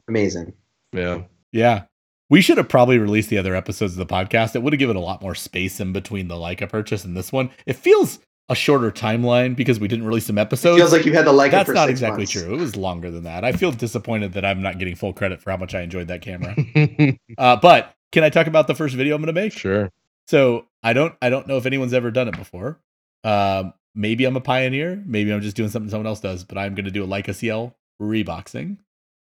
amazing. 0.07 0.53
yeah 0.93 1.23
yeah. 1.51 1.83
We 2.29 2.39
should 2.39 2.57
have 2.57 2.69
probably 2.69 2.97
released 2.97 3.29
the 3.29 3.37
other 3.37 3.55
episodes 3.55 3.91
of 3.91 3.97
the 3.97 4.05
podcast. 4.05 4.55
It 4.55 4.63
would 4.63 4.71
have 4.71 4.79
given 4.79 4.95
a 4.95 5.01
lot 5.01 5.21
more 5.21 5.35
space 5.35 5.81
in 5.81 5.91
between 5.91 6.29
the 6.29 6.35
Leica 6.35 6.69
purchase 6.69 7.03
and 7.03 7.15
this 7.15 7.29
one. 7.29 7.49
It 7.65 7.75
feels 7.75 8.19
a 8.51 8.55
shorter 8.55 8.91
timeline 8.91 9.55
because 9.55 9.79
we 9.79 9.87
didn't 9.87 10.05
release 10.05 10.25
some 10.25 10.37
It 10.37 10.41
episodes. 10.41 10.77
feels 10.77 10.91
like 10.91 11.05
you 11.05 11.13
had 11.13 11.25
the 11.25 11.31
like 11.31 11.51
That's 11.51 11.67
for 11.67 11.73
not 11.73 11.87
six 11.87 11.91
exactly 12.01 12.19
months. 12.23 12.31
true. 12.33 12.53
It 12.53 12.57
was 12.59 12.75
longer 12.75 13.09
than 13.09 13.23
that. 13.23 13.43
I 13.45 13.53
feel 13.53 13.71
disappointed 13.71 14.33
that 14.33 14.43
I'm 14.45 14.61
not 14.61 14.77
getting 14.77 14.93
full 14.95 15.13
credit 15.13 15.41
for 15.41 15.51
how 15.51 15.57
much 15.57 15.73
I 15.73 15.81
enjoyed 15.81 16.07
that 16.09 16.21
camera. 16.21 16.55
Uh, 17.37 17.55
but 17.55 17.95
can 18.11 18.23
I 18.23 18.29
talk 18.29 18.47
about 18.47 18.67
the 18.67 18.75
first 18.75 18.93
video 18.95 19.15
I'm 19.15 19.21
going 19.21 19.33
to 19.33 19.41
make? 19.41 19.53
sure 19.53 19.89
So 20.27 20.65
I 20.83 20.93
don't 20.93 21.15
I 21.21 21.29
don't 21.29 21.47
know 21.47 21.57
if 21.57 21.65
anyone's 21.65 21.93
ever 21.93 22.11
done 22.11 22.27
it 22.27 22.37
before. 22.37 22.77
Um, 23.23 23.73
maybe 23.95 24.25
I'm 24.25 24.35
a 24.35 24.41
pioneer. 24.41 25.01
Maybe 25.05 25.31
I'm 25.33 25.41
just 25.41 25.55
doing 25.55 25.69
something 25.69 25.89
someone 25.89 26.07
else 26.07 26.19
does. 26.19 26.43
But 26.43 26.57
I'm 26.57 26.75
going 26.75 26.85
to 26.85 26.91
do 26.91 27.03
a 27.03 27.07
Leica 27.07 27.33
CL 27.33 27.73
reboxing, 28.01 28.77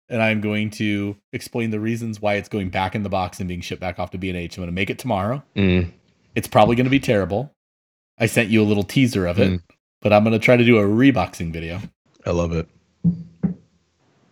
and 0.09 0.21
I'm 0.21 0.41
going 0.41 0.69
to 0.71 1.15
explain 1.32 1.69
the 1.69 1.80
reasons 1.80 2.19
why 2.21 2.36
it's 2.36 2.49
going 2.49 2.69
back 2.69 2.93
in 2.95 3.03
the 3.03 3.09
box 3.09 3.39
and 3.39 3.47
being 3.47 3.61
shipped 3.61 3.82
back 3.82 3.99
off 3.99 4.11
to 4.11 4.17
B&H. 4.17 4.57
I'm 4.57 4.61
going 4.61 4.67
to 4.67 4.74
make 4.74 4.89
it 4.89 4.99
tomorrow. 4.99 5.43
Mm. 5.55 5.91
It's 6.36 6.47
probably 6.47 6.76
going 6.76 6.86
to 6.86 6.89
be 6.91 6.99
terrible. 6.99 7.53
I 8.20 8.26
sent 8.28 8.49
you 8.49 8.61
a 8.61 8.66
little 8.66 8.84
teaser 8.84 9.26
of 9.26 9.39
it, 9.39 9.51
Mm. 9.51 9.61
but 10.01 10.14
I'm 10.14 10.24
gonna 10.24 10.39
try 10.39 10.55
to 10.57 10.64
do 10.64 10.78
a 10.78 10.84
reboxing 10.84 11.51
video. 11.51 11.80
I 12.26 12.32
love 12.32 12.53
it. 12.53 12.68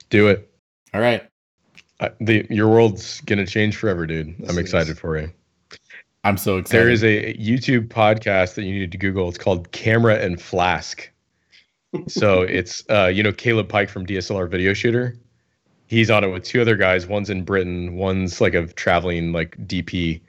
Do 0.10 0.28
it. 0.28 0.50
All 0.94 1.02
right. 1.02 1.24
I, 2.00 2.12
the 2.20 2.46
your 2.50 2.68
world's 2.68 3.22
gonna 3.22 3.46
change 3.46 3.76
forever, 3.78 4.06
dude. 4.08 4.36
Yes, 4.40 4.50
I'm 4.50 4.58
it 4.58 4.62
excited 4.62 4.92
is. 4.94 5.00
for 5.00 5.18
you. 5.18 5.32
I'm 6.24 6.38
so 6.38 6.58
excited. 6.58 6.80
There 6.80 6.90
is 6.92 7.04
a 7.04 7.34
YouTube 7.36 7.88
podcast 7.88 8.54
that 8.56 8.64
you 8.64 8.74
need 8.80 8.92
to 8.92 8.98
Google. 8.98 9.28
It's 9.30 9.38
called 9.38 9.72
Camera 9.72 10.16
and 10.20 10.40
Flask. 10.42 11.10
so 12.08 12.42
it's 12.50 12.84
uh, 12.90 13.08
you 13.14 13.24
know 13.24 13.32
Caleb 13.32 13.70
Pike 13.70 13.90
from 13.90 14.06
DSLR 14.06 14.50
Video 14.50 14.74
Shooter. 14.74 15.16
He's 15.88 16.10
on 16.10 16.24
it 16.24 16.28
with 16.28 16.44
two 16.44 16.62
other 16.62 16.78
guys. 16.78 17.06
One's 17.08 17.30
in 17.30 17.44
Britain. 17.44 17.96
One's 17.96 18.40
like 18.40 18.54
a 18.54 18.68
traveling 18.68 19.34
like 19.34 19.58
DP. 19.68 20.22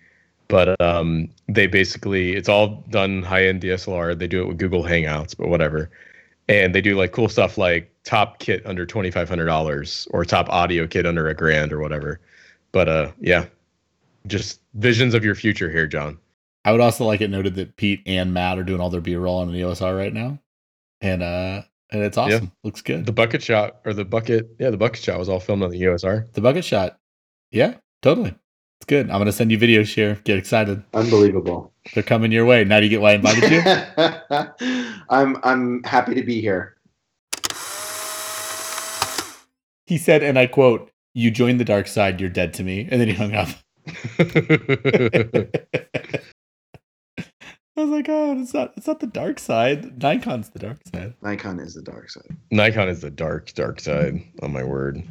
But 0.52 0.78
um, 0.82 1.30
they 1.48 1.66
basically 1.66 2.34
it's 2.34 2.46
all 2.46 2.84
done 2.90 3.22
high 3.22 3.46
end 3.46 3.62
DSLR. 3.62 4.18
They 4.18 4.26
do 4.26 4.42
it 4.42 4.48
with 4.48 4.58
Google 4.58 4.82
Hangouts, 4.82 5.34
but 5.34 5.48
whatever. 5.48 5.88
And 6.46 6.74
they 6.74 6.82
do 6.82 6.94
like 6.94 7.12
cool 7.12 7.30
stuff 7.30 7.56
like 7.56 7.90
top 8.04 8.38
kit 8.38 8.60
under 8.66 8.84
twenty 8.84 9.10
five 9.10 9.30
hundred 9.30 9.46
dollars 9.46 10.06
or 10.10 10.26
top 10.26 10.50
audio 10.50 10.86
kit 10.86 11.06
under 11.06 11.26
a 11.26 11.34
grand 11.34 11.72
or 11.72 11.80
whatever. 11.80 12.20
But 12.70 12.86
uh, 12.86 13.12
yeah, 13.18 13.46
just 14.26 14.60
visions 14.74 15.14
of 15.14 15.24
your 15.24 15.34
future 15.34 15.70
here, 15.70 15.86
John. 15.86 16.18
I 16.66 16.72
would 16.72 16.82
also 16.82 17.06
like 17.06 17.22
it 17.22 17.30
noted 17.30 17.54
that 17.54 17.76
Pete 17.76 18.02
and 18.04 18.34
Matt 18.34 18.58
are 18.58 18.62
doing 18.62 18.82
all 18.82 18.90
their 18.90 19.00
B 19.00 19.16
roll 19.16 19.38
on 19.38 19.48
an 19.48 19.54
EOSR 19.54 19.96
right 19.96 20.12
now, 20.12 20.38
and 21.00 21.22
uh, 21.22 21.62
and 21.90 22.02
it's 22.02 22.18
awesome. 22.18 22.52
Looks 22.62 22.82
good. 22.82 23.06
The 23.06 23.12
bucket 23.12 23.42
shot 23.42 23.76
or 23.86 23.94
the 23.94 24.04
bucket, 24.04 24.54
yeah, 24.58 24.68
the 24.68 24.76
bucket 24.76 25.02
shot 25.02 25.18
was 25.18 25.30
all 25.30 25.40
filmed 25.40 25.62
on 25.62 25.70
the 25.70 25.78
E 25.78 25.84
USR. 25.84 26.30
The 26.34 26.42
bucket 26.42 26.66
shot. 26.66 26.98
Yeah, 27.50 27.76
totally. 28.02 28.34
It's 28.82 28.88
good. 28.88 29.10
I'm 29.10 29.18
gonna 29.20 29.30
send 29.30 29.52
you 29.52 29.58
videos 29.58 29.94
here. 29.94 30.18
Get 30.24 30.38
excited. 30.38 30.82
Unbelievable. 30.92 31.72
They're 31.94 32.02
coming 32.02 32.32
your 32.32 32.44
way. 32.44 32.64
Now 32.64 32.80
do 32.80 32.86
you 32.86 32.90
get 32.90 33.00
why 33.00 33.12
I 33.12 33.14
invited 33.14 33.52
you? 33.52 33.62
I'm 35.08 35.36
I'm 35.44 35.84
happy 35.84 36.16
to 36.16 36.24
be 36.24 36.40
here. 36.40 36.74
he 39.86 39.98
said, 39.98 40.24
and 40.24 40.36
I 40.36 40.48
quote, 40.48 40.90
"You 41.14 41.30
joined 41.30 41.60
the 41.60 41.64
dark 41.64 41.86
side. 41.86 42.20
You're 42.20 42.28
dead 42.28 42.54
to 42.54 42.64
me." 42.64 42.88
And 42.90 43.00
then 43.00 43.06
he 43.06 43.14
hung 43.14 43.36
up. 43.36 43.50
I 47.76 47.84
was 47.84 47.88
like, 47.88 48.06
"Oh, 48.08 48.40
it's 48.40 48.52
not. 48.52 48.74
It's 48.76 48.88
not 48.88 48.98
the 48.98 49.06
dark 49.06 49.38
side. 49.38 50.02
Nikon's 50.02 50.50
the 50.50 50.58
dark 50.58 50.80
side." 50.92 51.14
Nikon 51.22 51.60
is 51.60 51.74
the 51.74 51.82
dark 51.82 52.10
side. 52.10 52.36
Nikon 52.50 52.88
is 52.88 53.00
the 53.00 53.10
dark, 53.10 53.52
dark 53.52 53.78
side. 53.78 54.20
On 54.42 54.52
my 54.52 54.64
word. 54.64 55.04